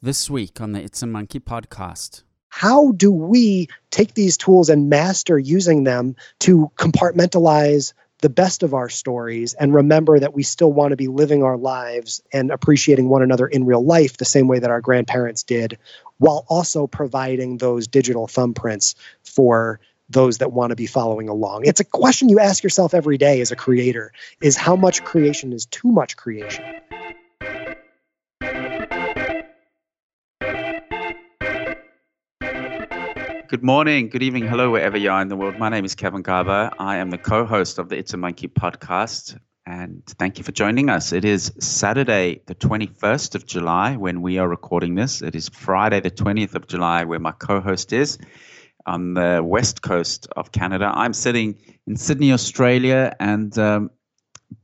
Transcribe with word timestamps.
This 0.00 0.30
week 0.30 0.60
on 0.60 0.70
the 0.70 0.80
It's 0.80 1.02
a 1.02 1.08
Monkey 1.08 1.40
podcast. 1.40 2.22
How 2.50 2.92
do 2.92 3.10
we 3.10 3.66
take 3.90 4.14
these 4.14 4.36
tools 4.36 4.68
and 4.68 4.88
master 4.88 5.36
using 5.36 5.82
them 5.82 6.14
to 6.38 6.70
compartmentalize 6.76 7.94
the 8.20 8.28
best 8.28 8.62
of 8.62 8.74
our 8.74 8.88
stories 8.88 9.54
and 9.54 9.74
remember 9.74 10.20
that 10.20 10.34
we 10.34 10.44
still 10.44 10.72
want 10.72 10.92
to 10.92 10.96
be 10.96 11.08
living 11.08 11.42
our 11.42 11.56
lives 11.56 12.22
and 12.32 12.52
appreciating 12.52 13.08
one 13.08 13.22
another 13.22 13.48
in 13.48 13.66
real 13.66 13.84
life 13.84 14.16
the 14.16 14.24
same 14.24 14.46
way 14.46 14.60
that 14.60 14.70
our 14.70 14.80
grandparents 14.80 15.42
did, 15.42 15.78
while 16.18 16.44
also 16.46 16.86
providing 16.86 17.56
those 17.56 17.88
digital 17.88 18.28
thumbprints 18.28 18.94
for 19.24 19.80
those 20.08 20.38
that 20.38 20.52
want 20.52 20.70
to 20.70 20.76
be 20.76 20.86
following 20.86 21.28
along. 21.28 21.62
It's 21.64 21.80
a 21.80 21.84
question 21.84 22.28
you 22.28 22.38
ask 22.38 22.62
yourself 22.62 22.94
every 22.94 23.18
day 23.18 23.40
as 23.40 23.50
a 23.50 23.56
creator 23.56 24.12
is 24.40 24.56
how 24.56 24.76
much 24.76 25.02
creation 25.02 25.52
is 25.52 25.66
too 25.66 25.90
much 25.90 26.16
creation? 26.16 26.64
Good 33.48 33.62
morning, 33.62 34.10
good 34.10 34.22
evening, 34.22 34.46
hello, 34.46 34.70
wherever 34.70 34.98
you 34.98 35.10
are 35.10 35.22
in 35.22 35.28
the 35.28 35.36
world. 35.36 35.58
My 35.58 35.70
name 35.70 35.86
is 35.86 35.94
Kevin 35.94 36.20
Garber. 36.20 36.70
I 36.78 36.98
am 36.98 37.08
the 37.08 37.16
co 37.16 37.46
host 37.46 37.78
of 37.78 37.88
the 37.88 37.96
It's 37.96 38.12
a 38.12 38.18
Monkey 38.18 38.46
podcast. 38.46 39.38
And 39.64 40.04
thank 40.04 40.36
you 40.36 40.44
for 40.44 40.52
joining 40.52 40.90
us. 40.90 41.14
It 41.14 41.24
is 41.24 41.50
Saturday, 41.58 42.42
the 42.44 42.54
21st 42.54 43.34
of 43.36 43.46
July, 43.46 43.96
when 43.96 44.20
we 44.20 44.36
are 44.36 44.46
recording 44.46 44.96
this. 44.96 45.22
It 45.22 45.34
is 45.34 45.48
Friday, 45.48 46.00
the 46.00 46.10
20th 46.10 46.56
of 46.56 46.66
July, 46.66 47.04
where 47.04 47.18
my 47.18 47.32
co 47.32 47.58
host 47.58 47.94
is 47.94 48.18
on 48.84 49.14
the 49.14 49.40
west 49.42 49.80
coast 49.80 50.28
of 50.36 50.52
Canada. 50.52 50.92
I'm 50.94 51.14
sitting 51.14 51.58
in 51.86 51.96
Sydney, 51.96 52.34
Australia, 52.34 53.16
and 53.18 53.58
um, 53.58 53.90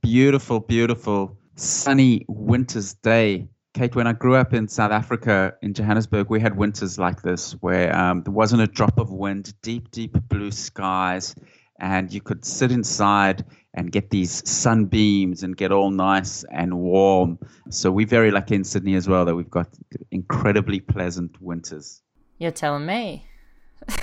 beautiful, 0.02 0.60
beautiful 0.60 1.38
sunny 1.56 2.26
winter's 2.28 2.92
day 2.92 3.48
Kate, 3.74 3.96
when 3.96 4.06
I 4.06 4.12
grew 4.12 4.36
up 4.36 4.54
in 4.54 4.68
South 4.68 4.92
Africa, 4.92 5.52
in 5.60 5.74
Johannesburg, 5.74 6.30
we 6.30 6.38
had 6.38 6.56
winters 6.56 6.96
like 6.96 7.22
this 7.22 7.54
where 7.60 7.94
um, 7.96 8.22
there 8.22 8.32
wasn't 8.32 8.62
a 8.62 8.68
drop 8.68 9.00
of 9.00 9.10
wind, 9.10 9.52
deep, 9.62 9.90
deep 9.90 10.16
blue 10.28 10.52
skies, 10.52 11.34
and 11.80 12.12
you 12.12 12.20
could 12.20 12.44
sit 12.44 12.70
inside 12.70 13.44
and 13.74 13.90
get 13.90 14.10
these 14.10 14.48
sunbeams 14.48 15.42
and 15.42 15.56
get 15.56 15.72
all 15.72 15.90
nice 15.90 16.44
and 16.52 16.78
warm. 16.78 17.36
So 17.68 17.90
we're 17.90 18.06
very 18.06 18.30
lucky 18.30 18.54
in 18.54 18.62
Sydney 18.62 18.94
as 18.94 19.08
well 19.08 19.24
that 19.24 19.34
we've 19.34 19.50
got 19.50 19.66
incredibly 20.12 20.78
pleasant 20.78 21.42
winters. 21.42 22.00
You're 22.38 22.52
telling 22.52 22.86
me. 22.86 23.26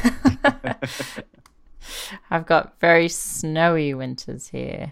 I've 2.29 2.45
got 2.45 2.77
very 2.81 3.07
snowy 3.07 3.93
winters 3.93 4.49
here 4.49 4.91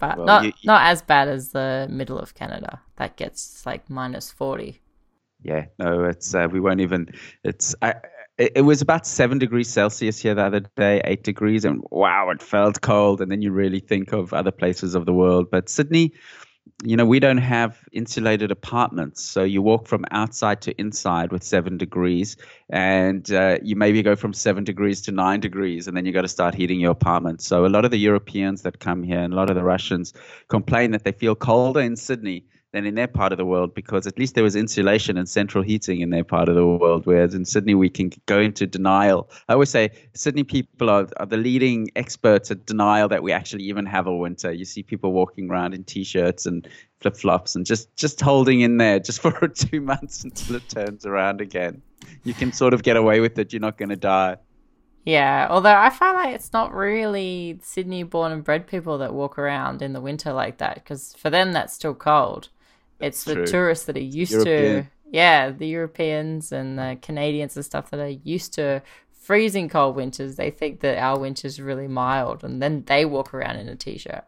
but 0.00 0.16
well, 0.16 0.26
not 0.26 0.44
you, 0.44 0.52
not 0.64 0.82
as 0.86 1.02
bad 1.02 1.28
as 1.28 1.50
the 1.50 1.86
middle 1.90 2.18
of 2.18 2.34
Canada. 2.34 2.80
That 2.96 3.16
gets 3.16 3.64
like 3.64 3.88
minus 3.88 4.30
forty. 4.30 4.80
Yeah, 5.42 5.66
no, 5.78 6.04
it's 6.04 6.34
uh, 6.34 6.48
we 6.50 6.60
won't 6.60 6.80
even. 6.80 7.08
It's 7.44 7.74
I, 7.82 7.94
it, 8.38 8.52
it 8.56 8.62
was 8.62 8.82
about 8.82 9.06
seven 9.06 9.38
degrees 9.38 9.68
Celsius 9.68 10.18
here 10.18 10.34
the 10.34 10.44
other 10.44 10.60
day, 10.76 11.00
eight 11.04 11.22
degrees, 11.22 11.64
and 11.64 11.82
wow, 11.90 12.30
it 12.30 12.42
felt 12.42 12.80
cold. 12.80 13.20
And 13.20 13.30
then 13.30 13.42
you 13.42 13.52
really 13.52 13.80
think 13.80 14.12
of 14.12 14.32
other 14.32 14.50
places 14.50 14.94
of 14.94 15.06
the 15.06 15.12
world, 15.12 15.50
but 15.50 15.68
Sydney 15.68 16.12
you 16.82 16.96
know, 16.96 17.04
we 17.04 17.20
don't 17.20 17.38
have 17.38 17.78
insulated 17.92 18.50
apartments. 18.50 19.22
So 19.22 19.42
you 19.42 19.60
walk 19.60 19.86
from 19.86 20.04
outside 20.12 20.62
to 20.62 20.80
inside 20.80 21.30
with 21.30 21.42
seven 21.42 21.76
degrees, 21.76 22.36
and 22.70 23.30
uh, 23.30 23.58
you 23.62 23.76
maybe 23.76 24.02
go 24.02 24.16
from 24.16 24.32
seven 24.32 24.64
degrees 24.64 25.02
to 25.02 25.12
nine 25.12 25.40
degrees, 25.40 25.86
and 25.86 25.96
then 25.96 26.06
you 26.06 26.12
got 26.12 26.22
to 26.22 26.28
start 26.28 26.54
heating 26.54 26.80
your 26.80 26.92
apartment. 26.92 27.42
So 27.42 27.66
a 27.66 27.68
lot 27.68 27.84
of 27.84 27.90
the 27.90 27.98
Europeans 27.98 28.62
that 28.62 28.80
come 28.80 29.02
here 29.02 29.20
and 29.20 29.32
a 29.32 29.36
lot 29.36 29.50
of 29.50 29.56
the 29.56 29.64
Russians 29.64 30.14
complain 30.48 30.90
that 30.92 31.04
they 31.04 31.12
feel 31.12 31.34
colder 31.34 31.80
in 31.80 31.96
Sydney 31.96 32.44
than 32.72 32.86
in 32.86 32.94
their 32.94 33.08
part 33.08 33.32
of 33.32 33.38
the 33.38 33.44
world 33.44 33.74
because 33.74 34.06
at 34.06 34.18
least 34.18 34.34
there 34.34 34.44
was 34.44 34.54
insulation 34.54 35.16
and 35.16 35.28
central 35.28 35.64
heating 35.64 36.00
in 36.00 36.10
their 36.10 36.22
part 36.22 36.48
of 36.48 36.54
the 36.54 36.66
world. 36.66 37.04
Whereas 37.04 37.34
in 37.34 37.44
Sydney, 37.44 37.74
we 37.74 37.88
can 37.88 38.12
go 38.26 38.38
into 38.38 38.66
denial. 38.66 39.28
I 39.48 39.54
always 39.54 39.70
say 39.70 39.90
Sydney 40.14 40.44
people 40.44 40.88
are, 40.88 41.08
are 41.16 41.26
the 41.26 41.36
leading 41.36 41.90
experts 41.96 42.50
at 42.50 42.66
denial 42.66 43.08
that 43.08 43.22
we 43.22 43.32
actually 43.32 43.64
even 43.64 43.86
have 43.86 44.06
a 44.06 44.14
winter. 44.14 44.52
You 44.52 44.64
see 44.64 44.82
people 44.82 45.12
walking 45.12 45.50
around 45.50 45.74
in 45.74 45.84
t 45.84 46.04
shirts 46.04 46.46
and 46.46 46.68
flip 47.00 47.16
flops 47.16 47.56
and 47.56 47.66
just, 47.66 47.94
just 47.96 48.20
holding 48.20 48.60
in 48.60 48.76
there 48.76 49.00
just 49.00 49.20
for 49.22 49.48
two 49.48 49.80
months 49.80 50.22
until 50.22 50.56
it 50.56 50.68
turns 50.68 51.04
around 51.04 51.40
again. 51.40 51.82
You 52.24 52.34
can 52.34 52.52
sort 52.52 52.72
of 52.72 52.82
get 52.82 52.96
away 52.96 53.20
with 53.20 53.38
it. 53.38 53.52
You're 53.52 53.60
not 53.60 53.78
going 53.78 53.88
to 53.88 53.96
die. 53.96 54.36
Yeah, 55.04 55.48
although 55.50 55.74
I 55.74 55.88
find 55.90 56.14
like 56.14 56.34
it's 56.34 56.52
not 56.52 56.74
really 56.74 57.58
Sydney 57.62 58.02
born 58.02 58.32
and 58.32 58.44
bred 58.44 58.66
people 58.66 58.98
that 58.98 59.14
walk 59.14 59.38
around 59.38 59.80
in 59.80 59.94
the 59.94 60.00
winter 60.00 60.32
like 60.32 60.58
that 60.58 60.74
because 60.74 61.14
for 61.18 61.30
them 61.30 61.52
that's 61.52 61.72
still 61.72 61.94
cold. 61.94 62.50
It's 63.00 63.24
the 63.24 63.46
tourists 63.46 63.86
that 63.86 63.96
are 63.96 64.00
used 64.00 64.32
European. 64.32 64.84
to, 64.84 64.90
yeah, 65.10 65.50
the 65.50 65.66
Europeans 65.66 66.52
and 66.52 66.78
the 66.78 66.98
Canadians 67.00 67.56
and 67.56 67.64
stuff 67.64 67.90
that 67.90 68.00
are 68.00 68.08
used 68.08 68.54
to 68.54 68.82
freezing 69.12 69.68
cold 69.68 69.96
winters. 69.96 70.36
They 70.36 70.50
think 70.50 70.80
that 70.80 70.98
our 70.98 71.18
winter's 71.18 71.60
really 71.60 71.88
mild, 71.88 72.44
and 72.44 72.62
then 72.62 72.84
they 72.86 73.04
walk 73.04 73.32
around 73.32 73.56
in 73.56 73.68
a 73.68 73.76
t-shirt. 73.76 74.24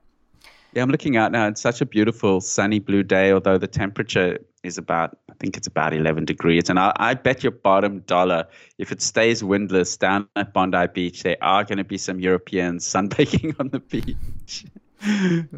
Yeah, 0.74 0.82
I'm 0.82 0.90
looking 0.90 1.18
out 1.18 1.32
now. 1.32 1.48
It's 1.48 1.60
such 1.60 1.82
a 1.82 1.86
beautiful 1.86 2.40
sunny 2.40 2.78
blue 2.78 3.02
day, 3.02 3.30
although 3.30 3.58
the 3.58 3.66
temperature 3.66 4.38
is 4.62 4.78
about, 4.78 5.18
I 5.30 5.34
think 5.38 5.56
it's 5.56 5.66
about 5.66 5.92
11 5.92 6.24
degrees. 6.24 6.70
And 6.70 6.78
I, 6.78 6.92
I 6.96 7.14
bet 7.14 7.42
your 7.42 7.52
bottom 7.52 8.00
dollar, 8.00 8.46
if 8.78 8.90
it 8.90 9.02
stays 9.02 9.44
windless 9.44 9.98
down 9.98 10.28
at 10.34 10.54
Bondi 10.54 10.86
Beach, 10.94 11.24
there 11.24 11.36
are 11.42 11.64
going 11.64 11.76
to 11.78 11.84
be 11.84 11.98
some 11.98 12.20
Europeans 12.20 12.86
sunbaking 12.86 13.54
on 13.60 13.68
the 13.68 13.80
beach. 13.80 14.64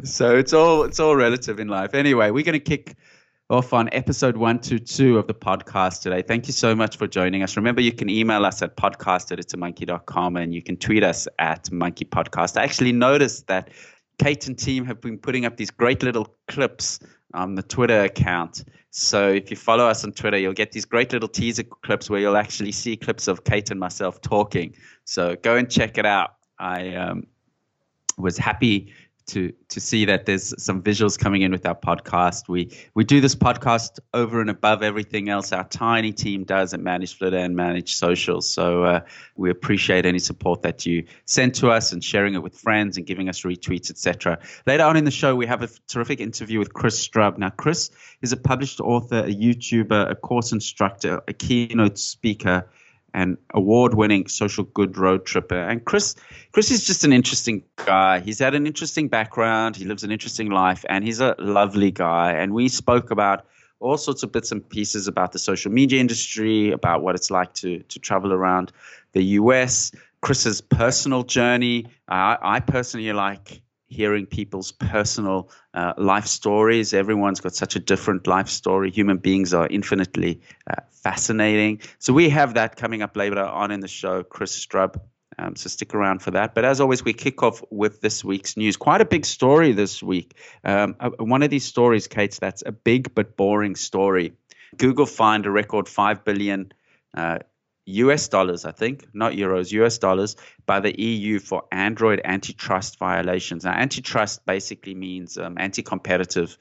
So 0.03 0.35
it's 0.35 0.53
all 0.53 0.83
it's 0.83 0.99
all 0.99 1.15
relative 1.15 1.59
in 1.59 1.67
life. 1.67 1.93
Anyway, 1.93 2.31
we're 2.31 2.43
going 2.43 2.53
to 2.53 2.59
kick 2.59 2.95
off 3.51 3.73
on 3.73 3.87
episode 3.91 4.35
122 4.35 5.19
of 5.19 5.27
the 5.27 5.33
podcast 5.33 6.01
today. 6.01 6.23
Thank 6.23 6.47
you 6.47 6.53
so 6.53 6.75
much 6.75 6.97
for 6.97 7.05
joining 7.05 7.43
us. 7.43 7.55
Remember, 7.55 7.79
you 7.79 7.91
can 7.91 8.09
email 8.09 8.43
us 8.43 8.63
at 8.63 8.75
podcast 8.75 9.31
at 9.31 9.37
itsamonkey.com 9.37 10.35
and 10.37 10.53
you 10.53 10.63
can 10.63 10.77
tweet 10.77 11.03
us 11.03 11.27
at 11.37 11.71
monkey 11.71 12.05
podcast. 12.05 12.59
I 12.59 12.63
actually 12.63 12.91
noticed 12.91 13.45
that 13.45 13.69
Kate 14.17 14.47
and 14.47 14.57
team 14.57 14.83
have 14.85 14.99
been 14.99 15.19
putting 15.19 15.45
up 15.45 15.57
these 15.57 15.69
great 15.69 16.01
little 16.01 16.35
clips 16.47 16.99
on 17.35 17.53
the 17.53 17.61
Twitter 17.61 18.01
account. 18.01 18.63
So 18.89 19.29
if 19.29 19.51
you 19.51 19.57
follow 19.57 19.85
us 19.85 20.03
on 20.03 20.13
Twitter, 20.13 20.37
you'll 20.37 20.53
get 20.53 20.71
these 20.71 20.85
great 20.85 21.13
little 21.13 21.29
teaser 21.29 21.63
clips 21.63 22.09
where 22.09 22.19
you'll 22.19 22.37
actually 22.37 22.71
see 22.71 22.97
clips 22.97 23.27
of 23.27 23.43
Kate 23.43 23.69
and 23.69 23.79
myself 23.79 24.21
talking. 24.21 24.73
So 25.03 25.35
go 25.35 25.55
and 25.55 25.69
check 25.69 25.99
it 25.99 26.05
out. 26.05 26.35
I 26.57 26.95
um, 26.95 27.27
was 28.17 28.37
happy 28.37 28.93
to 29.27 29.51
to 29.69 29.79
see 29.79 30.05
that 30.05 30.25
there's 30.25 30.53
some 30.61 30.81
visuals 30.81 31.17
coming 31.17 31.41
in 31.41 31.51
with 31.51 31.65
our 31.65 31.75
podcast. 31.75 32.47
We 32.47 32.71
we 32.93 33.03
do 33.03 33.21
this 33.21 33.35
podcast 33.35 33.99
over 34.13 34.41
and 34.41 34.49
above 34.49 34.83
everything 34.83 35.29
else 35.29 35.51
our 35.51 35.63
tiny 35.65 36.11
team 36.11 36.43
does 36.43 36.73
at 36.73 36.79
Manage 36.79 37.17
Flitter 37.17 37.37
and 37.37 37.55
Manage 37.55 37.95
Socials. 37.95 38.47
So 38.47 38.83
uh, 38.83 38.99
we 39.35 39.49
appreciate 39.49 40.05
any 40.05 40.19
support 40.19 40.61
that 40.61 40.85
you 40.85 41.05
send 41.25 41.55
to 41.55 41.69
us 41.69 41.91
and 41.91 42.03
sharing 42.03 42.35
it 42.35 42.43
with 42.43 42.57
friends 42.57 42.97
and 42.97 43.05
giving 43.05 43.29
us 43.29 43.41
retweets, 43.41 43.89
etc. 43.89 44.39
Later 44.67 44.83
on 44.83 44.97
in 44.97 45.05
the 45.05 45.11
show, 45.11 45.35
we 45.35 45.47
have 45.47 45.63
a 45.63 45.69
terrific 45.87 46.19
interview 46.19 46.59
with 46.59 46.73
Chris 46.73 47.05
Strub. 47.05 47.37
Now, 47.37 47.49
Chris 47.49 47.89
is 48.21 48.31
a 48.31 48.37
published 48.37 48.79
author, 48.79 49.19
a 49.19 49.33
YouTuber, 49.33 50.11
a 50.11 50.15
course 50.15 50.51
instructor, 50.51 51.21
a 51.27 51.33
keynote 51.33 51.97
speaker 51.97 52.67
and 53.15 53.37
award-winning 53.53 54.27
social 54.27 54.65
good 54.65 54.97
road 54.97 55.25
tripper. 55.25 55.57
And 55.57 55.83
Chris, 55.85 56.15
Chris 56.51 56.69
is 56.69 56.85
just 56.85 57.05
an 57.05 57.13
interesting 57.13 57.63
guy. 57.77 58.19
He's 58.19 58.39
had 58.39 58.53
an 58.53 58.67
interesting 58.67 59.07
background. 59.07 59.77
He 59.77 59.85
lives 59.85 60.03
an 60.03 60.11
interesting 60.11 60.51
life, 60.51 60.83
and 60.89 61.03
he's 61.03 61.21
a 61.21 61.33
lovely 61.39 61.91
guy. 61.91 62.33
And 62.33 62.53
we 62.53 62.67
spoke 62.67 63.11
about 63.11 63.45
all 63.79 63.97
sorts 63.97 64.23
of 64.23 64.33
bits 64.33 64.51
and 64.51 64.67
pieces 64.69 65.07
about 65.07 65.31
the 65.31 65.39
social 65.39 65.71
media 65.71 65.99
industry, 66.01 66.71
about 66.71 67.01
what 67.03 67.15
it's 67.15 67.31
like 67.31 67.53
to 67.53 67.79
to 67.79 67.99
travel 67.99 68.33
around 68.33 68.73
the 69.13 69.23
U.S. 69.39 69.91
Chris's 70.19 70.59
personal 70.59 71.23
journey. 71.23 71.85
Uh, 72.09 72.35
I 72.41 72.59
personally 72.59 73.13
like 73.13 73.61
hearing 73.95 74.25
people's 74.25 74.71
personal 74.71 75.49
uh, 75.73 75.93
life 75.97 76.27
stories. 76.27 76.93
Everyone's 76.93 77.39
got 77.39 77.55
such 77.55 77.75
a 77.75 77.79
different 77.79 78.27
life 78.27 78.49
story. 78.49 78.91
Human 78.91 79.17
beings 79.17 79.53
are 79.53 79.67
infinitely 79.67 80.41
uh, 80.69 80.81
fascinating. 80.91 81.81
So 81.99 82.13
we 82.13 82.29
have 82.29 82.53
that 82.55 82.75
coming 82.75 83.01
up 83.01 83.15
later 83.15 83.39
on 83.39 83.71
in 83.71 83.79
the 83.79 83.87
show, 83.87 84.23
Chris 84.23 84.65
Strub. 84.65 84.99
Um, 85.37 85.55
so 85.55 85.69
stick 85.69 85.93
around 85.93 86.21
for 86.21 86.31
that. 86.31 86.55
But 86.55 86.65
as 86.65 86.79
always, 86.79 87.03
we 87.03 87.13
kick 87.13 87.43
off 87.43 87.61
with 87.69 88.01
this 88.01 88.23
week's 88.23 88.55
news. 88.55 88.77
Quite 88.77 89.01
a 89.01 89.05
big 89.05 89.25
story 89.25 89.73
this 89.73 90.01
week. 90.01 90.37
Um, 90.63 90.95
uh, 90.99 91.09
one 91.19 91.43
of 91.43 91.49
these 91.49 91.65
stories, 91.65 92.07
Kate, 92.07 92.37
that's 92.39 92.63
a 92.65 92.71
big 92.71 93.13
but 93.15 93.35
boring 93.35 93.75
story. 93.75 94.33
Google 94.77 95.05
fined 95.05 95.45
a 95.45 95.51
record 95.51 95.87
five 95.89 96.23
billion 96.23 96.71
uh, 97.15 97.39
US 97.85 98.27
dollars, 98.27 98.65
I 98.65 98.71
think, 98.71 99.07
not 99.13 99.33
euros, 99.33 99.71
US 99.71 99.97
dollars, 99.97 100.35
by 100.65 100.79
the 100.79 100.99
EU 100.99 101.39
for 101.39 101.63
Android 101.71 102.21
antitrust 102.23 102.97
violations. 102.97 103.63
Now, 103.63 103.73
antitrust 103.73 104.45
basically 104.45 104.95
means 104.95 105.37
um, 105.37 105.55
anti-competitive 105.59 106.57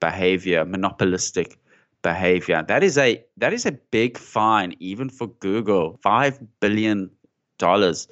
behavior, 0.00 0.64
monopolistic 0.64 1.58
behavior. 2.02 2.64
That 2.66 2.82
is 2.82 2.98
a 2.98 3.24
that 3.36 3.52
is 3.52 3.66
a 3.66 3.72
big 3.72 4.18
fine, 4.18 4.74
even 4.80 5.08
for 5.08 5.28
Google. 5.28 5.98
Five 6.02 6.38
billion 6.60 7.10
dollars. 7.58 8.08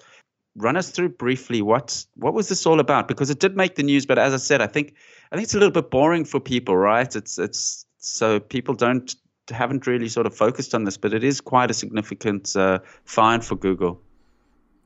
Run 0.56 0.76
us 0.76 0.90
through 0.90 1.10
briefly 1.10 1.62
what 1.62 2.04
what 2.14 2.34
was 2.34 2.48
this 2.48 2.66
all 2.66 2.80
about? 2.80 3.08
Because 3.08 3.30
it 3.30 3.40
did 3.40 3.56
make 3.56 3.74
the 3.74 3.82
news, 3.82 4.06
but 4.06 4.18
as 4.18 4.34
I 4.34 4.38
said, 4.38 4.60
I 4.60 4.66
think 4.66 4.94
I 5.32 5.36
think 5.36 5.44
it's 5.44 5.54
a 5.54 5.58
little 5.58 5.72
bit 5.72 5.90
boring 5.90 6.24
for 6.24 6.40
people, 6.40 6.76
right? 6.76 7.14
It's 7.14 7.38
it's 7.38 7.86
so 7.98 8.40
people 8.40 8.74
don't 8.74 9.14
haven't 9.50 9.86
really 9.86 10.08
sort 10.08 10.26
of 10.26 10.34
focused 10.34 10.74
on 10.74 10.84
this, 10.84 10.96
but 10.96 11.12
it 11.12 11.24
is 11.24 11.40
quite 11.40 11.70
a 11.70 11.74
significant 11.74 12.54
uh, 12.56 12.78
fine 13.04 13.40
for 13.40 13.56
Google. 13.56 14.00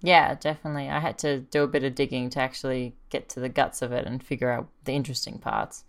Yeah, 0.02 0.34
definitely. 0.34 0.90
I 0.90 1.00
had 1.00 1.18
to 1.20 1.40
do 1.40 1.62
a 1.62 1.66
bit 1.66 1.82
of 1.82 1.94
digging 1.94 2.28
to 2.30 2.40
actually 2.40 2.94
get 3.08 3.28
to 3.30 3.40
the 3.40 3.48
guts 3.48 3.80
of 3.80 3.90
it 3.90 4.06
and 4.06 4.22
figure 4.22 4.50
out 4.50 4.68
the 4.84 4.92
interesting 4.92 5.38
parts. 5.38 5.84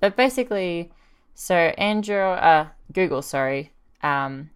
But 0.00 0.16
basically, 0.16 0.90
so 1.34 1.54
Android, 1.54 2.38
uh, 2.38 2.66
Google, 2.92 3.20
sorry, 3.20 3.72
um, 4.02 4.50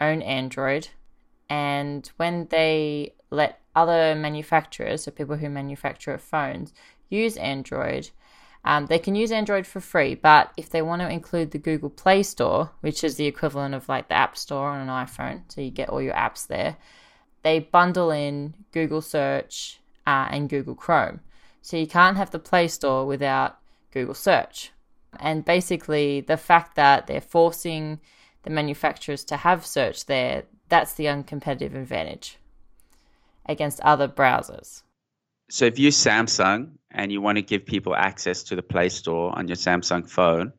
own 0.00 0.22
Android, 0.22 0.88
and 1.50 2.10
when 2.16 2.46
they 2.50 3.14
let 3.30 3.60
other 3.74 4.14
manufacturers, 4.14 5.02
so 5.02 5.10
people 5.10 5.36
who 5.36 5.50
manufacture 5.50 6.16
phones, 6.16 6.72
use 7.10 7.36
Android, 7.36 8.10
um, 8.64 8.86
they 8.86 8.98
can 8.98 9.14
use 9.14 9.30
Android 9.30 9.66
for 9.66 9.80
free, 9.80 10.14
but 10.14 10.50
if 10.56 10.70
they 10.70 10.80
want 10.80 11.02
to 11.02 11.10
include 11.10 11.50
the 11.50 11.58
Google 11.58 11.90
Play 11.90 12.22
Store, 12.22 12.70
which 12.80 13.04
is 13.04 13.16
the 13.16 13.26
equivalent 13.26 13.74
of 13.74 13.88
like 13.88 14.08
the 14.08 14.14
App 14.14 14.38
Store 14.38 14.68
on 14.68 14.80
an 14.80 14.88
iPhone, 14.88 15.42
so 15.48 15.60
you 15.60 15.70
get 15.70 15.90
all 15.90 16.00
your 16.00 16.14
apps 16.14 16.46
there, 16.46 16.76
they 17.42 17.58
bundle 17.58 18.10
in 18.10 18.54
Google 18.72 19.02
Search 19.02 19.80
uh, 20.06 20.28
and 20.30 20.48
Google 20.48 20.74
Chrome. 20.74 21.20
So 21.60 21.76
you 21.76 21.86
can't 21.86 22.16
have 22.16 22.30
the 22.30 22.38
Play 22.38 22.68
Store 22.68 23.06
without 23.06 23.58
Google 23.90 24.14
Search. 24.14 24.72
And 25.20 25.44
basically, 25.44 26.22
the 26.22 26.38
fact 26.38 26.74
that 26.76 27.06
they're 27.06 27.20
forcing 27.20 28.00
the 28.44 28.50
manufacturers 28.50 29.24
to 29.24 29.36
have 29.36 29.64
search 29.66 30.06
there, 30.06 30.44
that's 30.68 30.94
the 30.94 31.04
uncompetitive 31.04 31.74
advantage 31.74 32.38
against 33.46 33.80
other 33.80 34.08
browsers. 34.08 34.82
So 35.50 35.66
if 35.66 35.78
you're 35.78 35.92
Samsung 35.92 36.72
and 36.94 37.12
you 37.12 37.20
want 37.20 37.36
to 37.36 37.42
give 37.42 37.66
people 37.66 37.94
access 37.94 38.42
to 38.44 38.56
the 38.56 38.62
Play 38.62 38.88
Store 38.88 39.36
on 39.36 39.48
your 39.48 39.56
Samsung 39.56 40.08
phone, 40.08 40.52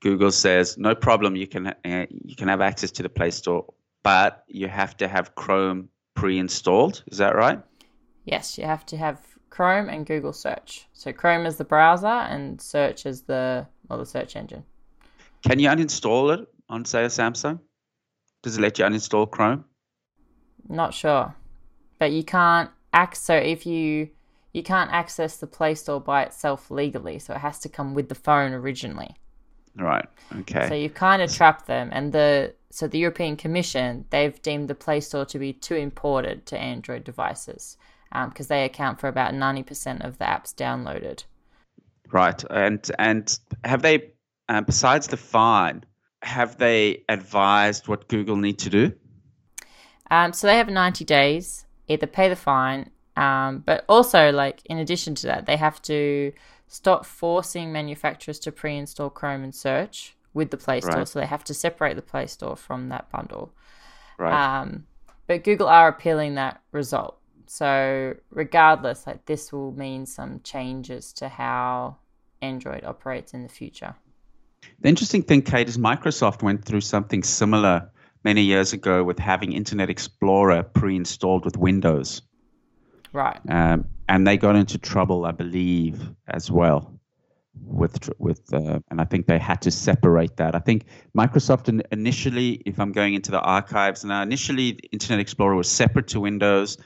Google 0.00 0.30
says 0.30 0.76
no 0.78 0.94
problem. 0.94 1.36
You 1.36 1.46
can 1.46 1.68
uh, 1.68 2.06
you 2.10 2.34
can 2.36 2.48
have 2.48 2.60
access 2.60 2.90
to 2.92 3.02
the 3.02 3.08
Play 3.08 3.30
Store, 3.30 3.72
but 4.02 4.44
you 4.48 4.68
have 4.68 4.96
to 4.96 5.08
have 5.08 5.34
Chrome 5.34 5.88
pre-installed. 6.14 7.04
Is 7.08 7.18
that 7.18 7.36
right? 7.36 7.60
Yes, 8.24 8.58
you 8.58 8.64
have 8.64 8.84
to 8.86 8.96
have 8.96 9.20
Chrome 9.50 9.88
and 9.88 10.06
Google 10.06 10.32
Search. 10.32 10.86
So 10.92 11.12
Chrome 11.12 11.46
is 11.46 11.56
the 11.56 11.64
browser 11.64 12.06
and 12.06 12.60
Search 12.60 13.06
is 13.06 13.22
the 13.22 13.66
well 13.88 13.98
the 13.98 14.06
search 14.06 14.34
engine. 14.36 14.64
Can 15.46 15.58
you 15.58 15.68
uninstall 15.68 16.36
it 16.36 16.48
on 16.68 16.84
say 16.84 17.04
a 17.04 17.08
Samsung? 17.08 17.60
Does 18.42 18.58
it 18.58 18.60
let 18.60 18.78
you 18.78 18.84
uninstall 18.84 19.30
Chrome? 19.30 19.64
Not 20.68 20.94
sure, 20.94 21.34
but 21.98 22.12
you 22.12 22.24
can't. 22.24 22.70
Access, 22.92 23.24
so 23.24 23.34
if 23.34 23.66
you 23.66 24.08
you 24.56 24.62
can't 24.62 24.90
access 24.90 25.36
the 25.36 25.46
Play 25.46 25.74
Store 25.74 26.00
by 26.00 26.22
itself 26.22 26.70
legally, 26.70 27.18
so 27.18 27.34
it 27.34 27.40
has 27.40 27.58
to 27.58 27.68
come 27.68 27.92
with 27.92 28.08
the 28.08 28.14
phone 28.14 28.54
originally. 28.54 29.14
Right. 29.76 30.06
Okay. 30.34 30.66
So 30.66 30.74
you've 30.74 30.94
kind 30.94 31.20
of 31.20 31.30
trap 31.30 31.66
them, 31.66 31.90
and 31.92 32.10
the 32.10 32.54
so 32.70 32.88
the 32.88 32.98
European 32.98 33.36
Commission 33.36 34.06
they've 34.08 34.40
deemed 34.40 34.68
the 34.68 34.74
Play 34.74 35.00
Store 35.00 35.26
to 35.26 35.38
be 35.38 35.52
too 35.52 35.74
imported 35.74 36.46
to 36.46 36.58
Android 36.58 37.04
devices 37.04 37.76
because 38.10 38.46
um, 38.46 38.48
they 38.48 38.64
account 38.64 38.98
for 38.98 39.08
about 39.08 39.34
ninety 39.34 39.62
percent 39.62 40.00
of 40.00 40.16
the 40.16 40.24
apps 40.24 40.54
downloaded. 40.54 41.24
Right, 42.10 42.42
and 42.48 42.90
and 42.98 43.38
have 43.62 43.82
they, 43.82 44.12
uh, 44.48 44.62
besides 44.62 45.08
the 45.08 45.18
fine, 45.18 45.84
have 46.22 46.56
they 46.56 47.04
advised 47.10 47.88
what 47.88 48.08
Google 48.08 48.36
need 48.36 48.58
to 48.60 48.70
do? 48.70 48.92
Um, 50.10 50.32
so 50.32 50.46
they 50.46 50.56
have 50.56 50.70
ninety 50.70 51.04
days, 51.04 51.66
either 51.88 52.06
pay 52.06 52.30
the 52.30 52.36
fine 52.36 52.90
um, 53.16 53.62
but 53.64 53.84
also, 53.88 54.30
like 54.30 54.60
in 54.66 54.78
addition 54.78 55.14
to 55.16 55.26
that, 55.28 55.46
they 55.46 55.56
have 55.56 55.80
to 55.82 56.32
stop 56.68 57.06
forcing 57.06 57.72
manufacturers 57.72 58.38
to 58.40 58.52
pre-install 58.52 59.10
Chrome 59.10 59.44
and 59.44 59.54
Search 59.54 60.16
with 60.34 60.50
the 60.50 60.56
Play 60.56 60.80
Store. 60.80 60.96
Right. 60.96 61.08
So 61.08 61.20
they 61.20 61.26
have 61.26 61.44
to 61.44 61.54
separate 61.54 61.96
the 61.96 62.02
Play 62.02 62.26
Store 62.26 62.56
from 62.56 62.90
that 62.90 63.10
bundle. 63.10 63.52
Right. 64.18 64.60
Um, 64.60 64.86
but 65.26 65.44
Google 65.44 65.68
are 65.68 65.88
appealing 65.88 66.34
that 66.34 66.60
result. 66.72 67.18
So 67.46 68.14
regardless, 68.30 69.06
like 69.06 69.24
this 69.26 69.52
will 69.52 69.72
mean 69.72 70.04
some 70.04 70.40
changes 70.42 71.12
to 71.14 71.28
how 71.28 71.96
Android 72.42 72.84
operates 72.84 73.32
in 73.32 73.42
the 73.42 73.48
future. 73.48 73.94
The 74.80 74.88
interesting 74.88 75.22
thing, 75.22 75.42
Kate, 75.42 75.68
is 75.68 75.78
Microsoft 75.78 76.42
went 76.42 76.64
through 76.64 76.80
something 76.80 77.22
similar 77.22 77.88
many 78.24 78.42
years 78.42 78.72
ago 78.72 79.04
with 79.04 79.18
having 79.18 79.52
Internet 79.52 79.88
Explorer 79.88 80.64
pre-installed 80.64 81.44
with 81.44 81.56
Windows. 81.56 82.22
Right. 83.16 83.40
Um, 83.48 83.86
and 84.10 84.26
they 84.26 84.36
got 84.36 84.56
into 84.56 84.76
trouble, 84.76 85.24
I 85.24 85.32
believe, 85.32 86.10
as 86.28 86.50
well 86.50 86.92
with 87.64 88.10
with 88.18 88.52
uh, 88.52 88.80
and 88.90 89.00
I 89.00 89.04
think 89.04 89.26
they 89.26 89.38
had 89.38 89.62
to 89.62 89.70
separate 89.70 90.36
that. 90.36 90.54
I 90.54 90.58
think 90.58 90.84
Microsoft 91.16 91.82
initially, 91.90 92.60
if 92.66 92.78
I'm 92.78 92.92
going 92.92 93.14
into 93.14 93.30
the 93.30 93.40
archives 93.40 94.04
now, 94.04 94.20
initially 94.20 94.78
Internet 94.92 95.20
Explorer 95.20 95.54
was 95.54 95.70
separate 95.70 96.08
to 96.08 96.20
Windows, 96.20 96.76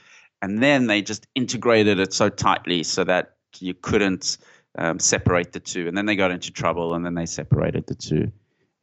and 0.41 0.63
then 0.63 0.87
they 0.87 1.01
just 1.01 1.27
integrated 1.35 1.99
it 1.99 2.13
so 2.13 2.29
tightly 2.29 2.83
so 2.83 3.03
that 3.03 3.35
you 3.59 3.73
couldn't 3.73 4.37
um, 4.77 4.97
separate 4.97 5.51
the 5.51 5.59
two. 5.59 5.89
And 5.89 5.97
then 5.97 6.05
they 6.05 6.15
got 6.15 6.31
into 6.31 6.49
trouble, 6.49 6.93
and 6.93 7.05
then 7.05 7.15
they 7.15 7.25
separated 7.25 7.87
the 7.87 7.95
two 7.95 8.31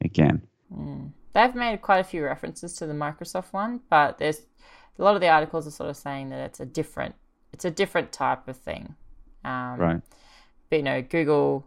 again. 0.05 0.43
Mm. 0.71 1.13
They've 1.33 1.55
made 1.55 1.81
quite 1.81 1.99
a 1.99 2.03
few 2.03 2.23
references 2.23 2.73
to 2.75 2.85
the 2.85 2.93
Microsoft 2.93 3.53
one, 3.53 3.81
but 3.89 4.19
there's 4.19 4.43
a 4.99 5.03
lot 5.03 5.15
of 5.15 5.21
the 5.21 5.29
articles 5.29 5.65
are 5.65 5.71
sort 5.71 5.89
of 5.89 5.97
saying 5.97 6.29
that 6.29 6.39
it's 6.45 6.59
a 6.59 6.65
different 6.65 7.15
it's 7.53 7.65
a 7.65 7.71
different 7.71 8.11
type 8.11 8.47
of 8.47 8.57
thing. 8.57 8.95
Um, 9.43 9.77
right. 9.77 10.01
But 10.69 10.77
you 10.77 10.83
know, 10.83 11.01
Google. 11.01 11.65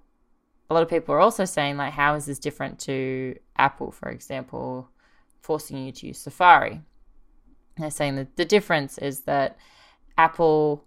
A 0.71 0.73
lot 0.73 0.83
of 0.83 0.89
people 0.89 1.15
are 1.15 1.21
also 1.21 1.45
saying 1.45 1.77
like, 1.77 1.93
how 1.93 2.15
is 2.15 2.25
this 2.25 2.39
different 2.39 2.79
to 2.81 3.37
Apple, 3.59 3.91
for 3.91 4.09
example, 4.09 4.89
forcing 5.43 5.77
you 5.77 5.93
to 5.93 6.07
use 6.07 6.19
Safari? 6.19 6.81
They're 7.77 7.91
saying 7.91 8.17
that 8.17 8.37
the 8.37 8.47
difference 8.47 8.97
is 8.97 9.21
that 9.21 9.59
Apple 10.17 10.85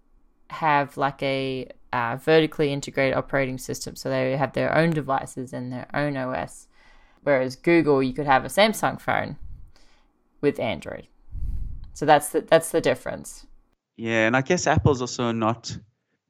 have 0.49 0.97
like 0.97 1.21
a 1.21 1.67
uh, 1.93 2.17
vertically 2.17 2.73
integrated 2.73 3.15
operating 3.15 3.57
system, 3.59 3.95
so 3.95 4.09
they 4.09 4.35
have 4.35 4.53
their 4.53 4.75
own 4.75 4.89
devices 4.89 5.53
and 5.53 5.71
their 5.71 5.87
own 5.93 6.17
OS. 6.17 6.67
Whereas 7.21 7.55
Google, 7.55 8.03
you 8.03 8.13
could 8.13 8.27
have 8.27 8.43
a 8.45 8.49
Samsung 8.49 8.99
phone 8.99 9.37
with 10.41 10.59
Android. 10.59 11.07
So 11.93 12.05
that's 12.05 12.29
the, 12.29 12.41
that's 12.41 12.71
the 12.71 12.81
difference. 12.81 13.47
Yeah, 13.97 14.27
and 14.27 14.35
I 14.35 14.41
guess 14.41 14.67
Apple's 14.67 15.01
also 15.01 15.31
not 15.31 15.77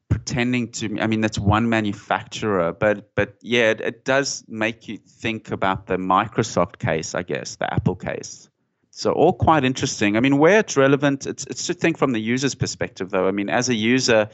pretending 0.08 0.70
to. 0.72 1.00
I 1.00 1.06
mean, 1.06 1.20
that's 1.20 1.38
one 1.38 1.68
manufacturer, 1.68 2.72
but 2.72 3.14
but 3.14 3.36
yeah, 3.42 3.70
it, 3.70 3.80
it 3.80 4.04
does 4.04 4.44
make 4.48 4.88
you 4.88 4.98
think 4.98 5.50
about 5.50 5.86
the 5.86 5.96
Microsoft 5.96 6.78
case, 6.78 7.14
I 7.14 7.22
guess, 7.22 7.56
the 7.56 7.72
Apple 7.72 7.96
case. 7.96 8.48
So 8.90 9.12
all 9.12 9.32
quite 9.32 9.64
interesting. 9.64 10.16
I 10.16 10.20
mean, 10.20 10.38
where 10.38 10.60
it's 10.60 10.76
relevant, 10.76 11.26
it's 11.26 11.44
it's 11.46 11.66
to 11.66 11.74
think 11.74 11.98
from 11.98 12.12
the 12.12 12.20
user's 12.20 12.54
perspective, 12.54 13.10
though. 13.10 13.26
I 13.26 13.32
mean, 13.32 13.50
as 13.50 13.68
a 13.68 13.74
user, 13.74 14.28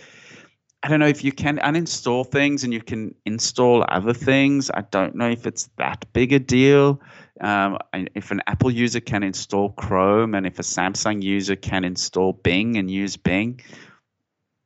I 0.83 0.89
don't 0.89 1.01
know 1.01 1.09
if 1.09 1.25
you 1.25 1.33
can 1.33 1.59
uninstall 1.59 2.27
things 2.27 2.65
and 2.65 2.73
you 2.73 2.83
can 2.83 3.15
install 3.25 3.85
other 3.89 4.13
things. 4.13 4.71
I 4.71 4.83
don't 4.91 5.15
know 5.15 5.31
if 5.31 5.47
it's 5.47 5.71
that 5.79 6.05
big 6.13 6.33
a 6.33 6.39
deal. 6.39 7.01
Um, 7.43 7.79
if 7.93 8.31
an 8.31 8.41
Apple 8.47 8.71
user 8.71 9.01
can 9.01 9.25
install 9.25 9.71
Chrome 9.71 10.35
and 10.35 10.47
if 10.47 10.59
a 10.61 10.63
Samsung 10.63 11.23
user 11.23 11.57
can 11.57 11.85
install 11.85 12.33
Bing 12.33 12.77
and 12.77 12.89
use 12.89 13.17
Bing, 13.17 13.61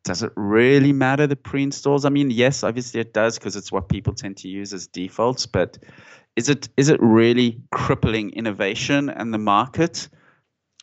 does 0.05 0.23
it 0.23 0.31
really 0.37 0.93
matter 0.93 1.27
the 1.27 1.37
pre-installs? 1.37 2.05
I 2.05 2.11
mean, 2.11 2.31
yes, 2.31 2.63
obviously 2.63 3.01
it 3.01 3.13
does 3.13 3.39
because 3.39 3.57
it's 3.57 3.73
what 3.73 3.89
people 3.89 4.13
tend 4.13 4.37
to 4.39 4.49
use 4.49 4.73
as 4.73 4.87
defaults. 4.87 5.47
But 5.47 5.79
is 6.37 6.49
it 6.49 6.69
is 6.77 6.91
it 6.91 7.01
really 7.03 7.63
crippling 7.73 8.31
innovation 8.31 9.09
and 9.09 9.33
the 9.33 9.39
market? 9.39 10.09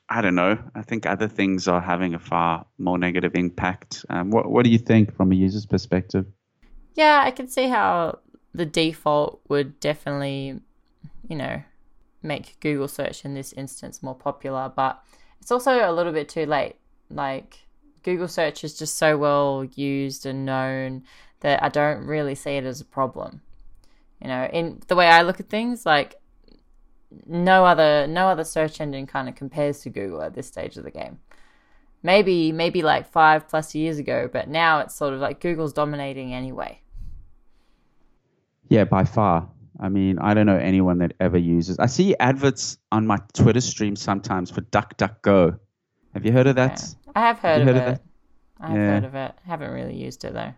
I 0.09 0.21
don't 0.21 0.35
know. 0.35 0.57
I 0.75 0.81
think 0.81 1.05
other 1.05 1.27
things 1.27 1.67
are 1.67 1.79
having 1.79 2.15
a 2.15 2.19
far 2.19 2.65
more 2.77 2.97
negative 2.97 3.35
impact. 3.35 4.03
Um, 4.09 4.31
what 4.31 4.51
What 4.51 4.65
do 4.65 4.71
you 4.71 4.79
think 4.79 5.15
from 5.15 5.31
a 5.31 5.35
user's 5.35 5.65
perspective? 5.65 6.25
Yeah, 6.95 7.21
I 7.23 7.31
can 7.31 7.47
see 7.47 7.67
how 7.69 8.19
the 8.53 8.65
default 8.65 9.41
would 9.47 9.79
definitely, 9.79 10.59
you 11.29 11.35
know, 11.35 11.63
make 12.23 12.59
Google 12.59 12.87
search 12.87 13.25
in 13.25 13.33
this 13.33 13.53
instance 13.53 14.01
more 14.01 14.15
popular, 14.15 14.71
but 14.75 15.03
it's 15.41 15.51
also 15.51 15.71
a 15.71 15.91
little 15.91 16.13
bit 16.13 16.29
too 16.29 16.45
late. 16.45 16.75
Like 17.09 17.59
Google 18.03 18.27
search 18.27 18.63
is 18.63 18.77
just 18.77 18.97
so 18.97 19.17
well 19.17 19.65
used 19.75 20.25
and 20.25 20.45
known 20.45 21.03
that 21.41 21.61
I 21.63 21.69
don't 21.69 22.05
really 22.05 22.35
see 22.35 22.51
it 22.51 22.63
as 22.63 22.81
a 22.81 22.85
problem. 22.85 23.41
You 24.21 24.29
know, 24.29 24.49
in 24.51 24.81
the 24.87 24.95
way 24.95 25.07
I 25.07 25.21
look 25.21 25.39
at 25.39 25.49
things, 25.49 25.85
like 25.85 26.15
no 27.27 27.65
other 27.65 28.07
no 28.07 28.27
other 28.27 28.43
search 28.43 28.81
engine 28.81 29.05
kind 29.05 29.29
of 29.29 29.35
compares 29.35 29.81
to 29.81 29.89
Google 29.89 30.21
at 30.21 30.33
this 30.33 30.47
stage 30.47 30.77
of 30.77 30.83
the 30.83 30.91
game. 30.91 31.19
Maybe 32.01 32.51
maybe 32.51 32.81
like 32.81 33.11
5 33.11 33.47
plus 33.47 33.75
years 33.75 33.97
ago, 33.97 34.29
but 34.31 34.47
now 34.47 34.79
it's 34.79 34.95
sort 34.95 35.13
of 35.13 35.19
like 35.19 35.39
Google's 35.39 35.73
dominating 35.73 36.33
anyway. 36.33 36.81
Yeah, 38.69 38.85
by 38.85 39.03
far. 39.03 39.49
I 39.79 39.89
mean, 39.89 40.19
I 40.19 40.33
don't 40.33 40.45
know 40.45 40.57
anyone 40.57 40.99
that 40.99 41.13
ever 41.19 41.37
uses. 41.37 41.79
I 41.79 41.87
see 41.87 42.15
adverts 42.19 42.77
on 42.91 43.07
my 43.07 43.17
Twitter 43.33 43.61
stream 43.61 43.95
sometimes 43.95 44.51
for 44.51 44.61
DuckDuckGo. 44.61 45.57
Have 46.13 46.25
you 46.25 46.31
heard 46.31 46.47
of 46.47 46.55
that? 46.55 46.79
Yeah. 46.81 47.11
I 47.15 47.19
have 47.21 47.39
heard, 47.39 47.59
have 47.61 47.67
of, 47.67 47.75
heard 47.75 47.75
it. 47.75 47.87
of, 47.87 47.93
it. 47.95 48.01
I 48.59 48.67
have 48.67 48.77
yeah. 48.77 48.87
heard 48.87 49.03
of 49.05 49.15
it. 49.15 49.35
Haven't 49.45 49.71
really 49.71 49.95
used 49.95 50.23
it 50.25 50.33
though. 50.33 50.53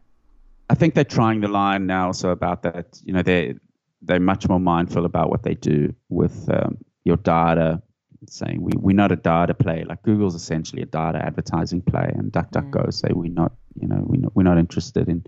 I 0.69 0.75
think 0.75 0.95
they're 0.95 1.03
trying 1.03 1.41
the 1.41 1.48
line 1.48 1.86
now 1.86 2.12
so 2.12 2.29
about 2.29 2.63
that. 2.63 3.00
You 3.03 3.13
know, 3.13 3.22
they 3.22 3.55
they're 4.01 4.19
much 4.19 4.48
more 4.50 4.60
mindful 4.60 5.05
about 5.05 5.29
what 5.29 5.43
they 5.43 5.55
do 5.55 5.93
with 6.10 6.50
um, 6.50 6.77
your 7.03 7.17
data, 7.17 7.81
saying 8.27 8.62
we, 8.62 8.72
we're 8.75 8.95
not 8.95 9.12
a 9.12 9.15
data 9.15 9.53
play. 9.53 9.84
Like 9.84 10.03
Google's 10.03 10.36
essentially 10.36 10.81
a 10.81 10.86
data 10.86 11.24
advertising 11.24 11.81
play, 11.81 12.12
and 12.13 12.31
DuckDuckGo 12.31 12.88
mm. 12.88 12.93
say 12.93 13.10
we're 13.13 13.31
not, 13.31 13.53
you 13.79 13.88
know, 13.88 14.03
we're 14.05 14.22
not, 14.22 14.36
we're 14.36 14.43
not 14.43 14.57
interested 14.57 15.07
in 15.07 15.25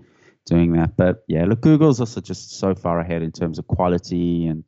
doing 0.48 0.74
that. 0.74 0.96
But 0.98 1.24
yeah, 1.28 1.46
look, 1.46 1.62
Google's 1.62 2.00
also 2.00 2.22
just 2.22 2.58
so 2.58 2.74
far 2.74 3.00
ahead 3.00 3.22
in 3.22 3.32
terms 3.32 3.60
of 3.60 3.68
quality 3.68 4.48
and 4.48 4.64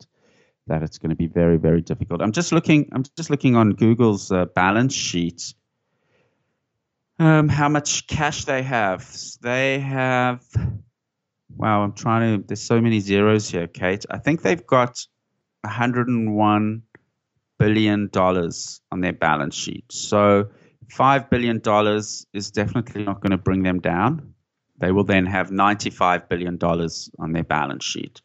that 0.66 0.82
it's 0.82 0.98
going 0.98 1.10
to 1.10 1.16
be 1.16 1.26
very, 1.26 1.56
very 1.56 1.80
difficult. 1.80 2.22
I'm 2.22 2.32
just 2.32 2.52
looking, 2.52 2.88
I'm 2.92 3.02
just 3.16 3.30
looking 3.30 3.56
on 3.56 3.70
Google's 3.70 4.30
uh, 4.30 4.44
balance 4.44 4.94
sheet. 4.94 5.54
Um, 7.18 7.48
how 7.48 7.68
much 7.68 8.06
cash 8.06 8.44
they 8.44 8.62
have? 8.62 9.06
They 9.42 9.80
have. 9.80 10.42
Wow, 11.54 11.82
I'm 11.82 11.92
trying 11.92 12.40
to. 12.40 12.46
There's 12.46 12.62
so 12.62 12.80
many 12.80 13.00
zeros 13.00 13.50
here, 13.50 13.66
Kate. 13.66 14.06
I 14.08 14.18
think 14.18 14.42
they've 14.42 14.66
got 14.66 15.04
101 15.62 16.82
billion 17.58 18.08
dollars 18.08 18.80
on 18.90 19.00
their 19.02 19.12
balance 19.12 19.54
sheet. 19.54 19.84
So 19.90 20.48
five 20.88 21.28
billion 21.28 21.58
dollars 21.58 22.26
is 22.32 22.50
definitely 22.50 23.04
not 23.04 23.20
going 23.20 23.32
to 23.32 23.36
bring 23.38 23.62
them 23.62 23.80
down. 23.80 24.29
They 24.80 24.92
will 24.92 25.04
then 25.04 25.26
have 25.26 25.50
95 25.50 26.28
billion 26.28 26.56
dollars 26.56 27.10
on 27.18 27.32
their 27.32 27.44
balance 27.44 27.84
sheet. 27.84 28.20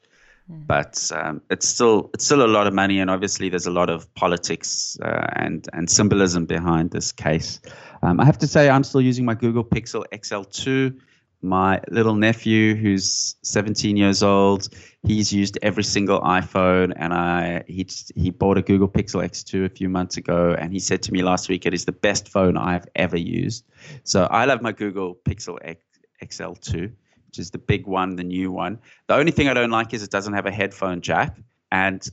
Mm. 0.51 0.67
But 0.67 1.11
um, 1.13 1.41
it's 1.49 1.67
still 1.67 2.09
it's 2.13 2.25
still 2.25 2.43
a 2.43 2.47
lot 2.47 2.67
of 2.67 2.73
money, 2.73 2.99
and 2.99 3.09
obviously 3.09 3.49
there's 3.49 3.67
a 3.67 3.71
lot 3.71 3.89
of 3.89 4.13
politics 4.15 4.97
uh, 5.01 5.27
and 5.33 5.67
and 5.73 5.89
symbolism 5.89 6.45
behind 6.45 6.91
this 6.91 7.11
case. 7.11 7.59
Um, 8.01 8.19
I 8.19 8.25
have 8.25 8.37
to 8.39 8.47
say 8.47 8.69
I'm 8.69 8.83
still 8.83 9.01
using 9.01 9.25
my 9.25 9.33
Google 9.33 9.63
Pixel 9.63 10.03
XL2 10.11 10.99
my 11.45 11.79
little 11.89 12.15
nephew 12.15 12.75
who's 12.75 13.35
17 13.43 13.95
years 13.97 14.23
old 14.23 14.67
he's 15.03 15.31
used 15.31 15.59
every 15.61 15.83
single 15.83 16.19
iphone 16.21 16.91
and 16.95 17.13
i 17.13 17.63
he 17.67 17.87
he 18.15 18.31
bought 18.31 18.57
a 18.57 18.61
google 18.61 18.87
pixel 18.87 19.23
x2 19.23 19.65
a 19.65 19.69
few 19.69 19.87
months 19.87 20.17
ago 20.17 20.55
and 20.57 20.73
he 20.73 20.79
said 20.79 21.03
to 21.03 21.13
me 21.13 21.21
last 21.21 21.47
week 21.47 21.65
it 21.65 21.73
is 21.73 21.85
the 21.85 21.91
best 21.91 22.29
phone 22.29 22.57
i've 22.57 22.87
ever 22.95 23.17
used 23.17 23.63
so 24.03 24.25
i 24.31 24.45
love 24.45 24.61
my 24.61 24.71
google 24.71 25.15
pixel 25.23 25.57
X, 25.61 25.79
xl2 26.23 26.91
which 27.27 27.39
is 27.39 27.51
the 27.51 27.57
big 27.57 27.87
one 27.87 28.15
the 28.15 28.23
new 28.23 28.51
one 28.51 28.79
the 29.07 29.15
only 29.15 29.31
thing 29.31 29.47
i 29.47 29.53
don't 29.53 29.71
like 29.71 29.93
is 29.93 30.03
it 30.03 30.11
doesn't 30.11 30.33
have 30.33 30.45
a 30.45 30.51
headphone 30.51 31.01
jack 31.01 31.37
and 31.71 32.09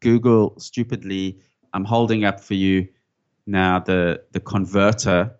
google 0.00 0.58
stupidly 0.58 1.38
i'm 1.72 1.84
holding 1.84 2.24
up 2.24 2.40
for 2.40 2.54
you 2.54 2.86
now 3.46 3.78
the 3.78 4.22
the 4.32 4.40
converter 4.40 5.34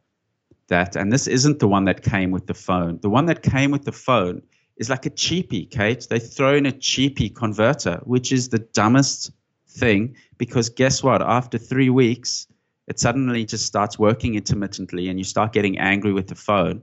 that, 0.68 0.96
and 0.96 1.12
this 1.12 1.26
isn't 1.26 1.58
the 1.58 1.68
one 1.68 1.84
that 1.84 2.02
came 2.02 2.30
with 2.30 2.46
the 2.46 2.54
phone. 2.54 2.98
The 3.02 3.10
one 3.10 3.26
that 3.26 3.42
came 3.42 3.70
with 3.70 3.84
the 3.84 3.92
phone 3.92 4.42
is 4.76 4.90
like 4.90 5.06
a 5.06 5.10
cheapie, 5.10 5.70
Kate. 5.70 6.06
They 6.08 6.18
throw 6.18 6.54
in 6.54 6.66
a 6.66 6.72
cheapie 6.72 7.34
converter, 7.34 8.00
which 8.04 8.32
is 8.32 8.48
the 8.48 8.58
dumbest 8.58 9.30
thing 9.68 10.16
because 10.38 10.68
guess 10.68 11.02
what? 11.02 11.22
After 11.22 11.58
three 11.58 11.90
weeks, 11.90 12.46
it 12.86 12.98
suddenly 12.98 13.44
just 13.44 13.66
starts 13.66 13.98
working 13.98 14.34
intermittently 14.34 15.08
and 15.08 15.18
you 15.18 15.24
start 15.24 15.52
getting 15.52 15.78
angry 15.78 16.12
with 16.12 16.28
the 16.28 16.34
phone. 16.34 16.82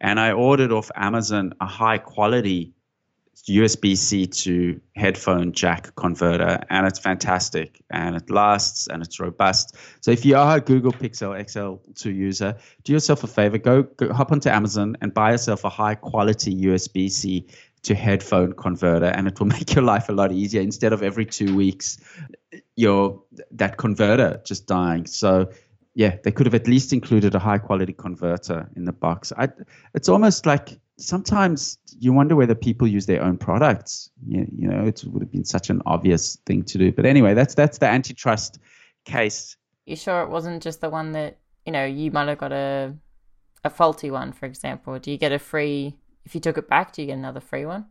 And 0.00 0.18
I 0.18 0.32
ordered 0.32 0.72
off 0.72 0.90
Amazon 0.96 1.52
a 1.60 1.66
high 1.66 1.98
quality 1.98 2.72
USB 3.48 3.96
C 3.96 4.26
to 4.26 4.80
headphone 4.96 5.52
jack 5.52 5.94
converter, 5.96 6.60
and 6.68 6.86
it's 6.86 6.98
fantastic 6.98 7.82
and 7.90 8.16
it 8.16 8.30
lasts 8.30 8.86
and 8.86 9.02
it's 9.02 9.18
robust. 9.18 9.76
So 10.00 10.10
if 10.10 10.24
you 10.24 10.36
are 10.36 10.58
a 10.58 10.60
Google 10.60 10.92
Pixel 10.92 11.38
XL2 11.38 12.14
user, 12.14 12.56
do 12.84 12.92
yourself 12.92 13.24
a 13.24 13.26
favor, 13.26 13.58
go, 13.58 13.82
go 13.82 14.12
hop 14.12 14.30
onto 14.30 14.48
Amazon 14.48 14.96
and 15.00 15.12
buy 15.12 15.32
yourself 15.32 15.64
a 15.64 15.68
high 15.68 15.94
quality 15.94 16.54
USB 16.54 17.10
C 17.10 17.46
to 17.82 17.94
headphone 17.94 18.52
converter, 18.52 19.06
and 19.06 19.26
it 19.26 19.38
will 19.40 19.46
make 19.58 19.74
your 19.74 19.84
life 19.84 20.08
a 20.08 20.12
lot 20.12 20.32
easier. 20.32 20.60
Instead 20.60 20.92
of 20.92 21.02
every 21.02 21.24
two 21.24 21.56
weeks, 21.56 21.98
your 22.76 23.22
that 23.52 23.78
converter 23.78 24.40
just 24.44 24.66
dying. 24.66 25.06
So 25.06 25.50
yeah, 25.94 26.16
they 26.22 26.30
could 26.30 26.46
have 26.46 26.54
at 26.54 26.66
least 26.66 26.92
included 26.92 27.34
a 27.34 27.38
high 27.38 27.58
quality 27.58 27.92
converter 27.92 28.68
in 28.76 28.84
the 28.84 28.92
box. 28.92 29.32
I, 29.36 29.48
it's 29.94 30.08
almost 30.08 30.46
like 30.46 30.78
sometimes 30.98 31.78
you 31.98 32.12
wonder 32.12 32.36
whether 32.36 32.54
people 32.54 32.86
use 32.86 33.06
their 33.06 33.22
own 33.22 33.36
products. 33.36 34.10
You, 34.26 34.46
you 34.56 34.68
know, 34.68 34.86
it 34.86 35.02
would 35.06 35.22
have 35.22 35.32
been 35.32 35.44
such 35.44 35.68
an 35.70 35.82
obvious 35.86 36.36
thing 36.46 36.62
to 36.64 36.78
do. 36.78 36.92
But 36.92 37.06
anyway, 37.06 37.34
that's 37.34 37.54
that's 37.54 37.78
the 37.78 37.86
antitrust 37.86 38.58
case. 39.04 39.56
You 39.86 39.96
sure 39.96 40.22
it 40.22 40.28
wasn't 40.28 40.62
just 40.62 40.80
the 40.80 40.90
one 40.90 41.12
that 41.12 41.38
you 41.66 41.72
know 41.72 41.84
you 41.84 42.10
might 42.10 42.28
have 42.28 42.38
got 42.38 42.52
a 42.52 42.94
a 43.64 43.70
faulty 43.70 44.10
one, 44.10 44.32
for 44.32 44.46
example? 44.46 44.98
Do 44.98 45.10
you 45.10 45.18
get 45.18 45.32
a 45.32 45.38
free 45.38 45.96
if 46.24 46.34
you 46.34 46.40
took 46.40 46.58
it 46.58 46.68
back? 46.68 46.92
Do 46.92 47.02
you 47.02 47.06
get 47.06 47.18
another 47.18 47.40
free 47.40 47.66
one? 47.66 47.86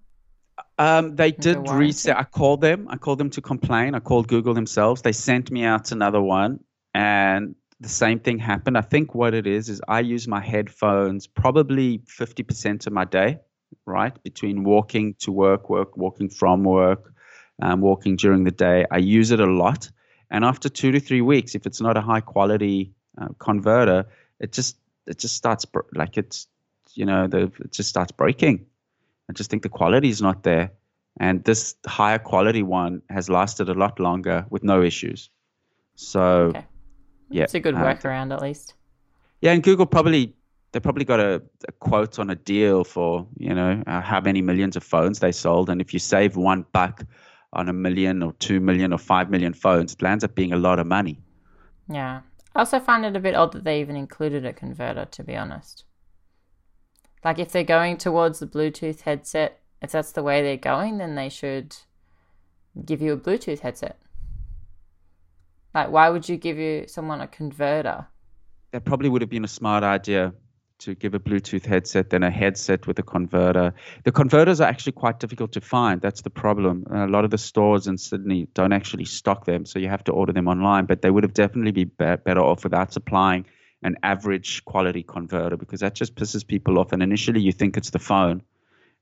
Um, 0.78 1.16
they 1.16 1.32
did 1.32 1.70
reset. 1.70 2.18
I 2.18 2.24
called 2.24 2.62
them. 2.62 2.88
I 2.90 2.98
called 2.98 3.18
them 3.18 3.30
to 3.32 3.42
complain. 3.42 3.96
I 3.96 4.00
called 4.00 4.28
Google 4.28 4.54
themselves. 4.54 5.02
They 5.02 5.12
sent 5.12 5.52
me 5.52 5.64
out 5.64 5.92
another 5.92 6.22
one, 6.22 6.60
and 6.94 7.56
the 7.80 7.90
same 7.90 8.20
thing 8.20 8.40
happened. 8.40 8.78
I 8.78 8.82
think 8.82 9.16
what 9.16 9.34
it 9.34 9.48
is 9.48 9.70
is 9.70 9.82
I 9.88 10.02
use 10.02 10.28
my 10.28 10.42
headphones 10.42 11.28
probably 11.28 12.00
50% 12.00 12.88
of 12.88 12.94
my 12.94 13.06
day, 13.06 13.40
right? 13.86 14.22
Between 14.24 14.64
walking 14.64 15.16
to 15.20 15.32
work, 15.32 15.70
work, 15.70 15.96
walking 15.96 16.30
from 16.30 16.64
work, 16.64 17.14
um, 17.62 17.82
walking 17.82 18.18
during 18.18 18.44
the 18.44 18.52
day. 18.52 18.86
I 18.92 18.98
use 18.98 19.32
it 19.32 19.40
a 19.40 19.46
lot. 19.46 19.90
And 20.30 20.44
after 20.44 20.70
two 20.70 20.92
to 20.92 21.00
three 21.00 21.22
weeks, 21.22 21.56
if 21.56 21.66
it's 21.66 21.82
not 21.82 21.96
a 21.96 22.02
high 22.02 22.22
quality 22.22 22.92
uh, 23.18 23.30
converter, 23.40 24.06
it 24.40 24.52
just 24.52 24.78
it 25.08 25.18
just 25.18 25.36
starts 25.36 25.66
like 25.96 26.18
it's 26.18 26.48
you 26.94 27.06
know 27.06 27.28
the, 27.28 27.52
it 27.60 27.72
just 27.72 27.90
starts 27.90 28.12
breaking. 28.12 28.66
I 29.30 29.34
just 29.34 29.50
think 29.50 29.64
the 29.64 29.70
quality 29.70 30.10
is 30.10 30.22
not 30.22 30.44
there. 30.44 30.72
And 31.20 31.44
this 31.44 31.76
higher 31.86 32.20
quality 32.20 32.62
one 32.62 33.02
has 33.10 33.30
lasted 33.30 33.70
a 33.70 33.74
lot 33.74 34.00
longer 34.00 34.46
with 34.50 34.64
no 34.64 34.84
issues. 34.84 35.30
So 35.96 36.52
okay 36.56 36.69
yeah, 37.30 37.44
it's 37.44 37.54
a 37.54 37.60
good 37.60 37.76
workaround 37.76 38.34
at 38.34 38.42
least. 38.42 38.74
Yeah, 39.42 39.52
and 39.52 39.64
Google 39.64 39.86
probably 39.86 40.36
they 40.72 40.80
probably 40.80 41.06
got 41.06 41.20
a, 41.20 41.42
a, 41.68 41.72
quote 41.74 42.20
on 42.20 42.30
a 42.30 42.36
deal 42.36 42.84
for 42.84 43.28
you 43.38 43.54
know 43.54 43.84
uh, 43.88 44.02
how 44.02 44.22
many 44.22 44.42
millions 44.42 44.76
of 44.76 44.84
phones 44.84 45.20
they 45.20 45.32
sold, 45.32 45.70
and 45.70 45.82
if 45.82 45.94
you 45.94 46.00
save 46.00 46.36
one 46.36 46.66
buck 46.72 47.06
on 47.54 47.70
a 47.70 47.74
million 47.74 48.22
or 48.22 48.34
two 48.34 48.60
million 48.60 48.94
or 48.94 48.98
five 48.98 49.30
million 49.30 49.54
phones, 49.54 49.94
it 49.94 50.02
lands 50.02 50.24
up 50.24 50.36
being 50.36 50.54
a 50.54 50.58
lot 50.58 50.80
of 50.80 50.88
money. 50.88 51.20
Yeah, 51.90 52.22
I 52.56 52.60
also 52.60 52.80
find 52.80 53.06
it 53.06 53.16
a 53.16 53.20
bit 53.20 53.36
odd 53.36 53.54
that 53.54 53.64
they 53.64 53.80
even 53.82 53.96
included 53.96 54.46
a 54.46 54.54
converter. 54.54 55.06
To 55.06 55.24
be 55.24 55.36
honest, 55.36 55.86
like 57.24 57.40
if 57.40 57.52
they're 57.52 57.64
going 57.64 57.98
towards 57.98 58.40
the 58.40 58.48
Bluetooth 58.48 59.02
headset, 59.02 59.60
if 59.82 59.92
that's 59.92 60.12
the 60.12 60.24
way 60.24 60.42
they're 60.42 60.58
going, 60.58 60.98
then 60.98 61.16
they 61.16 61.30
should 61.30 61.76
give 62.86 63.02
you 63.02 63.14
a 63.14 63.18
Bluetooth 63.18 63.60
headset. 63.60 64.00
Like, 65.74 65.92
why 65.92 66.10
would 66.10 66.28
you 66.28 66.38
give 66.38 66.58
you 66.58 66.86
someone 66.88 67.22
a 67.22 67.28
converter? 67.28 68.08
That 68.72 68.86
probably 68.86 69.10
would 69.10 69.22
have 69.22 69.30
been 69.30 69.44
a 69.44 69.50
smart 69.50 69.84
idea 69.84 70.34
to 70.80 70.96
give 70.96 71.14
a 71.14 71.20
Bluetooth 71.20 71.66
headset 71.66 72.10
than 72.10 72.24
a 72.24 72.32
headset 72.32 72.88
with 72.88 72.98
a 73.00 73.04
converter. 73.04 73.74
The 74.06 74.12
converters 74.12 74.62
are 74.62 74.68
actually 74.68 74.94
quite 74.94 75.20
difficult 75.20 75.52
to 75.54 75.62
find. 75.62 76.02
That's 76.02 76.22
the 76.22 76.30
problem. 76.30 76.86
A 76.90 77.08
lot 77.08 77.26
of 77.26 77.32
the 77.32 77.38
stores 77.38 77.86
in 77.86 77.98
Sydney 77.98 78.48
don't 78.54 78.72
actually 78.72 79.06
stock 79.06 79.46
them, 79.46 79.66
so 79.66 79.78
you 79.78 79.90
have 79.90 80.04
to 80.06 80.12
order 80.12 80.32
them 80.32 80.48
online. 80.48 80.86
But 80.86 81.02
they 81.02 81.12
would 81.12 81.24
have 81.24 81.34
definitely 81.34 81.72
be 81.72 81.84
better 81.84 82.40
off 82.40 82.64
without 82.64 82.94
supplying 82.94 83.46
an 83.84 83.98
average 84.04 84.64
quality 84.66 85.04
converter 85.04 85.58
because 85.58 85.82
that 85.82 85.96
just 85.96 86.16
pisses 86.16 86.46
people 86.46 86.80
off. 86.80 86.92
And 86.92 87.04
initially, 87.04 87.42
you 87.42 87.52
think 87.52 87.76
it's 87.78 87.90
the 87.90 88.00
phone, 88.00 88.42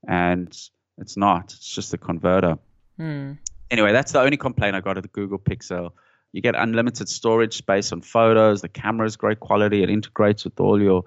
and 0.07 0.57
it's 0.97 1.15
not. 1.15 1.53
It's 1.53 1.73
just 1.73 1.91
the 1.91 1.97
converter. 1.97 2.57
Hmm. 2.97 3.33
Anyway, 3.69 3.91
that's 3.91 4.13
the 4.13 4.21
only 4.21 4.37
complaint 4.37 4.75
I 4.75 4.81
got 4.81 4.97
of 4.97 5.03
the 5.03 5.09
Google 5.09 5.37
Pixel. 5.39 5.91
You 6.33 6.41
get 6.41 6.55
unlimited 6.55 7.09
storage 7.09 7.55
space 7.55 7.91
on 7.91 8.01
photos. 8.01 8.61
The 8.61 8.69
camera 8.69 9.07
is 9.07 9.15
great 9.15 9.39
quality. 9.39 9.83
It 9.83 9.89
integrates 9.89 10.43
with 10.43 10.59
all 10.59 10.81
your 10.81 11.03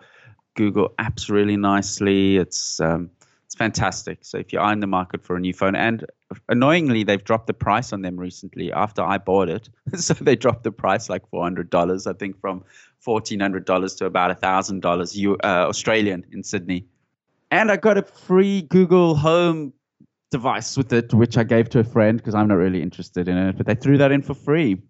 Google 0.55 0.95
apps 0.99 1.31
really 1.31 1.57
nicely. 1.57 2.37
It's 2.37 2.81
um, 2.81 3.11
it's 3.51 3.57
fantastic. 3.57 4.19
So 4.23 4.39
if 4.39 4.53
you 4.53 4.61
are 4.61 4.73
in 4.73 4.79
the 4.79 4.87
market 4.87 5.25
for 5.25 5.35
a 5.35 5.41
new 5.41 5.53
phone, 5.53 5.75
and 5.75 6.05
annoyingly, 6.49 7.03
they've 7.03 7.23
dropped 7.23 7.49
the 7.49 7.53
price 7.53 7.93
on 7.93 8.03
them 8.03 8.17
recently 8.17 8.73
after 8.73 9.03
I 9.03 9.19
bought 9.19 9.49
it. 9.49 9.69
so 9.97 10.15
they 10.15 10.37
dropped 10.37 10.63
the 10.63 10.71
price 10.71 11.11
like 11.11 11.29
four 11.29 11.43
hundred 11.43 11.69
dollars, 11.69 12.07
I 12.07 12.13
think, 12.13 12.41
from 12.41 12.65
fourteen 13.01 13.41
hundred 13.41 13.65
dollars 13.65 13.95
to 13.97 14.07
about 14.07 14.41
thousand 14.41 14.83
dollars 14.83 15.19
uh, 15.19 15.35
Australian 15.45 16.27
in 16.33 16.45
Sydney. 16.45 16.87
And 17.51 17.73
I 17.73 17.77
got 17.77 17.99
a 17.99 18.03
free 18.03 18.63
Google 18.63 19.17
Home 19.17 19.73
device 20.31 20.77
with 20.77 20.93
it, 20.93 21.13
which 21.13 21.37
I 21.37 21.43
gave 21.43 21.69
to 21.71 21.81
a 21.81 21.85
friend 21.85 22.19
because 22.19 22.37
I'm 22.37 22.47
not 22.47 22.55
really 22.55 22.81
interested 22.81 23.27
in 23.27 23.37
it. 23.37 23.57
But 23.57 23.67
they 23.67 23.75
threw 23.75 23.99
that 23.99 24.13
in 24.13 24.23
for 24.23 24.35
free. 24.35 24.81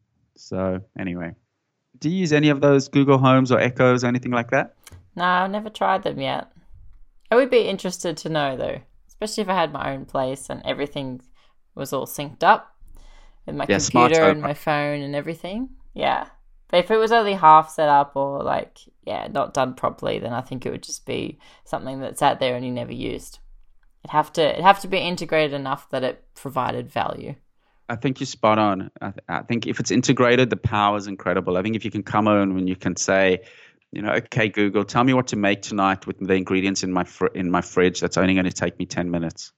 So 0.40 0.80
anyway, 0.98 1.34
do 1.98 2.08
you 2.08 2.18
use 2.18 2.32
any 2.32 2.48
of 2.48 2.60
those 2.60 2.88
Google 2.88 3.18
Homes 3.18 3.52
or 3.52 3.60
Echoes 3.60 4.04
or 4.04 4.08
anything 4.08 4.32
like 4.32 4.50
that? 4.50 4.74
No, 5.16 5.24
I've 5.24 5.50
never 5.50 5.70
tried 5.70 6.02
them 6.02 6.20
yet. 6.20 6.50
I 7.30 7.36
would 7.36 7.50
be 7.50 7.68
interested 7.68 8.16
to 8.18 8.28
know 8.28 8.56
though, 8.56 8.80
especially 9.08 9.42
if 9.42 9.48
I 9.48 9.54
had 9.54 9.72
my 9.72 9.92
own 9.92 10.04
place 10.06 10.50
and 10.50 10.62
everything 10.64 11.20
was 11.74 11.92
all 11.92 12.06
synced 12.06 12.42
up 12.42 12.74
with 13.46 13.54
my 13.54 13.66
yeah, 13.68 13.78
computer 13.78 14.24
and 14.24 14.40
my 14.40 14.54
phone 14.54 15.02
and 15.02 15.14
everything. 15.14 15.70
Yeah. 15.94 16.26
But 16.68 16.80
if 16.80 16.90
it 16.90 16.96
was 16.96 17.12
only 17.12 17.34
half 17.34 17.70
set 17.70 17.88
up 17.88 18.16
or 18.16 18.42
like, 18.42 18.78
yeah, 19.04 19.26
not 19.30 19.54
done 19.54 19.74
properly, 19.74 20.18
then 20.18 20.32
I 20.32 20.40
think 20.40 20.64
it 20.64 20.70
would 20.70 20.82
just 20.82 21.04
be 21.04 21.38
something 21.64 22.00
that 22.00 22.18
sat 22.18 22.38
there 22.38 22.54
and 22.54 22.64
you 22.64 22.72
never 22.72 22.92
used. 22.92 23.40
It'd 24.04 24.12
have 24.12 24.32
to 24.34 24.42
it'd 24.52 24.64
have 24.64 24.80
to 24.80 24.88
be 24.88 24.98
integrated 24.98 25.52
enough 25.52 25.90
that 25.90 26.04
it 26.04 26.24
provided 26.34 26.90
value. 26.90 27.34
I 27.90 27.96
think 27.96 28.20
you're 28.20 28.26
spot 28.26 28.58
on. 28.58 28.90
I, 29.00 29.10
th- 29.10 29.24
I, 29.28 29.42
think 29.42 29.66
if 29.66 29.80
it's 29.80 29.90
integrated, 29.90 30.48
the 30.48 30.56
power 30.56 30.96
is 30.96 31.08
incredible. 31.08 31.56
I 31.56 31.62
think 31.62 31.74
if 31.74 31.84
you 31.84 31.90
can 31.90 32.04
come 32.04 32.28
on 32.28 32.54
when 32.54 32.68
you 32.68 32.76
can 32.76 32.94
say, 32.94 33.40
you 33.90 34.00
know, 34.00 34.12
okay, 34.12 34.48
Google, 34.48 34.84
tell 34.84 35.02
me 35.02 35.12
what 35.12 35.26
to 35.28 35.36
make 35.36 35.62
tonight 35.62 36.06
with 36.06 36.20
the 36.20 36.34
ingredients 36.34 36.84
in 36.84 36.92
my 36.92 37.02
fr- 37.02 37.34
in 37.34 37.50
my 37.50 37.60
fridge. 37.60 38.00
That's 38.00 38.16
only 38.16 38.34
going 38.34 38.44
to 38.44 38.52
take 38.52 38.78
me 38.78 38.86
ten 38.86 39.10
minutes, 39.10 39.52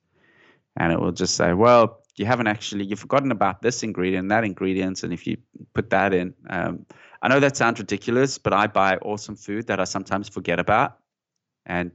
and 0.79 0.91
it 0.95 0.99
will 0.99 1.12
just 1.12 1.35
say, 1.37 1.53
well, 1.53 2.01
you 2.17 2.25
haven't 2.25 2.47
actually 2.47 2.87
you've 2.87 3.01
forgotten 3.01 3.33
about 3.33 3.61
this 3.61 3.83
ingredient, 3.83 4.31
that 4.31 4.45
ingredient, 4.45 5.03
and 5.03 5.12
if 5.12 5.27
you 5.27 5.37
put 5.75 5.91
that 5.91 6.15
in, 6.15 6.33
um, 6.49 6.87
I 7.21 7.29
know 7.29 7.41
that 7.41 7.59
sounds 7.59 7.81
ridiculous, 7.81 8.39
but 8.39 8.55
I 8.55 8.67
buy 8.67 8.97
awesome 8.97 9.37
food 9.37 9.67
that 9.67 9.79
I 9.79 9.85
sometimes 9.85 10.31
forget 10.31 10.59
about, 10.59 10.97
and 11.67 11.93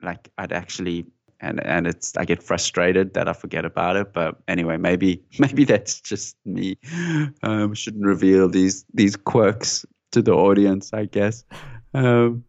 like 0.00 0.30
I'd 0.38 0.52
actually 0.52 1.06
and 1.40 1.64
and 1.64 1.86
it's 1.86 2.16
I 2.16 2.24
get 2.24 2.42
frustrated 2.42 3.14
that 3.14 3.28
I 3.28 3.32
forget 3.32 3.64
about 3.64 3.96
it. 3.96 4.12
But 4.12 4.36
anyway, 4.48 4.76
maybe 4.76 5.22
maybe 5.38 5.64
that's 5.64 6.00
just 6.00 6.36
me. 6.44 6.78
Um, 7.42 7.74
shouldn't 7.74 8.04
reveal 8.04 8.48
these 8.48 8.84
these 8.94 9.16
quirks 9.16 9.84
to 10.12 10.22
the 10.22 10.32
audience, 10.32 10.92
I 10.92 11.06
guess. 11.06 11.44
Um, 11.94 12.44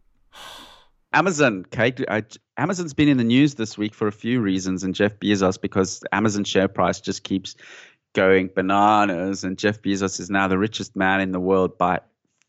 Amazon, 1.12 1.64
Kate. 1.70 2.04
I, 2.08 2.22
Amazon's 2.56 2.94
been 2.94 3.08
in 3.08 3.16
the 3.16 3.24
news 3.24 3.54
this 3.54 3.78
week 3.78 3.94
for 3.94 4.08
a 4.08 4.12
few 4.12 4.40
reasons, 4.40 4.84
and 4.84 4.94
Jeff 4.94 5.18
Bezos 5.18 5.60
because 5.60 6.02
Amazon 6.12 6.44
share 6.44 6.68
price 6.68 7.00
just 7.00 7.24
keeps 7.24 7.56
going 8.14 8.50
bananas, 8.54 9.44
and 9.44 9.58
Jeff 9.58 9.80
Bezos 9.80 10.20
is 10.20 10.28
now 10.30 10.48
the 10.48 10.58
richest 10.58 10.96
man 10.96 11.20
in 11.20 11.32
the 11.32 11.40
world 11.40 11.78
by 11.78 12.00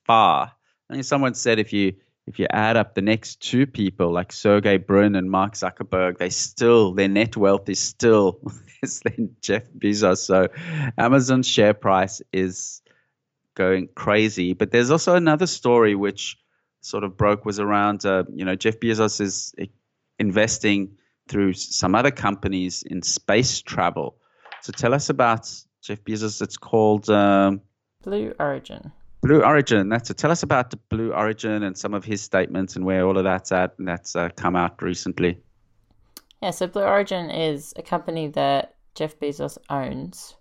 far. 0.06 0.52
I 0.90 0.94
mean, 0.94 1.04
someone 1.04 1.36
said 1.36 1.60
if 1.60 1.72
you 1.72 1.94
if 2.30 2.38
you 2.38 2.46
add 2.52 2.78
up 2.78 2.94
the 2.94 3.02
next 3.02 3.42
two 3.42 3.66
people 3.66 4.12
like 4.12 4.32
Sergey 4.32 4.78
Brin 4.78 5.16
and 5.16 5.32
Mark 5.32 5.54
Zuckerberg, 5.54 6.20
they 6.20 6.30
still 6.30 6.94
their 6.94 7.08
net 7.08 7.36
wealth 7.36 7.68
is 7.70 7.80
still 7.80 8.40
less 8.84 9.02
than 9.04 9.36
Jeff 9.42 9.64
Bezos. 9.76 10.20
So 10.20 10.50
Amazon's 10.96 11.48
share 11.48 11.74
price 11.74 12.22
is 12.32 12.84
going 13.56 13.90
crazy. 13.96 14.54
But 14.54 14.70
there's 14.70 14.92
also 14.92 15.16
another 15.16 15.48
story 15.48 15.96
which 15.96 16.38
sort 16.82 17.04
of 17.04 17.18
broke 17.18 17.46
was 17.46 17.60
around 17.60 18.06
uh, 18.06 18.26
you 18.32 18.46
know 18.46 18.56
Jeff 18.56 18.80
Bezos 18.80 19.20
is 19.20 19.56
investing 20.20 20.98
through 21.28 21.54
some 21.54 21.96
other 21.96 22.12
companies 22.12 22.84
in 22.84 23.02
space 23.02 23.60
travel. 23.64 24.18
So 24.62 24.72
tell 24.72 24.94
us 24.94 25.10
about 25.10 25.52
Jeff 25.82 26.04
Bezos. 26.04 26.44
It's 26.44 26.58
called 26.58 27.10
um, 27.10 27.62
Blue 28.04 28.36
Origin. 28.40 28.92
Blue 29.22 29.44
Origin. 29.44 29.90
That's 29.90 30.10
it. 30.10 30.18
Tell 30.18 30.32
us 30.32 30.44
about 30.44 30.70
the 30.72 30.78
Blue 30.78 31.12
Origin 31.12 31.64
and 31.64 31.78
some 31.78 31.94
of 31.94 32.06
his 32.06 32.22
statements 32.22 32.76
and 32.76 32.86
where 32.86 33.06
all 33.06 33.18
of 33.18 33.24
that's 33.24 33.52
at. 33.52 33.78
And 33.78 33.88
that's 33.88 34.16
uh, 34.16 34.30
come 34.36 34.56
out 34.56 34.82
recently. 34.82 35.40
Yeah, 36.42 36.52
so 36.52 36.68
Blue 36.68 36.84
Origin 36.84 37.30
is 37.30 37.74
a 37.76 37.82
company 37.82 38.28
that 38.30 38.76
Jeff 38.96 39.20
Bezos 39.20 39.58
owns, 39.70 40.36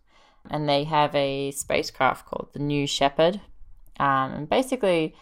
and 0.48 0.68
they 0.68 0.84
have 0.84 1.14
a 1.14 1.50
spacecraft 1.50 2.26
called 2.26 2.50
the 2.52 2.60
New 2.60 2.86
Shepard. 2.86 3.40
Um, 3.98 4.32
and 4.32 4.48
basically, 4.48 5.16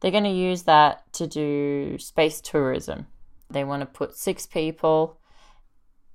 they're 0.00 0.10
going 0.10 0.24
to 0.24 0.30
use 0.30 0.64
that 0.64 1.10
to 1.14 1.26
do 1.26 1.98
space 1.98 2.42
tourism. 2.42 3.06
They 3.50 3.64
want 3.64 3.80
to 3.80 3.86
put 3.86 4.16
six 4.16 4.46
people 4.46 5.18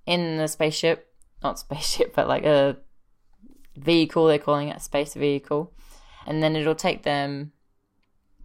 in 0.05 0.37
the 0.37 0.47
spaceship, 0.47 1.11
not 1.41 1.57
spaceship, 1.57 2.13
but 2.15 2.27
like 2.27 2.43
a 2.43 2.77
vehicle, 3.75 4.27
they're 4.27 4.37
calling 4.37 4.67
it 4.69 4.77
a 4.77 4.79
space 4.79 5.15
vehicle 5.15 5.73
and 6.25 6.41
then 6.41 6.55
it'll 6.55 6.75
take 6.75 7.03
them 7.03 7.51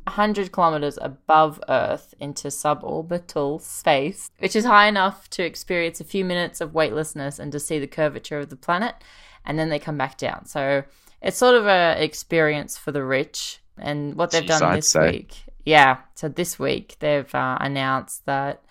100 0.08 0.52
kilometers 0.52 0.98
above 1.00 1.60
Earth 1.68 2.14
into 2.18 2.48
suborbital 2.48 3.60
space, 3.60 4.30
which 4.38 4.56
is 4.56 4.64
high 4.64 4.88
enough 4.88 5.28
to 5.30 5.44
experience 5.44 6.00
a 6.00 6.04
few 6.04 6.24
minutes 6.24 6.60
of 6.60 6.74
weightlessness 6.74 7.38
and 7.38 7.52
to 7.52 7.60
see 7.60 7.78
the 7.78 7.86
curvature 7.86 8.38
of 8.38 8.48
the 8.48 8.56
planet, 8.56 8.94
and 9.44 9.58
then 9.58 9.68
they 9.68 9.78
come 9.78 9.98
back 9.98 10.16
down. 10.16 10.46
So 10.46 10.84
it's 11.20 11.36
sort 11.36 11.54
of 11.54 11.66
a 11.66 12.02
experience 12.02 12.78
for 12.78 12.90
the 12.92 13.04
rich. 13.04 13.60
And 13.76 14.14
what 14.16 14.30
they've 14.30 14.42
Jeez, 14.42 14.58
done 14.58 14.74
this 14.74 14.94
week, 14.94 15.36
yeah. 15.64 15.98
So 16.14 16.28
this 16.28 16.58
week 16.58 16.96
they've 16.98 17.32
uh, 17.34 17.58
announced 17.60 18.26
that 18.26 18.64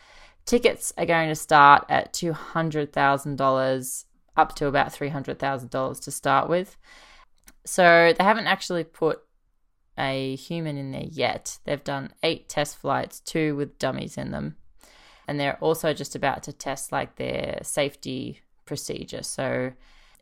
tickets 0.45 0.91
are 0.97 1.05
going 1.05 1.29
to 1.29 1.35
start 1.35 1.85
at 1.87 2.13
two 2.13 2.33
hundred 2.33 2.91
thousand 2.91 3.37
dollars, 3.37 4.05
up 4.35 4.55
to 4.55 4.67
about 4.67 4.91
three 4.91 5.09
hundred 5.09 5.39
thousand 5.39 5.69
dollars 5.69 5.99
to 6.01 6.11
start 6.11 6.49
with. 6.49 6.77
So 7.67 8.13
they 8.17 8.23
haven't 8.23 8.47
actually 8.47 8.85
put 8.85 9.21
a 9.97 10.35
human 10.35 10.77
in 10.77 10.91
there 10.91 11.07
yet. 11.09 11.57
They've 11.65 11.83
done 11.83 12.13
eight 12.23 12.47
test 12.47 12.77
flights, 12.77 13.19
two 13.19 13.55
with 13.55 13.77
dummies 13.77 14.17
in 14.17 14.31
them. 14.31 14.55
And 15.27 15.39
they're 15.39 15.57
also 15.57 15.93
just 15.93 16.15
about 16.15 16.43
to 16.43 16.53
test 16.53 16.91
like 16.91 17.17
their 17.17 17.59
safety 17.63 18.41
procedure. 18.65 19.23
So 19.23 19.73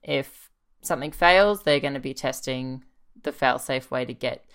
if 0.02 0.50
something 0.82 1.12
fails, 1.12 1.64
they're 1.64 1.80
going 1.80 1.94
to 1.94 2.00
be 2.00 2.14
testing 2.14 2.84
the 3.22 3.32
fail 3.32 3.60
safe 3.60 3.92
way 3.92 4.06
to 4.06 4.14
get 4.14 4.46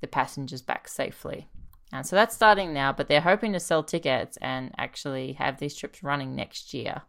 the 0.00 0.06
passengers 0.06 0.62
back 0.62 0.88
safely. 0.88 1.48
And 1.92 2.06
so 2.06 2.16
that's 2.16 2.34
starting 2.34 2.74
now, 2.74 2.92
but 2.92 3.08
they're 3.08 3.20
hoping 3.22 3.54
to 3.54 3.60
sell 3.60 3.82
tickets 3.82 4.36
and 4.42 4.74
actually 4.76 5.32
have 5.34 5.58
these 5.58 5.74
trips 5.74 6.02
running 6.02 6.34
next 6.34 6.74
year. 6.74 7.00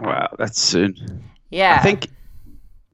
Wow, 0.00 0.34
that's 0.38 0.60
soon. 0.60 1.24
Yeah. 1.50 1.76
I 1.78 1.82
think 1.82 2.08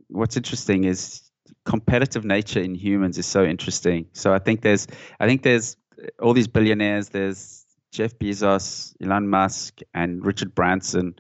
what's 0.09 0.37
interesting 0.37 0.85
is 0.85 1.23
competitive 1.65 2.25
nature 2.25 2.61
in 2.61 2.75
humans 2.75 3.19
is 3.19 3.27
so 3.27 3.45
interesting. 3.45 4.07
So 4.13 4.33
I 4.33 4.39
think 4.39 4.63
there's 4.63 4.87
I 5.21 5.27
think 5.27 5.43
there's 5.43 5.77
all 6.21 6.35
these 6.35 6.49
billionaires. 6.49 7.09
There's 7.09 7.65
Jeff 7.91 8.19
Bezos, 8.19 8.95
Elon 9.03 9.29
Musk, 9.29 9.81
and 9.93 10.25
Richard 10.25 10.55
Branson, 10.55 11.15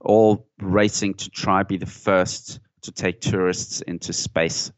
all 0.00 0.46
racing 0.60 1.14
to 1.14 1.30
try 1.30 1.62
be 1.62 1.76
the 1.76 1.86
first 1.86 2.60
to 2.82 2.92
take 2.92 3.20
tourists 3.20 3.80
into 3.82 4.12
space. 4.12 4.70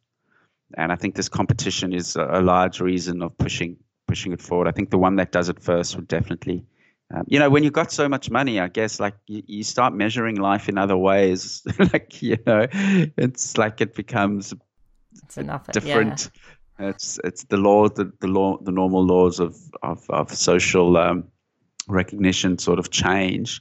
And 0.76 0.92
I 0.92 0.96
think 0.96 1.16
this 1.16 1.28
competition 1.28 1.92
is 1.92 2.16
a 2.16 2.40
large 2.40 2.80
reason 2.80 3.22
of 3.22 3.37
pushing 3.37 3.76
pushing 4.06 4.33
it 4.33 4.40
forward. 4.40 4.68
I 4.68 4.72
think 4.72 4.90
the 4.90 4.98
one 4.98 5.16
that 5.16 5.33
does 5.33 5.48
it 5.48 5.61
first 5.61 5.96
would 5.96 6.09
definitely 6.09 6.64
um, 7.12 7.24
you 7.26 7.40
know, 7.40 7.50
when 7.50 7.64
you've 7.64 7.72
got 7.72 7.90
so 7.90 8.09
much 8.09 8.30
money, 8.30 8.61
I 8.61 8.68
guess 8.68 9.00
like 9.00 9.14
you, 9.26 9.42
you 9.46 9.62
start 9.64 9.92
measuring 9.92 10.37
life 10.37 10.68
in 10.68 10.78
other 10.78 10.96
ways. 10.96 11.62
like, 11.92 12.22
you 12.22 12.38
know, 12.46 12.66
it's 12.70 13.59
like 13.59 13.80
it 13.80 13.94
becomes 13.94 14.54
it's 15.25 15.37
nothing. 15.37 15.73
Different. 15.73 16.31
Yeah. 16.79 16.88
It's 16.88 17.20
it's 17.25 17.44
the 17.44 17.57
law 17.57 17.88
the, 17.88 18.11
the 18.20 18.27
law 18.27 18.59
the 18.59 18.73
normal 18.73 19.05
laws 19.05 19.38
of 19.40 19.57
of, 19.83 20.09
of 20.09 20.35
social 20.35 20.96
um, 20.96 21.25
recognition 21.88 22.59
sort 22.59 22.79
of 22.79 22.90
change. 22.90 23.61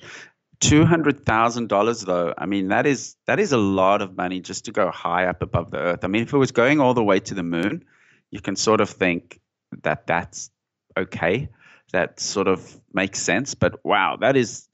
Two 0.59 0.85
hundred 0.85 1.25
thousand 1.25 1.69
dollars, 1.69 2.01
though. 2.01 2.33
I 2.37 2.45
mean, 2.45 2.67
that 2.69 2.85
is 2.85 3.15
that 3.27 3.39
is 3.39 3.53
a 3.53 3.57
lot 3.57 4.01
of 4.01 4.17
money 4.17 4.41
just 4.41 4.65
to 4.65 4.71
go 4.71 4.91
high 4.91 5.25
up 5.25 5.41
above 5.41 5.71
the 5.71 5.77
earth. 5.77 6.03
I 6.03 6.07
mean, 6.07 6.23
if 6.23 6.33
it 6.33 6.37
was 6.37 6.51
going 6.51 6.81
all 6.81 6.93
the 6.93 7.03
way 7.03 7.19
to 7.21 7.33
the 7.33 7.43
moon, 7.43 7.85
you 8.29 8.41
can 8.41 8.55
sort 8.55 8.81
of 8.81 8.89
think 8.89 9.39
that 9.83 10.05
that's 10.05 10.49
okay. 10.97 11.49
That 11.93 12.19
sort 12.19 12.47
of 12.47 12.79
makes 12.93 13.19
sense. 13.19 13.55
But 13.55 13.83
wow, 13.85 14.17
that 14.17 14.35
is 14.35 14.67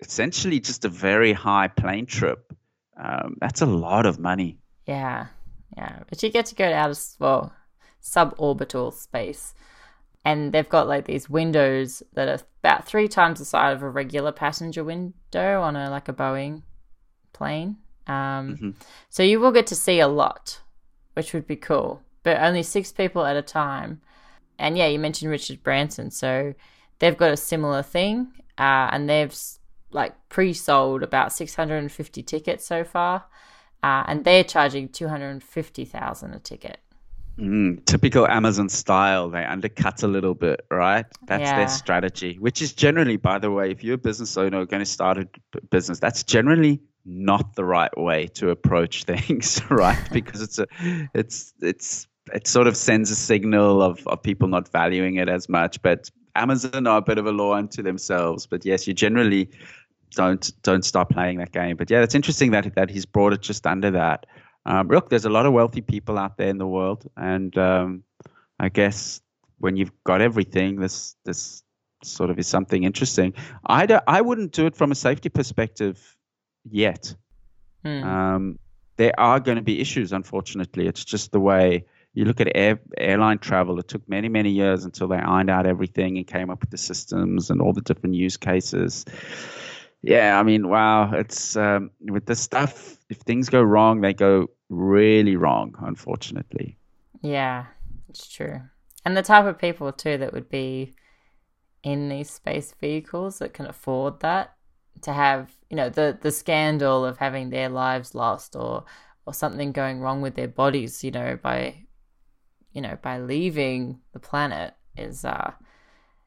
essentially 0.00 0.58
just 0.60 0.84
a 0.84 0.88
very 0.88 1.32
high 1.32 1.68
plane 1.68 2.06
trip. 2.06 2.52
Um, 2.96 3.36
that's 3.40 3.60
a 3.60 3.66
lot 3.66 4.06
of 4.06 4.18
money. 4.18 4.58
Yeah, 4.86 5.26
yeah, 5.76 6.00
but 6.08 6.22
you 6.22 6.30
get 6.30 6.46
to 6.46 6.54
go 6.54 6.72
out 6.72 6.90
of 6.90 6.98
well 7.18 7.52
suborbital 8.02 8.92
space, 8.92 9.54
and 10.24 10.52
they've 10.52 10.68
got 10.68 10.88
like 10.88 11.06
these 11.06 11.28
windows 11.28 12.02
that 12.14 12.28
are 12.28 12.44
about 12.62 12.86
three 12.86 13.08
times 13.08 13.38
the 13.38 13.44
size 13.44 13.76
of 13.76 13.82
a 13.82 13.90
regular 13.90 14.32
passenger 14.32 14.84
window 14.84 15.60
on 15.60 15.76
a 15.76 15.90
like 15.90 16.08
a 16.08 16.12
Boeing 16.12 16.62
plane. 17.32 17.76
Um, 18.06 18.14
mm-hmm. 18.14 18.70
So 19.08 19.22
you 19.22 19.40
will 19.40 19.52
get 19.52 19.66
to 19.68 19.74
see 19.74 20.00
a 20.00 20.08
lot, 20.08 20.60
which 21.14 21.32
would 21.32 21.46
be 21.46 21.56
cool. 21.56 22.02
But 22.22 22.40
only 22.40 22.62
six 22.62 22.92
people 22.92 23.24
at 23.24 23.36
a 23.36 23.42
time. 23.42 24.00
And 24.58 24.78
yeah, 24.78 24.86
you 24.86 24.98
mentioned 24.98 25.30
Richard 25.30 25.62
Branson, 25.62 26.10
so 26.10 26.54
they've 27.00 27.16
got 27.16 27.32
a 27.32 27.36
similar 27.36 27.82
thing, 27.82 28.28
uh, 28.56 28.88
and 28.92 29.08
they've 29.08 29.34
like 29.90 30.14
pre-sold 30.28 31.02
about 31.02 31.32
650 31.32 32.22
tickets 32.22 32.66
so 32.66 32.84
far 32.84 33.24
uh, 33.84 34.02
and 34.08 34.24
they're 34.24 34.44
charging 34.44 34.88
two 34.88 35.08
hundred 35.08 35.28
and 35.28 35.42
fifty 35.42 35.84
thousand 35.84 36.32
a 36.32 36.38
ticket. 36.38 36.78
Mm, 37.38 37.84
typical 37.84 38.26
Amazon 38.26 38.70
style. 38.70 39.28
They 39.28 39.44
undercut 39.44 40.02
a 40.02 40.06
little 40.06 40.34
bit, 40.34 40.64
right? 40.70 41.04
That's 41.26 41.42
yeah. 41.42 41.58
their 41.58 41.68
strategy, 41.68 42.36
which 42.38 42.62
is 42.62 42.72
generally, 42.72 43.18
by 43.18 43.38
the 43.38 43.50
way, 43.50 43.70
if 43.70 43.84
you're 43.84 43.96
a 43.96 43.98
business 43.98 44.38
owner 44.38 44.64
going 44.64 44.80
to 44.80 44.90
start 44.90 45.18
a 45.18 45.28
business, 45.70 45.98
that's 45.98 46.22
generally 46.22 46.80
not 47.04 47.56
the 47.56 47.64
right 47.64 47.94
way 47.98 48.28
to 48.28 48.48
approach 48.48 49.04
things, 49.12 49.60
right? 49.68 50.02
because 50.12 50.40
it's 50.40 50.58
a, 50.58 50.66
it's, 51.12 51.52
it's, 51.60 52.06
it 52.32 52.46
sort 52.46 52.66
of 52.66 52.78
sends 52.78 53.10
a 53.10 53.16
signal 53.16 53.82
of, 53.82 54.06
of 54.06 54.22
people 54.22 54.48
not 54.48 54.72
valuing 54.72 55.16
it 55.16 55.28
as 55.28 55.46
much. 55.48 55.82
But 55.82 56.08
Amazon 56.36 56.86
are 56.86 56.98
a 56.98 57.02
bit 57.02 57.18
of 57.18 57.26
a 57.26 57.32
law 57.32 57.52
unto 57.52 57.82
themselves. 57.82 58.46
But 58.46 58.64
yes, 58.64 58.86
you 58.86 58.94
generally 58.94 59.50
don't 60.14 60.50
don't 60.62 60.84
stop 60.84 61.10
playing 61.10 61.38
that 61.38 61.52
game. 61.52 61.76
But 61.76 61.90
yeah, 61.90 62.02
it's 62.02 62.14
interesting 62.14 62.52
that 62.52 62.74
that 62.74 62.90
he's 62.90 63.06
brought 63.06 63.32
it 63.32 63.42
just 63.42 63.66
under 63.66 63.90
that. 63.92 64.26
Um, 64.66 64.88
look, 64.88 65.10
there's 65.10 65.26
a 65.26 65.30
lot 65.30 65.46
of 65.46 65.52
wealthy 65.52 65.82
people 65.82 66.18
out 66.18 66.38
there 66.38 66.48
in 66.48 66.58
the 66.58 66.66
world, 66.66 67.08
and 67.16 67.56
um, 67.58 68.02
I 68.58 68.68
guess 68.68 69.20
when 69.58 69.76
you've 69.76 69.92
got 70.04 70.20
everything, 70.20 70.80
this 70.80 71.16
this 71.24 71.62
sort 72.02 72.30
of 72.30 72.38
is 72.38 72.46
something 72.46 72.84
interesting. 72.84 73.34
I 73.66 73.86
don't, 73.86 74.02
I 74.06 74.20
wouldn't 74.20 74.52
do 74.52 74.66
it 74.66 74.76
from 74.76 74.92
a 74.92 74.94
safety 74.94 75.28
perspective 75.28 76.16
yet. 76.70 77.14
Hmm. 77.82 78.04
Um, 78.04 78.58
there 78.96 79.18
are 79.18 79.40
going 79.40 79.56
to 79.56 79.62
be 79.62 79.80
issues. 79.80 80.12
Unfortunately, 80.12 80.86
it's 80.86 81.04
just 81.04 81.32
the 81.32 81.40
way 81.40 81.84
you 82.14 82.24
look 82.24 82.40
at 82.40 82.48
air, 82.54 82.80
airline 82.96 83.38
travel. 83.38 83.78
It 83.78 83.88
took 83.88 84.08
many 84.08 84.28
many 84.28 84.50
years 84.50 84.84
until 84.84 85.08
they 85.08 85.16
ironed 85.16 85.50
out 85.50 85.66
everything 85.66 86.16
and 86.16 86.26
came 86.26 86.48
up 86.50 86.60
with 86.60 86.70
the 86.70 86.78
systems 86.78 87.50
and 87.50 87.60
all 87.60 87.72
the 87.72 87.82
different 87.82 88.14
use 88.14 88.36
cases. 88.36 89.04
Yeah, 90.06 90.38
I 90.38 90.42
mean, 90.42 90.68
wow, 90.68 91.12
it's 91.14 91.56
um, 91.56 91.90
with 92.00 92.26
this 92.26 92.40
stuff. 92.40 92.98
If 93.08 93.18
things 93.18 93.48
go 93.48 93.62
wrong, 93.62 94.02
they 94.02 94.12
go 94.12 94.48
really 94.68 95.36
wrong. 95.36 95.74
Unfortunately. 95.80 96.76
Yeah, 97.22 97.66
it's 98.10 98.28
true. 98.28 98.60
And 99.04 99.16
the 99.16 99.22
type 99.22 99.46
of 99.46 99.58
people 99.58 99.92
too 99.92 100.18
that 100.18 100.32
would 100.32 100.48
be 100.50 100.94
in 101.82 102.08
these 102.08 102.30
space 102.30 102.74
vehicles 102.80 103.38
that 103.38 103.54
can 103.54 103.66
afford 103.66 104.20
that 104.20 104.54
to 105.02 105.12
have 105.12 105.52
you 105.68 105.76
know 105.76 105.88
the 105.88 106.18
the 106.20 106.30
scandal 106.30 107.04
of 107.04 107.18
having 107.18 107.50
their 107.50 107.68
lives 107.68 108.14
lost 108.14 108.56
or 108.56 108.84
or 109.26 109.34
something 109.34 109.72
going 109.72 110.00
wrong 110.00 110.22
with 110.22 110.34
their 110.34 110.48
bodies 110.48 111.04
you 111.04 111.10
know 111.10 111.38
by 111.42 111.74
you 112.72 112.80
know 112.80 112.96
by 113.02 113.18
leaving 113.18 114.00
the 114.12 114.18
planet 114.18 114.72
is 114.96 115.24
uh 115.24 115.52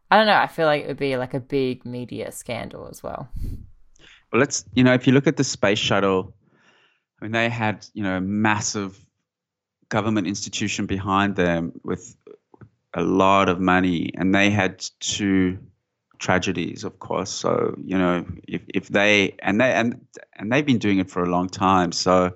I 0.09 0.17
don't 0.17 0.27
know 0.27 0.35
I 0.35 0.47
feel 0.47 0.65
like 0.65 0.83
it 0.83 0.87
would 0.87 0.97
be 0.97 1.17
like 1.17 1.33
a 1.33 1.39
big 1.39 1.85
media 1.85 2.31
scandal 2.31 2.87
as 2.89 3.03
well. 3.03 3.29
Well, 4.31 4.39
let's 4.39 4.65
you 4.73 4.83
know 4.83 4.93
if 4.93 5.07
you 5.07 5.13
look 5.13 5.27
at 5.27 5.37
the 5.37 5.43
space 5.43 5.79
shuttle, 5.79 6.33
I 7.21 7.25
mean 7.25 7.31
they 7.31 7.49
had 7.49 7.85
you 7.93 8.03
know 8.03 8.17
a 8.17 8.21
massive 8.21 8.97
government 9.89 10.27
institution 10.27 10.85
behind 10.85 11.35
them 11.35 11.71
with 11.83 12.15
a 12.93 13.01
lot 13.01 13.49
of 13.49 13.59
money, 13.59 14.11
and 14.15 14.33
they 14.33 14.49
had 14.49 14.83
two 14.99 15.59
tragedies, 16.19 16.83
of 16.83 16.99
course. 16.99 17.29
So 17.29 17.75
you 17.83 17.97
know, 17.97 18.25
if 18.47 18.61
if 18.67 18.87
they 18.89 19.35
and 19.39 19.61
they 19.61 19.71
and 19.73 20.05
and 20.33 20.51
they've 20.51 20.65
been 20.65 20.79
doing 20.79 20.99
it 20.99 21.09
for 21.09 21.23
a 21.23 21.29
long 21.29 21.49
time. 21.49 21.91
So 21.91 22.33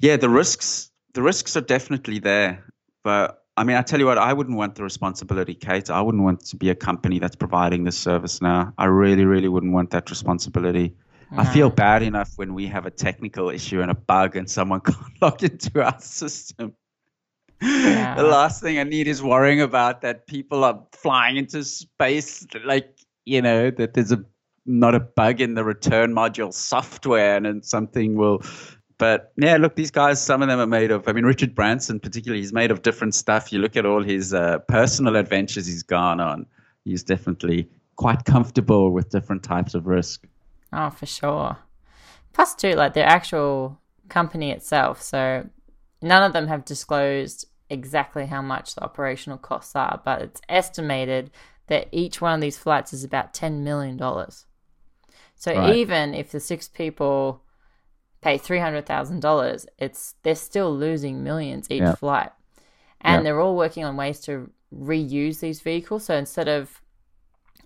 yeah, 0.00 0.16
the 0.16 0.28
risks 0.28 0.90
the 1.14 1.22
risks 1.22 1.56
are 1.56 1.62
definitely 1.62 2.18
there. 2.18 2.64
But 3.02 3.43
I 3.56 3.62
mean, 3.62 3.76
I 3.76 3.82
tell 3.82 4.00
you 4.00 4.06
what, 4.06 4.18
I 4.18 4.32
wouldn't 4.32 4.56
want 4.56 4.74
the 4.74 4.82
responsibility, 4.82 5.54
Kate. 5.54 5.88
I 5.88 6.00
wouldn't 6.00 6.24
want 6.24 6.44
to 6.46 6.56
be 6.56 6.70
a 6.70 6.74
company 6.74 7.20
that's 7.20 7.36
providing 7.36 7.84
this 7.84 7.96
service 7.96 8.42
now. 8.42 8.72
I 8.78 8.86
really, 8.86 9.24
really 9.24 9.48
wouldn't 9.48 9.72
want 9.72 9.90
that 9.90 10.10
responsibility. 10.10 10.96
No. 11.30 11.38
I 11.38 11.44
feel 11.44 11.70
bad 11.70 12.02
enough 12.02 12.32
when 12.36 12.54
we 12.54 12.66
have 12.66 12.84
a 12.84 12.90
technical 12.90 13.50
issue 13.50 13.80
and 13.80 13.90
a 13.90 13.94
bug 13.94 14.34
and 14.34 14.50
someone 14.50 14.80
can't 14.84 15.22
log 15.22 15.42
into 15.44 15.82
our 15.82 16.00
system. 16.00 16.74
Yeah. 17.62 18.16
The 18.16 18.24
last 18.24 18.60
thing 18.60 18.78
I 18.78 18.82
need 18.82 19.06
is 19.06 19.22
worrying 19.22 19.60
about 19.60 20.02
that 20.02 20.26
people 20.26 20.64
are 20.64 20.82
flying 20.92 21.36
into 21.36 21.62
space, 21.64 22.46
like, 22.64 22.98
you 23.24 23.40
know, 23.40 23.70
that 23.70 23.94
there's 23.94 24.12
a 24.12 24.24
not 24.66 24.94
a 24.94 25.00
bug 25.00 25.40
in 25.40 25.54
the 25.54 25.64
return 25.64 26.12
module 26.12 26.52
software 26.52 27.36
and 27.36 27.46
then 27.46 27.62
something 27.62 28.16
will 28.16 28.42
but 29.04 29.34
yeah, 29.36 29.58
look, 29.58 29.76
these 29.76 29.90
guys, 29.90 30.18
some 30.18 30.40
of 30.40 30.48
them 30.48 30.58
are 30.58 30.66
made 30.66 30.90
of, 30.90 31.06
I 31.06 31.12
mean, 31.12 31.26
Richard 31.26 31.54
Branson, 31.54 32.00
particularly, 32.00 32.40
he's 32.40 32.54
made 32.54 32.70
of 32.70 32.80
different 32.80 33.14
stuff. 33.14 33.52
You 33.52 33.58
look 33.58 33.76
at 33.76 33.84
all 33.84 34.02
his 34.02 34.32
uh, 34.32 34.60
personal 34.60 35.16
adventures 35.16 35.66
he's 35.66 35.82
gone 35.82 36.20
on, 36.20 36.46
he's 36.86 37.02
definitely 37.02 37.68
quite 37.96 38.24
comfortable 38.24 38.92
with 38.92 39.10
different 39.10 39.42
types 39.42 39.74
of 39.74 39.86
risk. 39.86 40.26
Oh, 40.72 40.88
for 40.88 41.04
sure. 41.04 41.58
Plus, 42.32 42.54
too, 42.54 42.72
like 42.72 42.94
their 42.94 43.04
actual 43.04 43.78
company 44.08 44.50
itself. 44.50 45.02
So 45.02 45.50
none 46.00 46.22
of 46.22 46.32
them 46.32 46.48
have 46.48 46.64
disclosed 46.64 47.46
exactly 47.68 48.24
how 48.24 48.40
much 48.40 48.74
the 48.74 48.84
operational 48.84 49.36
costs 49.36 49.76
are, 49.76 50.00
but 50.02 50.22
it's 50.22 50.40
estimated 50.48 51.30
that 51.66 51.88
each 51.92 52.22
one 52.22 52.36
of 52.36 52.40
these 52.40 52.56
flights 52.56 52.94
is 52.94 53.04
about 53.04 53.34
$10 53.34 53.58
million. 53.58 53.98
So 55.36 55.54
right. 55.54 55.76
even 55.76 56.14
if 56.14 56.30
the 56.30 56.40
six 56.40 56.68
people 56.68 57.43
pay 58.24 58.38
$300,000, 58.38 59.66
it's 59.78 60.14
they're 60.22 60.34
still 60.34 60.74
losing 60.74 61.22
millions 61.22 61.70
each 61.70 61.82
yeah. 61.82 61.94
flight. 61.94 62.30
And 63.02 63.18
yeah. 63.18 63.22
they're 63.22 63.40
all 63.40 63.54
working 63.54 63.84
on 63.84 63.98
ways 63.98 64.18
to 64.20 64.50
reuse 64.74 65.40
these 65.40 65.60
vehicles. 65.60 66.06
So 66.06 66.16
instead 66.16 66.48
of 66.48 66.80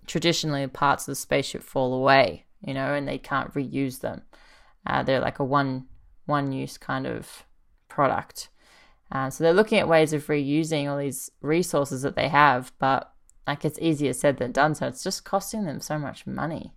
traditionally 0.09 0.67
parts 0.67 1.05
of 1.05 1.13
the 1.13 1.17
spaceship 1.17 1.63
fall 1.63 1.95
away, 1.95 2.45
you 2.67 2.75
know, 2.75 2.93
and 2.93 3.07
they 3.07 3.19
can't 3.19 3.55
reuse 3.55 4.01
them. 4.01 4.23
Uh, 4.85 5.05
they're 5.05 5.21
like 5.21 5.39
a 5.39 5.45
one 5.45 5.87
one 6.27 6.51
use 6.51 6.77
kind 6.77 7.07
of 7.07 7.45
product. 7.89 8.49
Uh, 9.13 9.31
so 9.31 9.43
they're 9.45 9.55
looking 9.55 9.79
at 9.79 9.89
ways 9.89 10.13
of 10.13 10.27
reusing 10.27 10.91
all 10.91 10.99
these 10.99 11.31
resources 11.41 12.03
that 12.03 12.17
they 12.17 12.29
have, 12.29 12.73
but 12.79 13.13
like 13.47 13.65
it's 13.65 13.79
easier 13.81 14.13
said 14.13 14.39
than 14.39 14.53
done. 14.53 14.75
So 14.75 14.89
it's 14.89 15.05
just 15.05 15.25
costing 15.25 15.65
them 15.65 15.81
so 15.81 15.99
much 15.99 16.27
money. 16.27 16.75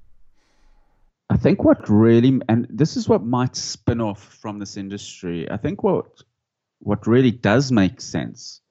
I 1.31 1.37
think 1.37 1.63
what 1.63 1.89
really, 1.89 2.39
and 2.49 2.67
this 2.69 2.97
is 2.97 3.07
what 3.07 3.23
might 3.23 3.55
spin 3.55 4.01
off 4.01 4.21
from 4.21 4.59
this 4.59 4.77
industry. 4.77 5.49
I 5.49 5.57
think 5.57 5.83
what 5.83 6.05
what 6.79 7.07
really 7.07 7.31
does 7.31 7.71
make 7.71 8.01
sense 8.01 8.61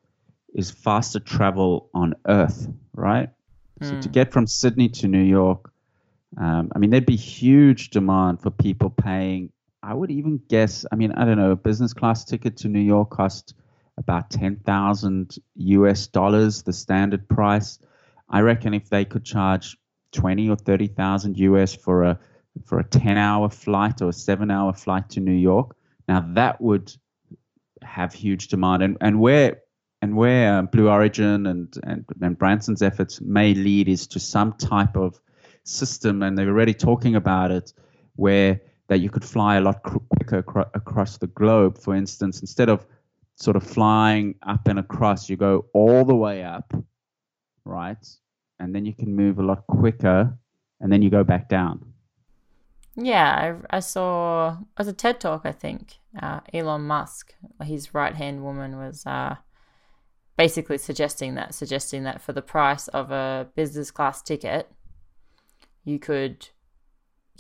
is 0.55 0.71
faster 0.71 1.21
travel 1.21 1.89
on 1.95 2.15
Earth, 2.27 2.69
right? 2.93 3.31
Mm. 3.81 3.89
So 3.89 4.01
to 4.01 4.09
hmm. 4.09 4.13
get 4.13 4.33
from 4.33 4.47
Sydney 4.47 4.89
to 4.89 5.09
New 5.09 5.23
York, 5.23 5.73
um, 6.37 6.71
I 6.75 6.79
mean, 6.79 6.91
there'd 6.91 7.07
be 7.07 7.17
huge 7.17 7.91
demand 7.91 8.43
for 8.43 8.51
people 8.51 8.91
paying 8.91 9.53
I 9.83 9.95
would 9.95 10.11
even 10.11 10.41
guess, 10.49 10.85
I 10.93 10.97
mean, 10.97 11.13
I 11.13 11.25
don't 11.25 11.39
know, 11.39 11.53
a 11.53 11.57
business 11.57 11.95
class 11.95 12.25
ticket 12.25 12.59
to 12.59 12.69
New 12.69 12.81
York 12.81 13.11
cost 13.11 13.55
about 13.97 14.31
10,000 14.31 15.39
US 15.55 16.07
dollars, 16.07 16.63
the 16.63 16.73
standard 16.73 17.29
price. 17.29 17.79
I 18.29 18.41
reckon 18.41 18.75
if 18.75 18.91
they 18.91 19.05
could 19.05 19.25
charge 19.25 19.77
20 20.13 20.51
or 20.51 20.57
30,000 20.57 21.39
US 21.39 21.75
for 21.75 22.05
a 22.05 22.19
for 22.65 22.79
a 22.79 22.85
10 22.85 23.17
hour 23.17 23.49
flight 23.49 24.03
or 24.03 24.09
a 24.09 24.13
7 24.13 24.51
hour 24.51 24.73
flight 24.73 25.09
to 25.11 25.21
New 25.21 25.33
York, 25.33 25.77
now 26.09 26.25
that 26.35 26.61
would 26.61 26.93
have 27.83 28.13
huge 28.13 28.49
demand 28.49 28.83
and 28.83 28.97
and 29.01 29.21
where 29.21 29.61
and 30.03 30.17
where 30.17 30.59
uh, 30.59 30.63
Blue 30.63 30.89
Origin 30.89 31.47
and, 31.47 31.75
and 31.85 32.05
and 32.21 32.39
Branson's 32.39 32.83
efforts 32.83 33.21
may 33.21 33.55
lead 33.55 33.89
is 33.89 34.07
to 34.09 34.21
some 34.21 34.53
type 34.55 34.97
of 34.97 35.21
system 35.65 36.23
and 36.23 36.37
they're 36.37 36.49
already 36.49 36.75
talking 36.75 37.15
about 37.15 37.51
it 37.51 37.73
where 38.17 38.61
that 38.89 38.99
you 38.99 39.09
could 39.09 39.25
fly 39.25 39.57
a 39.57 39.61
lot 39.61 39.83
quicker 39.85 40.39
across 40.75 41.19
the 41.19 41.29
globe. 41.29 41.79
For 41.79 41.95
instance, 41.95 42.41
instead 42.41 42.69
of 42.69 42.85
sort 43.37 43.57
of 43.57 43.63
flying 43.63 44.35
up 44.43 44.67
and 44.67 44.81
across, 44.81 45.31
you 45.31 45.37
go 45.37 45.67
all 45.73 46.05
the 46.05 46.15
way 46.15 46.43
up, 46.43 46.75
right? 47.65 48.05
And 48.59 48.75
then 48.75 48.85
you 48.85 48.93
can 48.93 49.15
move 49.15 49.39
a 49.39 49.43
lot 49.45 49.65
quicker, 49.69 50.37
and 50.81 50.93
then 50.93 51.03
you 51.03 51.09
go 51.09 51.23
back 51.23 51.49
down. 51.49 51.90
Yeah, 52.97 53.57
I, 53.71 53.77
I 53.77 53.81
saw 53.81 54.59
was 54.77 54.89
a 54.89 54.93
TED 54.93 55.21
talk. 55.21 55.43
I 55.45 55.53
think 55.53 55.99
uh, 56.21 56.41
Elon 56.53 56.83
Musk, 56.83 57.35
his 57.63 57.95
right 57.95 58.15
hand 58.15 58.43
woman, 58.43 58.79
was 58.79 59.07
uh, 59.07 59.37
basically 60.37 60.79
suggesting 60.79 61.35
that, 61.37 61.55
suggesting 61.55 62.05
that 62.05 62.21
for 62.21 62.33
the 62.33 62.43
price 62.43 62.89
of 62.89 63.11
a 63.11 63.49
business 63.55 63.91
class 63.91 64.23
ticket, 64.23 64.71
you 65.85 65.99
could 65.99 66.49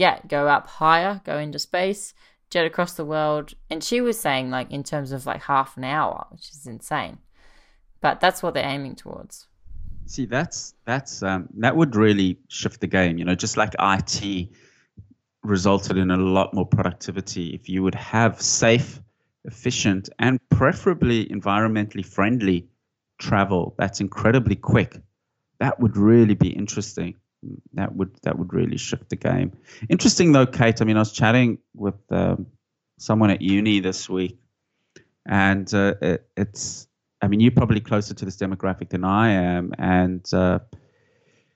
yeah, 0.01 0.19
go 0.27 0.49
up 0.49 0.67
higher, 0.67 1.21
go 1.25 1.37
into 1.37 1.59
space, 1.59 2.15
jet 2.49 2.65
across 2.65 2.95
the 2.95 3.05
world. 3.05 3.53
And 3.69 3.85
she 3.85 4.01
was 4.01 4.19
saying, 4.19 4.51
like, 4.51 4.71
in 4.71 4.83
terms 4.83 5.13
of 5.13 5.27
like 5.27 5.43
half 5.43 5.77
an 5.77 5.85
hour, 5.85 6.27
which 6.31 6.49
is 6.49 6.67
insane. 6.67 7.19
But 8.01 8.19
that's 8.19 8.43
what 8.43 8.55
they're 8.55 8.67
aiming 8.67 8.97
towards. 8.97 9.47
See, 10.07 10.25
that's 10.25 10.75
that's 10.87 11.23
um, 11.23 11.51
that 11.59 11.77
would 11.77 11.95
really 11.97 12.39
shift 12.49 12.81
the 12.81 12.87
game. 12.87 13.19
You 13.19 13.27
know, 13.27 13.35
just 13.35 13.59
like 13.59 13.75
IT 13.79 14.49
resulted 15.43 15.97
in 15.97 16.11
a 16.11 16.17
lot 16.17 16.55
more 16.55 16.67
productivity. 16.67 17.55
If 17.55 17.69
you 17.69 17.83
would 17.83 17.95
have 17.95 18.41
safe, 18.41 19.01
efficient, 19.45 20.09
and 20.19 20.39
preferably 20.51 21.27
environmentally 21.27 22.05
friendly 22.05 22.69
travel 23.19 23.75
that's 23.79 24.01
incredibly 24.01 24.57
quick, 24.57 24.97
that 25.59 25.79
would 25.81 25.97
really 25.97 26.35
be 26.35 26.49
interesting 26.51 27.15
that 27.75 27.95
would 27.95 28.11
that 28.23 28.39
would 28.39 28.53
really 28.53 28.77
shift 28.77 29.09
the 29.09 29.17
game. 29.17 29.53
Interesting 29.89 30.33
though, 30.33 30.47
Kate. 30.47 30.81
I 30.81 30.85
mean, 30.85 30.97
I 30.97 31.01
was 31.01 31.13
chatting 31.13 31.59
with 31.75 31.95
um, 32.11 32.47
someone 32.99 33.31
at 33.31 33.41
uni 33.41 33.81
this 33.81 34.09
week, 34.09 34.39
and 35.27 35.73
uh, 35.73 35.95
it, 36.03 36.29
it's. 36.37 36.87
I 37.23 37.29
mean, 37.29 37.41
you're 37.41 37.51
probably 37.51 37.81
closer 37.81 38.15
to 38.15 38.25
this 38.25 38.37
demographic 38.37 38.91
than 38.91 39.05
I 39.05 39.31
am, 39.31 39.73
and 39.79 40.27
uh, 40.33 40.61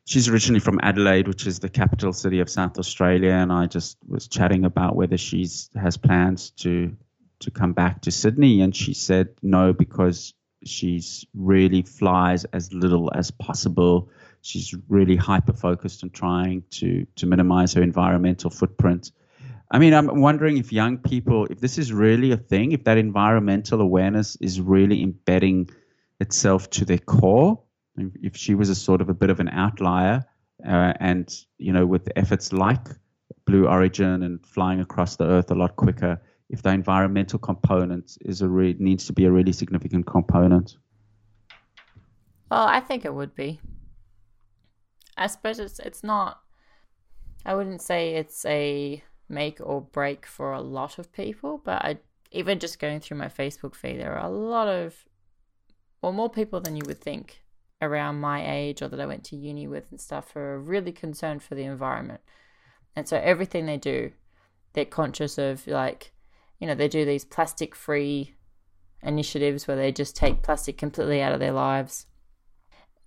she's 0.05 0.29
originally 0.29 0.61
from 0.61 0.81
Adelaide, 0.83 1.29
which 1.29 1.47
is 1.47 1.59
the 1.59 1.69
capital 1.69 2.13
city 2.13 2.41
of 2.41 2.49
South 2.51 2.79
Australia, 2.79 3.33
and 3.33 3.53
I 3.53 3.67
just 3.67 3.97
was 4.07 4.29
chatting 4.29 4.65
about 4.65 4.97
whether 4.97 5.19
she's 5.19 5.71
has 5.75 5.97
plans 5.97 6.51
to 6.59 6.97
to 7.41 7.51
come 7.51 7.73
back 7.73 8.03
to 8.03 8.11
Sydney, 8.11 8.61
and 8.61 8.75
she 8.75 8.95
said 8.95 9.29
no 9.43 9.73
because 9.73 10.35
she's 10.65 11.27
really 11.35 11.83
flies 11.83 12.45
as 12.47 12.73
little 12.73 13.11
as 13.15 13.31
possible 13.31 14.09
she's 14.45 14.75
really 14.89 15.17
hyper 15.17 15.55
focused 15.55 16.05
on 16.05 16.11
trying 16.11 16.63
to 16.71 17.07
to 17.17 17.27
minimize 17.27 17.73
her 17.73 17.83
environmental 17.83 18.51
footprint. 18.51 19.11
I 19.71 19.79
mean, 19.79 19.95
I'm 19.95 20.21
wondering 20.21 20.59
if 20.59 20.73
young 20.73 20.99
people, 20.99 21.47
if 21.47 21.59
this 21.59 21.79
is 21.79 21.93
really 21.93 22.31
a 22.31 22.37
thing, 22.37 22.73
if 22.73 22.85
that 22.85 22.99
environmental 22.99 23.81
awareness 23.81 24.37
is 24.37 24.61
really 24.61 25.03
embedding 25.03 25.71
itself 26.21 26.71
to 26.71 26.85
their 26.85 26.99
core. 26.99 27.61
If 27.97 28.37
she 28.37 28.55
was 28.55 28.69
a 28.69 28.75
sort 28.75 29.01
of 29.01 29.09
a 29.09 29.15
bit 29.15 29.31
of 29.31 29.41
an 29.41 29.49
outlier, 29.49 30.25
uh, 30.67 30.93
and 31.01 31.33
you 31.59 31.73
know, 31.73 31.87
with 31.87 32.09
efforts 32.17 32.53
like 32.53 32.89
Blue 33.47 33.67
Origin 33.67 34.23
and 34.23 34.45
flying 34.45 34.81
across 34.81 35.17
the 35.17 35.25
Earth 35.25 35.51
a 35.51 35.55
lot 35.55 35.77
quicker, 35.77 36.21
if 36.51 36.63
the 36.63 36.71
environmental 36.71 37.39
component 37.39 38.17
is 38.23 38.43
a 38.43 38.49
re- 38.49 38.77
needs 38.79 39.07
to 39.07 39.13
be 39.13 39.25
a 39.25 39.31
really 39.31 39.53
significant 39.53 40.07
component. 40.07 40.77
Well, 42.51 42.67
I 42.67 42.81
think 42.81 43.05
it 43.05 43.15
would 43.15 43.35
be. 43.35 43.61
I 45.17 45.27
suppose 45.29 45.59
it's 45.59 45.79
it's 45.79 46.03
not. 46.03 46.41
I 47.47 47.55
wouldn't 47.55 47.83
say 47.83 48.15
it's 48.15 48.45
a 48.47 49.03
make 49.29 49.59
or 49.61 49.81
break 49.81 50.27
for 50.27 50.53
a 50.53 50.61
lot 50.61 50.99
of 50.99 51.13
people, 51.13 51.61
but 51.65 51.85
I 51.85 51.99
even 52.33 52.59
just 52.59 52.81
going 52.81 53.01
through 53.01 53.19
my 53.19 53.29
Facebook 53.29 53.75
feed, 53.75 54.01
there 54.01 54.17
are 54.19 54.27
a 54.27 54.31
lot 54.31 54.67
of, 54.67 55.05
well, 56.03 56.13
more 56.13 56.29
people 56.29 56.61
than 56.61 56.77
you 56.77 56.83
would 56.87 57.01
think 57.01 57.44
around 57.85 58.21
my 58.21 58.45
age 58.51 58.83
or 58.83 58.89
that 58.89 59.01
I 59.01 59.07
went 59.07 59.25
to 59.25 59.37
uni 59.37 59.67
with 59.67 59.91
and 59.91 60.01
stuff 60.01 60.35
are 60.37 60.59
really 60.59 60.93
concerned 60.93 61.43
for 61.43 61.55
the 61.55 61.65
environment. 61.65 62.21
And 62.97 63.09
so 63.09 63.21
everything 63.23 63.67
they 63.67 63.77
do, 63.77 64.13
they're 64.73 64.85
conscious 64.85 65.39
of 65.39 65.67
like, 65.67 66.13
you 66.59 66.67
know, 66.67 66.75
they 66.75 66.89
do 66.89 67.05
these 67.05 67.25
plastic 67.25 67.75
free 67.75 68.35
initiatives 69.03 69.67
where 69.67 69.77
they 69.77 69.93
just 69.93 70.17
take 70.17 70.43
plastic 70.43 70.79
completely 70.79 71.21
out 71.21 71.33
of 71.33 71.41
their 71.41 71.53
lives. 71.53 72.07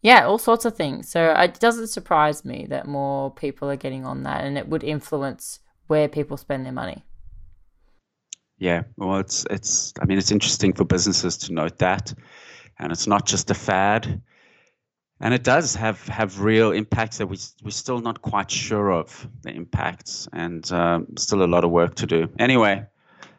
Yeah, 0.02 0.26
all 0.26 0.38
sorts 0.38 0.66
of 0.66 0.76
things. 0.76 1.10
So 1.10 1.32
it 1.32 1.60
doesn't 1.60 1.88
surprise 1.88 2.46
me 2.46 2.68
that 2.70 2.88
more 2.88 3.32
people 3.32 3.70
are 3.70 3.76
getting 3.76 4.06
on 4.06 4.24
that 4.24 4.44
and 4.44 4.58
it 4.58 4.68
would 4.68 4.84
influence 4.84 5.60
where 5.88 6.08
people 6.08 6.38
spend 6.38 6.66
their 6.66 6.74
money. 6.74 7.04
Yeah, 8.60 8.84
well, 8.98 9.20
it's 9.20 9.46
it's. 9.52 9.94
I 10.02 10.06
mean, 10.06 10.18
it's 10.18 10.32
interesting 10.32 10.74
for 10.74 10.84
businesses 10.84 11.38
to 11.40 11.54
note 11.54 11.78
that, 11.78 12.14
and 12.80 12.92
it's 12.92 13.06
not 13.06 13.28
just 13.28 13.52
a 13.52 13.54
fad, 13.54 14.22
and 15.20 15.34
it 15.34 15.44
does 15.44 15.76
have 15.76 16.08
have 16.08 16.42
real 16.42 16.72
impacts 16.72 17.18
that 17.18 17.28
we 17.28 17.38
we're 17.64 17.72
still 17.72 18.00
not 18.00 18.22
quite 18.22 18.52
sure 18.52 18.92
of 18.92 19.28
the 19.42 19.52
impacts, 19.52 20.28
and 20.34 20.72
um, 20.72 21.08
still 21.18 21.44
a 21.44 21.46
lot 21.48 21.64
of 21.64 21.72
work 21.72 21.96
to 21.96 22.06
do. 22.06 22.30
Anyway, 22.40 22.86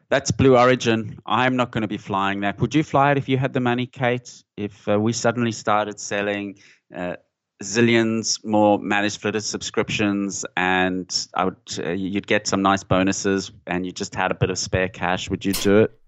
that's 0.08 0.30
Blue 0.30 0.56
Origin. 0.56 1.18
I'm 1.26 1.56
not 1.56 1.70
going 1.70 1.82
to 1.82 1.88
be 1.88 1.98
flying 1.98 2.40
that. 2.40 2.60
Would 2.60 2.74
you 2.74 2.82
fly 2.82 3.12
it 3.12 3.18
if 3.18 3.28
you 3.28 3.38
had 3.38 3.52
the 3.52 3.60
money, 3.60 3.86
Kate? 3.86 4.42
If 4.56 4.88
uh, 4.88 4.98
we 4.98 5.12
suddenly 5.12 5.52
started 5.52 6.00
selling 6.00 6.58
uh, 6.94 7.16
zillions 7.62 8.44
more 8.44 8.78
Manage 8.78 9.18
Flitter 9.18 9.40
subscriptions 9.40 10.46
and 10.56 11.28
I 11.34 11.46
would 11.46 11.56
uh, 11.78 11.90
you'd 11.90 12.26
get 12.26 12.46
some 12.46 12.62
nice 12.62 12.84
bonuses 12.84 13.50
and 13.66 13.84
you 13.84 13.90
just 13.90 14.14
had 14.14 14.30
a 14.30 14.34
bit 14.34 14.50
of 14.50 14.58
spare 14.58 14.88
cash 14.88 15.28
would 15.28 15.44
you 15.44 15.52
do 15.52 15.80
it 15.80 15.98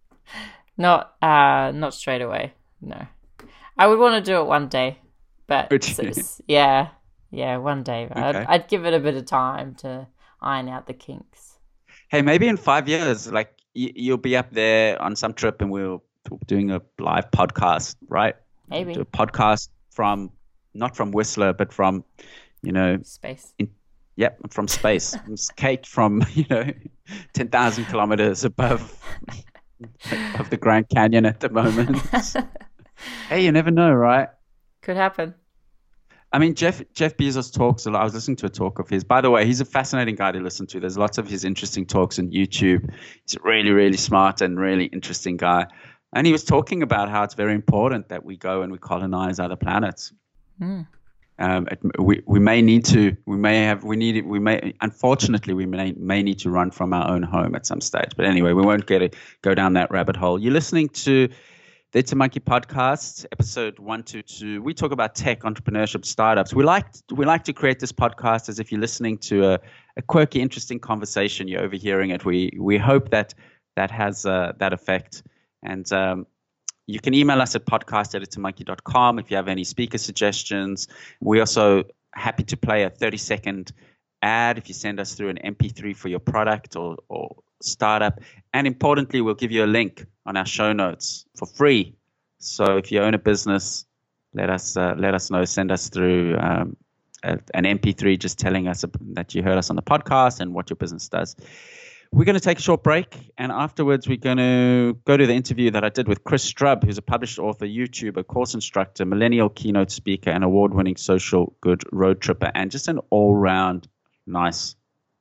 not 0.77 1.17
uh 1.21 1.73
not 1.75 1.93
straight 1.93 2.23
away 2.23 2.53
no 2.81 3.05
I 3.77 3.89
would 3.89 3.99
want 3.99 4.25
to 4.25 4.31
do 4.31 4.41
it 4.41 4.45
one 4.45 4.69
day 4.69 4.99
but 5.51 5.69
yeah 6.49 6.89
yeah 7.31 7.59
one 7.59 7.83
day 7.83 8.09
okay. 8.11 8.21
I'd, 8.21 8.37
I'd 8.37 8.69
give 8.69 8.87
it 8.87 8.95
a 8.95 9.01
bit 9.01 9.15
of 9.15 9.27
time 9.27 9.75
to 9.77 10.07
iron 10.41 10.71
out 10.71 10.87
the 10.87 10.95
kinks 10.95 11.59
hey 12.09 12.23
maybe 12.23 12.49
in 12.49 12.57
5 12.57 12.89
years 12.89 13.31
like 13.31 13.53
y- 13.77 13.93
you'll 13.95 14.17
be 14.17 14.35
up 14.37 14.51
there 14.51 15.01
on 15.03 15.15
some 15.15 15.35
trip 15.35 15.61
and 15.61 15.71
we'll 15.71 16.03
doing 16.47 16.71
a 16.71 16.81
live 16.99 17.31
podcast 17.31 17.97
right 18.09 18.37
maybe 18.71 18.95
a 18.95 19.05
podcast 19.05 19.69
from 19.91 20.31
not 20.75 20.97
from 20.97 21.11
Whistler, 21.13 21.53
but 21.53 21.73
from, 21.73 22.05
you 22.63 22.73
know, 22.73 22.99
space. 23.03 23.55
In, 23.59 23.71
yep, 24.17 24.39
from 24.51 24.69
space. 24.69 25.17
Kate 25.57 25.87
from, 25.97 26.23
you 26.33 26.45
know, 26.51 26.73
10,000 27.35 27.85
kilometers 27.87 28.45
above, 28.45 28.97
of 30.39 30.51
the 30.51 30.57
Grand 30.57 30.89
Canyon 30.89 31.27
at 31.27 31.41
the 31.41 31.49
moment. 31.49 31.97
hey, 33.29 33.45
you 33.45 33.53
never 33.53 33.71
know, 33.71 33.93
right? 33.93 34.29
Could 34.83 34.97
happen. 34.97 35.35
I 36.33 36.39
mean, 36.39 36.55
Jeff 36.55 36.83
Jeff 36.95 37.17
Bezos 37.17 37.53
talks 37.53 37.87
a 37.87 37.91
lot. 37.91 38.03
I 38.03 38.05
was 38.05 38.15
listening 38.15 38.37
to 38.37 38.47
a 38.47 38.51
talk 38.51 38.79
of 38.79 38.89
his. 38.89 39.03
By 39.03 39.21
the 39.21 39.31
way, 39.31 39.45
he's 39.45 39.61
a 39.61 39.65
fascinating 39.65 40.15
guy 40.15 40.31
to 40.33 40.39
listen 40.39 40.67
to. 40.69 40.81
There's 40.81 40.97
lots 40.97 41.19
of 41.19 41.29
his 41.29 41.45
interesting 41.45 41.87
talks 41.87 42.19
on 42.19 42.31
YouTube. 42.31 42.89
He's 43.27 43.35
a 43.35 43.41
really, 43.43 43.71
really 43.71 43.97
smart 43.97 44.41
and 44.41 44.59
really 44.59 44.85
interesting 44.87 45.37
guy. 45.37 45.67
And 46.13 46.27
he 46.27 46.33
was 46.33 46.45
talking 46.45 46.83
about 46.83 47.09
how 47.09 47.25
it's 47.25 47.35
very 47.35 47.55
important 47.55 48.09
that 48.09 48.25
we 48.25 48.37
go 48.37 48.63
and 48.63 48.71
we 48.71 48.79
colonize 48.79 49.41
other 49.41 49.57
planets. 49.57 50.13
Mm. 50.61 50.87
Um, 51.41 51.69
it, 51.69 51.81
we 51.99 52.23
we 52.27 52.39
may 52.39 52.63
need 52.63 52.85
to 52.87 53.17
we 53.27 53.37
may 53.37 53.65
have 53.65 53.83
we 53.83 53.97
need 53.97 54.25
we 54.27 54.39
may 54.39 54.75
unfortunately 54.83 55.55
we 55.55 55.67
may 55.67 55.93
may 55.93 56.23
need 56.23 56.39
to 56.41 56.51
run 56.51 56.71
from 56.71 56.93
our 56.93 57.11
own 57.11 57.23
home 57.23 57.57
at 57.57 57.67
some 57.67 57.81
stage. 57.81 58.11
But 58.17 58.27
anyway, 58.27 58.53
we 58.53 58.63
won't 58.63 58.87
get 58.87 59.03
it 59.03 59.17
go 59.43 59.55
down 59.55 59.73
that 59.73 59.91
rabbit 59.91 60.17
hole. 60.17 60.39
You're 60.39 60.53
listening 60.53 60.91
to 60.91 61.29
the 61.93 61.99
It's 61.99 62.13
a 62.13 62.17
Monkey 62.17 62.39
podcast, 62.39 63.27
episode 63.33 63.81
one 63.81 64.05
two 64.05 64.23
two. 64.23 64.63
We 64.63 64.75
talk 64.75 64.93
about 64.93 65.17
tech, 65.17 65.41
entrepreneurship, 65.41 66.05
startups. 66.05 66.55
We 66.55 66.63
like 66.63 66.87
we 67.11 67.25
like 67.25 67.43
to 67.45 67.53
create 67.53 67.81
this 67.81 67.91
podcast 67.91 68.49
as 68.49 68.61
if 68.61 68.71
you're 68.71 68.81
listening 68.81 69.19
to 69.19 69.55
a, 69.55 69.61
a 69.97 70.03
quirky, 70.03 70.41
interesting 70.41 70.79
conversation. 70.79 71.49
You're 71.49 71.63
overhearing 71.63 72.11
it. 72.11 72.25
We 72.25 72.53
we 72.57 72.79
hope 72.79 73.11
that 73.11 73.35
that 73.75 73.91
has 73.91 74.25
uh, 74.25 74.53
that 74.59 74.73
effect. 74.73 75.25
And 75.65 75.93
um, 75.93 76.27
you 76.87 77.01
can 77.01 77.13
email 77.13 77.43
us 77.43 77.57
at 77.57 77.67
podcast 77.67 78.15
if 79.19 79.31
you 79.31 79.37
have 79.37 79.49
any 79.49 79.65
speaker 79.65 79.99
suggestions. 79.99 80.87
We're 81.21 81.43
also 81.43 81.85
happy 82.15 82.45
to 82.45 82.57
play 82.57 82.85
a 82.85 82.91
30 82.91 83.17
second 83.17 83.73
ad 84.23 84.59
if 84.59 84.69
you 84.69 84.75
send 84.75 85.01
us 85.01 85.15
through 85.15 85.31
an 85.31 85.39
MP3 85.45 85.97
for 85.97 86.09
your 86.09 86.21
product 86.21 86.77
or, 86.77 86.99
or 87.09 87.37
startup. 87.63 88.21
And 88.53 88.67
importantly, 88.67 89.21
we'll 89.21 89.35
give 89.35 89.51
you 89.51 89.65
a 89.65 89.67
link 89.67 90.07
on 90.31 90.37
our 90.37 90.47
show 90.47 90.73
notes 90.73 91.27
for 91.37 91.47
free. 91.47 91.93
So 92.39 92.77
if 92.77 92.91
you 92.93 93.01
own 93.01 93.15
a 93.15 93.19
business, 93.19 93.85
let 94.33 94.49
us 94.49 94.77
uh, 94.77 94.95
let 94.97 95.13
us 95.13 95.29
know. 95.29 95.45
Send 95.45 95.73
us 95.73 95.89
through 95.89 96.37
um, 96.39 96.77
a, 97.25 97.39
an 97.53 97.65
MP3 97.65 98.17
just 98.17 98.39
telling 98.39 98.69
us 98.69 98.85
that 99.15 99.35
you 99.35 99.43
heard 99.43 99.59
us 99.59 99.71
on 99.71 99.77
the 99.77 99.83
podcast 99.83 100.39
and 100.41 100.55
what 100.55 100.71
your 100.71 100.77
business 100.77 101.09
does. 101.09 101.35
We're 102.13 102.25
going 102.25 102.39
to 102.39 102.47
take 102.51 102.59
a 102.59 102.63
short 102.63 102.83
break, 102.85 103.17
and 103.39 103.53
afterwards, 103.53 104.09
we're 104.09 104.17
going 104.17 104.39
to 104.39 104.99
go 105.05 105.17
to 105.17 105.27
the 105.27 105.35
interview 105.35 105.71
that 105.73 105.85
I 105.85 105.91
did 105.91 106.09
with 106.09 106.25
Chris 106.25 106.45
Strub, 106.51 106.85
who's 106.85 106.99
a 106.99 107.03
published 107.03 107.39
author, 107.39 107.67
YouTuber, 107.67 108.27
course 108.27 108.55
instructor, 108.55 109.05
millennial 109.05 109.49
keynote 109.49 109.91
speaker, 109.91 110.31
and 110.31 110.43
award 110.45 110.75
winning 110.75 110.97
social 110.97 111.55
good 111.61 111.83
road 111.93 112.21
tripper, 112.21 112.51
and 112.55 112.71
just 112.71 112.89
an 112.89 113.01
all 113.11 113.35
round 113.35 113.89
nice 114.27 114.77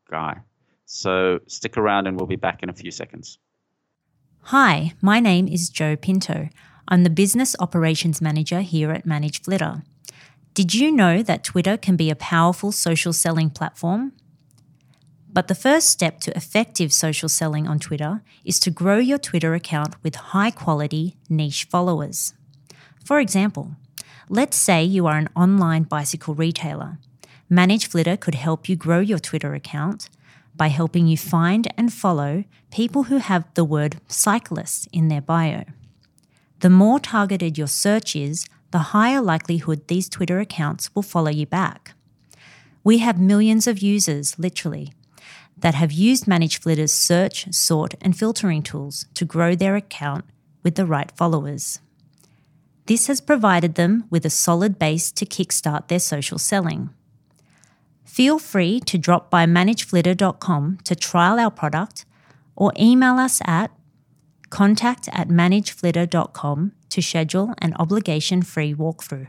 guy. 0.10 0.38
So 0.86 1.40
stick 1.48 1.78
around, 1.78 2.08
and 2.08 2.16
we'll 2.16 2.28
be 2.28 2.38
back 2.38 2.64
in 2.64 2.70
a 2.70 2.74
few 2.74 2.92
seconds. 2.92 3.40
Hi, 4.44 4.94
my 5.00 5.20
name 5.20 5.48
is 5.48 5.70
Joe 5.70 5.96
Pinto. 5.96 6.50
I'm 6.88 7.04
the 7.04 7.12
Business 7.12 7.56
Operations 7.60 8.20
Manager 8.20 8.62
here 8.62 8.90
at 8.92 9.06
Manage 9.06 9.44
Flitter. 9.44 9.84
Did 10.56 10.74
you 10.74 10.92
know 10.92 11.22
that 11.22 11.44
Twitter 11.44 11.78
can 11.78 11.96
be 11.96 12.10
a 12.10 12.16
powerful 12.16 12.72
social 12.72 13.14
selling 13.14 13.52
platform? 13.52 14.14
But 15.32 15.50
the 15.50 15.56
first 15.56 15.90
step 15.90 16.20
to 16.22 16.36
effective 16.36 16.92
social 16.92 17.30
selling 17.30 17.68
on 17.68 17.78
Twitter 17.78 18.24
is 18.44 18.60
to 18.62 18.72
grow 18.72 18.98
your 18.98 19.20
Twitter 19.20 19.54
account 19.54 19.96
with 20.02 20.16
high 20.16 20.52
quality 20.52 21.16
niche 21.30 21.68
followers. 21.70 22.34
For 23.06 23.20
example, 23.20 23.76
let's 24.30 24.58
say 24.58 24.84
you 24.84 25.06
are 25.06 25.18
an 25.18 25.30
online 25.36 25.84
bicycle 25.84 26.34
retailer. 26.34 26.98
Manage 27.50 27.88
Flitter 27.88 28.18
could 28.18 28.36
help 28.36 28.68
you 28.68 28.76
grow 28.76 29.00
your 29.00 29.20
Twitter 29.20 29.54
account 29.54 30.10
by 30.60 30.68
helping 30.68 31.08
you 31.08 31.18
find 31.18 31.74
and 31.78 31.92
follow 31.92 32.44
people 32.70 33.04
who 33.04 33.18
have 33.18 33.46
the 33.54 33.64
word 33.64 33.96
cyclist 34.10 34.90
in 34.92 35.08
their 35.08 35.22
bio. 35.22 35.64
The 36.60 36.70
more 36.70 37.00
targeted 37.00 37.58
your 37.58 37.68
search 37.68 38.14
is, 38.14 38.46
the 38.72 38.92
higher 38.94 39.22
likelihood 39.22 39.88
these 39.88 40.10
Twitter 40.10 40.40
accounts 40.42 40.94
will 40.94 41.02
follow 41.02 41.32
you 41.32 41.46
back. 41.46 41.94
We 42.84 42.98
have 42.98 43.18
millions 43.18 43.68
of 43.68 43.80
users, 43.80 44.38
literally, 44.38 44.92
that 45.58 45.76
have 45.76 45.94
used 45.94 46.28
Manage 46.28 46.60
Flitter's 46.60 46.92
search, 46.92 47.54
sort, 47.54 47.96
and 48.02 48.18
filtering 48.18 48.62
tools 48.62 49.06
to 49.14 49.24
grow 49.24 49.56
their 49.56 49.78
account 49.78 50.26
with 50.62 50.76
the 50.76 50.86
right 50.86 51.10
followers. 51.16 51.80
This 52.86 53.08
has 53.08 53.22
provided 53.22 53.76
them 53.76 54.04
with 54.10 54.26
a 54.26 54.30
solid 54.30 54.78
base 54.78 55.10
to 55.14 55.26
kickstart 55.26 55.88
their 55.88 56.00
social 56.00 56.38
selling. 56.38 56.90
Feel 58.10 58.40
free 58.40 58.80
to 58.82 58.98
drop 58.98 59.30
by 59.30 59.46
manageflitter.com 59.46 60.80
to 60.84 60.96
trial 60.96 61.40
our 61.40 61.52
product 61.52 62.06
or 62.56 62.74
email 62.78 63.20
us 63.20 63.40
at 63.46 63.70
contact 64.50 65.08
at 65.14 65.30
manageflitter.com 65.30 66.72
to 66.90 67.02
schedule 67.04 67.54
an 67.60 67.76
obligation 67.76 68.42
free 68.42 68.74
walkthrough. 68.74 69.28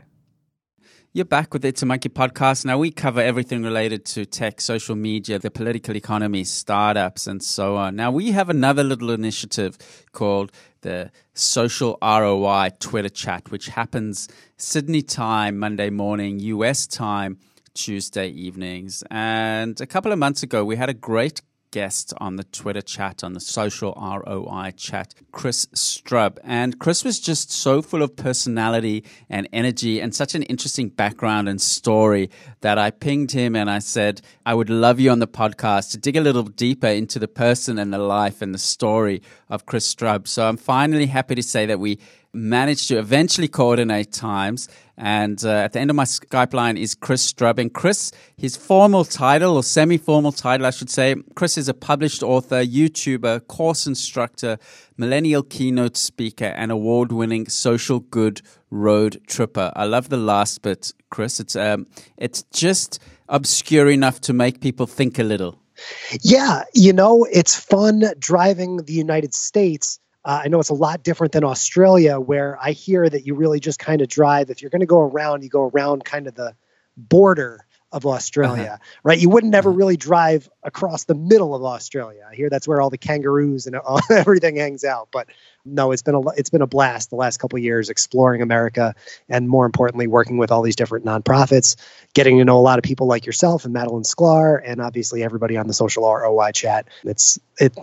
You're 1.13 1.25
back 1.25 1.53
with 1.53 1.63
It's 1.63 1.83
a 1.83 1.85
Monkey 1.85 2.09
podcast. 2.09 2.65
Now, 2.65 2.79
we 2.79 2.89
cover 2.89 3.21
everything 3.21 3.63
related 3.63 4.03
to 4.05 4.25
tech, 4.25 4.59
social 4.59 4.95
media, 4.95 5.37
the 5.37 5.51
political 5.51 5.95
economy, 5.95 6.43
startups, 6.43 7.27
and 7.27 7.43
so 7.43 7.75
on. 7.75 7.95
Now, 7.95 8.11
we 8.11 8.31
have 8.31 8.49
another 8.49 8.83
little 8.83 9.11
initiative 9.11 9.77
called 10.11 10.51
the 10.81 11.11
Social 11.35 11.99
ROI 12.01 12.71
Twitter 12.79 13.09
Chat, 13.09 13.51
which 13.51 13.67
happens 13.67 14.27
Sydney 14.57 15.03
time, 15.03 15.59
Monday 15.59 15.91
morning, 15.91 16.39
US 16.39 16.87
time, 16.87 17.37
Tuesday 17.73 18.27
evenings. 18.29 19.03
And 19.09 19.79
a 19.81 19.87
couple 19.87 20.11
of 20.11 20.19
months 20.19 20.43
ago, 20.43 20.63
we 20.63 20.75
had 20.75 20.89
a 20.89 20.93
great 20.93 21.41
guest 21.71 22.13
on 22.17 22.35
the 22.35 22.43
Twitter 22.43 22.81
chat, 22.81 23.23
on 23.23 23.33
the 23.33 23.39
social 23.39 23.93
ROI 23.97 24.73
chat, 24.75 25.15
Chris 25.31 25.67
Strub. 25.67 26.37
And 26.43 26.77
Chris 26.77 27.03
was 27.03 27.19
just 27.19 27.49
so 27.51 27.81
full 27.81 28.03
of 28.03 28.15
personality 28.15 29.05
and 29.29 29.47
energy 29.53 30.01
and 30.01 30.13
such 30.13 30.35
an 30.35 30.43
interesting 30.43 30.89
background 30.89 31.47
and 31.47 31.61
story 31.61 32.29
that 32.59 32.77
I 32.77 32.91
pinged 32.91 33.31
him 33.31 33.55
and 33.55 33.69
I 33.69 33.79
said, 33.79 34.21
I 34.45 34.53
would 34.53 34.69
love 34.69 34.99
you 34.99 35.09
on 35.11 35.19
the 35.19 35.27
podcast 35.27 35.91
to 35.91 35.97
dig 35.97 36.17
a 36.17 36.21
little 36.21 36.43
deeper 36.43 36.87
into 36.87 37.19
the 37.19 37.27
person 37.27 37.79
and 37.79 37.93
the 37.93 37.99
life 37.99 38.41
and 38.41 38.53
the 38.53 38.59
story 38.59 39.21
of 39.51 39.67
Chris 39.67 39.93
Strub. 39.93 40.27
So 40.27 40.47
I'm 40.47 40.57
finally 40.57 41.05
happy 41.05 41.35
to 41.35 41.43
say 41.43 41.67
that 41.67 41.79
we 41.79 41.99
managed 42.33 42.87
to 42.87 42.97
eventually 42.97 43.49
coordinate 43.49 44.11
times. 44.11 44.69
And 44.97 45.43
uh, 45.43 45.49
at 45.49 45.73
the 45.73 45.79
end 45.79 45.89
of 45.89 45.95
my 45.95 46.05
Skype 46.05 46.53
line 46.53 46.77
is 46.77 46.95
Chris 46.95 47.31
Strub. 47.31 47.59
And 47.59 47.73
Chris, 47.73 48.11
his 48.37 48.55
formal 48.55 49.03
title 49.03 49.57
or 49.57 49.63
semi 49.63 49.97
formal 49.97 50.31
title, 50.31 50.65
I 50.65 50.69
should 50.69 50.89
say, 50.89 51.15
Chris 51.35 51.57
is 51.57 51.67
a 51.67 51.73
published 51.73 52.23
author, 52.23 52.63
YouTuber, 52.63 53.47
course 53.47 53.85
instructor, 53.85 54.57
millennial 54.97 55.43
keynote 55.43 55.97
speaker, 55.97 56.45
and 56.45 56.71
award 56.71 57.11
winning 57.11 57.47
social 57.47 57.99
good 57.99 58.41
road 58.69 59.21
tripper. 59.27 59.73
I 59.75 59.85
love 59.85 60.07
the 60.09 60.17
last 60.17 60.61
bit, 60.61 60.93
Chris. 61.09 61.41
It's, 61.41 61.57
um, 61.57 61.87
it's 62.17 62.43
just 62.53 62.99
obscure 63.27 63.89
enough 63.89 64.21
to 64.21 64.33
make 64.33 64.61
people 64.61 64.87
think 64.87 65.19
a 65.19 65.23
little. 65.23 65.60
Yeah, 66.21 66.63
you 66.73 66.93
know, 66.93 67.25
it's 67.25 67.55
fun 67.55 68.03
driving 68.19 68.77
the 68.77 68.93
United 68.93 69.33
States 69.33 69.99
uh, 70.23 70.41
I 70.43 70.49
know 70.49 70.59
it's 70.59 70.69
a 70.69 70.75
lot 70.75 71.03
different 71.03 71.33
than 71.33 71.43
Australia, 71.43 72.19
where 72.19 72.57
I 72.61 72.71
hear 72.71 73.09
that 73.09 73.25
you 73.25 73.33
really 73.33 73.59
just 73.59 73.79
kind 73.79 74.01
of 74.01 74.07
drive. 74.07 74.49
If 74.49 74.61
you're 74.61 74.69
going 74.69 74.81
to 74.81 74.85
go 74.85 74.99
around, 74.99 75.43
you 75.43 75.49
go 75.49 75.63
around 75.63 76.05
kind 76.05 76.27
of 76.27 76.35
the 76.35 76.55
border 76.95 77.65
of 77.91 78.05
Australia, 78.05 78.73
uh-huh. 78.73 78.99
right? 79.03 79.19
You 79.19 79.29
wouldn't 79.29 79.55
ever 79.55 79.69
uh-huh. 79.69 79.77
really 79.77 79.97
drive 79.97 80.47
across 80.63 81.05
the 81.05 81.15
middle 81.15 81.55
of 81.55 81.63
Australia. 81.63 82.27
I 82.29 82.35
hear 82.35 82.49
that's 82.49 82.67
where 82.67 82.79
all 82.79 82.91
the 82.91 82.99
kangaroos 82.99 83.65
and 83.65 83.75
all, 83.77 83.99
everything 84.11 84.57
hangs 84.57 84.83
out. 84.83 85.09
But 85.11 85.27
no, 85.65 85.91
it's 85.91 86.01
been 86.01 86.15
a 86.15 86.21
it's 86.31 86.49
been 86.49 86.61
a 86.61 86.67
blast 86.67 87.09
the 87.09 87.15
last 87.15 87.37
couple 87.37 87.59
years 87.59 87.89
exploring 87.89 88.41
America, 88.41 88.95
and 89.29 89.47
more 89.47 89.65
importantly, 89.65 90.07
working 90.07 90.37
with 90.37 90.51
all 90.51 90.61
these 90.61 90.75
different 90.75 91.05
nonprofits, 91.05 91.75
getting 92.13 92.37
to 92.37 92.45
know 92.45 92.57
a 92.57 92.61
lot 92.61 92.79
of 92.79 92.83
people 92.83 93.07
like 93.07 93.25
yourself 93.25 93.65
and 93.65 93.75
Madalyn 93.75 94.05
Sklar, 94.05 94.61
and 94.63 94.81
obviously 94.81 95.23
everybody 95.23 95.57
on 95.57 95.67
the 95.67 95.73
social 95.73 96.03
ROI 96.03 96.51
chat. 96.51 96.87
It's 97.03 97.39
it 97.59 97.77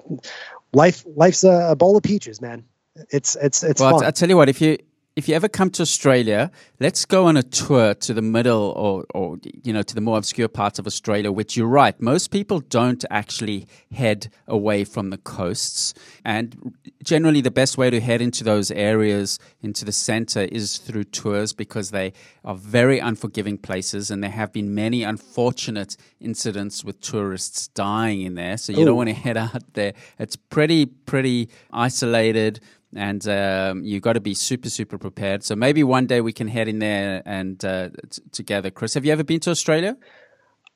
life 0.73 1.05
life's 1.15 1.45
a, 1.45 1.77
bowl 1.77 1.97
of 1.97 2.03
peaches, 2.03 2.41
man. 2.41 2.65
It's 3.11 3.37
it's 3.37 3.63
it's 3.63 3.81
well, 3.81 3.99
fun. 3.99 4.07
I 4.07 4.11
tell 4.11 4.29
you 4.29 4.37
what, 4.37 4.49
if 4.49 4.61
you 4.61 4.79
if 5.19 5.29
you 5.29 5.35
ever 5.35 5.49
come 5.49 5.69
to 5.69 5.83
Australia, 5.83 6.49
let's 6.79 7.05
go 7.05 7.27
on 7.27 7.37
a 7.37 7.43
tour 7.43 7.93
to 7.93 8.15
the 8.15 8.23
middle 8.23 8.73
or, 8.77 9.05
or, 9.17 9.37
you 9.65 9.73
know, 9.73 9.83
to 9.83 9.93
the 9.93 10.01
more 10.01 10.17
obscure 10.17 10.47
parts 10.47 10.79
of 10.79 10.87
Australia, 10.87 11.33
which 11.33 11.57
you're 11.57 11.67
right. 11.67 12.01
Most 12.01 12.31
people 12.31 12.61
don't 12.61 13.05
actually 13.11 13.67
head 13.93 14.31
away 14.47 14.85
from 14.85 15.11
the 15.11 15.19
coasts. 15.19 15.93
And 16.25 16.73
generally, 17.03 17.41
the 17.41 17.51
best 17.51 17.77
way 17.77 17.91
to 17.91 18.01
head 18.01 18.23
into 18.23 18.45
those 18.45 18.71
areas, 18.71 19.41
into 19.61 19.85
the 19.85 19.91
center, 19.91 20.43
is 20.43 20.79
through 20.79 21.03
tours 21.03 21.53
because 21.53 21.91
they 21.91 22.13
are 22.45 22.55
very 22.55 23.01
unforgiving 23.01 23.59
places. 23.59 24.13
And 24.13 24.23
there 24.23 24.31
have 24.31 24.53
been 24.53 24.73
many 24.73 25.03
unfortunate 25.03 25.97
incidents 26.21 26.85
with 26.85 27.01
tourists 27.01 27.67
dying 27.67 28.23
in 28.23 28.37
there. 28.37 28.57
So 28.57 28.73
you 28.73 28.83
Ooh. 28.83 28.85
don't 28.85 28.97
want 28.97 29.09
to 29.09 29.17
head 29.17 29.37
out 29.37 29.75
there. 29.75 29.95
It's 30.21 30.37
pretty, 30.37 30.87
pretty 30.87 31.49
isolated 31.73 32.61
and 32.95 33.27
um, 33.29 33.85
you've 33.85 34.03
got 34.03 34.15
to 34.15 34.21
be 34.21 34.35
super 34.35 34.71
super 34.71 34.99
prepared 34.99 35.43
so 35.45 35.55
maybe 35.55 35.83
one 35.85 36.07
day 36.07 36.21
we 36.21 36.33
can 36.33 36.49
head 36.49 36.69
in 36.69 36.79
there 36.79 37.23
and 37.27 37.65
uh, 37.65 37.89
t- 38.11 38.23
together 38.33 38.71
chris 38.71 38.95
have 38.95 39.05
you 39.05 39.13
ever 39.13 39.25
been 39.25 39.41
to 39.41 39.51
australia 39.51 39.97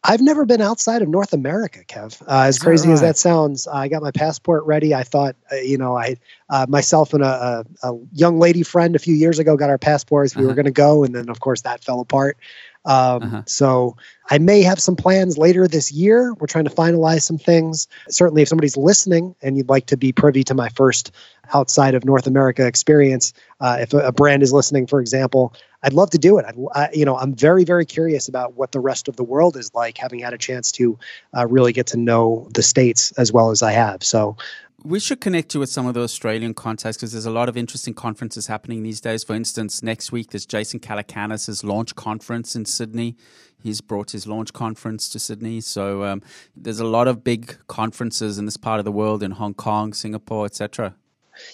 I've 0.05 0.20
never 0.20 0.44
been 0.44 0.61
outside 0.61 1.01
of 1.03 1.09
North 1.09 1.33
America, 1.33 1.85
Kev. 1.85 2.20
Uh, 2.22 2.46
as 2.46 2.59
crazy 2.59 2.88
right? 2.88 2.94
as 2.94 3.01
that 3.03 3.16
sounds, 3.16 3.68
I 3.68 3.87
got 3.87 4.03
my 4.03 4.11
passport 4.11 4.64
ready. 4.64 4.94
I 4.94 5.05
thought, 5.05 5.37
uh, 5.53 5.57
you 5.57 5.79
know, 5.79 5.96
I 5.96 6.16
uh, 6.51 6.66
myself 6.68 7.14
and 7.14 7.22
a, 7.22 7.64
a, 7.83 7.92
a, 7.92 7.98
young 8.12 8.40
lady 8.40 8.64
friend 8.64 8.96
a 8.96 8.98
few 8.98 9.14
years 9.14 9.38
ago 9.38 9.57
got 9.57 9.70
our 9.70 9.79
passports. 9.79 10.35
We 10.35 10.40
uh-huh. 10.40 10.48
were 10.48 10.55
going 10.55 10.64
to 10.64 10.72
go, 10.72 11.05
and 11.05 11.14
then 11.14 11.29
of 11.29 11.38
course 11.38 11.62
that 11.62 11.85
fell 11.85 12.01
apart. 12.01 12.37
Um, 12.85 13.23
uh-huh. 13.23 13.42
So 13.47 13.97
I 14.29 14.38
may 14.38 14.62
have 14.62 14.81
some 14.81 14.97
plans 14.97 15.38
later 15.38 15.68
this 15.68 15.92
year. 15.92 16.35
We're 16.35 16.47
trying 16.47 16.64
to 16.64 16.71
finalize 16.71 17.23
some 17.23 17.38
things. 17.38 17.87
Certainly, 18.09 18.42
if 18.42 18.49
somebody's 18.49 18.77
listening 18.77 19.35
and 19.42 19.57
you'd 19.57 19.68
like 19.68 19.87
to 19.87 19.97
be 19.97 20.12
privy 20.12 20.42
to 20.45 20.55
my 20.55 20.68
first 20.71 21.12
outside 21.55 21.95
of 21.95 22.05
North 22.05 22.27
America 22.27 22.66
experience, 22.66 23.35
uh, 23.61 23.79
if 23.81 23.92
a, 23.95 23.99
a, 23.99 24.12
brand 24.12 24.42
is 24.42 24.53
listening, 24.53 24.87
for 24.87 25.01
example, 25.01 25.55
I'd 25.83 25.92
love 25.92 26.11
to 26.11 26.18
do 26.18 26.38
it. 26.38 26.47
I, 26.75 26.90
you 26.92 27.05
know, 27.05 27.16
I'm 27.16 27.35
very, 27.35 27.64
very 27.64 27.85
curious 27.85 28.29
about 28.29 28.55
what 28.55 28.73
the 28.73 28.81
rest 28.81 29.09
of 29.09 29.16
the 29.16 29.25
world 29.25 29.57
is 29.57 29.75
like, 29.75 29.99
having 29.99 30.21
had 30.21 30.33
a 30.33 30.38
chance 30.38 30.73
to 30.73 30.99
uh, 31.37 31.47
really 31.47 31.73
get 31.73 31.88
to 31.88 31.99
know 31.99 32.49
the 32.55 32.62
states 32.62 33.12
as 33.12 33.33
well 33.33 33.51
as 33.51 33.62
I 33.62 33.73
have. 33.73 34.03
So 34.05 34.37
we 34.85 34.99
should 34.99 35.21
connect 35.21 35.55
you 35.55 35.61
with 35.61 35.68
some 35.68 35.87
of 35.87 35.95
the 35.95 36.01
Australian 36.01 36.55
contacts 36.55 36.97
because 36.97 37.12
there's 37.12 37.27
a 37.27 37.31
lot 37.31 37.49
of 37.49 37.57
interesting 37.57 37.95
conferences 37.95 38.47
happening 38.47 38.83
these 38.83 39.01
days. 39.01 39.23
For 39.23 39.35
instance, 39.35 39.83
next 39.83 40.12
week 40.12 40.31
there's 40.31 40.47
Jason 40.47 40.81
Calacanis' 40.81 41.62
launch 41.62 41.95
conference 41.95 42.57
in 42.57 42.64
Sydney. 42.64 43.16
He's 43.62 43.81
brought 43.81 44.11
his 44.11 44.27
launch 44.27 44.53
conference 44.53 45.09
to 45.11 45.18
Sydney. 45.18 45.61
So 45.61 46.05
um, 46.05 46.23
there's 46.57 46.81
a 46.81 46.87
lot 46.87 47.07
of 47.07 47.23
big 47.23 47.57
conferences 47.68 48.38
in 48.38 48.45
this 48.45 48.57
part 48.57 48.79
of 48.79 48.85
the 48.85 48.92
world 48.92 49.23
in 49.23 49.31
Hong 49.33 49.55
Kong, 49.55 49.92
Singapore, 49.92 50.47
etc. 50.47 50.95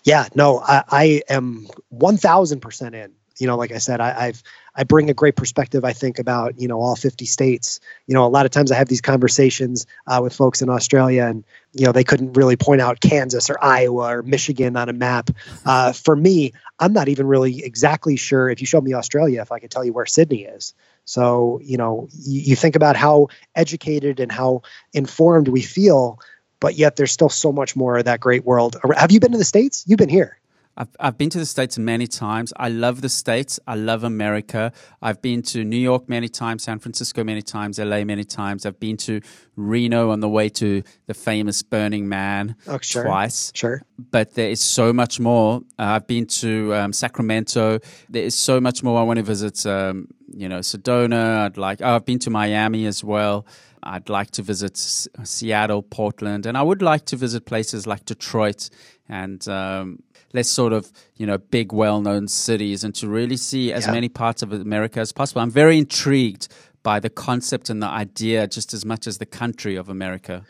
Yeah, 0.05 0.29
no, 0.35 0.61
I, 0.61 0.85
I 0.88 1.23
am 1.29 1.67
1000% 1.93 2.95
in 2.95 3.12
you 3.38 3.46
know, 3.46 3.57
like 3.57 3.72
I 3.72 3.79
said, 3.79 4.01
I, 4.01 4.27
have 4.27 4.42
I 4.74 4.85
bring 4.85 5.11
a 5.11 5.14
great 5.14 5.37
perspective. 5.37 5.85
I 5.85 5.92
think 5.92 6.18
about 6.18 6.61
you 6.61 6.68
know 6.68 6.81
all 6.81 6.96
50 6.96 7.24
states. 7.24 7.81
You 8.07 8.14
know, 8.14 8.27
a 8.27 8.29
lot 8.29 8.46
of 8.46 8.51
times 8.51 8.72
I 8.72 8.77
have 8.77 8.88
these 8.88 9.01
conversations 9.01 9.87
uh, 10.07 10.20
with 10.22 10.35
folks 10.35 10.61
in 10.61 10.68
Australia, 10.68 11.24
and 11.24 11.44
you 11.72 11.87
know 11.87 11.92
they 11.92 12.05
couldn't 12.05 12.35
really 12.35 12.57
point 12.57 12.81
out 12.81 13.01
Kansas 13.01 13.51
or 13.51 13.62
Iowa 13.62 14.16
or 14.16 14.22
Michigan 14.22 14.77
on 14.77 14.88
a 14.88 14.92
map. 14.92 15.31
Uh, 15.64 15.92
for 15.92 16.14
me, 16.14 16.53
I'm 16.79 16.92
not 16.92 17.09
even 17.09 17.27
really 17.27 17.64
exactly 17.64 18.16
sure 18.16 18.51
if 18.51 18.61
you 18.61 18.66
showed 18.66 18.85
me 18.85 18.94
Australia, 18.94 19.40
if 19.40 19.53
I 19.53 19.61
could 19.61 19.70
tell 19.70 19.85
you 19.85 19.92
where 19.92 20.07
Sydney 20.07 20.42
is. 20.42 20.74
So 21.05 21.61
you 21.62 21.77
know, 21.77 22.09
you, 22.12 22.40
you 22.40 22.57
think 22.57 22.77
about 22.77 22.96
how 22.96 23.29
educated 23.55 24.20
and 24.20 24.31
how 24.31 24.62
informed 24.92 25.48
we 25.48 25.62
feel 25.62 26.18
but 26.61 26.74
yet 26.74 26.96
there's 26.96 27.12
still 27.12 27.29
so 27.29 27.53
much 27.53 27.77
more 27.77 27.98
of 27.98 28.07
that 28.07 28.18
great 28.18 28.44
world. 28.44 28.77
Have 28.96 29.12
you 29.12 29.20
been 29.20 29.31
to 29.31 29.38
the 29.38 29.44
States? 29.44 29.85
You've 29.87 29.98
been 29.98 30.09
here. 30.09 30.38
I've, 30.79 30.88
I've 31.01 31.19
been 31.19 31.29
to 31.31 31.38
the 31.38 31.47
States 31.47 31.77
many 31.77 32.07
times. 32.07 32.53
I 32.57 32.69
love 32.69 33.01
the 33.01 33.09
States. 33.09 33.59
I 33.67 33.75
love 33.75 34.05
America. 34.05 34.73
I've 35.03 35.21
been 35.21 35.43
to 35.43 35.64
New 35.64 35.77
York 35.77 36.09
many 36.09 36.29
times, 36.29 36.62
San 36.62 36.79
Francisco 36.79 37.25
many 37.25 37.43
times, 37.43 37.81
LA 37.81 38.05
many 38.05 38.23
times. 38.23 38.64
I've 38.64 38.79
been 38.79 38.97
to 38.99 39.21
Reno 39.57 40.11
on 40.11 40.21
the 40.21 40.29
way 40.29 40.49
to 40.51 40.85
the 41.07 41.14
famous 41.14 41.62
Burning 41.62 42.09
Man 42.09 42.55
oh, 42.69 42.79
sure. 42.81 43.05
twice. 43.05 43.51
Sure. 43.57 43.83
But 43.99 44.35
there 44.35 44.51
is 44.51 44.61
so 44.61 44.93
much 44.93 45.19
more. 45.19 45.62
Uh, 45.79 45.97
I've 45.99 46.07
been 46.07 46.27
to 46.27 46.73
um, 46.77 46.93
Sacramento. 46.93 47.81
There 48.09 48.23
is 48.23 48.37
so 48.37 48.61
much 48.61 48.85
more. 48.85 49.01
I 49.01 49.03
want 49.03 49.17
to 49.17 49.25
visit, 49.25 49.67
um, 49.67 50.07
you 50.33 50.49
know, 50.49 50.61
Sedona. 50.61 51.41
I'd 51.47 51.57
like, 51.57 51.83
oh, 51.83 51.97
I've 51.97 52.07
been 52.07 52.21
to 52.21 52.31
Miami 52.31 52.87
as 52.87 53.03
well. 53.03 53.47
I'd 53.83 54.09
like 54.09 54.31
to 54.33 54.43
visit 54.43 54.73
S- 54.73 55.09
Seattle, 55.25 55.83
Portland, 55.83 56.47
and 56.47 56.57
I 56.57 56.62
would 56.62 56.83
like 56.83 57.05
to 57.07 57.17
visit 57.17 57.47
places 57.47 57.87
like 57.87 58.05
Detroit 58.05 58.71
and 59.09 59.47
um, 59.49 60.03
less 60.33 60.49
sort 60.49 60.73
of 60.73 60.91
you 61.17 61.27
know 61.27 61.38
big 61.38 61.73
well-known 61.73 62.29
cities 62.29 62.85
and 62.85 62.95
to 62.95 63.09
really 63.09 63.37
see 63.37 63.73
as 63.73 63.87
yeah. 63.87 63.93
many 63.93 64.09
parts 64.09 64.43
of 64.43 64.53
America 64.53 65.01
as 65.01 65.12
possible. 65.12 65.43
I'm 65.43 65.51
very 65.51 65.79
intrigued 65.79 66.49
by 66.88 66.98
the 66.98 67.11
concept 67.11 67.68
and 67.68 67.83
the 67.83 67.87
idea 67.87 68.46
just 68.46 68.72
as 68.72 68.83
much 68.83 69.07
as 69.07 69.18
the 69.18 69.27
country 69.27 69.77
of 69.77 69.90
America. 69.90 70.42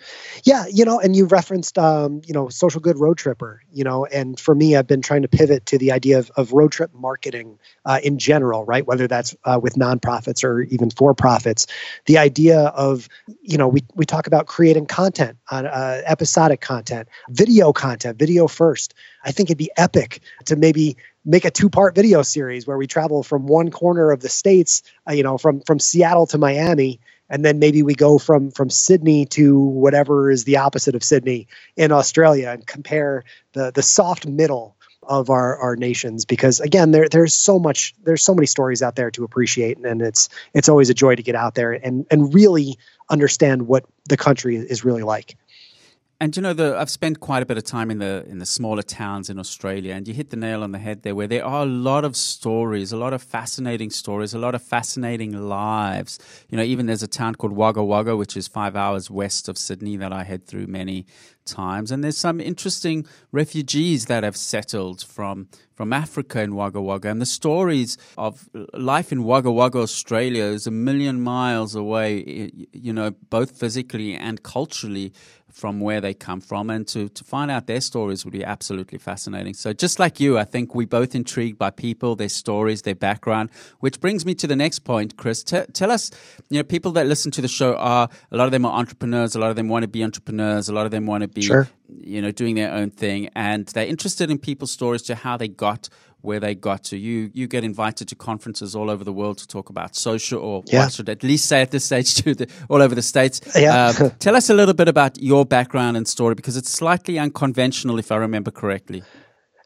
Yeah, 0.44 0.66
you 0.72 0.84
know, 0.84 1.00
and 1.00 1.16
you 1.16 1.24
referenced, 1.24 1.76
um, 1.76 2.22
you 2.24 2.32
know, 2.32 2.48
social 2.48 2.80
good 2.80 2.96
road 2.96 3.18
tripper, 3.18 3.60
you 3.72 3.82
know, 3.82 4.04
and 4.04 4.38
for 4.38 4.54
me, 4.54 4.76
I've 4.76 4.86
been 4.86 5.02
trying 5.02 5.22
to 5.22 5.28
pivot 5.28 5.66
to 5.66 5.78
the 5.78 5.90
idea 5.90 6.16
of, 6.16 6.30
of 6.36 6.52
road 6.52 6.70
trip 6.70 6.92
marketing 6.94 7.58
uh, 7.84 7.98
in 8.04 8.20
general, 8.20 8.64
right? 8.64 8.86
Whether 8.86 9.08
that's 9.08 9.34
uh, 9.46 9.58
with 9.60 9.74
nonprofits 9.74 10.44
or 10.44 10.60
even 10.60 10.90
for 10.90 11.12
profits. 11.12 11.66
The 12.06 12.18
idea 12.18 12.60
of, 12.86 13.08
you 13.42 13.58
know, 13.58 13.66
we, 13.66 13.80
we 13.96 14.06
talk 14.06 14.28
about 14.28 14.46
creating 14.46 14.86
content 14.86 15.38
on 15.50 15.66
uh, 15.66 16.02
episodic 16.06 16.60
content, 16.60 17.08
video 17.30 17.72
content, 17.72 18.16
video 18.16 18.46
first. 18.46 18.94
I 19.24 19.32
think 19.32 19.48
it'd 19.48 19.58
be 19.58 19.72
epic 19.76 20.20
to 20.44 20.54
maybe 20.54 20.96
make 21.28 21.44
a 21.44 21.50
two 21.50 21.68
part 21.68 21.94
video 21.94 22.22
series 22.22 22.66
where 22.66 22.78
we 22.78 22.86
travel 22.86 23.22
from 23.22 23.46
one 23.46 23.70
corner 23.70 24.10
of 24.10 24.20
the 24.20 24.30
states, 24.30 24.82
uh, 25.08 25.12
you 25.12 25.22
know, 25.22 25.38
from 25.38 25.60
from 25.60 25.78
Seattle 25.78 26.26
to 26.28 26.38
Miami, 26.38 27.00
and 27.28 27.44
then 27.44 27.58
maybe 27.58 27.82
we 27.82 27.94
go 27.94 28.18
from 28.18 28.50
from 28.50 28.70
Sydney 28.70 29.26
to 29.26 29.60
whatever 29.60 30.30
is 30.30 30.44
the 30.44 30.56
opposite 30.56 30.94
of 30.94 31.04
Sydney 31.04 31.46
in 31.76 31.92
Australia 31.92 32.48
and 32.48 32.66
compare 32.66 33.24
the 33.52 33.70
the 33.70 33.82
soft 33.82 34.26
middle 34.26 34.74
of 35.02 35.28
our 35.28 35.58
our 35.58 35.76
nations. 35.76 36.24
Because 36.24 36.60
again 36.60 36.90
there 36.90 37.08
there's 37.08 37.34
so 37.34 37.58
much 37.58 37.94
there's 38.02 38.24
so 38.24 38.34
many 38.34 38.46
stories 38.46 38.82
out 38.82 38.96
there 38.96 39.10
to 39.12 39.24
appreciate 39.24 39.78
and 39.78 40.00
it's 40.00 40.30
it's 40.54 40.70
always 40.70 40.88
a 40.88 40.94
joy 40.94 41.14
to 41.14 41.22
get 41.22 41.34
out 41.34 41.54
there 41.54 41.72
and 41.72 42.06
and 42.10 42.34
really 42.34 42.78
understand 43.10 43.66
what 43.68 43.84
the 44.08 44.16
country 44.16 44.56
is 44.56 44.84
really 44.84 45.02
like 45.02 45.36
And 46.20 46.34
you 46.36 46.42
know, 46.42 46.52
the, 46.52 46.76
I've 46.76 46.90
spent 46.90 47.20
quite 47.20 47.44
a 47.44 47.46
bit 47.46 47.58
of 47.58 47.62
time 47.62 47.92
in 47.92 47.98
the 47.98 48.24
in 48.28 48.38
the 48.38 48.46
smaller 48.46 48.82
towns 48.82 49.30
in 49.30 49.38
Australia, 49.38 49.94
and 49.94 50.08
you 50.08 50.14
hit 50.14 50.30
the 50.30 50.36
nail 50.36 50.64
on 50.64 50.72
the 50.72 50.78
head 50.80 51.04
there, 51.04 51.14
where 51.14 51.28
there 51.28 51.44
are 51.44 51.62
a 51.62 51.66
lot 51.66 52.04
of 52.04 52.16
stories, 52.16 52.90
a 52.90 52.96
lot 52.96 53.12
of 53.12 53.22
fascinating 53.22 53.90
stories, 53.90 54.34
a 54.34 54.38
lot 54.38 54.56
of 54.56 54.60
fascinating 54.60 55.48
lives. 55.48 56.18
You 56.48 56.58
know, 56.58 56.64
even 56.64 56.86
there's 56.86 57.04
a 57.04 57.08
town 57.08 57.36
called 57.36 57.52
Wagga 57.52 57.84
Wagga, 57.84 58.16
which 58.16 58.36
is 58.36 58.48
five 58.48 58.74
hours 58.74 59.08
west 59.12 59.48
of 59.48 59.56
Sydney, 59.56 59.96
that 59.98 60.12
I 60.12 60.24
head 60.24 60.44
through 60.44 60.66
many 60.66 61.06
times, 61.44 61.92
and 61.92 62.02
there's 62.02 62.18
some 62.18 62.40
interesting 62.40 63.06
refugees 63.30 64.06
that 64.06 64.24
have 64.24 64.36
settled 64.36 65.02
from 65.02 65.48
from 65.72 65.92
Africa 65.92 66.42
in 66.42 66.56
Wagga 66.56 66.82
Wagga, 66.82 67.10
and 67.10 67.20
the 67.22 67.26
stories 67.26 67.96
of 68.16 68.48
life 68.74 69.12
in 69.12 69.22
Wagga 69.22 69.52
Wagga, 69.52 69.78
Australia, 69.78 70.46
is 70.46 70.66
a 70.66 70.72
million 70.72 71.20
miles 71.20 71.76
away. 71.76 72.50
You 72.72 72.92
know, 72.92 73.12
both 73.30 73.56
physically 73.56 74.16
and 74.16 74.42
culturally 74.42 75.12
from 75.58 75.80
where 75.80 76.00
they 76.00 76.14
come 76.14 76.40
from 76.40 76.70
and 76.70 76.86
to, 76.86 77.08
to 77.08 77.24
find 77.24 77.50
out 77.50 77.66
their 77.66 77.80
stories 77.80 78.24
would 78.24 78.32
be 78.32 78.44
absolutely 78.44 78.96
fascinating. 78.96 79.54
So, 79.54 79.72
just 79.72 79.98
like 79.98 80.20
you, 80.20 80.38
I 80.38 80.44
think 80.44 80.74
we're 80.74 80.86
both 80.86 81.16
intrigued 81.16 81.58
by 81.58 81.70
people, 81.70 82.14
their 82.14 82.28
stories, 82.28 82.82
their 82.82 82.94
background, 82.94 83.50
which 83.80 84.00
brings 84.00 84.24
me 84.24 84.34
to 84.36 84.46
the 84.46 84.54
next 84.54 84.80
point, 84.80 85.16
Chris. 85.16 85.42
T- 85.42 85.66
tell 85.72 85.90
us, 85.90 86.12
you 86.48 86.58
know, 86.58 86.62
people 86.62 86.92
that 86.92 87.06
listen 87.06 87.32
to 87.32 87.40
the 87.40 87.48
show 87.48 87.74
are 87.76 88.08
a 88.30 88.36
lot 88.36 88.44
of 88.44 88.52
them 88.52 88.64
are 88.64 88.72
entrepreneurs, 88.72 89.34
a 89.34 89.40
lot 89.40 89.50
of 89.50 89.56
them 89.56 89.68
want 89.68 89.82
to 89.82 89.88
be 89.88 90.04
entrepreneurs, 90.04 90.68
a 90.68 90.72
lot 90.72 90.86
of 90.86 90.92
them 90.92 91.06
want 91.06 91.22
to 91.22 91.28
be, 91.28 91.42
sure. 91.42 91.68
you 91.88 92.22
know, 92.22 92.30
doing 92.30 92.54
their 92.54 92.72
own 92.72 92.90
thing, 92.90 93.28
and 93.34 93.66
they're 93.66 93.86
interested 93.86 94.30
in 94.30 94.38
people's 94.38 94.70
stories 94.70 95.02
to 95.02 95.16
how 95.16 95.36
they 95.36 95.48
got 95.48 95.88
where 96.20 96.40
they 96.40 96.54
got 96.54 96.84
to. 96.84 96.96
You 96.96 97.30
you 97.32 97.46
get 97.46 97.64
invited 97.64 98.08
to 98.08 98.14
conferences 98.14 98.74
all 98.74 98.90
over 98.90 99.04
the 99.04 99.12
world 99.12 99.38
to 99.38 99.46
talk 99.46 99.70
about 99.70 99.96
social, 99.96 100.40
or 100.40 100.62
yeah. 100.66 100.86
I 100.86 100.88
should 100.88 101.08
at 101.08 101.22
least 101.22 101.46
say 101.46 101.62
at 101.62 101.70
this 101.70 101.84
stage 101.84 102.14
to 102.22 102.34
the, 102.34 102.48
all 102.68 102.82
over 102.82 102.94
the 102.94 103.02
states. 103.02 103.40
Yeah. 103.56 103.92
Uh, 104.00 104.10
tell 104.18 104.36
us 104.36 104.50
a 104.50 104.54
little 104.54 104.74
bit 104.74 104.88
about 104.88 105.20
your 105.22 105.44
background 105.44 105.96
and 105.96 106.06
story 106.06 106.34
because 106.34 106.56
it's 106.56 106.70
slightly 106.70 107.18
unconventional, 107.18 107.98
if 107.98 108.10
I 108.10 108.16
remember 108.16 108.50
correctly. 108.50 109.02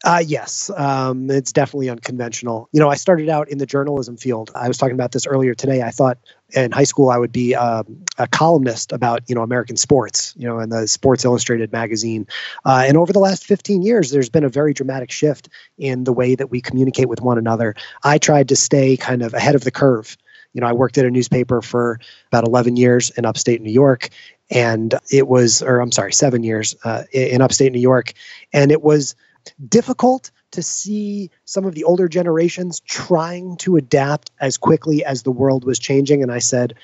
Uh, 0.04 0.22
yes, 0.26 0.68
um, 0.76 1.30
it's 1.30 1.52
definitely 1.52 1.88
unconventional. 1.88 2.68
You 2.72 2.80
know, 2.80 2.88
I 2.88 2.96
started 2.96 3.28
out 3.28 3.48
in 3.50 3.58
the 3.58 3.66
journalism 3.66 4.16
field. 4.16 4.50
I 4.54 4.66
was 4.66 4.76
talking 4.76 4.94
about 4.94 5.12
this 5.12 5.26
earlier 5.26 5.54
today. 5.54 5.80
I 5.80 5.90
thought 5.90 6.18
in 6.50 6.72
high 6.72 6.84
school 6.84 7.08
I 7.08 7.16
would 7.18 7.30
be 7.30 7.54
um, 7.54 8.04
a 8.18 8.26
columnist 8.26 8.92
about 8.92 9.28
you 9.28 9.36
know 9.36 9.42
American 9.42 9.76
sports, 9.76 10.34
you 10.36 10.48
know, 10.48 10.58
in 10.58 10.70
the 10.70 10.88
Sports 10.88 11.24
Illustrated 11.24 11.70
magazine. 11.70 12.26
Uh, 12.64 12.84
and 12.86 12.96
over 12.96 13.12
the 13.12 13.20
last 13.20 13.44
15 13.44 13.82
years, 13.82 14.10
there's 14.10 14.28
been 14.28 14.44
a 14.44 14.48
very 14.48 14.74
dramatic 14.74 15.12
shift 15.12 15.48
in 15.78 16.02
the 16.02 16.12
way 16.12 16.34
that 16.34 16.50
we 16.50 16.60
communicate 16.60 17.08
with 17.08 17.20
one 17.20 17.38
another. 17.38 17.76
I 18.02 18.18
tried 18.18 18.48
to 18.48 18.56
stay 18.56 18.96
kind 18.96 19.22
of 19.22 19.34
ahead 19.34 19.54
of 19.54 19.62
the 19.62 19.70
curve. 19.70 20.16
You 20.52 20.62
know, 20.62 20.66
I 20.66 20.72
worked 20.72 20.98
at 20.98 21.06
a 21.06 21.10
newspaper 21.10 21.62
for 21.62 22.00
about 22.26 22.46
11 22.46 22.76
years 22.76 23.10
in 23.10 23.24
upstate 23.24 23.62
New 23.62 23.72
York, 23.72 24.08
and 24.50 24.92
it 25.12 25.28
was, 25.28 25.62
or 25.62 25.80
I'm 25.80 25.92
sorry, 25.92 26.12
seven 26.12 26.42
years 26.42 26.74
uh, 26.84 27.04
in 27.12 27.40
upstate 27.40 27.72
New 27.72 27.80
York, 27.80 28.12
and 28.52 28.72
it 28.72 28.82
was 28.82 29.14
difficult 29.68 30.30
to 30.52 30.62
see 30.62 31.30
some 31.44 31.64
of 31.64 31.74
the 31.74 31.84
older 31.84 32.08
generations 32.08 32.80
trying 32.80 33.56
to 33.58 33.76
adapt 33.76 34.30
as 34.40 34.56
quickly 34.56 35.04
as 35.04 35.22
the 35.22 35.30
world 35.30 35.64
was 35.64 35.78
changing. 35.78 36.22
And 36.22 36.30
I 36.30 36.38
said, 36.38 36.74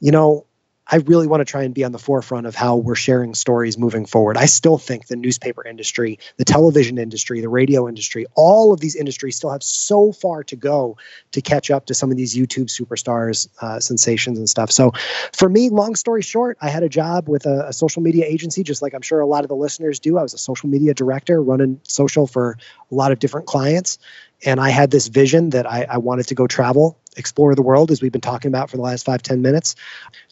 you 0.00 0.12
know, 0.12 0.46
I 0.86 0.96
really 0.96 1.26
want 1.26 1.40
to 1.40 1.44
try 1.44 1.62
and 1.62 1.74
be 1.74 1.84
on 1.84 1.92
the 1.92 1.98
forefront 1.98 2.46
of 2.46 2.54
how 2.54 2.76
we're 2.76 2.94
sharing 2.94 3.34
stories 3.34 3.78
moving 3.78 4.04
forward. 4.04 4.36
I 4.36 4.44
still 4.44 4.76
think 4.76 5.06
the 5.06 5.16
newspaper 5.16 5.66
industry, 5.66 6.18
the 6.36 6.44
television 6.44 6.98
industry, 6.98 7.40
the 7.40 7.48
radio 7.48 7.88
industry, 7.88 8.26
all 8.34 8.72
of 8.72 8.80
these 8.80 8.94
industries 8.94 9.36
still 9.36 9.50
have 9.50 9.62
so 9.62 10.12
far 10.12 10.44
to 10.44 10.56
go 10.56 10.98
to 11.32 11.40
catch 11.40 11.70
up 11.70 11.86
to 11.86 11.94
some 11.94 12.10
of 12.10 12.16
these 12.16 12.36
YouTube 12.36 12.66
superstars, 12.66 13.48
uh, 13.62 13.80
sensations, 13.80 14.38
and 14.38 14.48
stuff. 14.48 14.70
So, 14.70 14.92
for 15.32 15.48
me, 15.48 15.70
long 15.70 15.96
story 15.96 16.22
short, 16.22 16.58
I 16.60 16.68
had 16.68 16.82
a 16.82 16.88
job 16.88 17.28
with 17.28 17.46
a, 17.46 17.68
a 17.68 17.72
social 17.72 18.02
media 18.02 18.26
agency, 18.26 18.62
just 18.62 18.82
like 18.82 18.94
I'm 18.94 19.02
sure 19.02 19.20
a 19.20 19.26
lot 19.26 19.44
of 19.44 19.48
the 19.48 19.56
listeners 19.56 20.00
do. 20.00 20.18
I 20.18 20.22
was 20.22 20.34
a 20.34 20.38
social 20.38 20.68
media 20.68 20.92
director 20.92 21.42
running 21.42 21.80
social 21.84 22.26
for 22.26 22.58
a 22.90 22.94
lot 22.94 23.10
of 23.10 23.18
different 23.18 23.46
clients. 23.46 23.98
And 24.44 24.60
I 24.60 24.70
had 24.70 24.90
this 24.90 25.08
vision 25.08 25.50
that 25.50 25.70
I, 25.70 25.86
I 25.88 25.98
wanted 25.98 26.28
to 26.28 26.34
go 26.34 26.46
travel 26.46 26.98
explore 27.16 27.54
the 27.54 27.62
world 27.62 27.90
as 27.90 28.02
we've 28.02 28.12
been 28.12 28.20
talking 28.20 28.48
about 28.48 28.70
for 28.70 28.76
the 28.76 28.82
last 28.82 29.04
five 29.04 29.22
ten 29.22 29.42
minutes 29.42 29.76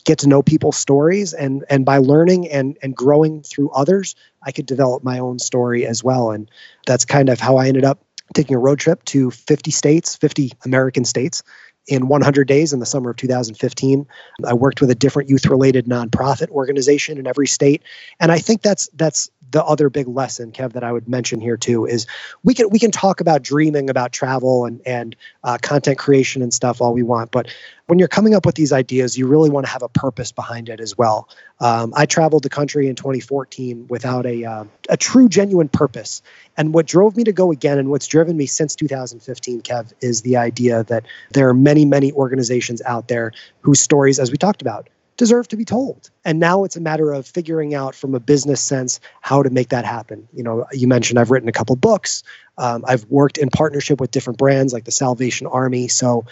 get 0.04 0.18
to 0.18 0.28
know 0.28 0.42
people's 0.42 0.76
stories. 0.76 1.32
And 1.32 1.64
and 1.70 1.84
by 1.84 1.98
learning 1.98 2.48
and 2.48 2.76
and 2.82 2.94
growing 2.94 3.42
through 3.42 3.70
others 3.70 4.14
i 4.44 4.52
could 4.52 4.66
develop 4.66 5.04
my 5.04 5.18
own 5.18 5.38
story 5.38 5.86
as 5.86 6.02
well. 6.02 6.30
And 6.30 6.50
that's 6.86 7.04
kind 7.04 7.28
of 7.28 7.40
how 7.40 7.56
i 7.56 7.68
ended 7.68 7.84
up 7.84 8.04
taking 8.34 8.56
a 8.56 8.58
road 8.58 8.78
trip 8.78 9.04
to 9.04 9.30
50 9.30 9.70
states 9.70 10.16
50 10.16 10.52
american 10.64 11.04
states 11.04 11.42
in 11.86 12.08
100 12.08 12.46
days 12.46 12.72
in 12.72 12.78
the 12.78 12.86
summer 12.86 13.10
of 13.10 13.16
2015 13.16 14.06
i 14.46 14.54
worked 14.54 14.80
with 14.80 14.90
a 14.90 14.94
different 14.94 15.28
youth 15.28 15.46
related 15.46 15.86
nonprofit 15.86 16.48
organization 16.48 17.18
in 17.18 17.26
every 17.26 17.46
state. 17.46 17.82
And 18.18 18.32
i 18.32 18.38
think 18.38 18.62
that's 18.62 18.88
that's 18.94 19.30
the 19.52 19.64
other 19.64 19.88
big 19.88 20.08
lesson, 20.08 20.52
Kev, 20.52 20.72
that 20.72 20.82
I 20.82 20.92
would 20.92 21.08
mention 21.08 21.40
here 21.40 21.56
too 21.56 21.86
is 21.86 22.06
we 22.42 22.54
can 22.54 22.68
we 22.70 22.78
can 22.78 22.90
talk 22.90 23.20
about 23.20 23.42
dreaming 23.42 23.88
about 23.88 24.12
travel 24.12 24.64
and 24.64 24.80
and 24.84 25.16
uh, 25.44 25.58
content 25.62 25.98
creation 25.98 26.42
and 26.42 26.52
stuff 26.52 26.80
all 26.80 26.92
we 26.92 27.02
want, 27.02 27.30
but 27.30 27.48
when 27.86 27.98
you're 27.98 28.08
coming 28.08 28.34
up 28.34 28.46
with 28.46 28.54
these 28.54 28.72
ideas, 28.72 29.18
you 29.18 29.26
really 29.26 29.50
want 29.50 29.66
to 29.66 29.72
have 29.72 29.82
a 29.82 29.88
purpose 29.88 30.32
behind 30.32 30.68
it 30.68 30.80
as 30.80 30.96
well. 30.96 31.28
Um, 31.60 31.92
I 31.94 32.06
traveled 32.06 32.42
the 32.42 32.48
country 32.48 32.88
in 32.88 32.94
2014 32.94 33.86
without 33.88 34.24
a 34.24 34.44
uh, 34.44 34.64
a 34.88 34.96
true 34.96 35.28
genuine 35.28 35.68
purpose, 35.68 36.22
and 36.56 36.72
what 36.72 36.86
drove 36.86 37.16
me 37.16 37.24
to 37.24 37.32
go 37.32 37.52
again, 37.52 37.78
and 37.78 37.90
what's 37.90 38.06
driven 38.06 38.36
me 38.36 38.46
since 38.46 38.74
2015, 38.76 39.62
Kev, 39.62 39.92
is 40.00 40.22
the 40.22 40.36
idea 40.36 40.84
that 40.84 41.04
there 41.32 41.48
are 41.48 41.54
many 41.54 41.84
many 41.84 42.12
organizations 42.12 42.80
out 42.82 43.08
there 43.08 43.32
whose 43.60 43.80
stories, 43.80 44.18
as 44.18 44.30
we 44.30 44.38
talked 44.38 44.62
about, 44.62 44.88
deserve 45.16 45.48
to 45.48 45.56
be 45.56 45.64
told. 45.64 46.10
And 46.24 46.38
now 46.38 46.64
it's 46.64 46.76
a 46.76 46.80
matter 46.80 47.12
of 47.12 47.26
figuring 47.26 47.74
out 47.74 47.94
from 47.94 48.14
a 48.14 48.20
business 48.20 48.60
sense 48.60 49.00
how 49.20 49.42
to 49.42 49.50
make 49.50 49.70
that 49.70 49.84
happen. 49.84 50.28
You 50.32 50.42
know, 50.42 50.66
you 50.72 50.88
mentioned 50.88 51.18
I've 51.18 51.30
written 51.30 51.48
a 51.48 51.52
couple 51.52 51.76
books. 51.76 52.22
Um, 52.58 52.84
I've 52.86 53.04
worked 53.06 53.38
in 53.38 53.50
partnership 53.50 54.00
with 54.00 54.10
different 54.10 54.38
brands 54.38 54.72
like 54.72 54.84
the 54.84 54.92
Salvation 54.92 55.46
Army. 55.46 55.88
So 55.88 56.24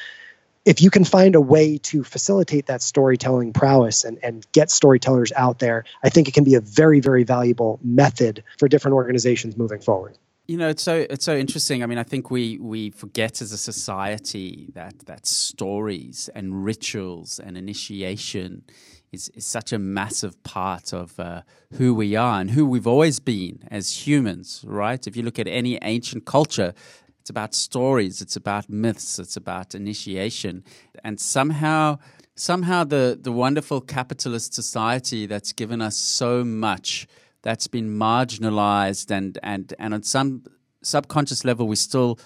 if 0.64 0.82
you 0.82 0.90
can 0.90 1.04
find 1.04 1.34
a 1.34 1.40
way 1.40 1.78
to 1.78 2.04
facilitate 2.04 2.66
that 2.66 2.82
storytelling 2.82 3.52
prowess 3.52 4.04
and, 4.04 4.18
and 4.22 4.46
get 4.52 4.70
storytellers 4.70 5.32
out 5.34 5.58
there, 5.58 5.84
I 6.02 6.10
think 6.10 6.28
it 6.28 6.34
can 6.34 6.44
be 6.44 6.54
a 6.54 6.60
very, 6.60 7.00
very 7.00 7.24
valuable 7.24 7.80
method 7.82 8.44
for 8.58 8.68
different 8.68 8.94
organizations 8.94 9.56
moving 9.56 9.80
forward. 9.80 10.18
You 10.50 10.56
know, 10.56 10.68
it's 10.68 10.82
so 10.82 11.06
it's 11.08 11.24
so 11.24 11.36
interesting. 11.36 11.84
I 11.84 11.86
mean, 11.86 11.98
I 11.98 12.02
think 12.02 12.28
we 12.28 12.58
we 12.58 12.90
forget 12.90 13.40
as 13.40 13.52
a 13.52 13.56
society 13.56 14.68
that 14.74 14.98
that 15.06 15.24
stories 15.24 16.28
and 16.34 16.64
rituals 16.64 17.38
and 17.38 17.56
initiation 17.56 18.64
is, 19.12 19.28
is 19.28 19.46
such 19.46 19.72
a 19.72 19.78
massive 19.78 20.42
part 20.42 20.92
of 20.92 21.20
uh, 21.20 21.42
who 21.74 21.94
we 21.94 22.16
are 22.16 22.40
and 22.40 22.50
who 22.50 22.66
we've 22.66 22.88
always 22.88 23.20
been 23.20 23.60
as 23.70 24.08
humans, 24.08 24.64
right? 24.66 25.06
If 25.06 25.16
you 25.16 25.22
look 25.22 25.38
at 25.38 25.46
any 25.46 25.78
ancient 25.82 26.24
culture, 26.24 26.74
it's 27.20 27.30
about 27.30 27.54
stories, 27.54 28.20
it's 28.20 28.34
about 28.34 28.68
myths, 28.68 29.20
it's 29.20 29.36
about 29.36 29.76
initiation, 29.76 30.64
and 31.04 31.20
somehow 31.20 32.00
somehow 32.34 32.82
the 32.82 33.16
the 33.22 33.30
wonderful 33.30 33.80
capitalist 33.80 34.52
society 34.52 35.26
that's 35.26 35.52
given 35.52 35.80
us 35.80 35.96
so 35.96 36.42
much 36.42 37.06
that's 37.42 37.66
been 37.66 37.88
marginalized 37.88 39.10
and 39.10 39.38
and 39.42 39.74
and 39.78 39.94
on 39.94 40.02
some 40.02 40.44
subconscious 40.82 41.44
level 41.44 41.66
we 41.66 41.76
still 41.76 42.18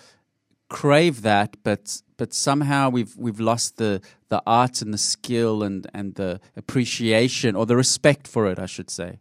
crave 0.69 1.23
that 1.23 1.57
but 1.63 2.03
but 2.17 2.33
somehow 2.33 2.89
we've 2.89 3.17
we've 3.17 3.41
lost 3.41 3.77
the 3.77 4.01
the 4.29 4.43
art 4.47 4.83
and 4.83 4.93
the 4.93 4.99
skill 4.99 5.63
and 5.63 5.87
and 5.93 6.15
the 6.15 6.41
appreciation 6.57 7.55
or 7.57 7.67
the 7.67 7.77
respect 7.77 8.27
for 8.27 8.47
it 8.51 8.59
I 8.59 8.67
should 8.67 8.91
say 8.91 9.19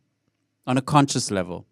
on 0.65 0.77
a 0.77 0.81
conscious 0.81 1.31
level 1.31 1.65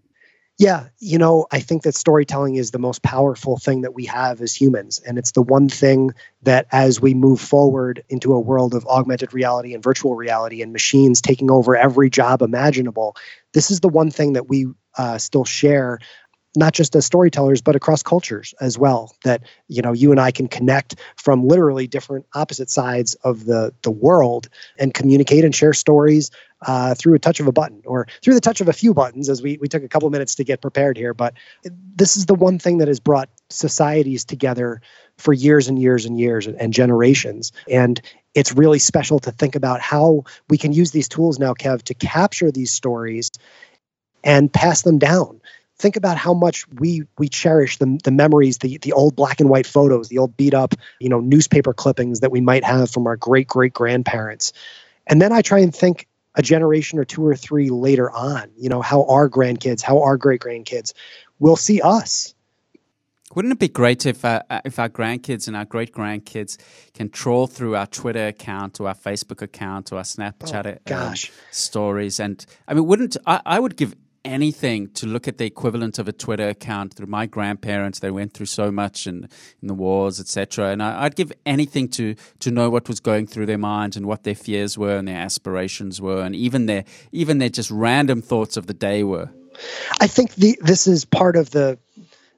yeah, 0.62 0.90
you 1.00 1.18
know, 1.18 1.48
I 1.52 1.60
think 1.60 1.82
that 1.84 1.96
storytelling 1.96 2.56
is 2.56 2.70
the 2.70 2.78
most 2.78 3.02
powerful 3.02 3.58
thing 3.58 3.82
that 3.82 3.96
we 3.96 4.06
have 4.06 4.42
as 4.42 4.54
humans. 4.54 5.00
And 5.00 5.18
it's 5.18 5.32
the 5.32 5.42
one 5.42 5.70
thing 5.70 6.12
that, 6.44 6.68
as 6.72 7.02
we 7.02 7.16
move 7.16 7.42
forward 7.42 8.04
into 8.10 8.34
a 8.34 8.40
world 8.40 8.76
of 8.76 8.86
augmented 8.86 9.34
reality 9.34 9.74
and 9.74 9.82
virtual 9.82 10.14
reality 10.14 10.62
and 10.62 10.72
machines 10.72 11.20
taking 11.20 11.50
over 11.50 11.76
every 11.76 12.12
job 12.12 12.44
imaginable, 12.44 13.16
this 13.54 13.72
is 13.72 13.80
the 13.80 13.90
one 13.90 14.12
thing 14.12 14.34
that 14.34 14.50
we 14.50 14.68
uh, 14.96 15.18
still 15.18 15.46
share 15.46 15.98
not 16.56 16.74
just 16.74 16.96
as 16.96 17.06
storytellers 17.06 17.62
but 17.62 17.76
across 17.76 18.04
cultures 18.04 18.54
as 18.60 18.78
well 18.78 19.16
that 19.24 19.42
you 19.68 19.82
know 19.82 19.94
you 19.94 20.12
and 20.12 20.20
I 20.20 20.32
can 20.32 20.48
connect 20.48 20.96
from 21.16 21.48
literally 21.48 21.88
different 21.88 22.26
opposite 22.34 22.70
sides 22.70 23.16
of 23.24 23.46
the 23.46 23.74
the 23.84 23.92
world 23.92 24.50
and 24.78 24.94
communicate 24.94 25.46
and 25.46 25.56
share 25.56 25.74
stories 25.74 26.32
uh, 26.64 26.94
through 26.96 27.16
a 27.16 27.20
touch 27.20 27.40
of 27.40 27.48
a 27.48 27.52
button 27.52 27.82
or 27.86 28.08
through 28.22 28.34
the 28.34 28.42
touch 28.42 28.62
of 28.62 28.68
a 28.68 28.74
few 28.74 28.94
buttons 28.94 29.30
as 29.30 29.42
we, 29.42 29.58
we 29.60 29.68
took 29.68 29.84
a 29.84 29.88
couple 29.88 30.10
minutes 30.10 30.36
to 30.36 30.44
get 30.44 30.62
prepared 30.62 30.98
here. 30.98 31.14
But 31.14 31.34
this 31.96 32.18
is 32.18 32.28
the 32.28 32.36
one 32.36 32.60
thing 32.60 32.78
that 32.80 32.88
has 32.88 33.00
brought 33.00 33.30
societies 33.50 34.26
together 34.26 34.82
for 35.18 35.34
years 35.34 35.68
and 35.68 35.80
years 35.80 36.06
and 36.06 36.20
years 36.20 36.48
and, 36.48 36.60
and 36.62 36.74
generations. 36.74 37.52
And 37.70 38.02
it's 38.34 38.54
really 38.54 38.80
special 38.80 39.20
to 39.20 39.32
think 39.32 39.56
about 39.56 39.82
how 39.82 40.24
we 40.50 40.58
can 40.58 40.72
use 40.72 40.92
these 40.92 41.10
tools 41.10 41.40
now 41.40 41.54
kev 41.54 41.82
to 41.84 41.94
capture 41.94 42.52
these 42.52 42.72
stories 42.72 43.30
and 44.24 44.52
pass 44.54 44.84
them 44.84 45.00
down 45.00 45.42
think 45.82 45.96
about 45.96 46.18
how 46.18 46.34
much 46.34 46.68
we 46.74 47.04
we 47.18 47.28
cherish 47.28 47.78
the, 47.78 48.00
the 48.04 48.12
memories 48.12 48.60
the 48.60 48.78
the 48.80 48.94
old 48.94 49.16
black 49.16 49.40
and 49.40 49.50
white 49.50 49.68
photos 49.68 50.10
the 50.10 50.18
old 50.18 50.36
beat 50.38 50.54
up 50.54 50.76
you 51.00 51.10
know 51.10 51.20
newspaper 51.20 51.74
clippings 51.74 52.20
that 52.20 52.32
we 52.32 52.40
might 52.40 52.64
have 52.64 52.90
from 52.90 53.08
our 53.08 53.18
great 53.18 53.48
great 53.48 53.74
grandparents 53.74 54.54
and 55.08 55.22
then 55.22 55.32
i 55.32 55.42
try 55.42 55.60
and 55.60 55.76
think 55.76 56.08
a 56.36 56.42
generation 56.42 57.00
or 57.00 57.06
two 57.06 57.26
or 57.26 57.36
three 57.36 57.70
later 57.70 58.10
on, 58.12 58.50
you 58.58 58.70
know, 58.70 58.82
how 58.82 59.04
our 59.06 59.30
grandkids, 59.30 59.82
how 59.82 60.02
our 60.02 60.18
great 60.18 60.42
grandkids 60.42 60.94
will 61.40 61.56
see 61.56 61.82
us. 61.82 62.34
Wouldn't 63.34 63.54
it 63.54 63.60
be 63.60 63.70
great 63.70 64.06
if 64.06 64.26
uh, 64.26 64.42
uh 64.50 64.60
if 64.66 64.78
our 64.78 64.90
grandkids 64.90 65.48
and 65.48 65.56
our 65.56 65.64
great 65.64 65.94
grandkids 65.94 66.58
can 66.94 67.10
troll 67.10 67.48
through 67.48 67.78
our 67.78 67.88
Twitter 67.88 68.28
account 68.28 68.82
or 68.82 68.90
our 68.90 68.96
Facebook 68.96 69.42
account 69.42 69.92
or 69.92 69.98
our 69.98 70.04
Snapchat 70.04 70.66
oh, 70.66 70.78
gosh. 70.86 71.30
Um, 71.30 71.36
stories? 71.52 72.20
And 72.20 72.46
I 72.68 72.74
mean, 72.74 72.86
wouldn't 72.86 73.16
I, 73.26 73.42
I 73.46 73.60
would 73.60 73.78
give 73.78 73.96
anything 74.24 74.88
to 74.90 75.08
look 75.08 75.28
at 75.28 75.38
the 75.38 75.46
equivalent 75.46 76.00
of 76.00 76.08
a 76.08 76.12
Twitter 76.12 76.50
account 76.50 76.94
through 76.94 77.08
my 77.08 77.26
grandparents. 77.26 78.00
They 78.00 78.12
went 78.12 78.34
through 78.34 78.48
so 78.48 78.72
much 78.72 79.08
in, 79.08 79.28
in 79.62 79.68
the 79.68 79.74
wars, 79.74 80.20
etc. 80.20 80.70
And 80.72 80.82
I, 80.82 81.04
would 81.04 81.16
give 81.16 81.32
anything 81.46 81.88
to 81.90 82.16
to 82.40 82.52
know 82.52 82.70
what 82.70 82.88
was 82.88 83.00
going 83.00 83.28
through 83.28 83.46
their 83.48 83.58
minds 83.58 83.98
and 83.98 84.06
what 84.06 84.24
their 84.24 84.36
fears 84.36 84.78
were 84.78 84.98
and 84.98 85.08
their 85.08 85.18
aspirations 85.18 86.02
were, 86.02 86.22
and 86.22 86.36
even 86.36 86.66
their 86.66 86.84
even 87.12 87.38
their 87.40 87.50
just 87.50 87.72
random 87.72 88.22
thoughts 88.22 88.58
of 88.58 88.68
the 88.68 88.74
day 88.74 89.04
were. 89.04 89.30
I 90.00 90.08
think 90.08 90.36
the, 90.36 90.58
this 90.62 90.88
is 90.88 91.06
part 91.06 91.36
of 91.36 91.52
the 91.52 91.78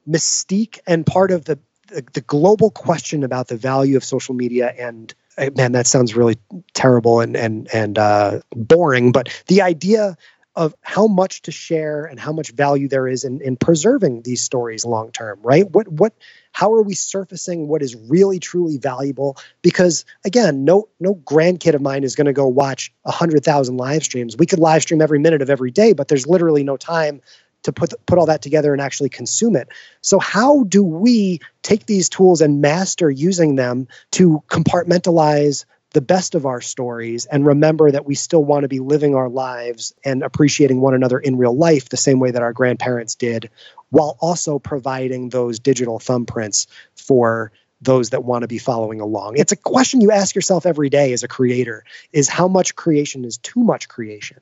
mystique 0.08 0.78
and 0.86 1.06
part 1.06 1.30
of 1.30 1.44
the, 1.44 1.58
the 1.88 2.04
the 2.12 2.20
global 2.20 2.70
question 2.70 3.22
about 3.22 3.48
the 3.48 3.56
value 3.56 3.96
of 3.96 4.04
social 4.04 4.34
media 4.34 4.74
and 4.78 5.14
uh, 5.38 5.50
man 5.56 5.72
that 5.72 5.86
sounds 5.86 6.14
really 6.14 6.36
terrible 6.74 7.20
and 7.20 7.36
and 7.36 7.68
and 7.72 7.98
uh, 7.98 8.40
boring 8.54 9.12
but 9.12 9.28
the 9.46 9.62
idea 9.62 10.16
of 10.56 10.74
how 10.82 11.06
much 11.06 11.42
to 11.42 11.50
share 11.50 12.04
and 12.04 12.18
how 12.20 12.32
much 12.32 12.52
value 12.52 12.88
there 12.88 13.08
is 13.08 13.24
in, 13.24 13.40
in 13.40 13.56
preserving 13.56 14.22
these 14.22 14.40
stories 14.40 14.84
long 14.84 15.10
term 15.10 15.38
right? 15.42 15.68
What 15.70 15.88
what 15.88 16.14
how 16.52 16.72
are 16.74 16.82
we 16.82 16.94
surfacing 16.94 17.66
what 17.66 17.82
is 17.82 17.96
really 17.96 18.38
truly 18.38 18.78
valuable? 18.78 19.36
Because 19.62 20.04
again 20.24 20.64
no 20.64 20.88
no 21.00 21.14
grandkid 21.14 21.74
of 21.74 21.82
mine 21.82 22.04
is 22.04 22.14
going 22.14 22.26
to 22.26 22.32
go 22.32 22.46
watch 22.46 22.92
100000 23.04 23.76
live 23.76 24.04
streams. 24.04 24.36
We 24.36 24.46
could 24.46 24.60
live 24.60 24.82
stream 24.82 25.00
every 25.00 25.18
minute 25.18 25.42
of 25.42 25.50
every 25.50 25.70
day 25.70 25.92
but 25.92 26.08
there's 26.08 26.26
literally 26.26 26.64
no 26.64 26.76
time 26.76 27.20
to 27.64 27.72
put 27.72 27.92
put 28.06 28.18
all 28.18 28.26
that 28.26 28.42
together 28.42 28.72
and 28.72 28.80
actually 28.80 29.08
consume 29.08 29.56
it. 29.56 29.68
So 30.00 30.18
how 30.18 30.64
do 30.64 30.84
we 30.84 31.40
take 31.62 31.86
these 31.86 32.08
tools 32.08 32.40
and 32.40 32.60
master 32.60 33.10
using 33.10 33.56
them 33.56 33.88
to 34.12 34.42
compartmentalize 34.48 35.64
the 35.94 36.00
best 36.00 36.34
of 36.34 36.44
our 36.44 36.60
stories 36.60 37.24
and 37.24 37.46
remember 37.46 37.90
that 37.90 38.04
we 38.04 38.16
still 38.16 38.44
want 38.44 38.64
to 38.64 38.68
be 38.68 38.80
living 38.80 39.14
our 39.14 39.28
lives 39.28 39.94
and 40.04 40.22
appreciating 40.22 40.80
one 40.80 40.92
another 40.92 41.18
in 41.18 41.38
real 41.38 41.56
life 41.56 41.88
the 41.88 41.96
same 41.96 42.18
way 42.18 42.32
that 42.32 42.42
our 42.42 42.52
grandparents 42.52 43.14
did, 43.14 43.48
while 43.90 44.18
also 44.20 44.58
providing 44.58 45.28
those 45.28 45.60
digital 45.60 46.00
thumbprints 46.00 46.66
for 46.96 47.52
those 47.80 48.10
that 48.10 48.24
want 48.24 48.42
to 48.42 48.48
be 48.48 48.58
following 48.58 49.00
along. 49.00 49.36
It's 49.36 49.52
a 49.52 49.56
question 49.56 50.00
you 50.00 50.10
ask 50.10 50.34
yourself 50.34 50.66
every 50.66 50.90
day 50.90 51.12
as 51.12 51.22
a 51.22 51.28
creator 51.28 51.84
is 52.12 52.28
how 52.28 52.48
much 52.48 52.74
creation 52.74 53.24
is 53.24 53.38
too 53.38 53.60
much 53.60 53.88
creation? 53.88 54.40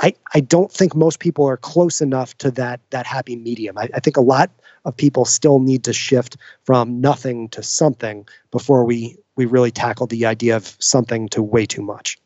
I, 0.00 0.14
I 0.32 0.40
don't 0.40 0.70
think 0.70 0.94
most 0.94 1.18
people 1.18 1.46
are 1.46 1.56
close 1.56 2.00
enough 2.00 2.36
to 2.38 2.50
that 2.52 2.80
that 2.90 3.06
happy 3.06 3.36
medium. 3.36 3.76
I, 3.78 3.88
I 3.94 4.00
think 4.00 4.16
a 4.16 4.22
lot 4.22 4.50
of 4.84 4.96
people 4.96 5.24
still 5.24 5.58
need 5.58 5.84
to 5.84 5.92
shift 5.92 6.36
from 6.64 7.00
nothing 7.00 7.48
to 7.50 7.62
something 7.62 8.26
before 8.50 8.84
we 8.84 9.16
we 9.36 9.46
really 9.46 9.70
tackle 9.70 10.06
the 10.06 10.26
idea 10.26 10.56
of 10.56 10.76
something 10.78 11.28
to 11.30 11.42
way 11.42 11.66
too 11.66 11.82
much. 11.82 12.18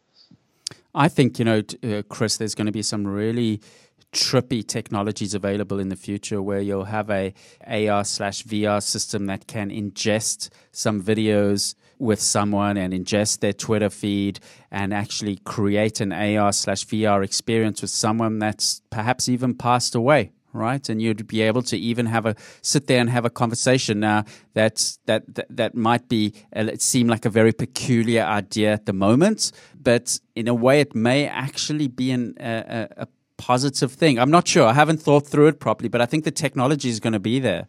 I 0.94 1.08
think 1.08 1.38
you 1.38 1.44
know, 1.44 1.62
uh, 1.82 2.02
Chris. 2.08 2.36
There's 2.36 2.54
going 2.54 2.66
to 2.66 2.72
be 2.72 2.82
some 2.82 3.06
really 3.06 3.60
trippy 4.12 4.66
technologies 4.66 5.32
available 5.32 5.78
in 5.78 5.88
the 5.88 5.96
future 5.96 6.42
where 6.42 6.60
you'll 6.60 6.84
have 6.84 7.08
a 7.08 7.32
AR 7.66 8.04
slash 8.04 8.44
VR 8.44 8.82
system 8.82 9.24
that 9.26 9.46
can 9.46 9.70
ingest 9.70 10.50
some 10.70 11.02
videos 11.02 11.74
with 12.02 12.20
someone 12.20 12.76
and 12.76 12.92
ingest 12.92 13.40
their 13.40 13.52
Twitter 13.52 13.88
feed 13.88 14.40
and 14.70 14.92
actually 14.92 15.36
create 15.44 16.00
an 16.00 16.12
AR 16.12 16.52
slash 16.52 16.84
VR 16.86 17.24
experience 17.24 17.80
with 17.80 17.90
someone 17.90 18.38
that's 18.40 18.82
perhaps 18.90 19.28
even 19.28 19.54
passed 19.54 19.94
away 19.94 20.32
right? 20.54 20.86
And 20.90 21.00
you'd 21.00 21.26
be 21.26 21.40
able 21.40 21.62
to 21.62 21.78
even 21.78 22.04
have 22.06 22.26
a 22.26 22.34
sit 22.60 22.86
there 22.86 23.00
and 23.00 23.08
have 23.08 23.24
a 23.24 23.30
conversation. 23.30 24.00
Now, 24.00 24.24
that 24.52 24.98
that, 25.06 25.22
that 25.48 25.74
might 25.74 26.10
be 26.10 26.34
it 26.52 26.82
seem 26.82 27.08
like 27.08 27.24
a 27.24 27.30
very 27.30 27.52
peculiar 27.52 28.22
idea 28.22 28.72
at 28.74 28.84
the 28.84 28.92
moment, 28.92 29.52
but 29.80 30.20
in 30.34 30.48
a 30.48 30.54
way, 30.54 30.80
it 30.80 30.94
may 30.94 31.26
actually 31.26 31.88
be 31.88 32.10
an, 32.10 32.34
a, 32.38 32.86
a 32.98 33.08
positive 33.38 33.92
thing. 33.92 34.18
I'm 34.18 34.30
not 34.30 34.46
sure. 34.46 34.66
I 34.66 34.74
haven't 34.74 35.00
thought 35.00 35.26
through 35.26 35.48
it 35.48 35.58
properly, 35.58 35.88
but 35.88 36.00
I 36.00 36.06
think 36.06 36.24
the 36.24 36.30
technology 36.30 36.88
is 36.88 37.00
going 37.00 37.14
to 37.14 37.20
be 37.20 37.40
there. 37.40 37.66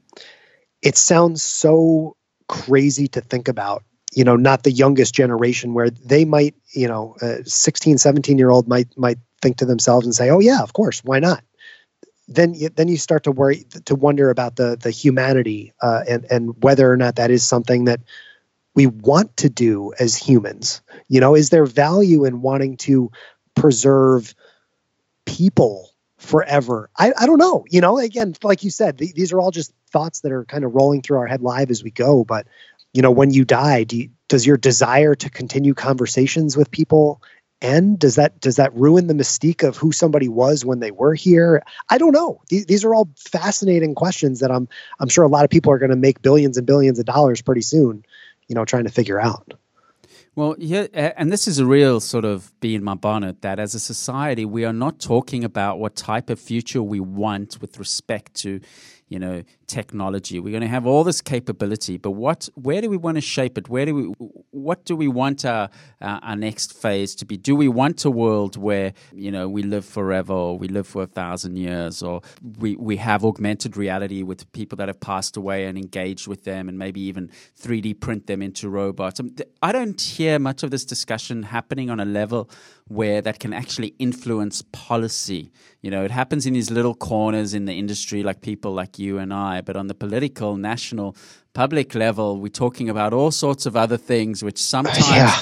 It 0.81 0.97
sounds 0.97 1.41
so 1.41 2.17
crazy 2.49 3.07
to 3.07 3.21
think 3.21 3.47
about 3.47 3.83
you 4.15 4.23
know 4.23 4.35
not 4.35 4.63
the 4.63 4.71
youngest 4.71 5.13
generation 5.13 5.73
where 5.73 5.89
they 5.89 6.25
might 6.25 6.55
you 6.73 6.87
know 6.87 7.15
a 7.21 7.43
16 7.45 7.97
17 7.97 8.37
year 8.37 8.49
old 8.49 8.67
might 8.67 8.97
might 8.97 9.17
think 9.41 9.57
to 9.57 9.65
themselves 9.65 10.05
and 10.05 10.15
say 10.15 10.29
oh 10.29 10.39
yeah 10.39 10.61
of 10.61 10.73
course 10.73 11.03
why 11.03 11.19
not? 11.19 11.43
Then 12.29 12.53
you, 12.53 12.69
then 12.69 12.87
you 12.87 12.97
start 12.97 13.23
to 13.25 13.31
worry 13.31 13.65
to 13.85 13.95
wonder 13.95 14.29
about 14.29 14.55
the 14.55 14.77
the 14.81 14.91
humanity 14.91 15.73
uh, 15.81 16.03
and 16.07 16.25
and 16.31 16.63
whether 16.63 16.89
or 16.89 16.95
not 16.97 17.17
that 17.17 17.31
is 17.31 17.45
something 17.45 17.85
that 17.85 17.99
we 18.73 18.87
want 18.87 19.37
to 19.37 19.49
do 19.49 19.93
as 19.99 20.15
humans. 20.15 20.81
You 21.09 21.19
know 21.19 21.35
is 21.35 21.49
there 21.49 21.65
value 21.65 22.23
in 22.23 22.41
wanting 22.41 22.77
to 22.77 23.11
preserve 23.55 24.33
people 25.25 25.89
forever? 26.17 26.89
I, 26.97 27.11
I 27.17 27.25
don't 27.25 27.39
know. 27.39 27.65
You 27.69 27.81
know 27.81 27.99
again 27.99 28.35
like 28.41 28.63
you 28.63 28.69
said 28.69 28.99
th- 28.99 29.13
these 29.13 29.33
are 29.33 29.41
all 29.41 29.51
just 29.51 29.73
thoughts 29.91 30.21
that 30.21 30.31
are 30.31 30.45
kind 30.45 30.63
of 30.63 30.73
rolling 30.73 31.01
through 31.01 31.17
our 31.17 31.27
head 31.27 31.41
live 31.41 31.69
as 31.69 31.83
we 31.83 31.91
go 31.91 32.23
but 32.23 32.47
you 32.93 33.01
know 33.01 33.11
when 33.11 33.31
you 33.31 33.45
die 33.45 33.83
do 33.83 33.97
you, 33.97 34.09
does 34.29 34.45
your 34.45 34.57
desire 34.57 35.15
to 35.15 35.29
continue 35.29 35.73
conversations 35.73 36.57
with 36.57 36.71
people 36.71 37.21
end? 37.61 37.99
Does 37.99 38.15
that 38.15 38.39
does 38.39 38.57
that 38.57 38.73
ruin 38.75 39.07
the 39.07 39.13
mystique 39.13 39.67
of 39.67 39.77
who 39.77 39.91
somebody 39.91 40.27
was 40.27 40.65
when 40.65 40.79
they 40.79 40.91
were 40.91 41.13
here? 41.13 41.63
I 41.89 41.97
don't 41.97 42.11
know. 42.11 42.41
These, 42.49 42.65
these 42.65 42.83
are 42.83 42.93
all 42.93 43.09
fascinating 43.17 43.95
questions 43.95 44.39
that 44.41 44.51
i'm 44.51 44.67
i'm 44.99 45.09
sure 45.09 45.23
a 45.23 45.29
lot 45.29 45.45
of 45.45 45.49
people 45.49 45.71
are 45.71 45.79
going 45.79 45.91
to 45.91 45.95
make 45.95 46.21
billions 46.21 46.57
and 46.57 46.67
billions 46.67 46.99
of 46.99 47.05
dollars 47.05 47.41
pretty 47.41 47.61
soon 47.61 48.03
you 48.47 48.55
know 48.55 48.65
trying 48.65 48.83
to 48.85 48.91
figure 48.91 49.19
out. 49.19 49.53
Well, 50.35 50.55
yeah, 50.57 50.87
and 50.93 51.31
this 51.31 51.47
is 51.47 51.59
a 51.59 51.65
real 51.65 51.99
sort 51.99 52.25
of 52.25 52.51
bee 52.59 52.73
in 52.73 52.83
my 52.83 52.95
bonnet 52.95 53.43
that 53.43 53.59
as 53.59 53.75
a 53.75 53.79
society, 53.79 54.45
we 54.45 54.65
are 54.65 54.73
not 54.73 54.99
talking 54.99 55.43
about 55.43 55.77
what 55.77 55.95
type 55.95 56.31
of 56.31 56.39
future 56.39 56.81
we 56.81 56.99
want 56.99 57.61
with 57.61 57.77
respect 57.77 58.33
to 58.37 58.59
you 59.07 59.19
know, 59.19 59.43
technology. 59.67 60.39
We're 60.39 60.51
going 60.51 60.61
to 60.61 60.67
have 60.67 60.85
all 60.85 61.03
this 61.03 61.21
capability, 61.21 61.97
but 61.97 62.11
what, 62.11 62.49
where 62.55 62.81
do 62.81 62.89
we 62.89 62.97
want 62.97 63.15
to 63.15 63.21
shape 63.21 63.57
it? 63.57 63.69
Where 63.69 63.85
do 63.85 63.95
we, 63.95 64.03
what 64.51 64.85
do 64.85 64.95
we 64.95 65.07
want 65.07 65.45
our, 65.45 65.69
uh, 66.01 66.19
our 66.21 66.35
next 66.35 66.73
phase 66.73 67.15
to 67.15 67.25
be? 67.25 67.37
Do 67.37 67.55
we 67.55 67.67
want 67.67 68.05
a 68.05 68.11
world 68.11 68.57
where, 68.57 68.93
you 69.13 69.31
know, 69.31 69.47
we 69.49 69.63
live 69.63 69.85
forever 69.85 70.33
or 70.33 70.57
we 70.57 70.67
live 70.67 70.87
for 70.87 71.03
a 71.03 71.07
thousand 71.07 71.57
years 71.57 72.01
or 72.01 72.21
we, 72.59 72.75
we 72.75 72.97
have 72.97 73.23
augmented 73.23 73.77
reality 73.77 74.23
with 74.23 74.51
people 74.51 74.75
that 74.77 74.87
have 74.87 74.99
passed 74.99 75.37
away 75.37 75.65
and 75.65 75.77
engaged 75.77 76.27
with 76.27 76.43
them 76.43 76.69
and 76.69 76.77
maybe 76.77 77.01
even 77.01 77.29
3D 77.59 77.99
print 77.99 78.27
them 78.27 78.41
into 78.41 78.69
robots? 78.69 79.19
I 79.61 79.71
don't 79.71 79.99
hear 79.99 80.39
much 80.39 80.63
of 80.63 80.71
this 80.71 80.85
discussion 80.85 81.43
happening 81.43 81.89
on 81.89 81.99
a 81.99 82.05
level 82.05 82.49
where 82.93 83.21
that 83.21 83.39
can 83.39 83.53
actually 83.53 83.95
influence 83.99 84.63
policy. 84.71 85.51
You 85.81 85.91
know, 85.91 86.03
it 86.03 86.11
happens 86.11 86.45
in 86.45 86.53
these 86.53 86.71
little 86.71 86.95
corners 86.95 87.53
in 87.53 87.65
the 87.65 87.73
industry, 87.73 88.23
like 88.23 88.41
people 88.41 88.71
like 88.73 88.99
you 88.99 89.17
and 89.17 89.33
I, 89.33 89.61
but 89.61 89.75
on 89.75 89.87
the 89.87 89.95
political, 89.95 90.55
national, 90.57 91.15
public 91.53 91.95
level, 91.95 92.39
we're 92.39 92.49
talking 92.49 92.89
about 92.89 93.13
all 93.13 93.31
sorts 93.31 93.65
of 93.65 93.75
other 93.75 93.97
things, 93.97 94.43
which 94.43 94.61
sometimes. 94.61 95.09
Yeah 95.09 95.35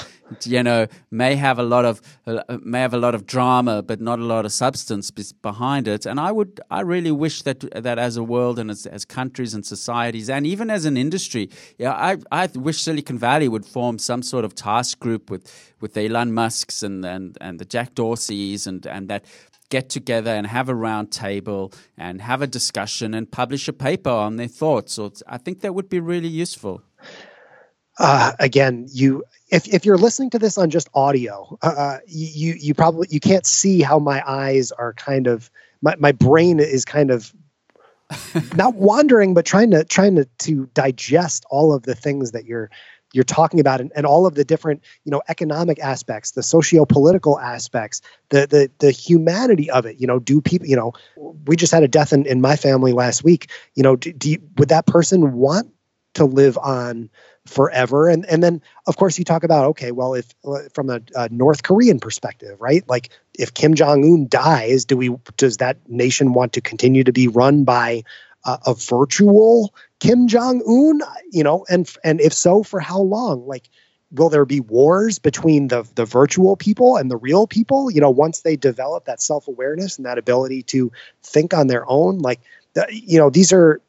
you 0.44 0.62
know 0.62 0.86
may 1.10 1.36
have 1.36 1.58
a 1.58 1.62
lot 1.62 1.84
of 1.84 2.00
uh, 2.26 2.42
may 2.62 2.80
have 2.80 2.94
a 2.94 2.98
lot 2.98 3.14
of 3.14 3.26
drama 3.26 3.82
but 3.82 4.00
not 4.00 4.18
a 4.18 4.24
lot 4.24 4.44
of 4.44 4.52
substance 4.52 5.10
behind 5.42 5.86
it 5.86 6.06
and 6.06 6.18
i 6.18 6.32
would 6.32 6.60
i 6.70 6.80
really 6.80 7.10
wish 7.10 7.42
that 7.42 7.60
that 7.82 7.98
as 7.98 8.16
a 8.16 8.22
world 8.22 8.58
and 8.58 8.70
as, 8.70 8.86
as 8.86 9.04
countries 9.04 9.54
and 9.54 9.66
societies 9.66 10.30
and 10.30 10.46
even 10.46 10.70
as 10.70 10.84
an 10.84 10.96
industry 10.96 11.50
yeah 11.78 11.92
i 11.92 12.16
i 12.30 12.46
wish 12.54 12.80
silicon 12.80 13.18
valley 13.18 13.48
would 13.48 13.66
form 13.66 13.98
some 13.98 14.22
sort 14.22 14.44
of 14.44 14.54
task 14.54 14.98
group 14.98 15.30
with 15.30 15.74
with 15.80 15.96
elon 15.96 16.32
musks 16.32 16.82
and 16.82 17.04
and 17.04 17.36
and 17.40 17.58
the 17.58 17.64
jack 17.64 17.94
dorseys 17.94 18.66
and 18.66 18.86
and 18.86 19.08
that 19.08 19.24
get 19.72 19.88
together 19.88 20.30
and 20.30 20.46
have 20.46 20.68
a 20.68 20.74
round 20.74 21.10
table 21.10 21.72
and 21.96 22.20
have 22.20 22.42
a 22.42 22.46
discussion 22.46 23.14
and 23.14 23.32
publish 23.32 23.68
a 23.68 23.72
paper 23.72 24.10
on 24.10 24.36
their 24.36 24.46
thoughts. 24.46 24.92
So 24.92 25.10
I 25.26 25.38
think 25.38 25.60
that 25.60 25.74
would 25.74 25.88
be 25.88 25.98
really 25.98 26.28
useful. 26.28 26.82
Uh, 27.98 28.32
again, 28.38 28.86
you 28.90 29.22
if 29.50 29.68
if 29.68 29.84
you're 29.84 29.98
listening 29.98 30.30
to 30.30 30.38
this 30.38 30.56
on 30.56 30.70
just 30.70 30.88
audio, 30.94 31.58
uh, 31.62 31.66
uh 31.66 31.98
you 32.06 32.54
you 32.58 32.74
probably 32.74 33.06
you 33.10 33.20
can't 33.20 33.46
see 33.46 33.82
how 33.82 33.98
my 33.98 34.22
eyes 34.26 34.72
are 34.72 34.94
kind 34.94 35.26
of 35.26 35.50
my, 35.82 35.94
my 35.98 36.12
brain 36.12 36.58
is 36.58 36.84
kind 36.84 37.10
of 37.10 37.34
not 38.56 38.74
wandering, 38.74 39.34
but 39.34 39.44
trying 39.44 39.70
to 39.72 39.84
trying 39.84 40.16
to 40.16 40.24
to 40.38 40.66
digest 40.74 41.44
all 41.50 41.72
of 41.72 41.82
the 41.82 41.94
things 41.94 42.32
that 42.32 42.46
you're 42.46 42.70
you're 43.12 43.24
talking 43.24 43.60
about 43.60 43.80
and, 43.80 43.92
and 43.94 44.06
all 44.06 44.24
of 44.26 44.34
the 44.34 44.44
different 44.44 44.82
you 45.04 45.10
know 45.10 45.20
economic 45.28 45.78
aspects 45.80 46.32
the 46.32 46.42
socio-political 46.42 47.38
aspects 47.38 48.00
the 48.30 48.46
the 48.46 48.70
the 48.78 48.90
humanity 48.90 49.70
of 49.70 49.86
it. 49.86 50.00
You 50.00 50.06
know 50.06 50.18
do 50.18 50.40
people 50.40 50.66
you 50.66 50.76
know 50.76 50.92
we 51.44 51.56
just 51.56 51.72
had 51.72 51.82
a 51.82 51.88
death 51.88 52.12
in, 52.12 52.26
in 52.26 52.40
my 52.40 52.56
family 52.56 52.92
last 52.92 53.22
week. 53.22 53.50
You 53.74 53.82
know 53.82 53.96
do, 53.96 54.12
do 54.12 54.30
you, 54.30 54.38
would 54.56 54.68
that 54.70 54.86
person 54.86 55.32
want 55.32 55.70
to 56.14 56.24
live 56.24 56.58
on 56.58 57.10
forever. 57.46 58.08
And 58.08 58.24
and 58.26 58.42
then 58.42 58.62
of 58.86 58.96
course 58.96 59.18
you 59.18 59.24
talk 59.24 59.44
about 59.44 59.66
okay, 59.66 59.92
well 59.92 60.14
if 60.14 60.32
from 60.74 60.90
a, 60.90 61.00
a 61.14 61.28
North 61.30 61.62
Korean 61.62 61.98
perspective, 61.98 62.60
right? 62.60 62.86
Like 62.88 63.10
if 63.38 63.54
Kim 63.54 63.74
Jong 63.74 64.04
Un 64.04 64.26
dies, 64.28 64.84
do 64.84 64.96
we 64.96 65.14
does 65.36 65.58
that 65.58 65.78
nation 65.88 66.32
want 66.32 66.52
to 66.54 66.60
continue 66.60 67.04
to 67.04 67.12
be 67.12 67.28
run 67.28 67.64
by 67.64 68.04
uh, 68.44 68.58
a 68.66 68.74
virtual 68.74 69.74
Kim 69.98 70.28
Jong 70.28 70.62
Un? 70.62 71.00
You 71.30 71.44
know, 71.44 71.64
and 71.68 71.90
and 72.04 72.20
if 72.20 72.32
so, 72.32 72.62
for 72.62 72.80
how 72.80 73.00
long? 73.00 73.46
Like 73.46 73.68
will 74.12 74.28
there 74.28 74.44
be 74.44 74.60
wars 74.60 75.18
between 75.18 75.68
the 75.68 75.88
the 75.94 76.04
virtual 76.04 76.56
people 76.56 76.96
and 76.96 77.10
the 77.10 77.16
real 77.16 77.46
people 77.46 77.90
you 77.90 78.00
know 78.00 78.10
once 78.10 78.42
they 78.42 78.56
develop 78.56 79.06
that 79.06 79.22
self-awareness 79.22 79.96
and 79.96 80.06
that 80.06 80.18
ability 80.18 80.62
to 80.62 80.92
think 81.22 81.54
on 81.54 81.66
their 81.66 81.88
own 81.88 82.18
like 82.18 82.40
you 82.90 83.18
know 83.18 83.30
these 83.30 83.52
are 83.52 83.80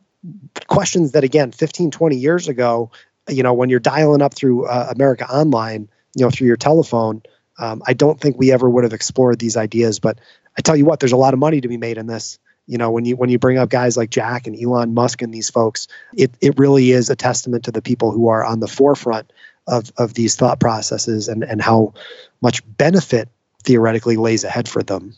questions 0.68 1.12
that 1.12 1.24
again 1.24 1.52
15 1.52 1.92
20 1.92 2.16
years 2.16 2.48
ago 2.48 2.90
you 3.30 3.44
know 3.44 3.54
when 3.54 3.70
you're 3.70 3.80
dialing 3.80 4.22
up 4.22 4.34
through 4.34 4.66
uh, 4.66 4.92
america 4.96 5.30
online 5.30 5.90
you 6.16 6.26
know 6.26 6.30
through 6.30 6.48
your 6.48 6.58
telephone 6.58 7.22
um, 7.60 7.82
i 7.88 7.94
don't 7.94 8.20
think 8.20 8.38
we 8.38 8.52
ever 8.52 8.70
would 8.70 8.84
have 8.84 8.94
explored 8.94 9.40
these 9.40 9.58
ideas 9.58 10.00
but 10.00 10.20
i 10.58 10.62
tell 10.62 10.76
you 10.76 10.86
what 10.86 11.00
there's 11.00 11.12
a 11.12 11.18
lot 11.18 11.34
of 11.34 11.40
money 11.40 11.62
to 11.62 11.68
be 11.68 11.78
made 11.78 11.98
in 11.98 12.08
this. 12.08 12.40
You 12.66 12.78
know 12.78 12.92
when 12.92 13.04
you 13.04 13.18
when 13.18 13.30
you 13.30 13.40
bring 13.40 13.58
up 13.58 13.68
guys 13.68 13.98
like 13.98 14.10
jack 14.10 14.48
and 14.48 14.58
elon 14.58 14.94
musk 14.94 15.22
and 15.22 15.34
these 15.34 15.50
folks 15.50 15.90
it, 16.16 16.32
it 16.40 16.58
really 16.58 16.92
is 16.92 17.10
a 17.10 17.16
testament 17.16 17.66
to 17.66 17.74
the 17.74 17.82
people 17.82 18.12
who 18.12 18.30
are 18.30 18.46
on 18.46 18.62
the 18.62 18.70
forefront 18.70 19.34
of, 19.68 19.92
of 19.98 20.14
these 20.14 20.38
thought 20.38 20.62
processes 20.62 21.28
and, 21.28 21.44
and 21.44 21.62
how 21.62 21.94
much 22.42 22.62
benefit 22.78 23.28
theoretically 23.64 24.16
lays 24.16 24.46
ahead 24.46 24.70
for 24.70 24.82
them 24.82 25.14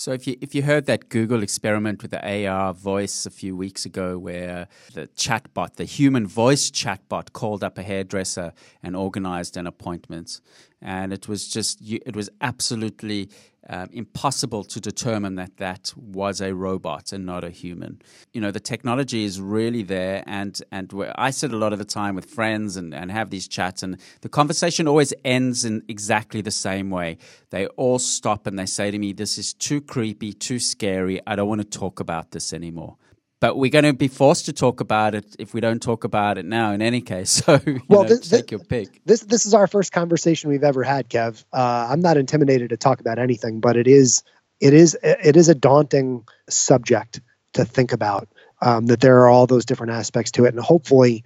so 0.00 0.12
if 0.12 0.26
you 0.26 0.34
if 0.40 0.54
you 0.54 0.62
heard 0.62 0.86
that 0.86 1.10
Google 1.10 1.42
experiment 1.42 2.00
with 2.00 2.10
the 2.10 2.46
AR 2.46 2.72
voice 2.72 3.26
a 3.26 3.30
few 3.30 3.54
weeks 3.54 3.84
ago, 3.84 4.18
where 4.18 4.66
the 4.94 5.08
chatbot, 5.08 5.76
the 5.76 5.84
human 5.84 6.26
voice 6.26 6.70
chatbot, 6.70 7.34
called 7.34 7.62
up 7.62 7.76
a 7.76 7.82
hairdresser 7.82 8.54
and 8.82 8.96
organized 8.96 9.58
an 9.58 9.66
appointment, 9.66 10.40
and 10.80 11.12
it 11.12 11.28
was 11.28 11.46
just 11.46 11.82
it 11.82 12.16
was 12.16 12.30
absolutely 12.40 13.28
um, 13.70 13.88
impossible 13.92 14.64
to 14.64 14.80
determine 14.80 15.36
that 15.36 15.56
that 15.58 15.94
was 15.96 16.40
a 16.40 16.52
robot 16.52 17.12
and 17.12 17.24
not 17.24 17.44
a 17.44 17.50
human. 17.50 18.02
You 18.32 18.40
know, 18.40 18.50
the 18.50 18.60
technology 18.60 19.24
is 19.24 19.40
really 19.40 19.84
there, 19.84 20.24
and 20.26 20.60
and 20.72 20.92
I 21.14 21.30
sit 21.30 21.52
a 21.52 21.56
lot 21.56 21.72
of 21.72 21.78
the 21.78 21.84
time 21.84 22.16
with 22.16 22.24
friends 22.24 22.76
and, 22.76 22.92
and 22.92 23.12
have 23.12 23.30
these 23.30 23.46
chats, 23.46 23.84
and 23.84 23.96
the 24.22 24.28
conversation 24.28 24.88
always 24.88 25.14
ends 25.24 25.64
in 25.64 25.84
exactly 25.88 26.40
the 26.40 26.50
same 26.50 26.90
way. 26.90 27.18
They 27.50 27.66
all 27.68 28.00
stop 28.00 28.48
and 28.48 28.58
they 28.58 28.66
say 28.66 28.90
to 28.90 28.98
me, 28.98 29.12
"This 29.12 29.38
is 29.38 29.54
too 29.54 29.80
creepy, 29.80 30.32
too 30.32 30.58
scary. 30.58 31.20
I 31.24 31.36
don't 31.36 31.48
want 31.48 31.60
to 31.60 31.78
talk 31.78 32.00
about 32.00 32.32
this 32.32 32.52
anymore." 32.52 32.96
But 33.40 33.56
we're 33.56 33.70
going 33.70 33.84
to 33.84 33.94
be 33.94 34.08
forced 34.08 34.44
to 34.44 34.52
talk 34.52 34.80
about 34.80 35.14
it 35.14 35.34
if 35.38 35.54
we 35.54 35.60
don't 35.60 35.82
talk 35.82 36.04
about 36.04 36.36
it 36.36 36.44
now. 36.44 36.72
In 36.72 36.82
any 36.82 37.00
case, 37.00 37.30
so 37.44 37.60
well, 37.88 38.02
know, 38.02 38.08
this, 38.08 38.28
take 38.28 38.46
this, 38.46 38.50
your 38.50 38.60
pick. 38.60 39.00
This 39.06 39.20
this 39.22 39.46
is 39.46 39.54
our 39.54 39.66
first 39.66 39.92
conversation 39.92 40.50
we've 40.50 40.64
ever 40.64 40.82
had, 40.82 41.08
Kev. 41.08 41.44
Uh, 41.52 41.88
I'm 41.90 42.00
not 42.00 42.16
intimidated 42.16 42.70
to 42.70 42.76
talk 42.76 43.00
about 43.00 43.18
anything, 43.18 43.60
but 43.60 43.76
it 43.76 43.86
is 43.86 44.22
it 44.60 44.74
is 44.74 44.96
it 45.02 45.36
is 45.36 45.48
a 45.48 45.54
daunting 45.54 46.26
subject 46.48 47.20
to 47.54 47.64
think 47.64 47.92
about. 47.92 48.28
Um, 48.62 48.86
that 48.86 49.00
there 49.00 49.18
are 49.20 49.28
all 49.30 49.46
those 49.46 49.64
different 49.64 49.92
aspects 49.92 50.30
to 50.32 50.44
it, 50.44 50.52
and 50.52 50.62
hopefully, 50.62 51.24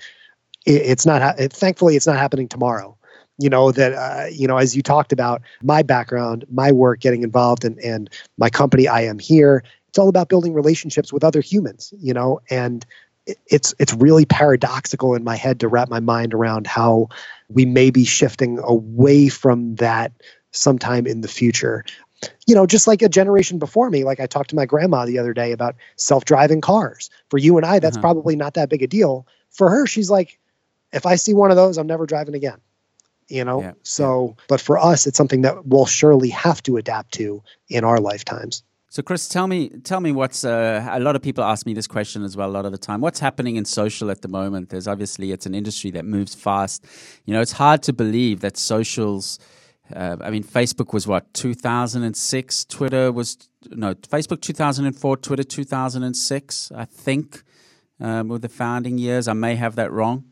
it, 0.64 0.82
it's 0.82 1.04
not. 1.04 1.40
It, 1.40 1.52
thankfully, 1.52 1.96
it's 1.96 2.06
not 2.06 2.16
happening 2.16 2.48
tomorrow 2.48 2.96
you 3.38 3.50
know 3.50 3.72
that 3.72 3.92
uh, 3.92 4.26
you 4.30 4.46
know 4.46 4.58
as 4.58 4.76
you 4.76 4.82
talked 4.82 5.12
about 5.12 5.42
my 5.60 5.82
background 5.82 6.44
my 6.52 6.70
work 6.70 7.00
getting 7.00 7.24
involved 7.24 7.64
in, 7.64 7.76
and 7.80 8.08
my 8.38 8.48
company 8.48 8.86
i 8.86 9.00
am 9.00 9.18
here 9.18 9.64
it's 9.94 9.98
all 10.00 10.08
about 10.08 10.28
building 10.28 10.54
relationships 10.54 11.12
with 11.12 11.22
other 11.22 11.40
humans, 11.40 11.94
you 12.00 12.12
know, 12.12 12.40
and 12.50 12.84
it's 13.46 13.72
it's 13.78 13.94
really 13.94 14.24
paradoxical 14.24 15.14
in 15.14 15.22
my 15.22 15.36
head 15.36 15.60
to 15.60 15.68
wrap 15.68 15.88
my 15.88 16.00
mind 16.00 16.34
around 16.34 16.66
how 16.66 17.10
we 17.48 17.64
may 17.64 17.92
be 17.92 18.04
shifting 18.04 18.58
away 18.64 19.28
from 19.28 19.76
that 19.76 20.10
sometime 20.50 21.06
in 21.06 21.20
the 21.20 21.28
future. 21.28 21.84
You 22.44 22.56
know, 22.56 22.66
just 22.66 22.88
like 22.88 23.02
a 23.02 23.08
generation 23.08 23.60
before 23.60 23.88
me, 23.88 24.02
like 24.02 24.18
I 24.18 24.26
talked 24.26 24.50
to 24.50 24.56
my 24.56 24.66
grandma 24.66 25.04
the 25.04 25.20
other 25.20 25.32
day 25.32 25.52
about 25.52 25.76
self-driving 25.94 26.60
cars. 26.60 27.08
For 27.30 27.38
you 27.38 27.56
and 27.56 27.64
I, 27.64 27.78
that's 27.78 27.96
uh-huh. 27.96 28.02
probably 28.02 28.34
not 28.34 28.54
that 28.54 28.70
big 28.70 28.82
a 28.82 28.88
deal. 28.88 29.28
For 29.50 29.70
her, 29.70 29.86
she's 29.86 30.10
like, 30.10 30.40
if 30.92 31.06
I 31.06 31.14
see 31.14 31.34
one 31.34 31.52
of 31.52 31.56
those, 31.56 31.78
I'm 31.78 31.86
never 31.86 32.04
driving 32.04 32.34
again. 32.34 32.58
You 33.28 33.44
know, 33.44 33.60
yeah. 33.60 33.72
so 33.84 34.36
but 34.48 34.60
for 34.60 34.76
us, 34.76 35.06
it's 35.06 35.16
something 35.16 35.42
that 35.42 35.64
we'll 35.64 35.86
surely 35.86 36.30
have 36.30 36.64
to 36.64 36.78
adapt 36.78 37.12
to 37.12 37.44
in 37.68 37.84
our 37.84 38.00
lifetimes. 38.00 38.64
So, 38.94 39.02
Chris, 39.02 39.26
tell 39.26 39.48
me, 39.48 39.70
tell 39.70 39.98
me 39.98 40.12
what's 40.12 40.44
uh, 40.44 40.88
a 40.88 41.00
lot 41.00 41.16
of 41.16 41.22
people 41.22 41.42
ask 41.42 41.66
me 41.66 41.74
this 41.74 41.88
question 41.88 42.22
as 42.22 42.36
well 42.36 42.48
a 42.48 42.52
lot 42.52 42.64
of 42.64 42.70
the 42.70 42.78
time. 42.78 43.00
What's 43.00 43.18
happening 43.18 43.56
in 43.56 43.64
social 43.64 44.08
at 44.08 44.22
the 44.22 44.28
moment? 44.28 44.68
There's 44.68 44.86
obviously 44.86 45.32
it's 45.32 45.46
an 45.46 45.52
industry 45.52 45.90
that 45.90 46.04
moves 46.04 46.36
fast. 46.36 46.86
You 47.24 47.34
know, 47.34 47.40
it's 47.40 47.50
hard 47.50 47.82
to 47.82 47.92
believe 47.92 48.38
that 48.42 48.56
socials. 48.56 49.40
Uh, 49.92 50.18
I 50.20 50.30
mean, 50.30 50.44
Facebook 50.44 50.92
was 50.94 51.08
what 51.08 51.34
2006. 51.34 52.66
Twitter 52.66 53.10
was 53.10 53.36
no 53.68 53.94
Facebook 53.94 54.40
2004. 54.40 55.16
Twitter 55.16 55.42
2006. 55.42 56.70
I 56.72 56.84
think 56.84 57.42
um, 57.98 58.28
with 58.28 58.42
the 58.42 58.48
founding 58.48 58.96
years. 58.98 59.26
I 59.26 59.32
may 59.32 59.56
have 59.56 59.74
that 59.74 59.90
wrong. 59.90 60.26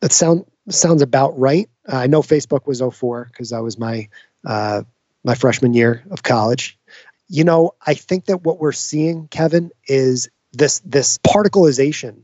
That 0.00 0.12
sound 0.12 0.46
sounds 0.70 1.02
about 1.02 1.38
right. 1.38 1.68
Uh, 1.86 1.96
I 1.96 2.06
know 2.06 2.22
Facebook 2.22 2.66
was 2.66 2.80
04 2.80 3.26
because 3.30 3.50
that 3.50 3.62
was 3.62 3.78
my 3.78 4.08
uh, 4.42 4.84
my 5.22 5.34
freshman 5.34 5.74
year 5.74 6.02
of 6.10 6.22
college. 6.22 6.75
You 7.28 7.44
know, 7.44 7.72
I 7.84 7.94
think 7.94 8.26
that 8.26 8.42
what 8.42 8.58
we're 8.58 8.72
seeing, 8.72 9.28
Kevin, 9.28 9.70
is 9.86 10.28
this 10.52 10.80
this 10.80 11.18
particleization, 11.18 12.22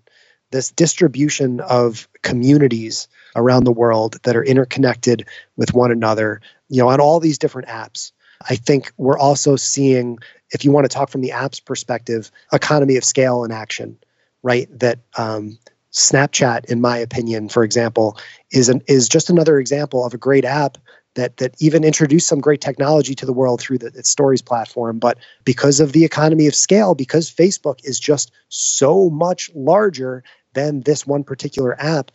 this 0.50 0.70
distribution 0.70 1.60
of 1.60 2.08
communities 2.22 3.08
around 3.34 3.64
the 3.64 3.72
world 3.72 4.18
that 4.22 4.36
are 4.36 4.44
interconnected 4.44 5.26
with 5.56 5.74
one 5.74 5.90
another, 5.90 6.40
you 6.68 6.82
know, 6.82 6.88
on 6.88 7.00
all 7.00 7.20
these 7.20 7.38
different 7.38 7.68
apps. 7.68 8.12
I 8.48 8.56
think 8.56 8.92
we're 8.96 9.18
also 9.18 9.56
seeing, 9.56 10.18
if 10.50 10.64
you 10.64 10.72
want 10.72 10.84
to 10.84 10.94
talk 10.94 11.10
from 11.10 11.20
the 11.20 11.30
apps 11.30 11.64
perspective, 11.64 12.30
economy 12.52 12.96
of 12.96 13.04
scale 13.04 13.44
in 13.44 13.52
action, 13.52 13.98
right? 14.42 14.68
That 14.78 15.00
um, 15.16 15.58
Snapchat, 15.92 16.66
in 16.66 16.80
my 16.80 16.98
opinion, 16.98 17.48
for 17.48 17.64
example, 17.64 18.18
is 18.50 18.68
an 18.68 18.82
is 18.88 19.08
just 19.08 19.30
another 19.30 19.58
example 19.58 20.04
of 20.04 20.14
a 20.14 20.18
great 20.18 20.44
app 20.44 20.78
that 21.14 21.36
that 21.38 21.54
even 21.60 21.84
introduced 21.84 22.28
some 22.28 22.40
great 22.40 22.60
technology 22.60 23.14
to 23.14 23.26
the 23.26 23.32
world 23.32 23.60
through 23.60 23.78
the, 23.78 23.88
its 23.88 24.10
stories 24.10 24.42
platform. 24.42 24.98
But 24.98 25.18
because 25.44 25.80
of 25.80 25.92
the 25.92 26.04
economy 26.04 26.46
of 26.46 26.54
scale 26.54 26.94
because 26.94 27.30
facebook 27.30 27.80
is 27.84 27.98
just 27.98 28.32
so 28.48 29.10
much 29.10 29.50
larger 29.54 30.24
than 30.54 30.80
this 30.80 31.06
one 31.06 31.24
particular 31.24 31.80
app 31.80 32.10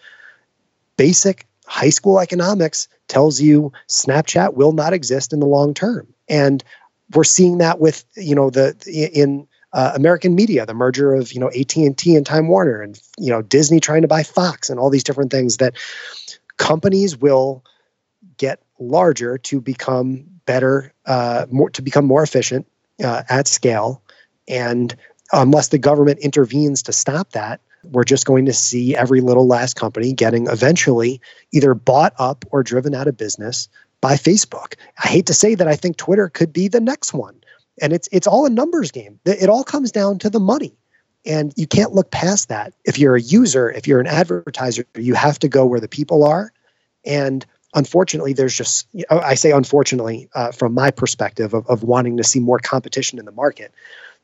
basic 0.98 1.48
high 1.68 1.90
school 1.90 2.20
economics 2.20 2.88
tells 3.08 3.40
you 3.40 3.72
snapchat 3.88 4.54
will 4.54 4.72
not 4.72 4.94
exist 4.94 5.34
in 5.34 5.40
the 5.40 5.46
long 5.46 5.74
term. 5.74 6.08
And 6.28 6.64
we're 7.14 7.24
seeing 7.24 7.60
that 7.60 7.80
with 7.80 8.04
you 8.16 8.36
know 8.36 8.50
the 8.50 8.76
in 9.14 9.48
uh, 9.74 9.92
American 9.96 10.34
media, 10.34 10.66
the 10.66 10.74
merger 10.74 11.14
of 11.14 11.32
you 11.32 11.40
know 11.40 11.50
AT 11.50 11.76
and 11.76 11.98
T 11.98 12.16
and 12.16 12.26
Time 12.26 12.48
Warner, 12.48 12.82
and 12.82 13.00
you 13.18 13.30
know 13.30 13.42
Disney 13.42 13.80
trying 13.80 14.02
to 14.02 14.08
buy 14.08 14.24
Fox, 14.24 14.70
and 14.70 14.80
all 14.80 14.90
these 14.90 15.04
different 15.04 15.32
things 15.32 15.58
that 15.58 15.76
companies 16.58 17.16
will 17.16 17.64
get 18.38 18.62
larger 18.80 19.38
to 19.38 19.62
become 19.62 20.26
better, 20.46 20.94
uh, 21.06 21.46
more 21.50 21.70
to 21.72 21.82
become 21.82 22.06
more 22.06 22.24
efficient 22.24 22.68
uh, 23.04 23.24
at 23.30 23.48
scale. 23.48 24.02
And 24.48 24.96
unless 25.32 25.70
the 25.70 25.78
government 25.78 26.20
intervenes 26.20 26.84
to 26.84 26.94
stop 26.94 27.32
that, 27.32 27.62
we're 27.84 28.04
just 28.04 28.26
going 28.26 28.46
to 28.46 28.54
see 28.54 28.96
every 28.96 29.22
little 29.22 29.48
last 29.48 29.76
company 29.76 30.14
getting 30.14 30.48
eventually 30.48 31.22
either 31.52 31.74
bought 31.74 32.14
up 32.18 32.46
or 32.52 32.64
driven 32.64 32.94
out 32.94 33.08
of 33.08 33.18
business 33.18 33.70
by 34.02 34.14
Facebook. 34.14 34.76
I 35.02 35.08
hate 35.08 35.28
to 35.28 35.34
say 35.34 35.56
that 35.56 35.68
I 35.68 35.76
think 35.76 35.98
Twitter 35.98 36.30
could 36.30 36.54
be 36.54 36.68
the 36.68 36.82
next 36.82 37.14
one. 37.14 37.36
And 37.82 37.94
it's 37.94 38.10
it's 38.12 38.28
all 38.28 38.46
a 38.46 38.50
numbers 38.50 38.92
game. 38.92 39.20
It 39.26 39.50
all 39.50 39.64
comes 39.64 39.92
down 39.92 40.20
to 40.20 40.30
the 40.30 40.40
money. 40.40 40.76
And 41.26 41.54
you 41.56 41.68
can't 41.68 41.94
look 41.94 42.10
past 42.10 42.50
that. 42.50 42.74
If 42.86 42.98
you're 42.98 43.16
a 43.16 43.22
user, 43.22 43.70
if 43.70 43.86
you're 43.86 44.00
an 44.00 44.08
advertiser, 44.08 44.86
you 44.96 45.14
have 45.14 45.38
to 45.40 45.50
go 45.50 45.66
where 45.66 45.80
the 45.80 45.88
people 45.88 46.24
are. 46.24 46.52
And 47.06 47.46
unfortunately, 47.78 48.34
there's 48.34 48.56
just, 48.56 48.88
I 49.10 49.36
say 49.36 49.52
unfortunately 49.52 50.30
uh, 50.34 50.52
from 50.52 50.74
my 50.74 50.92
perspective 50.92 51.54
of, 51.54 51.68
of 51.68 51.84
wanting 51.84 52.18
to 52.18 52.24
see 52.24 52.40
more 52.40 52.58
competition 52.58 53.20
in 53.20 53.26
the 53.26 53.32
market. 53.32 53.72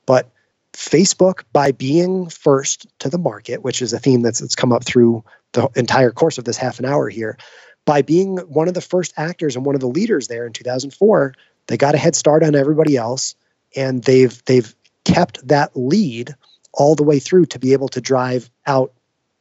But 0.07 0.29
Facebook, 0.73 1.43
by 1.53 1.71
being 1.71 2.29
first 2.29 2.87
to 2.99 3.09
the 3.09 3.19
market, 3.19 3.61
which 3.61 3.83
is 3.83 3.93
a 3.93 3.99
theme 3.99 4.23
that's, 4.23 4.39
that's 4.39 4.55
come 4.55 4.71
up 4.71 4.83
through 4.83 5.23
the 5.51 5.69
entire 5.75 6.11
course 6.11 6.39
of 6.39 6.45
this 6.45 6.57
half 6.57 6.79
an 6.79 6.85
hour 6.85 7.09
here, 7.09 7.37
by 7.85 8.01
being 8.01 8.37
one 8.37 8.67
of 8.67 8.73
the 8.73 8.81
first 8.81 9.13
actors 9.17 9.55
and 9.55 9.65
one 9.65 9.75
of 9.75 9.81
the 9.81 9.87
leaders 9.87 10.27
there 10.27 10.47
in 10.47 10.53
2004, 10.53 11.35
they 11.67 11.77
got 11.77 11.95
a 11.95 11.99
head 11.99 12.15
start 12.15 12.43
on 12.43 12.55
everybody 12.55 12.97
else, 12.97 13.35
and 13.75 14.03
they've 14.03 14.43
they've 14.45 14.73
kept 15.05 15.47
that 15.47 15.75
lead 15.75 16.35
all 16.73 16.95
the 16.95 17.03
way 17.03 17.19
through 17.19 17.45
to 17.45 17.59
be 17.59 17.73
able 17.73 17.89
to 17.89 18.01
drive 18.01 18.49
out 18.65 18.93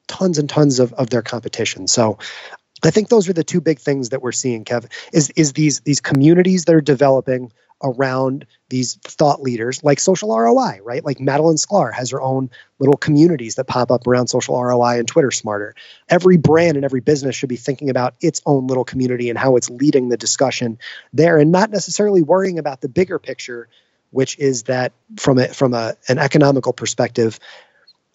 tons 0.07 0.39
and 0.39 0.51
tons 0.51 0.81
of, 0.81 0.93
of 0.93 1.09
their 1.09 1.23
competition. 1.23 1.87
So 1.87 2.19
I 2.85 2.91
think 2.91 3.09
those 3.09 3.29
are 3.29 3.33
the 3.33 3.45
two 3.45 3.61
big 3.61 3.79
things 3.79 4.11
that 4.11 4.23
we're 4.23 4.33
seeing, 4.33 4.65
Kevin. 4.65 4.91
Is 5.13 5.31
is 5.31 5.53
these 5.53 5.81
these 5.81 6.01
communities 6.01 6.65
that 6.65 6.75
are 6.75 6.81
developing 6.81 7.53
around 7.83 8.47
these 8.69 8.95
thought 8.95 9.43
leaders 9.43 9.83
like 9.83 9.99
social 9.99 10.35
ROI, 10.37 10.81
right? 10.83 11.05
Like 11.05 11.19
Madalyn 11.19 11.65
Sklar 11.65 11.93
has 11.93 12.11
her 12.11 12.23
own 12.23 12.51
little 12.79 12.97
communities 12.97 13.57
that 13.57 13.65
pop 13.65 13.91
up 13.91 14.07
around 14.07 14.29
social 14.29 14.61
ROI 14.61 14.99
and 14.99 15.09
Twitter 15.09 15.31
Smarter. 15.31 15.75
Every 16.09 16.37
brand 16.37 16.77
and 16.77 16.85
every 16.85 17.01
business 17.01 17.35
should 17.35 17.49
be 17.49 17.57
thinking 17.57 17.91
about 17.91 18.15
its 18.21 18.41
own 18.47 18.67
little 18.67 18.85
community 18.85 19.31
and 19.31 19.39
how 19.39 19.57
it's 19.57 19.69
leading 19.69 20.09
the 20.09 20.17
discussion 20.17 20.79
there 21.13 21.39
and 21.39 21.51
not 21.51 21.71
necessarily 21.71 22.23
worrying 22.23 22.59
about 22.59 22.81
the 22.81 22.89
bigger 22.89 23.19
picture, 23.19 23.69
which 24.11 24.39
is 24.39 24.65
that 24.65 24.93
from 25.17 25.39
a 25.39 25.49
from 25.49 25.75
a, 25.75 25.97
an 26.09 26.19
economical 26.19 26.73
perspective, 26.73 27.39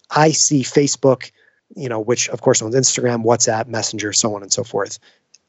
I 0.10 0.32
see 0.32 0.64
Facebook, 0.64 1.32
you 1.76 1.90
know, 1.90 2.00
which 2.00 2.30
of 2.30 2.42
course 2.42 2.62
owns 2.62 2.76
Instagram, 2.76 3.24
WhatsApp, 3.24 3.68
Messenger, 3.68 4.14
so 4.14 4.36
on 4.36 4.44
and 4.44 4.52
so 4.52 4.64
forth, 4.64 5.00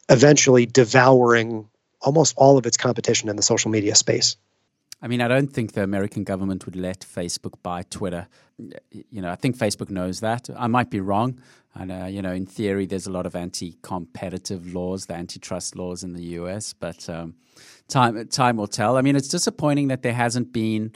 eventually 0.09 0.65
devouring 0.65 1.69
almost 2.01 2.33
all 2.37 2.57
of 2.57 2.65
its 2.65 2.77
competition 2.77 3.29
in 3.29 3.35
the 3.35 3.41
social 3.41 3.71
media 3.71 3.95
space. 3.95 4.37
I 5.01 5.07
mean, 5.07 5.21
I 5.21 5.29
don't 5.29 5.47
think 5.47 5.73
the 5.73 5.83
American 5.83 6.23
government 6.23 6.65
would 6.65 6.75
let 6.75 6.99
Facebook 6.99 7.53
buy 7.63 7.83
Twitter. 7.83 8.27
You 8.91 9.21
know, 9.21 9.31
I 9.31 9.35
think 9.35 9.57
Facebook 9.57 9.89
knows 9.89 10.19
that. 10.19 10.49
I 10.57 10.67
might 10.67 10.89
be 10.89 10.99
wrong. 10.99 11.39
And, 11.73 11.91
uh, 11.91 12.05
you 12.05 12.21
know, 12.21 12.33
in 12.33 12.45
theory, 12.45 12.85
there's 12.85 13.07
a 13.07 13.11
lot 13.11 13.25
of 13.25 13.35
anti 13.35 13.77
competitive 13.81 14.73
laws, 14.73 15.05
the 15.05 15.13
antitrust 15.13 15.75
laws 15.77 16.03
in 16.03 16.13
the 16.13 16.23
US, 16.39 16.73
but 16.73 17.07
um, 17.09 17.35
time, 17.87 18.27
time 18.27 18.57
will 18.57 18.67
tell. 18.67 18.97
I 18.97 19.01
mean, 19.01 19.15
it's 19.15 19.29
disappointing 19.29 19.87
that 19.87 20.01
there 20.01 20.13
hasn't 20.13 20.51
been 20.51 20.91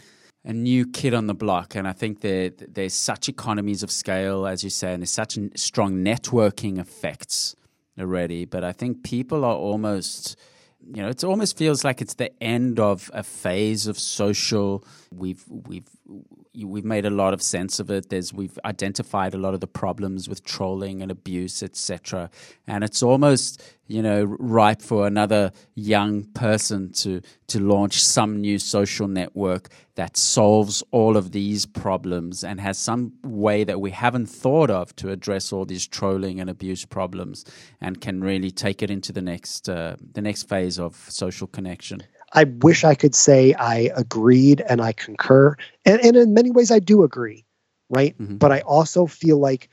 a 0.46 0.54
new 0.54 0.86
kid 0.86 1.14
on 1.14 1.28
the 1.28 1.34
block. 1.34 1.76
And 1.76 1.88
I 1.88 1.94
think 1.94 2.22
that 2.22 2.74
there's 2.74 2.94
such 2.94 3.30
economies 3.30 3.84
of 3.84 3.91
scale, 3.91 4.46
as 4.46 4.64
you 4.64 4.70
say, 4.70 4.94
and 4.94 5.02
there's 5.02 5.12
such 5.12 5.38
strong 5.56 6.04
networking 6.04 6.80
effects 6.80 7.56
already. 8.00 8.46
But 8.46 8.64
I 8.64 8.72
think 8.72 9.04
people 9.04 9.46
are 9.46 9.56
almost 9.56 10.38
you 10.86 11.02
know, 11.02 11.10
it 11.10 11.24
almost 11.24 11.58
feels 11.58 11.84
like 11.84 12.02
it's 12.02 12.16
the 12.16 12.32
end 12.44 12.80
of 12.80 13.10
a 13.14 13.24
phase 13.24 13.88
of 13.88 13.98
social. 13.98 14.84
We've 15.14 15.44
we've 15.48 15.88
we've 16.56 16.86
made 16.86 17.06
a 17.06 17.10
lot 17.10 17.34
of 17.34 17.41
sense 17.41 17.80
of 17.80 17.89
it. 17.89 18.10
There's 18.10 18.34
we've 18.34 18.58
identified 18.64 19.34
a 19.34 19.38
lot 19.38 19.54
of 19.54 19.60
the 19.60 19.68
problems 19.68 20.30
with 20.30 20.43
trolling 20.43 21.01
and 21.01 21.12
abuse, 21.12 21.64
etc. 21.64 22.30
And 22.68 22.84
it's 22.84 23.01
almost 23.01 23.62
you 23.88 24.01
know 24.01 24.24
ripe 24.24 24.82
for 24.82 25.08
another 25.08 25.51
young 25.76 26.24
person 26.24 26.91
to 26.93 27.22
to 27.47 27.60
launch 27.60 28.04
some 28.04 28.39
new 28.39 28.60
social 28.60 29.08
network 29.08 29.70
that 29.95 30.16
solves 30.16 30.84
all 30.91 31.18
of 31.18 31.32
these 31.32 31.66
problems 31.66 32.43
and 32.43 32.60
has 32.60 32.78
some 32.78 33.14
way 33.24 33.64
that 33.64 33.80
we 33.82 33.91
haven't 33.91 34.28
thought 34.28 34.70
of 34.70 34.95
to 34.95 35.10
address 35.10 35.51
all 35.51 35.66
these 35.66 35.88
trolling 35.88 36.39
and 36.39 36.49
abuse 36.49 36.86
problems 36.86 37.45
and 37.82 38.01
can 38.01 38.24
really 38.24 38.49
take 38.51 38.82
it 38.82 38.89
into 38.89 39.12
the 39.12 39.22
next 39.22 39.70
uh, 39.70 39.95
the 40.14 40.22
next 40.22 40.43
phase 40.43 40.80
of 40.80 40.95
social 41.10 41.47
connection. 41.47 42.04
I 42.34 42.46
wish 42.46 42.84
I 42.84 42.96
could 42.96 43.14
say 43.14 43.54
I 43.54 43.92
agreed 43.96 44.62
and 44.62 44.82
I 44.82 44.94
concur. 44.94 45.56
And, 45.86 46.02
and 46.02 46.18
in 46.18 46.34
many 46.34 46.52
ways, 46.52 46.72
I 46.72 46.80
do 46.80 47.04
agree, 47.04 47.46
right? 47.90 48.18
Mm-hmm. 48.18 48.38
But 48.38 48.52
I 48.52 48.62
also 48.62 49.06
feel 49.06 49.38
like 49.38 49.70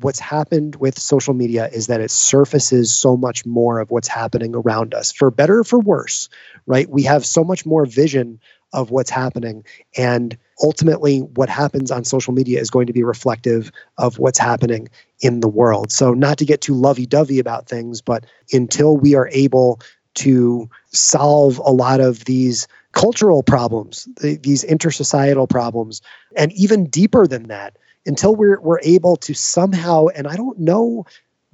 what's 0.00 0.20
happened 0.20 0.76
with 0.76 0.98
social 0.98 1.34
media 1.34 1.68
is 1.68 1.88
that 1.88 2.00
it 2.00 2.10
surfaces 2.10 2.94
so 2.94 3.16
much 3.16 3.44
more 3.44 3.80
of 3.80 3.90
what's 3.90 4.08
happening 4.08 4.54
around 4.54 4.94
us, 4.94 5.10
for 5.10 5.30
better 5.30 5.60
or 5.60 5.64
for 5.64 5.80
worse, 5.80 6.28
right? 6.66 6.88
We 6.88 7.04
have 7.04 7.26
so 7.26 7.42
much 7.42 7.66
more 7.66 7.84
vision 7.84 8.40
of 8.72 8.90
what's 8.90 9.10
happening. 9.10 9.64
And 9.96 10.36
ultimately, 10.62 11.18
what 11.20 11.48
happens 11.48 11.90
on 11.90 12.04
social 12.04 12.32
media 12.32 12.60
is 12.60 12.70
going 12.70 12.86
to 12.86 12.92
be 12.92 13.02
reflective 13.02 13.72
of 13.98 14.18
what's 14.18 14.38
happening 14.38 14.88
in 15.20 15.40
the 15.40 15.48
world. 15.48 15.90
So, 15.90 16.14
not 16.14 16.38
to 16.38 16.44
get 16.44 16.60
too 16.60 16.74
lovey 16.74 17.06
dovey 17.06 17.38
about 17.38 17.68
things, 17.68 18.02
but 18.02 18.24
until 18.52 18.96
we 18.96 19.14
are 19.14 19.28
able 19.32 19.80
to 20.14 20.68
solve 20.92 21.58
a 21.58 21.70
lot 21.70 22.00
of 22.00 22.24
these 22.24 22.68
cultural 22.92 23.42
problems, 23.42 24.06
these 24.20 24.64
intersocietal 24.64 25.48
problems, 25.48 26.02
and 26.36 26.52
even 26.52 26.86
deeper 26.86 27.26
than 27.26 27.48
that, 27.48 27.76
until 28.04 28.34
we're, 28.34 28.60
we're 28.60 28.80
able 28.82 29.16
to 29.16 29.34
somehow, 29.34 30.08
and 30.08 30.26
I 30.26 30.36
don't 30.36 30.58
know 30.58 31.06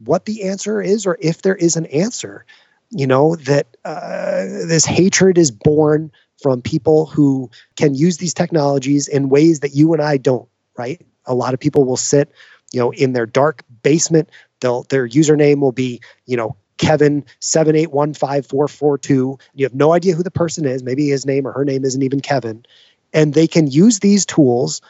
what 0.04 0.24
the 0.24 0.44
answer 0.44 0.80
is 0.80 1.06
or 1.06 1.18
if 1.20 1.42
there 1.42 1.54
is 1.56 1.76
an 1.76 1.86
answer, 1.86 2.44
you 2.90 3.06
know, 3.06 3.36
that 3.36 3.66
uh, 3.84 4.44
this 4.66 4.84
hatred 4.84 5.38
is 5.38 5.50
born 5.50 6.10
from 6.42 6.62
people 6.62 7.06
who 7.06 7.50
can 7.76 7.94
use 7.94 8.16
these 8.16 8.34
technologies 8.34 9.08
in 9.08 9.28
ways 9.28 9.60
that 9.60 9.74
you 9.74 9.92
and 9.92 10.02
I 10.02 10.16
don't, 10.16 10.48
right? 10.76 11.04
A 11.26 11.34
lot 11.34 11.52
of 11.54 11.60
people 11.60 11.84
will 11.84 11.96
sit, 11.96 12.30
you 12.72 12.80
know, 12.80 12.92
in 12.92 13.12
their 13.12 13.26
dark 13.26 13.62
basement. 13.82 14.30
They'll, 14.60 14.84
their 14.84 15.06
username 15.06 15.60
will 15.60 15.72
be, 15.72 16.00
you 16.26 16.36
know, 16.36 16.56
Kevin 16.78 17.24
seven 17.40 17.76
eight 17.76 17.92
one 17.92 18.14
five 18.14 18.46
four 18.46 18.68
four 18.68 18.96
two. 18.98 19.38
You 19.54 19.64
have 19.66 19.74
no 19.74 19.92
idea 19.92 20.14
who 20.14 20.22
the 20.22 20.30
person 20.30 20.64
is. 20.64 20.82
Maybe 20.82 21.08
his 21.08 21.26
name 21.26 21.46
or 21.46 21.52
her 21.52 21.64
name 21.64 21.84
isn't 21.84 22.02
even 22.02 22.20
Kevin, 22.20 22.64
and 23.12 23.34
they 23.34 23.46
can 23.46 23.70
use 23.70 23.98
these 23.98 24.24
tools 24.24 24.80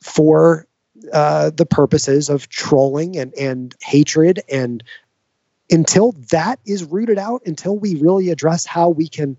for 0.00 0.66
uh, 1.12 1.50
the 1.50 1.66
purposes 1.66 2.28
of 2.28 2.48
trolling 2.48 3.16
and 3.16 3.34
and 3.34 3.74
hatred. 3.82 4.40
And 4.50 4.82
until 5.70 6.12
that 6.30 6.60
is 6.66 6.84
rooted 6.84 7.18
out, 7.18 7.42
until 7.46 7.78
we 7.78 7.96
really 7.96 8.30
address 8.30 8.66
how 8.66 8.90
we 8.90 9.08
can 9.08 9.36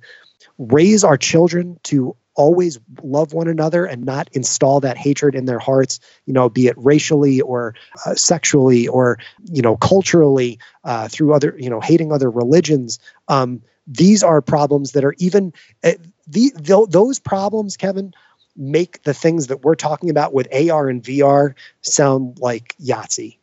raise 0.57 1.03
our 1.03 1.17
children 1.17 1.79
to 1.83 2.15
always 2.35 2.79
love 3.01 3.33
one 3.33 3.47
another 3.47 3.85
and 3.85 4.05
not 4.05 4.29
install 4.33 4.81
that 4.81 4.97
hatred 4.97 5.35
in 5.35 5.45
their 5.45 5.59
hearts 5.59 5.99
you 6.25 6.33
know 6.33 6.49
be 6.49 6.67
it 6.67 6.75
racially 6.77 7.41
or 7.41 7.75
uh, 8.05 8.15
sexually 8.15 8.87
or 8.87 9.17
you 9.45 9.61
know 9.61 9.75
culturally 9.75 10.59
uh, 10.83 11.07
through 11.07 11.33
other 11.33 11.55
you 11.57 11.69
know 11.69 11.79
hating 11.79 12.11
other 12.11 12.29
religions. 12.29 12.99
Um, 13.27 13.61
these 13.87 14.23
are 14.23 14.41
problems 14.41 14.93
that 14.93 15.05
are 15.05 15.15
even 15.17 15.53
uh, 15.83 15.93
the, 16.27 16.51
those 16.89 17.19
problems 17.19 17.77
kevin 17.77 18.13
make 18.55 19.03
the 19.03 19.13
things 19.13 19.47
that 19.47 19.63
we're 19.63 19.75
talking 19.75 20.09
about 20.09 20.33
with 20.33 20.47
ar 20.53 20.87
and 20.87 21.03
vr 21.03 21.53
sound 21.81 22.39
like 22.39 22.75
yahtzee. 22.81 23.37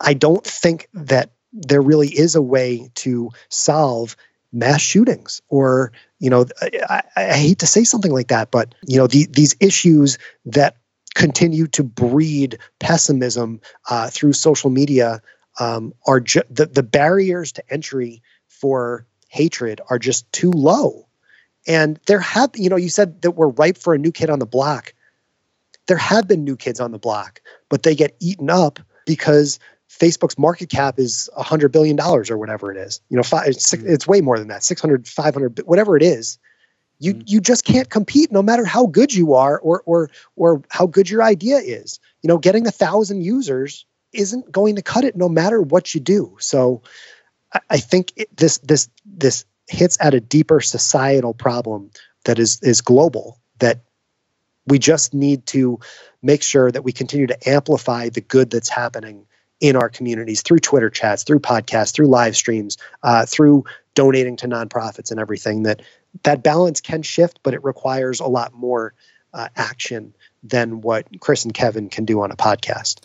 I 0.00 0.14
don't 0.14 0.44
think 0.44 0.88
that 0.94 1.30
there 1.52 1.82
really 1.82 2.08
is 2.08 2.34
a 2.34 2.42
way 2.42 2.90
to 2.96 3.30
solve 3.48 4.16
mass 4.52 4.80
shootings 4.80 5.42
or 5.48 5.92
you 6.24 6.30
know 6.30 6.46
I, 6.88 7.02
I, 7.14 7.24
hate 7.34 7.58
to 7.58 7.66
say 7.66 7.84
something 7.84 8.12
like 8.12 8.28
that 8.28 8.50
but 8.50 8.74
you 8.86 8.96
know 8.96 9.06
the, 9.06 9.26
these 9.30 9.54
issues 9.60 10.18
that 10.46 10.78
continue 11.14 11.66
to 11.68 11.84
breed 11.84 12.58
pessimism 12.80 13.60
uh, 13.88 14.08
through 14.10 14.32
social 14.32 14.70
media 14.70 15.22
um, 15.60 15.92
are 16.06 16.20
ju- 16.20 16.42
the, 16.50 16.66
the 16.66 16.82
barriers 16.82 17.52
to 17.52 17.72
entry 17.72 18.22
for 18.48 19.06
hatred 19.28 19.80
are 19.90 19.98
just 19.98 20.30
too 20.32 20.50
low. 20.50 21.06
And 21.66 22.00
there 22.06 22.20
have 22.20 22.50
you 22.54 22.70
know 22.70 22.76
you 22.76 22.88
said 22.88 23.22
that 23.22 23.32
we're 23.32 23.48
ripe 23.48 23.78
for 23.78 23.94
a 23.94 23.98
new 23.98 24.10
kid 24.10 24.30
on 24.30 24.38
the 24.38 24.46
block. 24.46 24.94
There 25.86 25.98
have 25.98 26.26
been 26.26 26.44
new 26.44 26.56
kids 26.56 26.80
on 26.80 26.90
the 26.90 26.98
block 26.98 27.40
but 27.68 27.82
they 27.82 27.94
get 27.94 28.16
eaten 28.20 28.50
up 28.50 28.78
because 29.04 29.58
Facebook's 29.98 30.38
market 30.38 30.68
cap 30.68 30.98
is 30.98 31.30
$100 31.38 31.70
billion 31.70 31.98
or 32.00 32.36
whatever 32.36 32.72
it 32.72 32.76
is. 32.76 33.00
You 33.08 33.16
know, 33.16 33.22
five, 33.22 33.48
it's, 33.48 33.72
mm. 33.72 33.88
it's 33.88 34.06
way 34.06 34.20
more 34.20 34.38
than 34.38 34.48
that, 34.48 34.64
600, 34.64 35.06
500, 35.06 35.60
whatever 35.64 35.96
it 35.96 36.02
is. 36.02 36.38
You, 36.98 37.14
mm. 37.14 37.22
you 37.26 37.40
just 37.40 37.64
can't 37.64 37.88
compete 37.88 38.32
no 38.32 38.42
matter 38.42 38.64
how 38.64 38.86
good 38.86 39.14
you 39.14 39.34
are 39.34 39.58
or, 39.58 39.82
or, 39.86 40.10
or 40.36 40.62
how 40.70 40.86
good 40.86 41.08
your 41.08 41.22
idea 41.22 41.58
is. 41.58 42.00
You 42.22 42.28
know, 42.28 42.38
getting 42.38 42.66
a 42.66 42.72
thousand 42.72 43.22
users 43.22 43.86
isn't 44.12 44.50
going 44.50 44.76
to 44.76 44.82
cut 44.82 45.04
it 45.04 45.16
no 45.16 45.28
matter 45.28 45.62
what 45.62 45.94
you 45.94 46.00
do. 46.00 46.36
So 46.40 46.82
I, 47.52 47.60
I 47.70 47.76
think 47.78 48.12
it, 48.16 48.36
this, 48.36 48.58
this, 48.58 48.88
this 49.04 49.44
hits 49.68 49.96
at 50.00 50.14
a 50.14 50.20
deeper 50.20 50.60
societal 50.60 51.34
problem 51.34 51.90
that 52.24 52.38
is, 52.38 52.60
is 52.62 52.80
global 52.80 53.38
that 53.60 53.80
we 54.66 54.78
just 54.78 55.14
need 55.14 55.46
to 55.46 55.78
make 56.22 56.42
sure 56.42 56.70
that 56.70 56.82
we 56.82 56.92
continue 56.92 57.26
to 57.26 57.48
amplify 57.48 58.08
the 58.08 58.20
good 58.20 58.50
that's 58.50 58.68
happening 58.68 59.26
in 59.64 59.76
our 59.76 59.88
communities 59.88 60.42
through 60.42 60.58
Twitter 60.58 60.90
chats, 60.90 61.24
through 61.24 61.38
podcasts, 61.38 61.94
through 61.94 62.06
live 62.06 62.36
streams, 62.36 62.76
uh, 63.02 63.24
through 63.24 63.64
donating 63.94 64.36
to 64.36 64.46
nonprofits 64.46 65.10
and 65.10 65.18
everything. 65.18 65.62
That 65.62 65.80
that 66.24 66.42
balance 66.42 66.82
can 66.82 67.00
shift, 67.00 67.40
but 67.42 67.54
it 67.54 67.64
requires 67.64 68.20
a 68.20 68.26
lot 68.26 68.52
more 68.52 68.92
uh, 69.32 69.48
action 69.56 70.14
than 70.42 70.82
what 70.82 71.06
Chris 71.20 71.46
and 71.46 71.54
Kevin 71.54 71.88
can 71.88 72.04
do 72.04 72.20
on 72.20 72.30
a 72.30 72.36
podcast. 72.36 73.00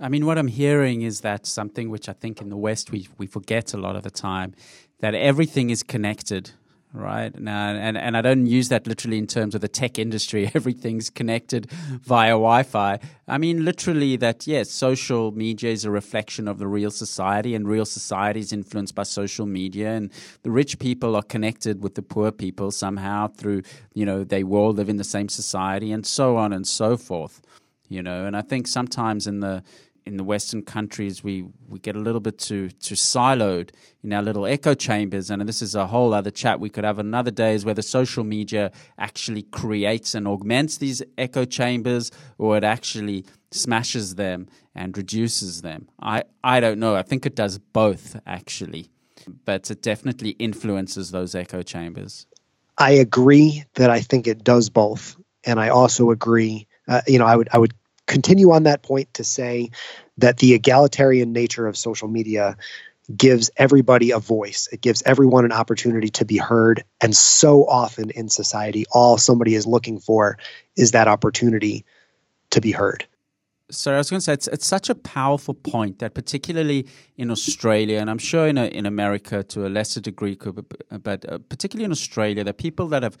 I 0.00 0.08
mean, 0.08 0.24
what 0.24 0.38
I'm 0.38 0.48
hearing 0.48 1.02
is 1.02 1.20
that 1.20 1.44
something 1.44 1.90
which 1.90 2.08
I 2.08 2.14
think 2.14 2.40
in 2.40 2.48
the 2.48 2.56
West 2.56 2.90
we 2.90 3.06
we 3.18 3.26
forget 3.26 3.74
a 3.74 3.76
lot 3.76 3.94
of 3.94 4.02
the 4.02 4.10
time 4.10 4.54
that 5.00 5.14
everything 5.14 5.68
is 5.68 5.82
connected 5.82 6.52
right? 6.92 7.38
Now 7.38 7.68
and, 7.68 7.96
and 7.96 8.16
i 8.16 8.20
don't 8.20 8.46
use 8.46 8.68
that 8.68 8.86
literally 8.86 9.18
in 9.18 9.26
terms 9.26 9.54
of 9.54 9.60
the 9.60 9.68
tech 9.68 9.98
industry. 9.98 10.50
Everything's 10.54 11.10
connected 11.10 11.70
via 11.70 12.32
wi-fi. 12.32 12.98
I 13.28 13.38
mean 13.38 13.64
literally 13.64 14.16
that 14.16 14.46
yes 14.46 14.70
social 14.70 15.30
media 15.32 15.70
is 15.70 15.84
a 15.84 15.90
reflection 15.90 16.48
of 16.48 16.58
the 16.58 16.66
real 16.66 16.90
society 16.90 17.54
and 17.54 17.68
real 17.68 17.84
society 17.84 18.40
is 18.40 18.52
influenced 18.52 18.94
by 18.94 19.04
social 19.04 19.46
media 19.46 19.90
and 19.90 20.10
the 20.42 20.50
rich 20.50 20.78
people 20.78 21.14
are 21.14 21.22
connected 21.22 21.82
with 21.82 21.94
the 21.94 22.02
poor 22.02 22.32
people 22.32 22.70
somehow 22.70 23.28
through 23.28 23.62
you 23.94 24.04
know 24.04 24.24
they 24.24 24.42
all 24.42 24.72
live 24.72 24.88
in 24.88 24.96
the 24.96 25.04
same 25.04 25.28
society 25.28 25.92
and 25.92 26.04
so 26.06 26.36
on 26.36 26.52
and 26.52 26.66
so 26.66 26.96
forth 26.96 27.40
you 27.88 28.02
know? 28.02 28.24
And 28.24 28.36
i 28.36 28.40
think 28.40 28.66
sometimes 28.66 29.26
in 29.26 29.40
the 29.40 29.62
in 30.10 30.16
the 30.16 30.24
Western 30.24 30.62
countries, 30.62 31.22
we, 31.22 31.44
we 31.68 31.78
get 31.78 31.94
a 31.94 32.00
little 32.00 32.20
bit 32.20 32.36
too 32.38 32.68
too 32.70 32.96
siloed 32.96 33.70
in 34.02 34.12
our 34.12 34.22
little 34.22 34.44
echo 34.44 34.74
chambers, 34.74 35.30
and 35.30 35.48
this 35.48 35.62
is 35.62 35.74
a 35.74 35.86
whole 35.86 36.12
other 36.12 36.32
chat. 36.32 36.58
We 36.58 36.68
could 36.68 36.84
have 36.84 36.98
another 36.98 37.30
day 37.30 37.54
is 37.54 37.64
whether 37.64 37.80
social 37.82 38.24
media 38.24 38.72
actually 38.98 39.42
creates 39.42 40.14
and 40.14 40.26
augments 40.26 40.78
these 40.78 41.00
echo 41.16 41.44
chambers, 41.44 42.10
or 42.38 42.56
it 42.56 42.64
actually 42.64 43.24
smashes 43.52 44.16
them 44.16 44.48
and 44.74 44.96
reduces 44.96 45.62
them. 45.62 45.88
I, 46.00 46.24
I 46.42 46.58
don't 46.60 46.80
know. 46.80 46.96
I 46.96 47.02
think 47.02 47.24
it 47.24 47.36
does 47.36 47.58
both 47.58 48.20
actually, 48.26 48.90
but 49.44 49.70
it 49.70 49.80
definitely 49.80 50.30
influences 50.30 51.12
those 51.12 51.34
echo 51.34 51.62
chambers. 51.62 52.26
I 52.78 52.92
agree 52.92 53.64
that 53.74 53.90
I 53.90 54.00
think 54.00 54.26
it 54.26 54.42
does 54.42 54.70
both, 54.70 55.16
and 55.44 55.60
I 55.60 55.68
also 55.68 56.10
agree. 56.10 56.66
Uh, 56.88 57.02
you 57.06 57.18
know, 57.20 57.26
I 57.26 57.36
would 57.36 57.48
I 57.52 57.58
would 57.58 57.74
continue 58.10 58.50
on 58.50 58.64
that 58.64 58.82
point 58.82 59.14
to 59.14 59.24
say 59.24 59.70
that 60.18 60.38
the 60.38 60.52
egalitarian 60.54 61.32
nature 61.32 61.66
of 61.66 61.76
social 61.76 62.08
media 62.08 62.56
gives 63.16 63.50
everybody 63.56 64.10
a 64.10 64.18
voice. 64.18 64.68
It 64.72 64.80
gives 64.80 65.02
everyone 65.06 65.44
an 65.44 65.52
opportunity 65.52 66.08
to 66.10 66.24
be 66.24 66.36
heard. 66.36 66.84
And 67.00 67.16
so 67.16 67.64
often 67.66 68.10
in 68.10 68.28
society, 68.28 68.84
all 68.90 69.16
somebody 69.16 69.54
is 69.54 69.66
looking 69.66 70.00
for 70.00 70.38
is 70.76 70.90
that 70.90 71.08
opportunity 71.08 71.84
to 72.50 72.60
be 72.60 72.72
heard. 72.72 73.06
So 73.70 73.94
I 73.94 73.98
was 73.98 74.10
going 74.10 74.18
to 74.18 74.24
say 74.24 74.32
it's, 74.32 74.48
it's 74.48 74.66
such 74.66 74.90
a 74.90 74.96
powerful 74.96 75.54
point 75.54 76.00
that 76.00 76.12
particularly 76.12 76.88
in 77.16 77.30
Australia, 77.30 77.98
and 78.00 78.10
I'm 78.10 78.18
sure 78.18 78.48
in 78.48 78.58
in 78.58 78.86
America 78.86 79.44
to 79.44 79.66
a 79.66 79.68
lesser 79.68 80.00
degree, 80.00 80.36
but 80.90 81.24
uh, 81.28 81.38
particularly 81.48 81.84
in 81.84 81.92
Australia, 81.92 82.42
the 82.42 82.52
people 82.52 82.88
that 82.88 83.04
have 83.04 83.16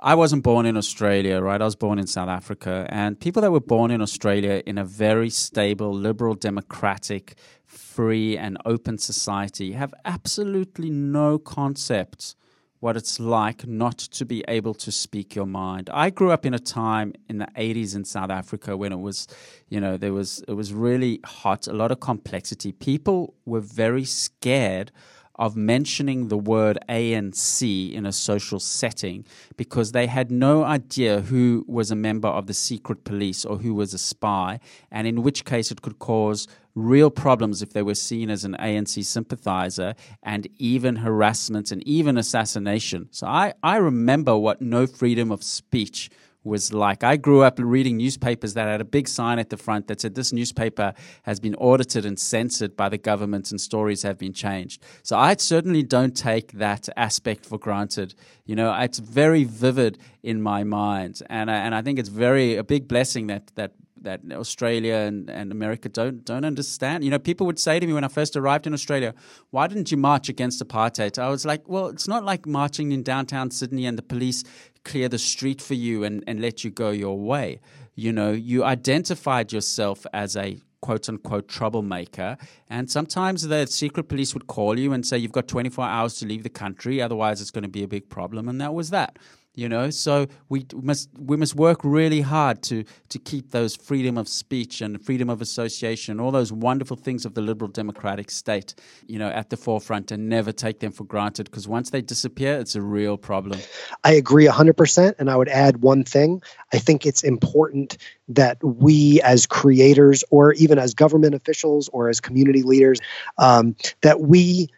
I 0.00 0.14
wasn't 0.14 0.44
born 0.44 0.64
in 0.64 0.76
Australia, 0.76 1.40
right? 1.40 1.60
I 1.60 1.64
was 1.64 1.74
born 1.74 1.98
in 1.98 2.06
South 2.06 2.28
Africa, 2.28 2.86
and 2.88 3.18
people 3.18 3.42
that 3.42 3.50
were 3.50 3.60
born 3.60 3.90
in 3.90 4.00
Australia 4.00 4.62
in 4.64 4.78
a 4.78 4.84
very 4.84 5.28
stable, 5.28 5.92
liberal, 5.92 6.34
democratic, 6.34 7.34
free, 7.66 8.38
and 8.38 8.56
open 8.64 8.98
society 8.98 9.72
have 9.72 9.92
absolutely 10.04 10.88
no 10.88 11.36
concept 11.36 12.36
what 12.80 12.96
it's 12.96 13.18
like 13.18 13.66
not 13.66 13.98
to 13.98 14.24
be 14.24 14.44
able 14.46 14.72
to 14.72 14.92
speak 14.92 15.34
your 15.34 15.46
mind. 15.46 15.90
I 15.92 16.10
grew 16.10 16.30
up 16.30 16.46
in 16.46 16.54
a 16.54 16.60
time 16.60 17.12
in 17.28 17.38
the 17.38 17.48
80s 17.56 17.96
in 17.96 18.04
South 18.04 18.30
Africa 18.30 18.76
when 18.76 18.92
it 18.92 19.00
was, 19.00 19.26
you 19.68 19.80
know, 19.80 19.96
there 19.96 20.12
was 20.12 20.44
it 20.46 20.52
was 20.52 20.72
really 20.72 21.18
hot, 21.24 21.66
a 21.66 21.72
lot 21.72 21.90
of 21.90 21.98
complexity. 21.98 22.70
People 22.70 23.34
were 23.44 23.60
very 23.60 24.04
scared 24.04 24.92
of 25.38 25.56
mentioning 25.56 26.28
the 26.28 26.38
word 26.38 26.78
ANC 26.88 27.92
in 27.92 28.04
a 28.04 28.12
social 28.12 28.58
setting 28.58 29.24
because 29.56 29.92
they 29.92 30.06
had 30.06 30.30
no 30.30 30.64
idea 30.64 31.20
who 31.20 31.64
was 31.68 31.90
a 31.90 31.96
member 31.96 32.28
of 32.28 32.46
the 32.46 32.54
secret 32.54 33.04
police 33.04 33.44
or 33.44 33.58
who 33.58 33.74
was 33.74 33.94
a 33.94 33.98
spy, 33.98 34.58
and 34.90 35.06
in 35.06 35.22
which 35.22 35.44
case 35.44 35.70
it 35.70 35.82
could 35.82 35.98
cause 35.98 36.48
real 36.74 37.10
problems 37.10 37.60
if 37.62 37.72
they 37.72 37.82
were 37.82 37.94
seen 37.94 38.30
as 38.30 38.44
an 38.44 38.56
ANC 38.60 39.04
sympathizer 39.04 39.94
and 40.22 40.46
even 40.58 40.96
harassment 40.96 41.70
and 41.72 41.82
even 41.86 42.16
assassination. 42.16 43.08
So 43.10 43.26
I, 43.26 43.54
I 43.62 43.76
remember 43.76 44.36
what 44.36 44.62
no 44.62 44.86
freedom 44.86 45.32
of 45.32 45.42
speech 45.42 46.10
was 46.44 46.72
like. 46.72 47.04
I 47.04 47.16
grew 47.16 47.42
up 47.42 47.58
reading 47.58 47.96
newspapers 47.96 48.54
that 48.54 48.68
had 48.68 48.80
a 48.80 48.84
big 48.84 49.08
sign 49.08 49.38
at 49.38 49.50
the 49.50 49.56
front 49.56 49.88
that 49.88 50.00
said 50.00 50.14
this 50.14 50.32
newspaper 50.32 50.94
has 51.24 51.40
been 51.40 51.54
audited 51.56 52.04
and 52.04 52.18
censored 52.18 52.76
by 52.76 52.88
the 52.88 52.98
government 52.98 53.50
and 53.50 53.60
stories 53.60 54.02
have 54.02 54.18
been 54.18 54.32
changed. 54.32 54.82
So 55.02 55.18
I 55.18 55.34
certainly 55.36 55.82
don't 55.82 56.16
take 56.16 56.52
that 56.52 56.88
aspect 56.96 57.44
for 57.44 57.58
granted. 57.58 58.14
You 58.44 58.56
know, 58.56 58.72
it's 58.74 58.98
very 58.98 59.44
vivid 59.44 59.98
in 60.22 60.42
my 60.42 60.64
mind, 60.64 61.22
and 61.28 61.50
I, 61.50 61.56
and 61.56 61.74
I 61.74 61.82
think 61.82 61.98
it's 61.98 62.08
very 62.08 62.56
a 62.56 62.64
big 62.64 62.88
blessing 62.88 63.28
that 63.28 63.52
that 63.54 63.72
that 64.02 64.20
Australia 64.32 64.94
and, 64.94 65.28
and 65.28 65.52
America 65.52 65.88
don't 65.88 66.24
don't 66.24 66.44
understand. 66.44 67.04
You 67.04 67.10
know, 67.10 67.18
people 67.18 67.46
would 67.46 67.58
say 67.58 67.80
to 67.80 67.86
me 67.86 67.92
when 67.92 68.04
I 68.04 68.08
first 68.08 68.36
arrived 68.36 68.66
in 68.66 68.72
Australia, 68.72 69.14
"Why 69.50 69.66
didn't 69.66 69.90
you 69.90 69.96
march 69.96 70.28
against 70.28 70.62
apartheid?" 70.62 71.18
I 71.18 71.28
was 71.28 71.44
like, 71.44 71.68
"Well, 71.68 71.88
it's 71.88 72.08
not 72.08 72.24
like 72.24 72.46
marching 72.46 72.92
in 72.92 73.02
downtown 73.02 73.50
Sydney 73.50 73.86
and 73.86 73.98
the 73.98 74.02
police 74.02 74.44
clear 74.88 75.08
the 75.08 75.18
street 75.18 75.60
for 75.60 75.74
you 75.74 76.02
and, 76.02 76.24
and 76.26 76.40
let 76.40 76.64
you 76.64 76.70
go 76.70 76.90
your 76.90 77.18
way. 77.18 77.60
You 77.94 78.12
know, 78.12 78.32
you 78.32 78.64
identified 78.64 79.52
yourself 79.52 80.06
as 80.12 80.36
a 80.36 80.60
quote 80.80 81.08
unquote 81.08 81.48
troublemaker. 81.48 82.36
And 82.68 82.90
sometimes 82.90 83.46
the 83.46 83.66
secret 83.66 84.08
police 84.08 84.32
would 84.34 84.46
call 84.46 84.78
you 84.78 84.92
and 84.92 85.06
say, 85.06 85.18
You've 85.18 85.32
got 85.32 85.46
24 85.46 85.84
hours 85.84 86.14
to 86.16 86.26
leave 86.26 86.42
the 86.42 86.48
country, 86.48 87.02
otherwise, 87.02 87.40
it's 87.40 87.50
going 87.50 87.64
to 87.64 87.68
be 87.68 87.82
a 87.82 87.88
big 87.88 88.08
problem. 88.08 88.48
And 88.48 88.60
that 88.60 88.74
was 88.74 88.90
that 88.90 89.18
you 89.54 89.68
know? 89.68 89.90
So 89.90 90.26
we 90.48 90.66
must 90.74 91.10
we 91.18 91.36
must 91.36 91.54
work 91.54 91.80
really 91.82 92.20
hard 92.20 92.62
to 92.64 92.84
to 93.08 93.18
keep 93.18 93.50
those 93.50 93.74
freedom 93.74 94.16
of 94.16 94.28
speech 94.28 94.80
and 94.80 95.00
freedom 95.04 95.28
of 95.28 95.40
association 95.40 96.20
all 96.20 96.30
those 96.30 96.52
wonderful 96.52 96.96
things 96.96 97.24
of 97.24 97.34
the 97.34 97.40
liberal 97.40 97.70
democratic 97.70 98.30
state 98.30 98.74
you 99.06 99.18
know 99.18 99.28
at 99.28 99.50
the 99.50 99.56
forefront 99.56 100.10
and 100.10 100.28
never 100.28 100.52
take 100.52 100.80
them 100.80 100.92
for 100.92 101.04
granted 101.04 101.44
because 101.44 101.66
once 101.66 101.90
they 101.90 102.00
disappear 102.00 102.58
it's 102.58 102.74
a 102.74 102.82
real 102.82 103.16
problem. 103.16 103.58
I 104.04 104.12
agree 104.12 104.46
100% 104.46 105.14
and 105.18 105.30
i 105.30 105.36
would 105.36 105.48
add 105.48 105.82
one 105.82 106.04
thing. 106.04 106.42
I 106.72 106.78
think 106.78 107.06
it's 107.06 107.22
important 107.22 107.96
that 108.28 108.62
we 108.62 109.20
as 109.22 109.46
creators 109.46 110.22
or 110.30 110.52
even 110.54 110.78
as 110.78 110.94
government 110.94 111.34
officials 111.34 111.88
or 111.88 112.08
as 112.08 112.20
community 112.20 112.62
leaders 112.62 113.00
um, 113.38 113.74
that 114.02 114.20
we 114.20 114.68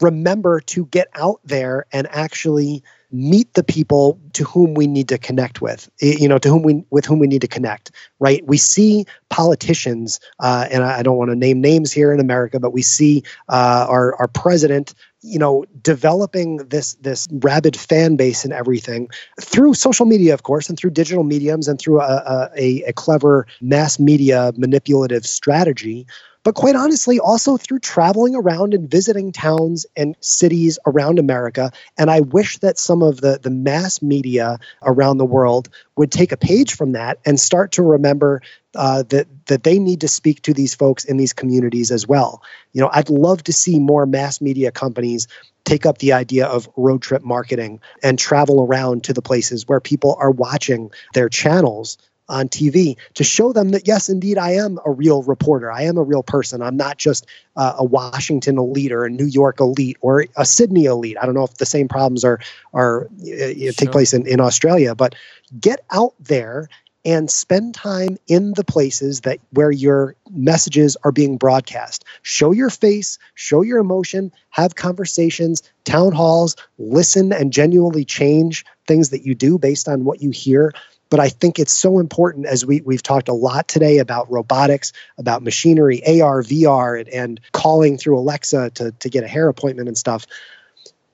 remember 0.00 0.60
to 0.60 0.86
get 0.86 1.08
out 1.14 1.40
there 1.44 1.86
and 1.92 2.08
actually 2.10 2.82
meet 3.12 3.52
the 3.54 3.62
people 3.62 4.18
to 4.32 4.44
whom 4.44 4.74
we 4.74 4.86
need 4.86 5.08
to 5.08 5.18
connect 5.18 5.60
with 5.60 5.90
you 6.00 6.26
know 6.26 6.38
to 6.38 6.48
whom 6.48 6.62
we 6.62 6.84
with 6.90 7.04
whom 7.04 7.18
we 7.18 7.26
need 7.26 7.42
to 7.42 7.48
connect 7.48 7.90
right? 8.18 8.46
We 8.46 8.56
see 8.56 9.04
politicians 9.30 10.20
uh, 10.38 10.68
and 10.70 10.84
I, 10.84 11.02
don't 11.02 11.16
want 11.16 11.30
to 11.30 11.36
name 11.36 11.60
names 11.60 11.92
here 11.92 12.12
in 12.12 12.20
america 12.20 12.60
but 12.60 12.72
we 12.72 12.82
see 12.82 13.24
uh, 13.48 13.86
our, 13.88 14.14
our 14.16 14.28
president 14.28 14.94
you 15.22 15.38
know 15.38 15.64
developing 15.82 16.58
this 16.58 16.94
this 16.94 17.28
rabid 17.30 17.76
fan 17.76 18.16
base 18.16 18.44
and 18.44 18.52
everything 18.52 19.08
through 19.40 19.74
social 19.74 20.06
media 20.06 20.34
of 20.34 20.42
course 20.42 20.68
and 20.68 20.78
through 20.78 20.90
digital 20.90 21.24
mediums 21.24 21.68
and 21.68 21.78
through 21.78 22.00
a, 22.00 22.50
a, 22.56 22.82
a 22.84 22.92
clever 22.92 23.46
mass 23.60 23.98
media 23.98 24.52
manipulative 24.56 25.24
strategy 25.26 26.06
but 26.44 26.54
quite 26.54 26.74
honestly, 26.74 27.18
also 27.18 27.56
through 27.56 27.78
traveling 27.78 28.34
around 28.34 28.74
and 28.74 28.90
visiting 28.90 29.32
towns 29.32 29.86
and 29.96 30.16
cities 30.20 30.78
around 30.86 31.18
America. 31.18 31.70
And 31.96 32.10
I 32.10 32.20
wish 32.20 32.58
that 32.58 32.78
some 32.78 33.02
of 33.02 33.20
the, 33.20 33.38
the 33.40 33.50
mass 33.50 34.02
media 34.02 34.58
around 34.82 35.18
the 35.18 35.24
world 35.24 35.68
would 35.96 36.10
take 36.10 36.32
a 36.32 36.36
page 36.36 36.74
from 36.74 36.92
that 36.92 37.18
and 37.24 37.38
start 37.38 37.72
to 37.72 37.82
remember 37.82 38.42
uh, 38.74 39.02
that 39.10 39.26
that 39.46 39.64
they 39.64 39.78
need 39.78 40.00
to 40.00 40.08
speak 40.08 40.40
to 40.42 40.54
these 40.54 40.74
folks 40.74 41.04
in 41.04 41.18
these 41.18 41.32
communities 41.32 41.90
as 41.90 42.06
well. 42.06 42.42
You 42.72 42.80
know, 42.80 42.90
I'd 42.92 43.10
love 43.10 43.44
to 43.44 43.52
see 43.52 43.78
more 43.78 44.06
mass 44.06 44.40
media 44.40 44.70
companies 44.70 45.28
take 45.64 45.84
up 45.84 45.98
the 45.98 46.12
idea 46.12 46.46
of 46.46 46.68
road 46.76 47.02
trip 47.02 47.22
marketing 47.22 47.80
and 48.02 48.18
travel 48.18 48.64
around 48.64 49.04
to 49.04 49.12
the 49.12 49.22
places 49.22 49.68
where 49.68 49.80
people 49.80 50.16
are 50.18 50.30
watching 50.30 50.90
their 51.14 51.28
channels 51.28 51.98
on 52.32 52.48
TV 52.48 52.96
to 53.14 53.22
show 53.22 53.52
them 53.52 53.68
that 53.70 53.86
yes, 53.86 54.08
indeed, 54.08 54.38
I 54.38 54.52
am 54.52 54.80
a 54.84 54.90
real 54.90 55.22
reporter. 55.22 55.70
I 55.70 55.82
am 55.82 55.98
a 55.98 56.02
real 56.02 56.22
person. 56.22 56.62
I'm 56.62 56.76
not 56.76 56.96
just 56.96 57.26
uh, 57.56 57.74
a 57.78 57.84
Washington 57.84 58.58
elite 58.58 58.90
or 58.90 59.04
a 59.04 59.10
New 59.10 59.26
York 59.26 59.60
elite 59.60 59.98
or 60.00 60.24
a 60.36 60.46
Sydney 60.46 60.86
elite. 60.86 61.18
I 61.20 61.26
don't 61.26 61.34
know 61.34 61.44
if 61.44 61.54
the 61.58 61.66
same 61.66 61.88
problems 61.88 62.24
are 62.24 62.40
are 62.72 63.06
uh, 63.22 63.26
sure. 63.26 63.72
take 63.72 63.92
place 63.92 64.14
in, 64.14 64.26
in 64.26 64.40
Australia, 64.40 64.94
but 64.94 65.14
get 65.60 65.84
out 65.90 66.14
there 66.18 66.68
and 67.04 67.30
spend 67.30 67.74
time 67.74 68.16
in 68.28 68.52
the 68.54 68.64
places 68.64 69.22
that 69.22 69.38
where 69.50 69.70
your 69.70 70.14
messages 70.30 70.96
are 71.02 71.12
being 71.12 71.36
broadcast. 71.36 72.04
Show 72.22 72.52
your 72.52 72.70
face, 72.70 73.18
show 73.34 73.62
your 73.62 73.78
emotion, 73.78 74.32
have 74.50 74.76
conversations, 74.76 75.62
town 75.84 76.12
halls, 76.12 76.56
listen 76.78 77.32
and 77.32 77.52
genuinely 77.52 78.04
change 78.04 78.64
things 78.86 79.10
that 79.10 79.26
you 79.26 79.34
do 79.34 79.58
based 79.58 79.88
on 79.88 80.04
what 80.04 80.22
you 80.22 80.30
hear 80.30 80.72
but 81.12 81.20
I 81.20 81.28
think 81.28 81.58
it's 81.58 81.74
so 81.74 81.98
important 81.98 82.46
as 82.46 82.64
we, 82.64 82.80
we've 82.80 83.02
talked 83.02 83.28
a 83.28 83.34
lot 83.34 83.68
today 83.68 83.98
about 83.98 84.32
robotics, 84.32 84.94
about 85.18 85.42
machinery, 85.42 86.00
AR, 86.06 86.42
VR, 86.42 86.98
and, 87.00 87.08
and 87.10 87.40
calling 87.52 87.98
through 87.98 88.18
Alexa 88.18 88.70
to, 88.70 88.92
to 88.92 89.10
get 89.10 89.22
a 89.22 89.28
hair 89.28 89.50
appointment 89.50 89.88
and 89.88 89.98
stuff. 89.98 90.26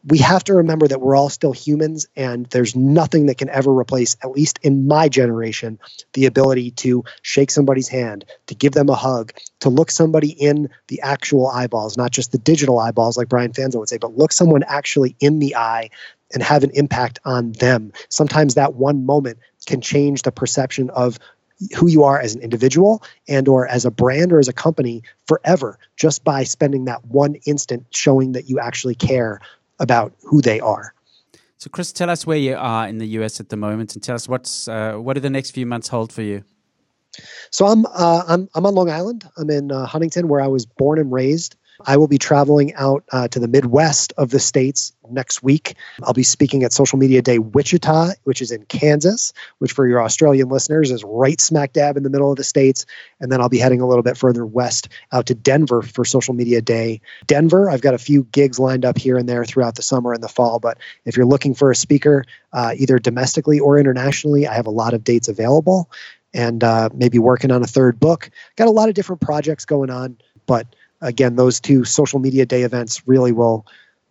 We 0.09 0.19
have 0.19 0.45
to 0.45 0.55
remember 0.55 0.87
that 0.87 1.01
we're 1.01 1.17
all 1.17 1.31
still 1.31 1.51
humans 1.51 2.07
and 2.15 2.47
there's 2.47 2.77
nothing 2.77 3.27
that 3.27 3.39
can 3.39 3.49
ever 3.49 3.77
replace 3.77 4.17
at 4.23 4.31
least 4.31 4.61
in 4.63 4.87
my 4.87 5.09
generation 5.09 5.81
the 6.13 6.27
ability 6.27 6.71
to 6.71 7.03
shake 7.23 7.51
somebody's 7.51 7.89
hand 7.89 8.25
to 8.47 8.55
give 8.55 8.75
them 8.75 8.89
a 8.91 8.95
hug 8.95 9.33
to 9.59 9.69
look 9.69 9.91
somebody 9.91 10.31
in 10.31 10.69
the 10.87 11.01
actual 11.01 11.49
eyeballs 11.49 11.97
not 11.97 12.13
just 12.13 12.31
the 12.31 12.39
digital 12.39 12.79
eyeballs 12.79 13.19
like 13.19 13.29
brian 13.29 13.53
fanzo 13.53 13.81
would 13.81 13.89
say 13.89 13.99
but 13.99 14.17
look 14.17 14.31
someone 14.31 14.63
actually 14.63 15.17
in 15.19 15.41
the 15.41 15.57
eye 15.57 15.91
and 16.33 16.43
have 16.43 16.65
an 16.65 16.71
impact 16.75 17.19
on 17.25 17.53
them. 17.53 17.93
Sometimes 18.09 18.55
that 18.55 18.75
one 18.75 19.07
moment 19.07 19.39
can 19.69 19.81
change 19.81 20.23
the 20.23 20.33
perception 20.33 20.91
of 20.91 21.19
who 21.77 21.89
you 21.89 22.03
are 22.03 22.19
as 22.19 22.35
an 22.35 22.41
individual 22.41 23.03
and 23.29 23.49
or 23.49 23.67
as 23.67 23.85
a 23.85 23.91
brand 23.91 24.33
or 24.33 24.39
as 24.39 24.49
a 24.49 24.53
company 24.53 25.03
forever 25.27 25.79
just 25.97 26.25
by 26.25 26.43
spending 26.43 26.87
that 26.87 27.05
one 27.05 27.35
instant 27.47 27.85
showing 27.91 28.33
that 28.33 28.49
you 28.49 28.59
actually 28.59 28.95
care 28.95 29.41
about 29.79 30.13
who 30.23 30.41
they 30.41 30.59
are. 30.61 30.95
So, 31.59 31.69
Chris, 31.69 31.93
tell 31.93 32.09
us 32.09 32.25
where 32.25 32.39
you 32.39 32.57
are 32.57 32.89
in 32.89 32.99
the 32.99 33.07
US 33.19 33.41
at 33.41 33.49
the 33.49 33.57
moment, 33.57 33.95
and 33.95 34.03
tell 34.03 34.15
us 34.15 34.29
what's 34.29 34.69
uh, 34.69 34.95
what 34.95 35.15
do 35.15 35.21
the 35.21 35.31
next 35.31 35.51
few 35.51 35.67
months 35.67 35.89
hold 35.89 36.13
for 36.13 36.23
you. 36.23 36.45
So 37.51 37.67
I'm 37.67 37.85
uh, 37.87 38.23
I'm 38.29 38.49
I'm 38.55 38.65
on 38.65 38.75
Long 38.75 38.91
Island. 38.91 39.29
I'm 39.37 39.51
in 39.51 39.73
uh, 39.73 39.85
Huntington, 39.85 40.29
where 40.29 40.41
I 40.41 40.47
was 40.47 40.67
born 40.67 40.99
and 40.99 41.13
raised. 41.13 41.57
I 41.87 41.97
will 41.97 42.09
be 42.09 42.19
traveling 42.19 42.75
out 42.75 43.05
uh, 43.13 43.29
to 43.29 43.39
the 43.39 43.49
Midwest 43.49 44.13
of 44.17 44.31
the 44.31 44.41
states 44.41 44.93
next 45.09 45.43
week. 45.43 45.77
I'll 46.03 46.13
be 46.13 46.23
speaking 46.23 46.65
at 46.65 46.73
Social 46.73 46.99
Media 46.99 47.23
Day 47.23 47.39
Wichita, 47.39 48.11
which 48.25 48.43
is 48.43 48.51
in 48.51 48.65
Kansas, 48.65 49.33
which 49.59 49.73
for 49.73 49.87
your 49.87 50.03
Australian 50.03 50.49
listeners 50.49 50.91
is 50.91 51.05
right 51.05 51.41
smack 51.41 51.73
dab 51.73 51.97
in 51.97 52.03
the 52.03 52.11
middle 52.11 52.31
of 52.31 52.37
the 52.37 52.45
states. 52.45 52.85
And 53.21 53.31
then 53.31 53.41
I'll 53.41 53.49
be 53.49 53.59
heading 53.59 53.81
a 53.81 53.87
little 53.87 54.03
bit 54.03 54.17
further 54.17 54.45
west 54.45 54.89
out 55.13 55.27
to 55.27 55.35
Denver 55.35 55.83
for 55.83 56.05
Social 56.05 56.35
Media 56.35 56.61
Day. 56.61 57.01
Denver, 57.27 57.71
I've 57.71 57.81
got 57.81 57.95
a 57.95 57.99
few 57.99 58.25
gigs 58.25 58.59
lined 58.59 58.85
up 58.85 58.99
here 58.99 59.17
and 59.17 59.29
there 59.29 59.45
throughout 59.45 59.77
the 59.77 59.83
summer 59.83 60.13
and 60.13 60.23
the 60.23 60.29
fall. 60.29 60.59
But 60.59 60.79
if 61.05 61.17
you're 61.17 61.27
looking 61.27 61.55
for 61.55 61.71
a 61.71 61.77
speaker, 61.77 62.25
uh, 62.53 62.75
either 62.77 62.99
domestically 62.99 63.61
or 63.61 63.79
internationally, 63.79 64.47
I 64.47 64.55
have 64.55 64.67
a 64.67 64.71
lot 64.71 64.95
of 64.95 65.05
dates 65.05 65.29
available 65.29 65.91
and 66.35 66.63
uh, 66.63 66.91
maybe 66.93 67.19
working 67.19 67.51
on 67.51 67.63
a 67.63 67.67
third 67.67 67.99
book. 67.99 68.31
Got 68.57 68.69
a 68.69 68.73
lot 68.73 68.89
of 68.89 68.95
different 68.95 69.23
projects 69.23 69.65
going 69.65 69.91
on, 69.91 70.19
but 70.47 70.67
again, 71.01 71.37
those 71.37 71.61
two 71.61 71.85
social 71.85 72.19
media 72.19 72.47
day 72.47 72.63
events 72.63 73.07
really 73.07 73.33
will 73.33 73.67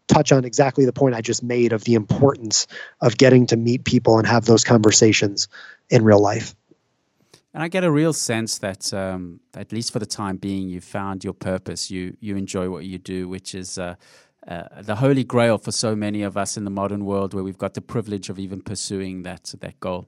touch 0.07 0.31
on 0.31 0.45
exactly 0.45 0.85
the 0.85 0.93
point 0.93 1.15
I 1.15 1.21
just 1.21 1.43
made 1.43 1.73
of 1.73 1.83
the 1.83 1.95
importance 1.95 2.67
of 3.01 3.17
getting 3.17 3.47
to 3.47 3.57
meet 3.57 3.83
people 3.83 4.17
and 4.17 4.27
have 4.27 4.45
those 4.45 4.63
conversations 4.63 5.49
in 5.89 6.03
real 6.03 6.21
life. 6.21 6.55
And 7.53 7.63
I 7.63 7.69
get 7.69 7.83
a 7.83 7.91
real 7.91 8.13
sense 8.13 8.59
that, 8.59 8.93
um, 8.93 9.39
at 9.55 9.71
least 9.71 9.91
for 9.91 9.97
the 9.97 10.05
time 10.05 10.37
being, 10.37 10.69
you 10.69 10.79
found 10.79 11.23
your 11.23 11.33
purpose. 11.33 11.89
You 11.89 12.15
you 12.19 12.37
enjoy 12.37 12.69
what 12.69 12.85
you 12.85 12.99
do, 12.99 13.27
which 13.27 13.55
is 13.55 13.79
uh, 13.79 13.95
uh, 14.47 14.63
the 14.81 14.95
holy 14.95 15.23
grail 15.23 15.57
for 15.57 15.71
so 15.71 15.95
many 15.95 16.21
of 16.21 16.37
us 16.37 16.55
in 16.55 16.65
the 16.65 16.69
modern 16.69 17.03
world, 17.03 17.33
where 17.33 17.43
we've 17.43 17.57
got 17.57 17.73
the 17.73 17.81
privilege 17.81 18.29
of 18.29 18.37
even 18.37 18.61
pursuing 18.61 19.23
that 19.23 19.55
that 19.61 19.79
goal. 19.79 20.07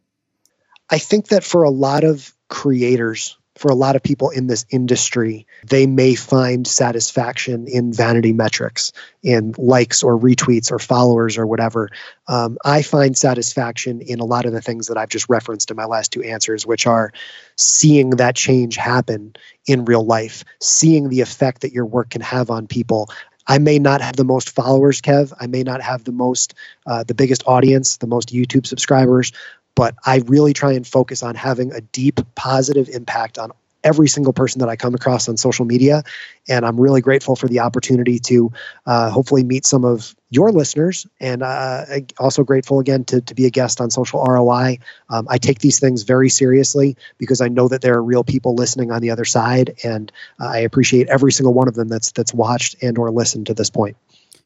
I 0.91 0.99
think 0.99 1.29
that 1.29 1.43
for 1.43 1.63
a 1.63 1.71
lot 1.71 2.03
of 2.03 2.31
creators, 2.49 3.38
for 3.59 3.69
a 3.69 3.75
lot 3.75 3.97
of 3.97 4.01
people 4.01 4.29
in 4.29 4.47
this 4.47 4.65
industry, 4.69 5.45
they 5.67 5.85
may 5.85 6.15
find 6.15 6.65
satisfaction 6.65 7.67
in 7.67 7.91
vanity 7.91 8.31
metrics, 8.31 8.93
in 9.21 9.53
likes 9.57 10.01
or 10.01 10.17
retweets 10.17 10.71
or 10.71 10.79
followers 10.79 11.37
or 11.37 11.45
whatever. 11.45 11.89
Um, 12.29 12.57
I 12.63 12.81
find 12.83 13.17
satisfaction 13.17 13.99
in 13.99 14.21
a 14.21 14.23
lot 14.23 14.45
of 14.45 14.53
the 14.53 14.61
things 14.61 14.87
that 14.87 14.97
I've 14.97 15.09
just 15.09 15.27
referenced 15.27 15.71
in 15.71 15.75
my 15.75 15.83
last 15.83 16.13
two 16.13 16.23
answers, 16.23 16.65
which 16.65 16.87
are 16.87 17.11
seeing 17.57 18.11
that 18.11 18.37
change 18.37 18.77
happen 18.77 19.33
in 19.67 19.83
real 19.83 20.05
life, 20.05 20.45
seeing 20.61 21.09
the 21.09 21.19
effect 21.19 21.59
that 21.63 21.73
your 21.73 21.85
work 21.85 22.11
can 22.11 22.21
have 22.21 22.49
on 22.49 22.65
people. 22.65 23.09
I 23.45 23.57
may 23.57 23.77
not 23.79 23.99
have 23.99 24.15
the 24.15 24.23
most 24.23 24.51
followers, 24.51 25.01
Kev. 25.01 25.33
I 25.37 25.47
may 25.47 25.63
not 25.63 25.81
have 25.81 26.05
the 26.05 26.11
most, 26.13 26.53
uh, 26.85 27.03
the 27.03 27.15
biggest 27.15 27.43
audience, 27.45 27.97
the 27.97 28.07
most 28.07 28.29
YouTube 28.29 28.67
subscribers, 28.67 29.33
but 29.75 29.95
I 30.05 30.17
really 30.25 30.53
try 30.53 30.73
and 30.73 30.85
focus 30.85 31.23
on 31.23 31.35
having 31.35 31.71
a 31.71 31.81
deep 31.81 32.19
positive 32.35 32.89
impact 32.89 33.37
on 33.37 33.51
every 33.83 34.07
single 34.07 34.33
person 34.33 34.59
that 34.59 34.69
I 34.69 34.75
come 34.75 34.93
across 34.93 35.29
on 35.29 35.37
social 35.37 35.65
media. 35.65 36.03
And 36.47 36.65
I'm 36.65 36.79
really 36.79 37.01
grateful 37.01 37.35
for 37.35 37.47
the 37.47 37.59
opportunity 37.59 38.19
to 38.19 38.51
uh, 38.85 39.09
hopefully 39.09 39.43
meet 39.43 39.65
some 39.65 39.85
of 39.85 40.15
your 40.29 40.51
listeners. 40.51 41.07
And 41.19 41.41
uh, 41.43 41.85
also 42.17 42.43
grateful 42.43 42.79
again 42.79 43.05
to, 43.05 43.21
to 43.21 43.33
be 43.33 43.45
a 43.45 43.49
guest 43.49 43.79
on 43.81 43.89
Social 43.89 44.23
ROI. 44.23 44.79
Um, 45.09 45.27
I 45.29 45.37
take 45.37 45.59
these 45.59 45.79
things 45.79 46.03
very 46.03 46.29
seriously 46.29 46.97
because 47.17 47.41
I 47.41 47.47
know 47.47 47.67
that 47.69 47.81
there 47.81 47.95
are 47.95 48.03
real 48.03 48.23
people 48.23 48.55
listening 48.55 48.91
on 48.91 49.01
the 49.01 49.11
other 49.11 49.25
side. 49.25 49.75
And 49.83 50.11
uh, 50.39 50.47
I 50.47 50.59
appreciate 50.59 51.07
every 51.07 51.31
single 51.31 51.53
one 51.53 51.67
of 51.67 51.75
them 51.75 51.87
that's, 51.87 52.11
that's 52.11 52.33
watched 52.33 52.75
and 52.81 52.97
or 52.97 53.11
listened 53.11 53.47
to 53.47 53.53
this 53.53 53.69
point. 53.69 53.97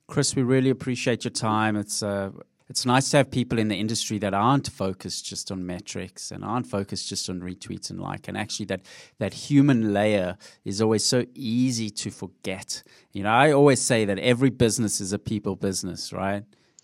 Chris, 0.08 0.36
we 0.36 0.44
really 0.44 0.70
appreciate 0.70 1.24
your 1.24 1.32
time. 1.32 1.76
It's 1.76 2.04
uh, 2.04 2.32
it's 2.70 2.86
nice 2.86 3.12
to 3.12 3.18
have 3.18 3.32
people 3.32 3.60
in 3.60 3.68
the 3.68 3.76
industry 3.76 4.18
that 4.20 4.34
aren't 4.34 4.70
focused 4.70 5.26
just 5.26 5.52
on 5.52 5.66
metrics 5.66 6.32
and 6.32 6.44
aren't 6.44 6.68
focused 6.68 7.10
just 7.10 7.30
on 7.30 7.42
retweets 7.42 7.90
and 7.90 8.00
like 8.00 8.28
and 8.28 8.38
actually 8.38 8.66
that 8.66 8.82
that 9.20 9.34
human 9.34 9.94
layer 9.94 10.38
is 10.64 10.82
always 10.82 11.06
so 11.06 11.26
easy 11.34 11.90
to 11.90 12.10
forget. 12.10 12.84
You 13.12 13.24
know 13.24 13.32
i 13.32 13.52
always 13.52 13.82
say 13.82 14.06
that 14.06 14.20
every 14.20 14.50
business 14.50 15.02
is 15.02 15.14
a 15.14 15.20
people 15.20 15.56
business 15.56 16.14
right? 16.14 16.44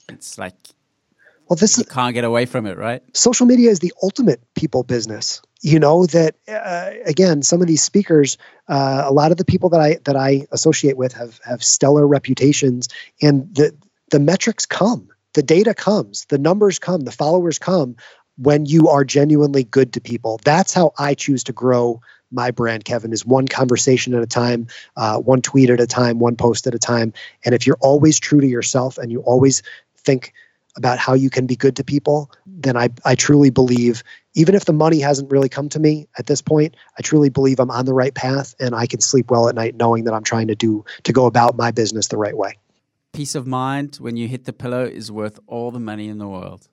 It's 0.09 0.37
like 0.37 0.55
well 1.47 1.57
this 1.57 1.77
you 1.77 1.85
can't 1.85 2.13
get 2.13 2.23
away 2.23 2.45
from 2.45 2.65
it 2.65 2.77
right? 2.77 3.01
Social 3.15 3.45
media 3.45 3.69
is 3.69 3.79
the 3.79 3.93
ultimate 4.03 4.41
people 4.55 4.83
business. 4.83 5.41
You 5.61 5.79
know 5.79 6.05
that 6.07 6.35
uh, 6.47 6.91
again 7.05 7.41
some 7.41 7.61
of 7.61 7.67
these 7.67 7.83
speakers 7.83 8.37
uh, 8.67 9.03
a 9.05 9.13
lot 9.13 9.31
of 9.31 9.37
the 9.37 9.45
people 9.45 9.69
that 9.69 9.81
i 9.81 9.97
that 10.05 10.15
i 10.15 10.45
associate 10.51 10.97
with 10.97 11.13
have 11.13 11.39
have 11.43 11.63
stellar 11.63 12.07
reputations 12.07 12.89
and 13.21 13.53
the 13.55 13.75
the 14.11 14.19
metrics 14.19 14.65
come 14.65 15.08
the 15.33 15.43
data 15.43 15.73
comes, 15.73 16.25
the 16.25 16.37
numbers 16.37 16.79
come, 16.79 17.01
the 17.01 17.11
followers 17.11 17.59
come 17.59 17.95
when 18.37 18.65
you 18.65 18.87
are 18.87 19.03
genuinely 19.03 19.63
good 19.63 19.93
to 19.93 20.01
people. 20.01 20.39
That's 20.43 20.73
how 20.73 20.93
I 20.97 21.13
choose 21.13 21.43
to 21.45 21.53
grow 21.53 22.01
my 22.31 22.51
brand, 22.51 22.85
Kevin, 22.85 23.11
is 23.11 23.25
one 23.25 23.47
conversation 23.47 24.13
at 24.13 24.21
a 24.21 24.27
time, 24.27 24.67
uh, 24.95 25.19
one 25.19 25.41
tweet 25.41 25.69
at 25.69 25.79
a 25.79 25.87
time, 25.87 26.19
one 26.19 26.35
post 26.35 26.67
at 26.67 26.75
a 26.75 26.79
time. 26.79 27.13
And 27.43 27.55
if 27.55 27.65
you're 27.65 27.77
always 27.81 28.19
true 28.19 28.39
to 28.39 28.47
yourself 28.47 28.97
and 28.97 29.11
you 29.11 29.21
always 29.21 29.63
think 29.97 30.33
about 30.77 30.99
how 30.99 31.13
you 31.13 31.29
can 31.29 31.47
be 31.47 31.55
good 31.55 31.75
to 31.75 31.83
people, 31.83 32.31
then 32.45 32.77
I, 32.77 32.89
I 33.03 33.15
truly 33.15 33.49
believe, 33.49 34.03
even 34.35 34.53
if 34.55 34.65
the 34.65 34.73
money 34.73 34.99
hasn't 34.99 35.31
really 35.31 35.49
come 35.49 35.69
to 35.69 35.79
me 35.79 36.07
at 36.17 36.27
this 36.27 36.41
point, 36.41 36.75
I 36.97 37.01
truly 37.01 37.29
believe 37.29 37.59
I'm 37.59 37.71
on 37.71 37.85
the 37.85 37.93
right 37.93 38.13
path 38.13 38.55
and 38.59 38.75
I 38.75 38.85
can 38.85 39.01
sleep 39.01 39.31
well 39.31 39.49
at 39.49 39.55
night 39.55 39.75
knowing 39.75 40.03
that 40.03 40.13
I'm 40.13 40.23
trying 40.23 40.47
to 40.47 40.55
do 40.55 40.85
to 41.03 41.11
go 41.11 41.25
about 41.25 41.57
my 41.57 41.71
business 41.71 42.07
the 42.07 42.17
right 42.17 42.37
way 42.37 42.57
peace 43.13 43.35
of 43.35 43.47
mind 43.47 43.95
when 43.97 44.17
you 44.17 44.27
hit 44.27 44.45
the 44.45 44.53
pillow 44.53 44.85
is 44.85 45.11
worth 45.11 45.39
all 45.47 45.71
the 45.71 45.79
money 45.79 46.07
in 46.07 46.17
the 46.17 46.27
world. 46.27 46.67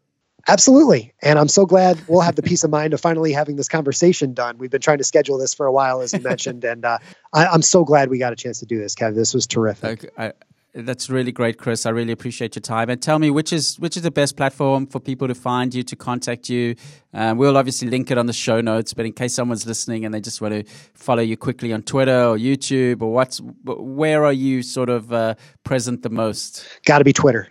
Absolutely. 0.49 1.13
And 1.21 1.39
I'm 1.39 1.49
so 1.49 1.67
glad 1.67 2.01
we'll 2.07 2.21
have 2.21 2.37
the 2.37 2.43
peace 2.43 2.63
of 2.63 2.71
mind 2.71 2.95
of 2.95 3.01
finally 3.01 3.33
having 3.33 3.57
this 3.57 3.69
conversation 3.69 4.33
done. 4.33 4.59
We've 4.59 4.71
been 4.71 4.81
trying 4.81 4.99
to 4.99 5.05
schedule 5.05 5.39
this 5.39 5.55
for 5.55 5.67
a 5.67 5.73
while, 5.73 6.01
as 6.01 6.13
you 6.13 6.21
mentioned. 6.21 6.65
And 6.65 6.85
uh, 6.85 6.99
I, 7.33 7.53
am 7.53 7.63
so 7.63 7.85
glad 7.85 8.11
we 8.11 8.19
got 8.19 8.33
a 8.33 8.37
chance 8.37 8.61
to 8.61 8.67
do 8.67 8.79
this, 8.79 8.95
Kevin. 8.95 9.17
This 9.17 9.35
was 9.35 9.47
terrific. 9.49 10.05
Okay. 10.05 10.09
I, 10.17 10.33
that's 10.77 11.09
really 11.09 11.33
great, 11.33 11.59
Chris. 11.59 11.87
I 11.87 11.91
really 11.91 12.13
appreciate 12.13 12.55
your 12.55 12.61
time. 12.61 12.91
And 12.91 13.01
tell 13.01 13.19
me 13.19 13.31
which 13.31 13.53
is 13.53 13.79
which 13.79 13.97
is 13.97 14.03
the 14.03 14.11
best 14.11 14.37
platform 14.37 14.87
for 14.87 15.01
people 15.01 15.27
to 15.29 15.35
find 15.35 15.75
you 15.75 15.83
to 15.83 15.97
contact 15.97 16.49
you. 16.49 16.75
Um, 17.15 17.39
we'll 17.39 17.57
obviously 17.57 17.89
link 17.89 18.11
it 18.11 18.19
on 18.19 18.27
the 18.27 18.33
show 18.33 18.61
notes, 18.61 18.93
but 18.93 19.07
in 19.07 19.13
case 19.13 19.35
someone's 19.35 19.67
listening 19.67 20.05
and 20.05 20.13
they 20.13 20.21
just 20.21 20.41
want 20.41 20.53
to 20.55 20.65
follow 20.95 21.23
you 21.23 21.37
quickly 21.37 21.73
on 21.73 21.83
Twitter 21.83 22.25
or 22.25 22.37
YouTube 22.37 23.01
or 23.01 23.13
what's 23.13 23.41
where 23.65 24.25
are 24.25 24.33
you 24.33 24.63
sort 24.63 24.91
of 24.91 25.13
uh, 25.13 25.35
present 25.65 26.03
the 26.03 26.11
most? 26.11 26.67
Got 26.85 26.99
to 26.99 27.05
be 27.05 27.13
Twitter. 27.13 27.49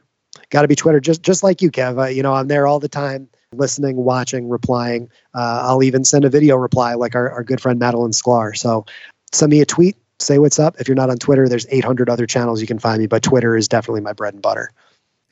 Got 0.52 0.62
to 0.62 0.68
be 0.68 0.76
Twitter. 0.76 1.00
Just 1.00 1.24
just 1.24 1.42
like 1.42 1.62
you, 1.62 1.72
Kev. 1.72 2.04
Uh, 2.04 2.08
you 2.08 2.22
know, 2.22 2.34
I'm 2.34 2.48
there 2.48 2.68
all 2.68 2.80
the 2.80 2.90
time 2.90 3.28
listening, 3.54 3.96
watching, 3.98 4.50
replying. 4.50 5.10
Uh, 5.34 5.62
I'll 5.64 5.84
even 5.84 6.04
send 6.04 6.26
a 6.26 6.30
video 6.30 6.58
reply 6.58 6.94
like 6.94 7.16
our, 7.16 7.32
our 7.32 7.44
good 7.44 7.62
friend 7.62 7.80
Madalyn 7.80 8.10
Sklar. 8.10 8.56
So 8.56 8.86
send 9.32 9.50
me 9.50 9.62
a 9.62 9.66
tweet, 9.66 9.96
say 10.20 10.40
what's 10.40 10.60
up. 10.60 10.80
If 10.80 10.88
you're 10.88 10.96
not 10.96 11.10
on 11.10 11.18
Twitter, 11.18 11.48
there's 11.48 11.66
800 11.70 12.10
other 12.10 12.26
channels 12.26 12.62
you 12.62 12.68
can 12.68 12.80
find 12.80 13.00
me, 13.00 13.08
but 13.08 13.24
Twitter 13.24 13.56
is 13.56 13.68
definitely 13.68 14.02
my 14.02 14.14
bread 14.14 14.34
and 14.34 14.42
butter. 14.42 14.72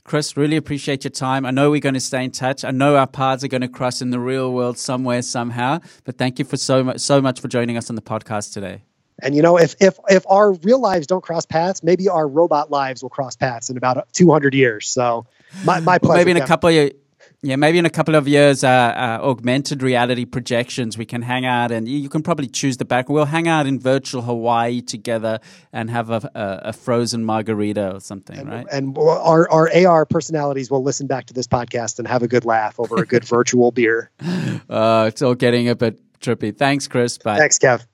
Chris, 0.03 0.35
really 0.35 0.57
appreciate 0.57 1.05
your 1.05 1.11
time. 1.11 1.45
I 1.45 1.51
know 1.51 1.71
we're 1.71 1.79
going 1.79 1.93
to 1.93 1.99
stay 1.99 2.25
in 2.25 2.31
touch. 2.31 2.65
I 2.65 2.71
know 2.71 2.97
our 2.97 3.07
paths 3.07 3.43
are 3.43 3.47
going 3.47 3.61
to 3.61 3.69
cross 3.69 4.01
in 4.01 4.09
the 4.09 4.19
real 4.19 4.51
world 4.51 4.77
somewhere, 4.77 5.21
somehow. 5.21 5.79
But 6.03 6.17
thank 6.17 6.39
you 6.39 6.45
for 6.45 6.57
so 6.57 6.83
much, 6.83 6.99
so 6.99 7.21
much 7.21 7.39
for 7.39 7.47
joining 7.47 7.77
us 7.77 7.89
on 7.89 7.95
the 7.95 8.01
podcast 8.01 8.51
today. 8.51 8.81
And 9.21 9.33
you 9.33 9.41
know, 9.41 9.57
if 9.57 9.75
if 9.79 9.97
if 10.09 10.25
our 10.27 10.53
real 10.53 10.81
lives 10.81 11.07
don't 11.07 11.23
cross 11.23 11.45
paths, 11.45 11.83
maybe 11.83 12.09
our 12.09 12.27
robot 12.27 12.71
lives 12.71 13.01
will 13.01 13.09
cross 13.09 13.35
paths 13.35 13.69
in 13.69 13.77
about 13.77 14.11
200 14.11 14.53
years. 14.53 14.89
So, 14.89 15.25
my 15.63 15.79
my 15.79 15.99
pleasure. 15.99 16.09
Well, 16.09 16.17
maybe 16.17 16.31
in 16.31 16.37
a 16.37 16.47
couple 16.47 16.69
of 16.69 16.91
yeah, 17.43 17.57
maybe 17.57 17.77
in 17.77 17.85
a 17.85 17.89
couple 17.89 18.15
of 18.15 18.25
years, 18.25 18.63
uh, 18.63 18.67
uh, 18.69 19.19
augmented 19.21 19.83
reality 19.83 20.23
projections, 20.23 20.97
we 20.97 21.05
can 21.05 21.21
hang 21.21 21.45
out 21.45 21.73
and 21.73 21.89
you 21.89 22.07
can 22.07 22.23
probably 22.23 22.47
choose 22.47 22.77
the 22.77 22.85
back. 22.85 23.09
We'll 23.09 23.25
hang 23.25 23.49
out 23.49 23.67
in 23.67 23.81
virtual 23.81 24.21
Hawaii 24.21 24.81
together 24.81 25.41
and 25.73 25.89
have 25.89 26.09
a, 26.09 26.31
a, 26.33 26.69
a 26.69 26.73
frozen 26.73 27.25
margarita 27.25 27.95
or 27.95 27.99
something, 27.99 28.39
and, 28.39 28.49
right? 28.49 28.65
And 28.71 28.97
our, 28.97 29.49
our 29.51 29.69
AR 29.75 30.05
personalities 30.05 30.71
will 30.71 30.83
listen 30.83 31.05
back 31.05 31.25
to 31.25 31.33
this 31.33 31.45
podcast 31.45 31.99
and 31.99 32.07
have 32.07 32.23
a 32.23 32.29
good 32.29 32.45
laugh 32.45 32.79
over 32.79 33.03
a 33.03 33.05
good 33.05 33.25
virtual 33.27 33.71
beer. 33.71 34.09
Uh, 34.69 35.05
it's 35.09 35.21
all 35.21 35.35
getting 35.35 35.67
a 35.67 35.75
bit 35.75 35.99
trippy. 36.21 36.57
Thanks, 36.57 36.87
Chris. 36.87 37.17
Bye. 37.17 37.37
Thanks, 37.37 37.59
Kev. 37.59 37.85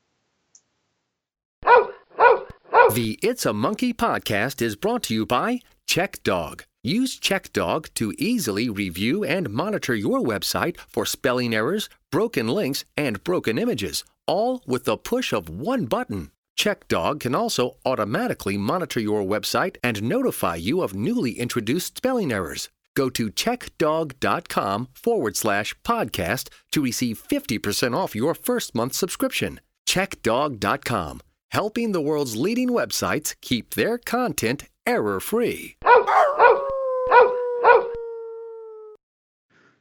The 2.93 3.20
It's 3.22 3.45
a 3.45 3.54
Monkey 3.54 3.93
podcast 3.93 4.62
is 4.62 4.76
brought 4.76 5.04
to 5.04 5.14
you 5.14 5.26
by 5.26 5.62
CheckDog. 5.88 6.66
Use 6.84 7.19
CheckDog 7.19 7.93
to 7.95 8.13
easily 8.17 8.69
review 8.69 9.25
and 9.25 9.49
monitor 9.49 9.93
your 9.93 10.21
website 10.21 10.77
for 10.77 11.05
spelling 11.05 11.53
errors, 11.53 11.89
broken 12.09 12.47
links, 12.47 12.86
and 12.95 13.21
broken 13.25 13.57
images, 13.57 14.05
all 14.25 14.63
with 14.65 14.86
the 14.86 14.95
push 14.95 15.34
of 15.34 15.49
one 15.49 15.86
button. 15.86 16.32
CheckDog 16.57 17.19
can 17.19 17.36
also 17.36 17.75
automatically 17.86 18.57
monitor 18.57 19.01
your 19.01 19.23
website 19.23 19.75
and 19.84 20.01
notify 20.03 20.55
you 20.55 20.82
of 20.82 20.93
newly 20.95 21.32
introduced 21.32 21.97
spelling 21.97 22.32
errors. 22.32 22.69
Go 22.95 23.09
to 23.09 23.30
checkdog.com 23.30 24.89
forward 24.93 25.36
slash 25.36 25.75
podcast 25.84 26.49
to 26.71 26.82
receive 26.82 27.21
50% 27.21 27.95
off 27.95 28.15
your 28.15 28.34
first 28.34 28.73
month 28.73 28.93
subscription. 28.93 29.59
Checkdog.com, 29.86 31.21
helping 31.51 31.91
the 31.91 32.01
world's 32.01 32.38
leading 32.38 32.69
websites 32.69 33.36
keep 33.41 33.73
their 33.73 33.97
content 33.97 34.65
error 34.86 35.19
free. 35.19 35.75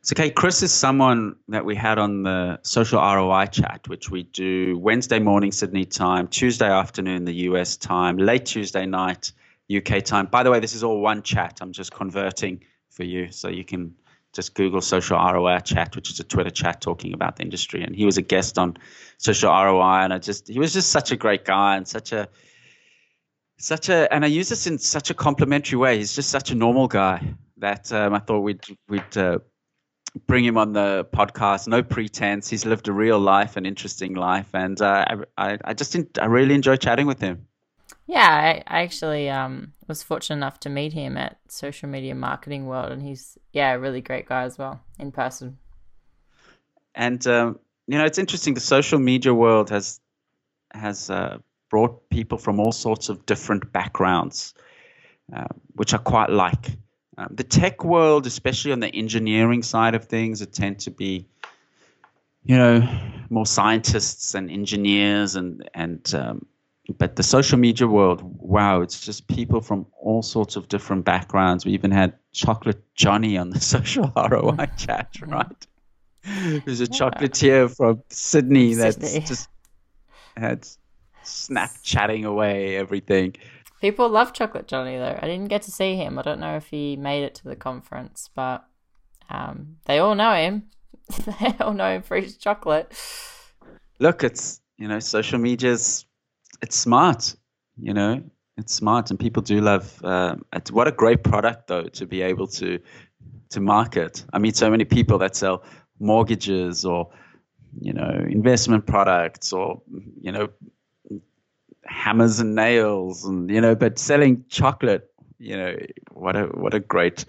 So, 0.02 0.14
okay, 0.14 0.30
Chris 0.30 0.62
is 0.62 0.72
someone 0.72 1.34
that 1.48 1.64
we 1.64 1.74
had 1.74 1.98
on 1.98 2.22
the 2.22 2.60
social 2.62 3.00
ROI 3.00 3.46
chat, 3.46 3.88
which 3.88 4.10
we 4.10 4.22
do 4.22 4.78
Wednesday 4.78 5.18
morning 5.18 5.50
Sydney 5.50 5.84
time, 5.84 6.28
Tuesday 6.28 6.70
afternoon 6.70 7.24
the 7.24 7.34
US 7.48 7.76
time, 7.76 8.16
late 8.16 8.46
Tuesday 8.46 8.86
night 8.86 9.32
UK 9.74 10.04
time. 10.04 10.26
By 10.26 10.44
the 10.44 10.52
way, 10.52 10.60
this 10.60 10.74
is 10.74 10.84
all 10.84 11.00
one 11.00 11.22
chat. 11.22 11.58
I'm 11.60 11.72
just 11.72 11.92
converting 11.92 12.62
for 12.90 13.02
you, 13.02 13.32
so 13.32 13.48
you 13.48 13.64
can 13.64 13.94
just 14.32 14.54
Google 14.54 14.80
social 14.80 15.18
ROI 15.18 15.58
chat, 15.60 15.96
which 15.96 16.10
is 16.10 16.20
a 16.20 16.24
Twitter 16.24 16.50
chat 16.50 16.80
talking 16.80 17.12
about 17.12 17.36
the 17.36 17.42
industry. 17.42 17.82
And 17.82 17.94
he 17.94 18.04
was 18.04 18.18
a 18.18 18.22
guest 18.22 18.56
on 18.56 18.76
social 19.16 19.50
ROI, 19.50 20.04
and 20.04 20.12
I 20.12 20.18
just 20.18 20.46
he 20.46 20.60
was 20.60 20.72
just 20.72 20.90
such 20.90 21.10
a 21.10 21.16
great 21.16 21.44
guy 21.44 21.76
and 21.76 21.88
such 21.88 22.12
a 22.12 22.28
such 23.58 23.88
a 23.88 24.12
and 24.14 24.24
I 24.24 24.28
use 24.28 24.48
this 24.48 24.68
in 24.68 24.78
such 24.78 25.10
a 25.10 25.14
complimentary 25.14 25.76
way. 25.76 25.98
He's 25.98 26.14
just 26.14 26.30
such 26.30 26.52
a 26.52 26.54
normal 26.54 26.86
guy 26.86 27.34
that 27.56 27.92
um, 27.92 28.14
I 28.14 28.20
thought 28.20 28.40
we'd 28.40 28.64
we'd 28.88 29.16
uh, 29.16 29.38
bring 30.26 30.44
him 30.44 30.56
on 30.56 30.72
the 30.72 31.06
podcast. 31.12 31.68
No 31.68 31.82
pretense. 31.82 32.48
He's 32.48 32.66
lived 32.66 32.88
a 32.88 32.92
real 32.92 33.18
life, 33.18 33.56
an 33.56 33.66
interesting 33.66 34.14
life, 34.14 34.48
and 34.54 34.80
uh, 34.80 35.04
I, 35.36 35.58
I 35.64 35.74
just 35.74 35.96
I 36.18 36.26
really 36.26 36.54
enjoy 36.54 36.76
chatting 36.76 37.06
with 37.06 37.20
him. 37.20 37.46
Yeah, 38.06 38.26
I, 38.26 38.62
I 38.66 38.82
actually 38.82 39.28
um, 39.28 39.72
was 39.86 40.02
fortunate 40.02 40.36
enough 40.36 40.60
to 40.60 40.70
meet 40.70 40.92
him 40.92 41.16
at 41.16 41.38
Social 41.48 41.88
Media 41.88 42.14
Marketing 42.14 42.66
World, 42.66 42.90
and 42.92 43.02
he's 43.02 43.36
yeah 43.52 43.72
a 43.72 43.78
really 43.78 44.00
great 44.00 44.26
guy 44.26 44.44
as 44.44 44.58
well 44.58 44.80
in 44.98 45.12
person. 45.12 45.58
And 46.94 47.24
um, 47.26 47.58
you 47.86 47.98
know, 47.98 48.04
it's 48.04 48.18
interesting. 48.18 48.54
The 48.54 48.60
social 48.60 48.98
media 48.98 49.34
world 49.34 49.70
has 49.70 50.00
has 50.72 51.10
uh, 51.10 51.38
brought 51.70 52.08
people 52.10 52.38
from 52.38 52.60
all 52.60 52.72
sorts 52.72 53.08
of 53.08 53.26
different 53.26 53.72
backgrounds, 53.72 54.54
uh, 55.34 55.44
which 55.74 55.94
I 55.94 55.98
quite 55.98 56.30
like. 56.30 56.76
Um, 57.18 57.30
the 57.32 57.42
tech 57.42 57.84
world, 57.84 58.26
especially 58.26 58.70
on 58.70 58.78
the 58.78 58.94
engineering 58.94 59.64
side 59.64 59.96
of 59.96 60.04
things, 60.04 60.40
it 60.40 60.52
tend 60.52 60.78
to 60.80 60.92
be, 60.92 61.26
you 62.44 62.56
know, 62.56 62.88
more 63.28 63.44
scientists 63.44 64.36
and 64.36 64.48
engineers 64.48 65.34
and 65.34 65.68
and 65.74 66.14
um, 66.14 66.46
but 66.96 67.16
the 67.16 67.24
social 67.24 67.58
media 67.58 67.88
world, 67.88 68.22
wow, 68.22 68.80
it's 68.82 69.00
just 69.00 69.26
people 69.26 69.60
from 69.60 69.84
all 70.00 70.22
sorts 70.22 70.54
of 70.54 70.68
different 70.68 71.04
backgrounds. 71.04 71.66
We 71.66 71.72
even 71.72 71.90
had 71.90 72.14
Chocolate 72.32 72.82
Johnny 72.94 73.36
on 73.36 73.50
the 73.50 73.60
social 73.74 74.12
ROI 74.16 74.68
chat, 74.76 75.10
right? 75.26 75.66
There's 76.64 76.80
a 76.80 76.86
chocolatier 76.86 77.74
from 77.74 78.02
Sydney 78.10 78.74
that's 78.74 78.96
just 79.28 79.48
had 80.36 80.68
Snapchatting 81.24 82.24
away 82.24 82.76
everything. 82.76 83.34
People 83.80 84.08
love 84.08 84.32
Chocolate 84.32 84.66
Johnny 84.66 84.96
though. 84.96 85.18
I 85.20 85.26
didn't 85.26 85.48
get 85.48 85.62
to 85.62 85.70
see 85.70 85.96
him. 85.96 86.18
I 86.18 86.22
don't 86.22 86.40
know 86.40 86.56
if 86.56 86.66
he 86.68 86.96
made 86.96 87.22
it 87.22 87.34
to 87.36 87.44
the 87.44 87.56
conference, 87.56 88.28
but 88.34 88.64
um, 89.30 89.76
they 89.86 89.98
all 89.98 90.14
know 90.14 90.34
him. 90.34 90.64
they 91.40 91.54
all 91.60 91.74
know 91.74 91.94
him 91.94 92.02
for 92.02 92.20
his 92.20 92.36
chocolate. 92.36 92.92
Look, 94.00 94.24
it's 94.24 94.60
you 94.78 94.88
know, 94.88 94.98
social 94.98 95.38
media's 95.38 96.06
it's 96.62 96.76
smart. 96.76 97.34
You 97.80 97.94
know, 97.94 98.22
it's 98.56 98.74
smart, 98.74 99.10
and 99.10 99.18
people 99.18 99.42
do 99.42 99.60
love. 99.60 100.02
Uh, 100.02 100.36
what 100.70 100.88
a 100.88 100.92
great 100.92 101.22
product 101.22 101.68
though 101.68 101.84
to 101.84 102.06
be 102.06 102.22
able 102.22 102.46
to 102.48 102.78
to 103.50 103.60
market. 103.60 104.24
I 104.32 104.38
meet 104.38 104.56
so 104.56 104.70
many 104.70 104.84
people 104.84 105.18
that 105.18 105.36
sell 105.36 105.62
mortgages 106.00 106.84
or 106.84 107.10
you 107.80 107.92
know 107.92 108.26
investment 108.28 108.86
products 108.86 109.52
or 109.52 109.82
you 110.20 110.32
know 110.32 110.48
hammers 111.88 112.38
and 112.38 112.54
nails 112.54 113.24
and 113.24 113.50
you 113.50 113.60
know 113.60 113.74
but 113.74 113.98
selling 113.98 114.44
chocolate 114.48 115.10
you 115.38 115.56
know 115.56 115.76
what 116.12 116.36
a 116.36 116.44
what 116.44 116.74
a 116.74 116.80
great 116.80 117.24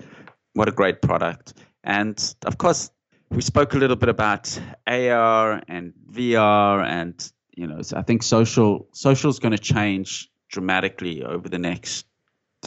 what 0.54 0.68
a 0.68 0.72
great 0.72 1.02
product. 1.02 1.54
And 1.84 2.36
of 2.46 2.58
course 2.58 2.92
we 3.30 3.42
spoke 3.42 3.74
a 3.74 3.78
little 3.78 3.96
bit 3.96 4.10
about 4.10 4.60
AR 4.88 5.62
and 5.68 5.94
VR 6.12 6.84
and 6.84 7.32
you 7.56 7.68
know 7.68 7.82
so 7.82 7.98
I 7.98 8.02
think 8.02 8.24
social 8.24 8.88
social 8.92 9.30
is 9.30 9.40
going 9.40 9.52
to 9.52 9.60
change 9.60 10.30
dramatically 10.50 11.24
over 11.24 11.48
the 11.48 11.60
next 11.60 12.06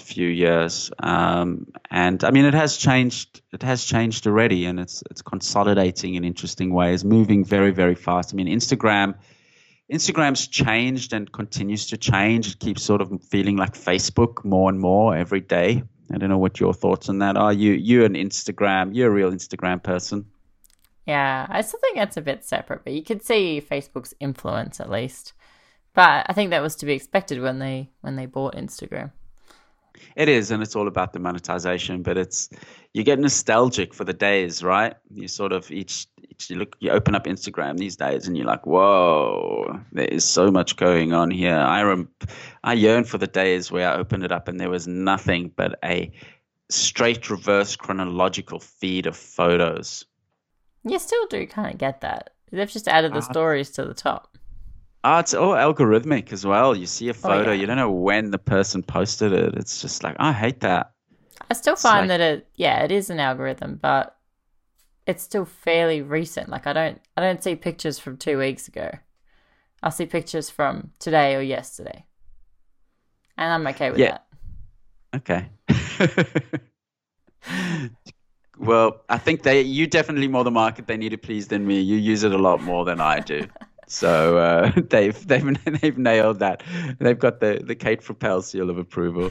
few 0.01 0.29
years. 0.29 0.91
Um, 1.01 1.67
and 1.91 2.23
I 2.25 2.31
mean 2.31 2.45
it 2.45 2.55
has 2.55 2.77
changed 2.77 3.43
it 3.53 3.63
has 3.63 3.85
changed 3.85 4.27
already 4.27 4.65
and 4.65 4.79
it's 4.81 5.03
it's 5.11 5.23
consolidating 5.23 6.15
in 6.15 6.25
interesting 6.25 6.73
ways 6.73 7.05
moving 7.05 7.45
very 7.45 7.73
very 7.73 7.95
fast. 7.95 8.33
I 8.33 8.37
mean 8.37 8.47
Instagram 8.47 9.15
Instagram's 9.91 10.47
changed 10.47 11.13
and 11.13 11.31
continues 11.33 11.87
to 11.87 11.97
change. 11.97 12.53
It 12.53 12.59
keeps 12.59 12.83
sort 12.83 13.01
of 13.01 13.11
feeling 13.25 13.57
like 13.57 13.75
Facebook 13.75 14.45
more 14.45 14.71
and 14.71 14.79
more 14.79 15.17
every 15.17 15.41
day. 15.41 15.83
I 16.13 16.19
don't 16.19 16.29
know 16.29 16.39
what 16.39 16.61
your 16.61 16.75
thoughts 16.75 17.09
on 17.09 17.19
that 17.19 17.37
are. 17.37 17.53
You 17.53 17.73
you 17.73 18.05
an 18.05 18.15
Instagram? 18.15 18.95
You're 18.95 19.09
a 19.09 19.15
real 19.15 19.31
Instagram 19.31 19.83
person. 19.83 20.27
Yeah, 21.07 21.47
I 21.49 21.63
still 21.63 21.81
think 21.81 21.97
that's 21.97 22.17
a 22.17 22.23
bit 22.23 22.45
separate, 22.45 22.85
but 22.85 22.93
you 22.93 23.03
could 23.03 23.23
see 23.23 23.61
Facebook's 23.61 24.15
influence 24.21 24.79
at 24.79 24.91
least. 24.91 25.33
But 25.95 26.27
I 26.29 26.33
think 26.33 26.51
that 26.51 26.63
was 26.63 26.77
to 26.77 26.87
be 26.87 26.93
expected 26.93 27.41
when 27.41 27.59
they 27.59 27.91
when 28.03 28.17
they 28.17 28.27
bought 28.27 28.55
Instagram. 28.55 29.13
It 30.17 30.29
is, 30.29 30.51
and 30.51 30.63
it's 30.63 30.77
all 30.77 30.89
about 30.89 31.13
the 31.13 31.19
monetization. 31.19 32.03
But 32.03 32.19
it's 32.19 32.49
you 32.93 33.03
get 33.03 33.19
nostalgic 33.19 33.95
for 33.95 34.05
the 34.05 34.13
days, 34.13 34.63
right? 34.63 34.95
You 35.13 35.29
sort 35.29 35.53
of 35.53 35.71
each, 35.71 36.07
each 36.29 36.51
you 36.51 36.57
look, 36.57 36.77
you 36.81 36.91
open 36.91 37.15
up 37.15 37.25
Instagram 37.25 37.79
these 37.79 37.97
days, 37.97 38.27
and 38.27 38.37
you're 38.37 38.47
like, 38.47 38.67
whoa, 38.67 39.81
there 39.93 40.07
is 40.07 40.25
so 40.25 40.51
much 40.51 40.77
going 40.77 41.13
on 41.13 41.31
here. 41.31 41.57
I 41.57 41.83
rem- 41.83 42.09
I 42.65 42.75
yearn 42.75 43.05
for 43.05 43.19
the 43.19 43.27
days 43.27 43.71
where 43.71 43.89
I 43.91 43.97
opened 43.97 44.25
it 44.25 44.33
up 44.33 44.49
and 44.49 44.61
there 44.61 44.71
was 44.71 44.87
nothing 44.87 45.53
but 45.57 45.79
a 45.85 46.13
straight 46.71 47.29
reverse 47.31 47.77
chronological 47.77 48.59
feed 48.59 49.07
of 49.07 49.17
photos. 49.17 50.05
You 50.85 50.99
still 50.99 51.27
do 51.27 51.47
kind 51.47 51.73
of 51.73 51.79
get 51.79 52.01
that. 52.01 52.31
They've 52.51 52.71
just 52.71 52.89
added 52.89 53.13
the 53.13 53.19
uh, 53.19 53.23
stories 53.23 53.71
to 53.73 53.85
the 53.85 53.95
top. 53.95 54.32
Oh, 55.05 55.19
it's 55.19 55.35
all 55.35 55.55
algorithmic 55.55 56.33
as 56.33 56.47
well. 56.47 56.77
You 56.77 56.87
see 56.87 57.09
a 57.09 57.15
photo, 57.15 57.51
oh, 57.51 57.53
yeah. 57.53 57.61
you 57.61 57.67
don't 57.67 57.77
know 57.77 57.91
when 57.91 58.31
the 58.31 58.39
person 58.39 58.83
posted 58.83 59.33
it. 59.33 59.55
It's 59.55 59.81
just 59.83 60.05
like, 60.05 60.15
I 60.21 60.33
hate 60.33 60.61
that. 60.61 60.93
I 61.51 61.55
still 61.55 61.73
it's 61.73 61.83
find 61.83 62.09
like... 62.09 62.19
that 62.19 62.21
it, 62.21 62.49
yeah, 62.55 62.85
it 62.85 62.93
is 62.93 63.11
an 63.11 63.19
algorithm, 63.19 63.81
but 63.83 64.17
it's 65.07 65.23
still 65.25 65.45
fairly 65.45 66.03
recent. 66.03 66.49
Like 66.49 66.69
I 66.69 66.73
don't, 66.73 67.01
I 67.17 67.21
don't 67.21 67.43
see 67.43 67.57
pictures 67.57 67.99
from 67.99 68.17
two 68.17 68.39
weeks 68.39 68.69
ago. 68.69 68.91
I 69.83 69.91
see 69.91 70.07
pictures 70.07 70.49
from 70.49 70.93
today 71.01 71.35
or 71.35 71.43
yesterday, 71.43 72.05
and 73.37 73.53
I'm 73.53 73.67
okay 73.67 73.91
with 73.91 73.99
yeah. 73.99 74.19
that. 74.19 74.27
Okay. 75.15 75.49
well, 78.59 79.03
I 79.09 79.19
think 79.19 79.43
they, 79.43 79.63
you 79.63 79.89
definitely 79.89 80.29
more 80.29 80.45
the 80.45 80.53
market 80.53 80.87
they 80.87 80.97
need 80.97 81.11
to 81.11 81.19
please 81.19 81.49
than 81.49 81.67
me. 81.67 81.81
You 81.81 81.97
use 81.97 82.23
it 82.23 82.33
a 82.33 82.39
lot 82.39 82.63
more 82.63 82.85
than 82.85 83.01
I 83.01 83.19
do. 83.19 83.49
So 83.93 84.39
uh, 84.39 84.73
they've 84.89 85.27
they've 85.27 85.65
they've 85.81 85.99
nailed 85.99 86.39
that. 86.41 86.63
They've 86.99 87.19
got 87.19 87.41
the 87.41 87.63
the 87.65 87.75
Kate 87.75 88.03
Propel 88.03 88.43
seal 88.43 88.71
of 88.71 88.79
approval. 88.79 89.31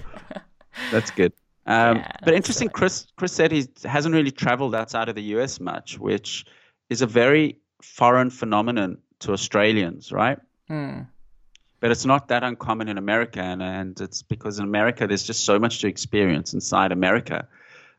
That's 0.91 1.12
good. 1.12 1.34
Um, 1.68 1.97
yeah, 1.97 2.12
but 2.26 2.34
interesting, 2.34 2.70
Chris 2.70 3.05
Chris 3.18 3.32
said 3.32 3.51
he 3.51 3.68
hasn't 3.84 4.16
really 4.16 4.32
traveled 4.32 4.74
outside 4.74 5.09
of 5.09 5.16
the 5.16 5.22
US 5.36 5.59
much, 5.59 5.99
which 5.99 6.43
is 6.89 7.03
a 7.03 7.05
very 7.05 7.59
foreign 7.84 8.32
phenomenon 8.32 8.97
to 9.20 9.32
Australians, 9.32 10.12
right? 10.12 10.39
Hmm. 10.68 11.01
But 11.80 11.91
it's 11.91 12.03
not 12.03 12.30
that 12.30 12.43
uncommon 12.43 12.88
in 12.88 12.97
America, 12.97 13.41
and, 13.41 13.62
and 13.62 14.01
it's 14.01 14.24
because 14.24 14.57
in 14.57 14.66
America 14.66 15.05
there's 15.05 15.22
just 15.22 15.45
so 15.45 15.59
much 15.59 15.82
to 15.82 15.88
experience 15.88 16.55
inside 16.55 16.91
America. 16.91 17.47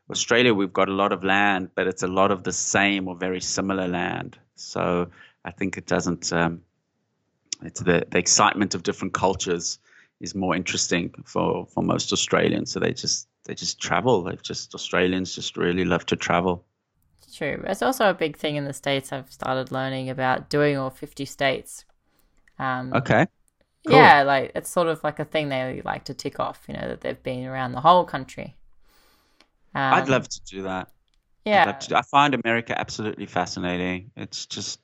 Australia, 0.09 0.53
we've 0.53 0.73
got 0.73 0.89
a 0.89 0.93
lot 0.93 1.13
of 1.13 1.23
land, 1.23 1.69
but 1.73 1.87
it's 1.87 2.03
a 2.03 2.07
lot 2.07 2.31
of 2.31 2.43
the 2.43 2.51
same 2.51 3.07
or 3.07 3.15
very 3.15 3.39
similar 3.39 3.87
land. 3.87 4.37
So 4.55 5.09
I 5.45 5.51
think 5.51 5.77
it 5.77 5.85
doesn't. 5.85 6.31
Um, 6.31 6.61
it's 7.61 7.81
the 7.81 8.05
the 8.09 8.17
excitement 8.17 8.75
of 8.75 8.83
different 8.83 9.13
cultures 9.13 9.79
is 10.19 10.35
more 10.35 10.55
interesting 10.55 11.13
for 11.25 11.65
for 11.67 11.83
most 11.83 12.11
Australians. 12.13 12.71
So 12.71 12.79
they 12.79 12.93
just 12.93 13.27
they 13.45 13.55
just 13.55 13.79
travel. 13.79 14.23
They 14.23 14.37
just 14.41 14.73
Australians 14.73 15.35
just 15.35 15.57
really 15.57 15.85
love 15.85 16.05
to 16.07 16.15
travel. 16.15 16.65
True. 17.33 17.63
It's 17.65 17.81
also 17.81 18.09
a 18.09 18.13
big 18.13 18.37
thing 18.37 18.55
in 18.55 18.65
the 18.65 18.73
states. 18.73 19.11
I've 19.11 19.31
started 19.31 19.71
learning 19.71 20.09
about 20.09 20.49
doing 20.49 20.77
all 20.77 20.89
fifty 20.89 21.25
states. 21.25 21.85
Um, 22.59 22.93
okay. 22.93 23.27
Cool. 23.87 23.97
Yeah, 23.97 24.23
like 24.23 24.51
it's 24.55 24.69
sort 24.69 24.87
of 24.87 25.03
like 25.03 25.19
a 25.19 25.25
thing 25.25 25.49
they 25.49 25.81
like 25.83 26.05
to 26.05 26.13
tick 26.13 26.39
off. 26.39 26.63
You 26.67 26.75
know 26.75 26.87
that 26.87 27.01
they've 27.01 27.21
been 27.23 27.45
around 27.45 27.73
the 27.73 27.81
whole 27.81 28.05
country. 28.05 28.55
Um, 29.75 29.93
I'd 29.93 30.09
love 30.09 30.29
to 30.29 30.41
do 30.45 30.61
that. 30.63 30.89
Yeah, 31.45 31.77
I 31.93 32.01
find 32.03 32.33
America 32.33 32.79
absolutely 32.79 33.25
fascinating. 33.25 34.11
It's 34.15 34.45
just 34.45 34.79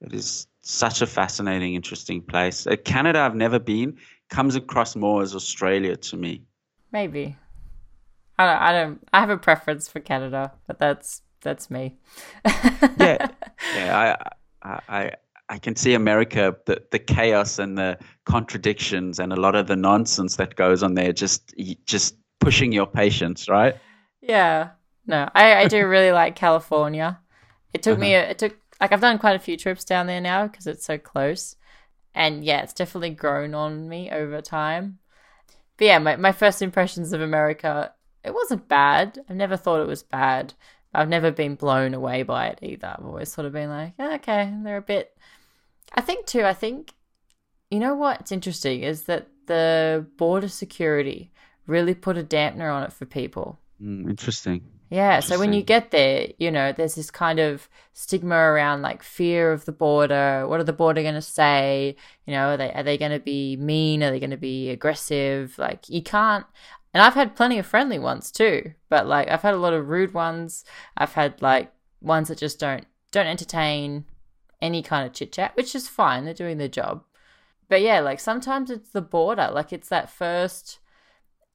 it 0.00 0.12
is 0.12 0.46
such 0.62 1.02
a 1.02 1.06
fascinating, 1.06 1.74
interesting 1.74 2.22
place. 2.22 2.66
Uh, 2.66 2.76
Canada, 2.84 3.20
I've 3.20 3.34
never 3.34 3.58
been. 3.58 3.98
Comes 4.28 4.56
across 4.56 4.96
more 4.96 5.22
as 5.22 5.34
Australia 5.34 5.96
to 5.96 6.16
me. 6.16 6.42
Maybe. 6.92 7.36
I 8.38 8.46
don't. 8.46 8.62
I 8.62 8.72
don't. 8.72 9.08
I 9.12 9.20
have 9.20 9.30
a 9.30 9.36
preference 9.36 9.88
for 9.88 10.00
Canada, 10.00 10.52
but 10.66 10.78
that's 10.78 11.22
that's 11.42 11.70
me. 11.70 11.96
yeah, 12.44 13.28
yeah. 13.74 14.16
I, 14.62 14.80
I, 14.88 15.12
I 15.48 15.58
can 15.58 15.76
see 15.76 15.94
America, 15.94 16.56
the 16.66 16.82
the 16.90 16.98
chaos 16.98 17.58
and 17.58 17.76
the 17.76 17.98
contradictions 18.24 19.18
and 19.18 19.32
a 19.32 19.36
lot 19.36 19.56
of 19.56 19.66
the 19.66 19.76
nonsense 19.76 20.36
that 20.36 20.54
goes 20.54 20.82
on 20.82 20.94
there, 20.94 21.12
just 21.12 21.54
just 21.84 22.16
pushing 22.38 22.72
your 22.72 22.86
patience, 22.86 23.48
right? 23.48 23.74
Yeah. 24.22 24.70
No, 25.06 25.28
I 25.34 25.56
I 25.56 25.68
do 25.68 25.86
really 25.86 26.12
like 26.12 26.36
California. 26.36 27.18
It 27.74 27.82
took 27.82 27.94
uh-huh. 27.94 28.00
me. 28.00 28.14
A, 28.14 28.30
it 28.30 28.38
took 28.38 28.56
like 28.80 28.92
I've 28.92 29.00
done 29.00 29.18
quite 29.18 29.36
a 29.36 29.40
few 29.40 29.56
trips 29.56 29.84
down 29.84 30.06
there 30.06 30.20
now 30.20 30.46
because 30.46 30.66
it's 30.66 30.84
so 30.84 30.98
close, 30.98 31.56
and 32.14 32.44
yeah, 32.44 32.62
it's 32.62 32.72
definitely 32.72 33.10
grown 33.10 33.54
on 33.54 33.88
me 33.88 34.10
over 34.10 34.40
time. 34.40 34.98
But 35.76 35.84
yeah, 35.84 35.98
my 35.98 36.16
my 36.16 36.32
first 36.32 36.62
impressions 36.62 37.12
of 37.12 37.20
America, 37.20 37.92
it 38.24 38.34
wasn't 38.34 38.68
bad. 38.68 39.18
I've 39.28 39.36
never 39.36 39.56
thought 39.56 39.82
it 39.82 39.88
was 39.88 40.02
bad. 40.02 40.54
I've 40.92 41.08
never 41.08 41.30
been 41.30 41.54
blown 41.54 41.94
away 41.94 42.24
by 42.24 42.48
it 42.48 42.58
either. 42.62 42.96
I've 42.98 43.06
always 43.06 43.32
sort 43.32 43.46
of 43.46 43.52
been 43.52 43.70
like, 43.70 43.94
okay, 43.98 44.52
they're 44.62 44.78
a 44.78 44.82
bit. 44.82 45.16
I 45.94 46.00
think 46.00 46.26
too. 46.26 46.44
I 46.44 46.54
think 46.54 46.94
you 47.70 47.78
know 47.78 47.94
what's 47.94 48.32
interesting 48.32 48.82
is 48.82 49.04
that 49.04 49.28
the 49.46 50.06
border 50.16 50.48
security 50.48 51.32
really 51.66 51.94
put 51.94 52.18
a 52.18 52.22
dampener 52.22 52.72
on 52.72 52.82
it 52.82 52.92
for 52.92 53.06
people. 53.06 53.58
Mm, 53.80 54.10
interesting. 54.10 54.62
Yeah, 54.90 55.20
so 55.20 55.38
when 55.38 55.52
you 55.52 55.62
get 55.62 55.92
there, 55.92 56.32
you 56.38 56.50
know, 56.50 56.72
there's 56.72 56.96
this 56.96 57.12
kind 57.12 57.38
of 57.38 57.68
stigma 57.92 58.34
around 58.34 58.82
like 58.82 59.04
fear 59.04 59.52
of 59.52 59.64
the 59.64 59.72
border. 59.72 60.48
What 60.48 60.58
are 60.58 60.64
the 60.64 60.72
border 60.72 61.00
going 61.00 61.14
to 61.14 61.22
say? 61.22 61.94
You 62.26 62.32
know, 62.32 62.48
are 62.48 62.56
they 62.56 62.72
are 62.72 62.82
they 62.82 62.98
going 62.98 63.12
to 63.12 63.20
be 63.20 63.56
mean? 63.56 64.02
Are 64.02 64.10
they 64.10 64.18
going 64.18 64.30
to 64.30 64.36
be 64.36 64.68
aggressive? 64.68 65.56
Like 65.58 65.88
you 65.88 66.02
can't. 66.02 66.44
And 66.92 67.04
I've 67.04 67.14
had 67.14 67.36
plenty 67.36 67.56
of 67.60 67.66
friendly 67.66 68.00
ones 68.00 68.32
too, 68.32 68.74
but 68.88 69.06
like 69.06 69.28
I've 69.28 69.42
had 69.42 69.54
a 69.54 69.58
lot 69.58 69.74
of 69.74 69.88
rude 69.88 70.12
ones. 70.12 70.64
I've 70.96 71.12
had 71.12 71.40
like 71.40 71.72
ones 72.00 72.26
that 72.26 72.38
just 72.38 72.58
don't 72.58 72.84
don't 73.12 73.28
entertain 73.28 74.06
any 74.60 74.82
kind 74.82 75.06
of 75.06 75.12
chit 75.12 75.30
chat, 75.32 75.56
which 75.56 75.76
is 75.76 75.86
fine. 75.86 76.24
They're 76.24 76.34
doing 76.34 76.58
their 76.58 76.66
job. 76.66 77.04
But 77.68 77.80
yeah, 77.82 78.00
like 78.00 78.18
sometimes 78.18 78.72
it's 78.72 78.90
the 78.90 79.02
border. 79.02 79.50
Like 79.52 79.72
it's 79.72 79.88
that 79.90 80.10
first 80.10 80.79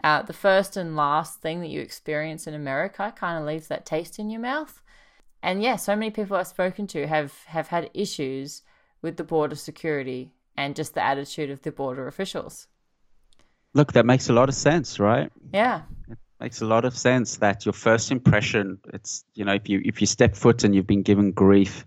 uh, 0.06 0.22
the 0.22 0.34
first 0.34 0.78
and 0.78 0.96
last 0.96 1.42
thing 1.42 1.62
that 1.62 1.70
you 1.70 1.82
experience 1.82 2.46
in 2.46 2.54
America 2.54 3.12
kind 3.18 3.40
of 3.40 3.46
leaves 3.46 3.68
that 3.68 3.88
taste 3.88 4.20
in 4.20 4.30
your 4.30 4.40
mouth. 4.40 4.84
And 5.42 5.64
yeah, 5.64 5.78
so 5.78 5.96
many 5.96 6.12
people 6.12 6.38
I've 6.38 6.46
spoken 6.46 6.86
to 6.88 7.08
have, 7.08 7.34
have 7.48 7.70
had 7.70 7.90
issues 7.96 8.62
with 9.02 9.18
the 9.18 9.24
border 9.24 9.56
security 9.56 10.32
and 10.56 10.76
just 10.76 10.94
the 10.94 11.04
attitude 11.04 11.50
of 11.50 11.64
the 11.64 11.72
border 11.72 12.08
officials. 12.08 12.68
Look, 13.74 13.94
that 13.94 14.06
makes 14.06 14.30
a 14.30 14.34
lot 14.34 14.48
of 14.48 14.54
sense, 14.54 15.00
right? 15.00 15.32
Yeah. 15.52 15.82
It 16.08 16.20
makes 16.40 16.62
a 16.62 16.66
lot 16.66 16.86
of 16.86 16.96
sense 16.96 17.38
that 17.38 17.66
your 17.66 17.74
first 17.74 18.12
impression, 18.12 18.78
it's, 18.94 19.26
you 19.34 19.44
know, 19.44 19.54
if 19.54 19.68
you 19.68 19.82
if 19.84 20.02
you 20.02 20.08
step 20.08 20.36
foot 20.36 20.64
and 20.64 20.76
you've 20.76 20.88
been 20.88 21.02
given 21.02 21.32
grief, 21.32 21.84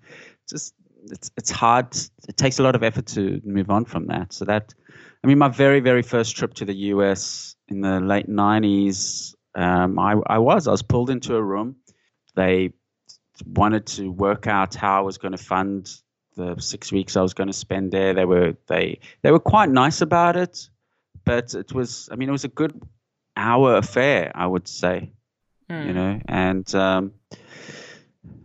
just 0.50 0.74
it's 1.04 1.30
it's 1.36 1.50
hard. 1.50 1.96
It 2.28 2.36
takes 2.36 2.58
a 2.58 2.62
lot 2.64 2.74
of 2.74 2.82
effort 2.82 3.06
to 3.06 3.40
move 3.44 3.70
on 3.70 3.84
from 3.84 4.06
that. 4.06 4.32
So 4.32 4.44
that, 4.44 4.74
mean, 5.28 5.38
my 5.38 5.48
very 5.48 5.80
very 5.80 6.02
first 6.02 6.36
trip 6.36 6.54
to 6.54 6.64
the 6.64 6.74
U.S 6.74 7.48
in 7.68 7.80
the 7.80 8.00
late 8.00 8.28
90s, 8.28 9.34
um, 9.54 9.98
I, 9.98 10.14
I 10.26 10.38
was. 10.38 10.66
I 10.66 10.70
was 10.70 10.82
pulled 10.82 11.10
into 11.10 11.36
a 11.36 11.42
room. 11.42 11.76
They 12.34 12.72
wanted 13.46 13.86
to 13.86 14.10
work 14.10 14.46
out 14.46 14.74
how 14.74 14.98
I 14.98 15.00
was 15.00 15.18
going 15.18 15.32
to 15.32 15.38
fund 15.38 15.90
the 16.36 16.56
six 16.60 16.92
weeks 16.92 17.16
I 17.16 17.22
was 17.22 17.34
going 17.34 17.48
to 17.48 17.52
spend 17.52 17.92
there. 17.92 18.14
They 18.14 18.24
were 18.24 18.56
they 18.66 19.00
they 19.22 19.30
were 19.30 19.40
quite 19.40 19.70
nice 19.70 20.00
about 20.00 20.36
it, 20.36 20.68
but 21.24 21.54
it 21.54 21.72
was 21.72 22.08
I 22.12 22.16
mean 22.16 22.28
it 22.28 22.32
was 22.32 22.44
a 22.44 22.48
good 22.48 22.80
hour 23.36 23.76
affair 23.76 24.30
I 24.34 24.46
would 24.46 24.68
say, 24.68 25.12
mm. 25.68 25.86
you 25.86 25.92
know, 25.92 26.20
and 26.26 26.72
um, 26.74 27.12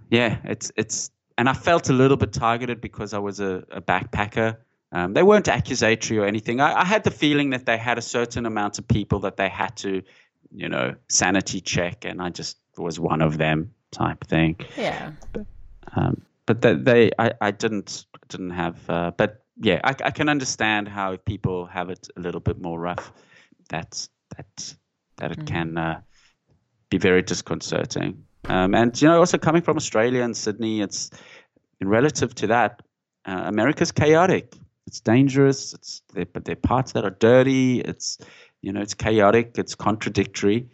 yeah, 0.09 0.37
it's 0.43 0.71
it's 0.75 1.11
and 1.37 1.47
I 1.47 1.53
felt 1.53 1.89
a 1.89 1.93
little 1.93 2.17
bit 2.17 2.33
targeted 2.33 2.81
because 2.81 3.13
I 3.13 3.19
was 3.19 3.39
a, 3.39 3.63
a 3.71 3.81
backpacker 3.81 4.57
um, 4.93 5.13
they 5.13 5.23
weren't 5.23 5.47
accusatory 5.47 6.19
or 6.19 6.25
anything. 6.25 6.61
I, 6.61 6.81
I, 6.81 6.85
had 6.85 7.03
the 7.03 7.11
feeling 7.11 7.49
that 7.49 7.65
they 7.65 7.77
had 7.77 7.97
a 7.97 8.01
certain 8.01 8.45
amount 8.45 8.77
of 8.77 8.87
people 8.87 9.19
that 9.21 9.37
they 9.37 9.49
had 9.49 9.75
to, 9.77 10.03
you 10.51 10.69
know, 10.69 10.93
sanity 11.09 11.61
check, 11.61 12.05
and 12.05 12.21
I 12.21 12.29
just 12.29 12.57
was 12.77 12.99
one 12.99 13.23
of 13.23 13.39
them 13.39 13.73
type 13.91 14.23
thing. 14.25 14.55
Yeah. 14.77 15.13
But, 15.31 15.45
um, 15.95 16.21
but 16.45 16.61
they, 16.61 16.75
they 16.75 17.11
I, 17.17 17.31
I 17.41 17.51
didn't 17.51 18.05
didn't 18.27 18.51
have. 18.51 18.87
Uh, 18.87 19.11
but 19.17 19.43
yeah, 19.59 19.81
I, 19.83 19.95
I 20.05 20.11
can 20.11 20.29
understand 20.29 20.87
how 20.87 21.13
if 21.13 21.25
people 21.25 21.65
have 21.65 21.89
it 21.89 22.07
a 22.15 22.21
little 22.21 22.41
bit 22.41 22.61
more 22.61 22.79
rough, 22.79 23.11
that's 23.69 24.09
that 24.37 24.75
that 25.17 25.31
it 25.31 25.39
mm. 25.39 25.47
can 25.47 25.75
uh, 25.75 26.01
be 26.91 26.99
very 26.99 27.23
disconcerting. 27.23 28.25
Um, 28.45 28.75
and 28.75 29.01
you 29.01 29.07
know, 29.07 29.17
also 29.17 29.39
coming 29.39 29.63
from 29.63 29.75
Australia 29.75 30.21
and 30.21 30.37
Sydney, 30.37 30.81
it's 30.81 31.09
in 31.81 31.87
relative 31.87 32.35
to 32.35 32.47
that, 32.47 32.83
uh, 33.25 33.43
America's 33.45 33.91
chaotic 33.91 34.53
it's 34.87 34.99
dangerous. 34.99 35.73
It's 35.73 36.01
but 36.13 36.45
there 36.45 36.53
are 36.53 36.67
parts 36.67 36.93
that 36.93 37.05
are 37.05 37.15
dirty. 37.19 37.81
It's 37.81 38.17
you 38.61 38.71
know 38.71 38.81
it's 38.81 38.93
chaotic. 38.93 39.53
It's 39.57 39.75
contradictory, 39.75 40.69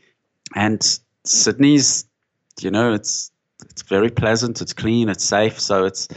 and 0.56 0.82
Sydney's 1.26 2.06
you 2.62 2.72
know 2.72 2.94
it's 2.94 3.32
it's 3.70 3.82
very 3.84 4.10
pleasant. 4.10 4.62
It's 4.62 4.74
clean. 4.74 5.10
It's 5.10 5.24
safe. 5.24 5.60
So 5.60 5.86
it's 5.86 6.08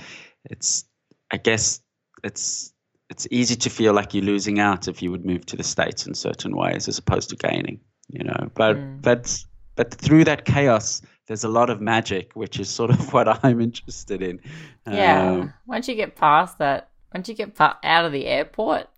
it's 0.44 0.84
I 1.30 1.36
guess 1.36 1.80
it's 2.24 2.72
it's 3.10 3.28
easy 3.30 3.56
to 3.56 3.70
feel 3.70 3.92
like 3.92 4.14
you're 4.14 4.24
losing 4.24 4.58
out 4.58 4.88
if 4.88 5.02
you 5.02 5.10
would 5.10 5.26
move 5.26 5.44
to 5.46 5.56
the 5.56 5.62
states 5.62 6.06
in 6.06 6.14
certain 6.14 6.56
ways 6.56 6.88
as 6.88 6.98
opposed 6.98 7.30
to 7.30 7.36
gaining. 7.36 7.80
You 8.08 8.24
know, 8.24 8.50
but 8.54 8.76
mm. 8.76 9.02
but 9.02 9.44
but 9.74 9.94
through 9.94 10.24
that 10.24 10.44
chaos, 10.44 11.02
there's 11.26 11.44
a 11.44 11.48
lot 11.48 11.70
of 11.70 11.80
magic, 11.80 12.32
which 12.34 12.58
is 12.60 12.68
sort 12.68 12.90
of 12.90 13.12
what 13.12 13.44
I'm 13.44 13.60
interested 13.60 14.22
in. 14.22 14.40
Yeah. 14.86 15.30
Um, 15.30 15.54
Once 15.66 15.88
you 15.88 15.94
get 15.94 16.16
past 16.16 16.58
that 16.58 16.90
once 17.14 17.28
you 17.28 17.34
get 17.34 17.58
out 17.60 18.04
of 18.04 18.12
the 18.12 18.26
airport, 18.26 18.88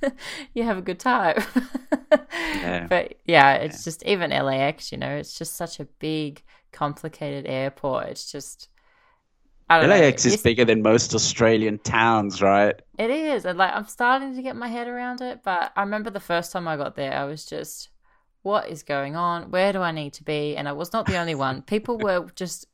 you 0.54 0.62
have 0.62 0.78
a 0.78 0.82
good 0.82 0.98
time. 0.98 1.42
yeah. 2.32 2.86
But 2.88 3.14
yeah, 3.24 3.54
it's 3.54 3.80
yeah. 3.80 3.84
just 3.84 4.02
even 4.04 4.30
LAX, 4.30 4.92
you 4.92 4.98
know, 4.98 5.16
it's 5.16 5.36
just 5.36 5.54
such 5.54 5.80
a 5.80 5.84
big, 5.84 6.42
complicated 6.72 7.46
airport. 7.46 8.08
It's 8.08 8.30
just. 8.30 8.68
LAX 9.70 10.24
know, 10.24 10.32
is 10.32 10.42
bigger 10.42 10.64
than 10.64 10.80
most 10.80 11.14
Australian 11.14 11.78
towns, 11.80 12.40
right? 12.40 12.80
It 12.98 13.10
is. 13.10 13.44
And 13.44 13.58
like 13.58 13.74
I'm 13.74 13.84
starting 13.84 14.34
to 14.34 14.40
get 14.40 14.56
my 14.56 14.68
head 14.68 14.88
around 14.88 15.20
it, 15.20 15.40
but 15.44 15.72
I 15.76 15.82
remember 15.82 16.08
the 16.08 16.20
first 16.20 16.52
time 16.52 16.66
I 16.66 16.78
got 16.78 16.96
there, 16.96 17.12
I 17.12 17.24
was 17.24 17.44
just 17.44 17.90
what 18.42 18.68
is 18.68 18.82
going 18.82 19.14
on? 19.14 19.50
Where 19.50 19.72
do 19.74 19.80
I 19.80 19.92
need 19.92 20.14
to 20.14 20.24
be? 20.24 20.56
And 20.56 20.66
I 20.68 20.72
was 20.72 20.92
not 20.92 21.04
the 21.04 21.18
only 21.18 21.34
one. 21.34 21.60
People 21.60 21.98
were 21.98 22.28
just 22.34 22.66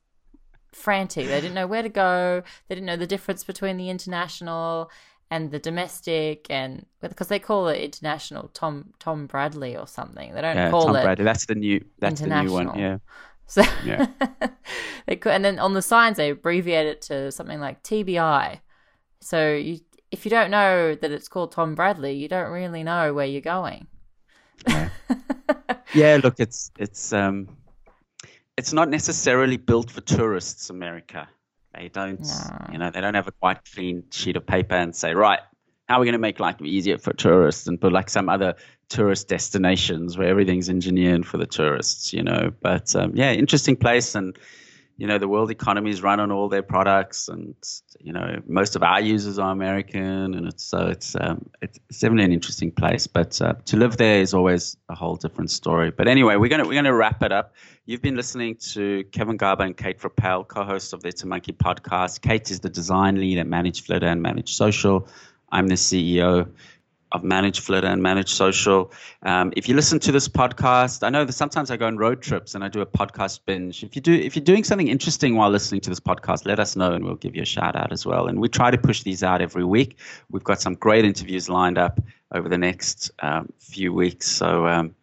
frantic. 0.75 1.27
They 1.27 1.41
didn't 1.41 1.55
know 1.55 1.67
where 1.67 1.83
to 1.83 1.89
go. 1.89 2.43
They 2.69 2.75
didn't 2.75 2.87
know 2.87 2.97
the 2.97 3.07
difference 3.07 3.45
between 3.45 3.77
the 3.77 3.91
international 3.91 4.91
and 5.31 5.51
the 5.51 5.59
domestic, 5.59 6.47
and 6.51 6.87
because 7.01 7.29
they 7.29 7.39
call 7.39 7.69
it 7.69 7.81
international 7.81 8.49
Tom 8.55 8.93
Tom 8.99 9.27
Bradley 9.27 9.77
or 9.77 9.87
something. 9.87 10.35
They 10.35 10.41
don't 10.41 10.57
yeah, 10.57 10.71
call 10.71 10.87
Tom 10.87 10.97
it 10.97 11.03
Bradley. 11.03 11.25
That's 11.25 11.47
the 11.47 11.55
new. 11.55 11.85
That's 11.99 12.21
the 12.21 12.43
new 12.43 12.53
one. 12.53 12.79
Yeah. 12.79 12.99
So 13.47 13.63
yeah. 13.85 14.07
they 15.07 15.17
could, 15.17 15.33
and 15.33 15.45
then 15.45 15.59
on 15.59 15.75
the 15.75 15.83
signs 15.83 16.17
they 16.17 16.31
abbreviate 16.31 16.87
it 16.87 17.03
to 17.03 17.31
something 17.33 17.61
like 17.61 17.83
TBI. 17.83 18.61
So 19.21 19.55
you, 19.55 19.81
if 20.11 20.25
you 20.25 20.31
don't 20.31 20.51
know 20.51 20.95
that 20.95 21.11
it's 21.11 21.29
called 21.29 21.53
Tom 21.53 21.75
Bradley, 21.75 22.13
you 22.13 22.29
don't 22.29 22.51
really 22.51 22.83
know 22.83 23.15
where 23.15 23.27
you're 23.27 23.41
going. 23.41 23.87
Yeah. 24.69 24.89
yeah 25.95 26.21
look, 26.23 26.39
it's 26.39 26.71
it's 26.79 27.13
um 27.13 27.49
it's 28.57 28.73
not 28.73 28.89
necessarily 28.89 29.57
built 29.57 29.91
for 29.91 30.01
tourists, 30.01 30.71
America. 30.71 31.29
They 31.75 31.89
don't, 31.89 32.21
no. 32.21 32.73
you 32.73 32.79
know, 32.79 32.91
they 32.91 33.01
don't 33.01 33.15
have 33.15 33.27
a 33.27 33.33
quite 33.33 33.59
clean 33.75 34.05
sheet 34.11 34.37
of 34.37 34.47
paper 34.47 34.77
and 34.77 34.95
say, 34.95 35.15
right, 35.15 35.41
how 35.89 35.97
are 35.97 36.01
we 36.01 36.07
going 36.07 36.13
to 36.13 36.19
make 36.19 36.41
life 36.41 36.61
easier 36.63 36.99
for 36.99 37.13
tourists 37.13 37.67
and 37.67 37.81
put 37.81 37.93
like 37.93 38.09
some 38.09 38.29
other 38.29 38.55
tourist 38.89 39.29
destinations 39.29 40.17
where 40.17 40.29
everything's 40.29 40.69
engineered 40.69 41.27
for 41.27 41.37
the 41.37 41.47
tourists, 41.47 42.13
you 42.13 42.23
know. 42.23 42.53
But 42.61 42.95
um, 42.95 43.17
yeah, 43.17 43.33
interesting 43.33 43.77
place 43.77 44.15
and 44.15 44.39
you 44.97 45.07
know 45.07 45.19
the 45.19 45.29
world 45.29 45.51
economy 45.51 45.91
is 45.91 46.03
run 46.03 46.21
on 46.21 46.31
all 46.31 46.49
their 46.49 46.63
products 46.63 47.29
and 47.29 47.55
you 48.01 48.13
know 48.13 48.41
most 48.47 48.77
of 48.77 48.83
our 48.83 49.01
users 49.01 49.39
are 49.39 49.51
american 49.51 50.35
and 50.35 50.47
it's 50.47 50.65
so 50.65 50.87
it's 50.87 51.17
um, 51.21 51.51
it's 51.61 51.79
definitely 51.99 52.25
an 52.25 52.33
interesting 52.33 52.71
place 52.71 53.07
but 53.07 53.41
uh, 53.43 53.55
to 53.65 53.77
live 53.77 53.97
there 53.97 54.21
is 54.21 54.35
always 54.35 54.77
a 54.89 54.95
whole 54.95 55.17
different 55.17 55.51
story. 55.51 55.91
But 55.91 56.09
anyway 56.09 56.37
we're 56.37 56.49
gonna 56.49 56.67
we're 56.67 56.75
gonna 56.75 56.95
wrap 56.95 57.23
it 57.23 57.33
up. 57.33 57.55
You've 57.87 58.03
been 58.03 58.17
listening 58.17 58.57
to 58.73 59.05
kevin 59.13 59.37
garber 59.37 59.65
and 59.65 59.77
kate 59.77 60.03
Rappel, 60.03 60.45
co-hosts 60.45 60.93
of 60.93 61.03
the 61.03 61.09
it's 61.09 61.23
a 61.23 61.27
monkey 61.27 61.53
podcast. 61.53 62.21
Kate 62.21 62.51
is 62.51 62.61
the 62.61 62.71
design 62.71 63.17
lead 63.17 63.39
at 63.39 63.47
Manage 63.47 63.83
Flitter 63.85 64.07
and 64.07 64.23
manage 64.23 64.55
social. 64.55 65.09
I'm 65.51 65.69
the 65.69 65.75
ceo 65.75 66.49
I've 67.15 67.23
Manage 67.23 67.61
Flitter 67.61 67.87
and 67.87 68.03
managed 68.03 68.31
social. 68.31 68.93
Um, 69.23 69.53
if 69.57 69.69
you 69.69 69.77
listen 69.77 70.01
to 70.01 70.11
this 70.11 70.29
podcast, 70.29 71.07
I 71.07 71.11
know 71.11 71.25
that 71.25 71.33
sometimes 71.33 71.71
I 71.71 71.77
go 71.77 71.87
on 71.87 71.97
road 71.97 72.21
trips 72.21 72.57
and 72.57 72.65
I 72.65 72.69
do 72.69 72.81
a 72.81 72.87
podcast 72.87 73.41
binge. 73.47 73.85
If 73.85 73.95
you 73.95 74.03
do, 74.03 74.13
if 74.13 74.35
you're 74.35 74.45
doing 74.45 74.65
something 74.65 74.89
interesting 74.89 75.37
while 75.37 75.49
listening 75.49 75.81
to 75.83 75.91
this 75.91 76.01
podcast, 76.01 76.45
let 76.45 76.59
us 76.59 76.75
know 76.75 76.93
and 76.93 77.05
we'll 77.05 77.15
give 77.15 77.37
you 77.37 77.43
a 77.43 77.47
shout 77.47 77.77
out 77.77 77.93
as 77.93 78.05
well. 78.05 78.27
And 78.27 78.41
we 78.41 78.49
try 78.49 78.73
to 78.73 78.79
push 78.79 79.05
these 79.05 79.23
out 79.23 79.41
every 79.41 79.65
week. 79.65 79.99
We've 80.29 80.43
got 80.43 80.61
some 80.61 80.75
great 80.75 81.05
interviews 81.05 81.49
lined 81.49 81.79
up 81.79 82.01
over 82.33 82.49
the 82.49 82.59
next 82.59 83.13
um, 83.21 83.49
few 83.61 83.93
weeks. 83.93 84.29
So 84.29 84.67
um, 84.67 84.95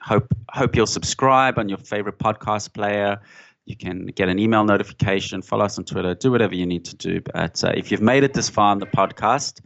hope 0.00 0.34
hope 0.48 0.74
you'll 0.74 0.86
subscribe 0.86 1.58
on 1.58 1.68
your 1.68 1.78
favorite 1.78 2.18
podcast 2.18 2.72
player. 2.72 3.20
You 3.66 3.76
can 3.76 4.06
get 4.06 4.28
an 4.28 4.38
email 4.38 4.64
notification, 4.64 5.42
follow 5.42 5.64
us 5.64 5.76
on 5.76 5.84
Twitter, 5.84 6.14
do 6.14 6.30
whatever 6.30 6.54
you 6.54 6.64
need 6.64 6.84
to 6.86 6.96
do. 6.96 7.20
But 7.20 7.62
uh, 7.62 7.72
if 7.74 7.90
you've 7.90 8.00
made 8.00 8.22
it 8.22 8.32
this 8.32 8.48
far 8.48 8.72
in 8.72 8.78
the 8.78 8.86
podcast, 8.86 9.60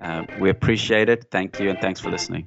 uh, 0.00 0.24
we 0.40 0.50
appreciate 0.50 1.08
it. 1.08 1.30
Thank 1.30 1.60
you, 1.60 1.70
and 1.70 1.78
thanks 1.80 2.00
for 2.00 2.10
listening. 2.10 2.46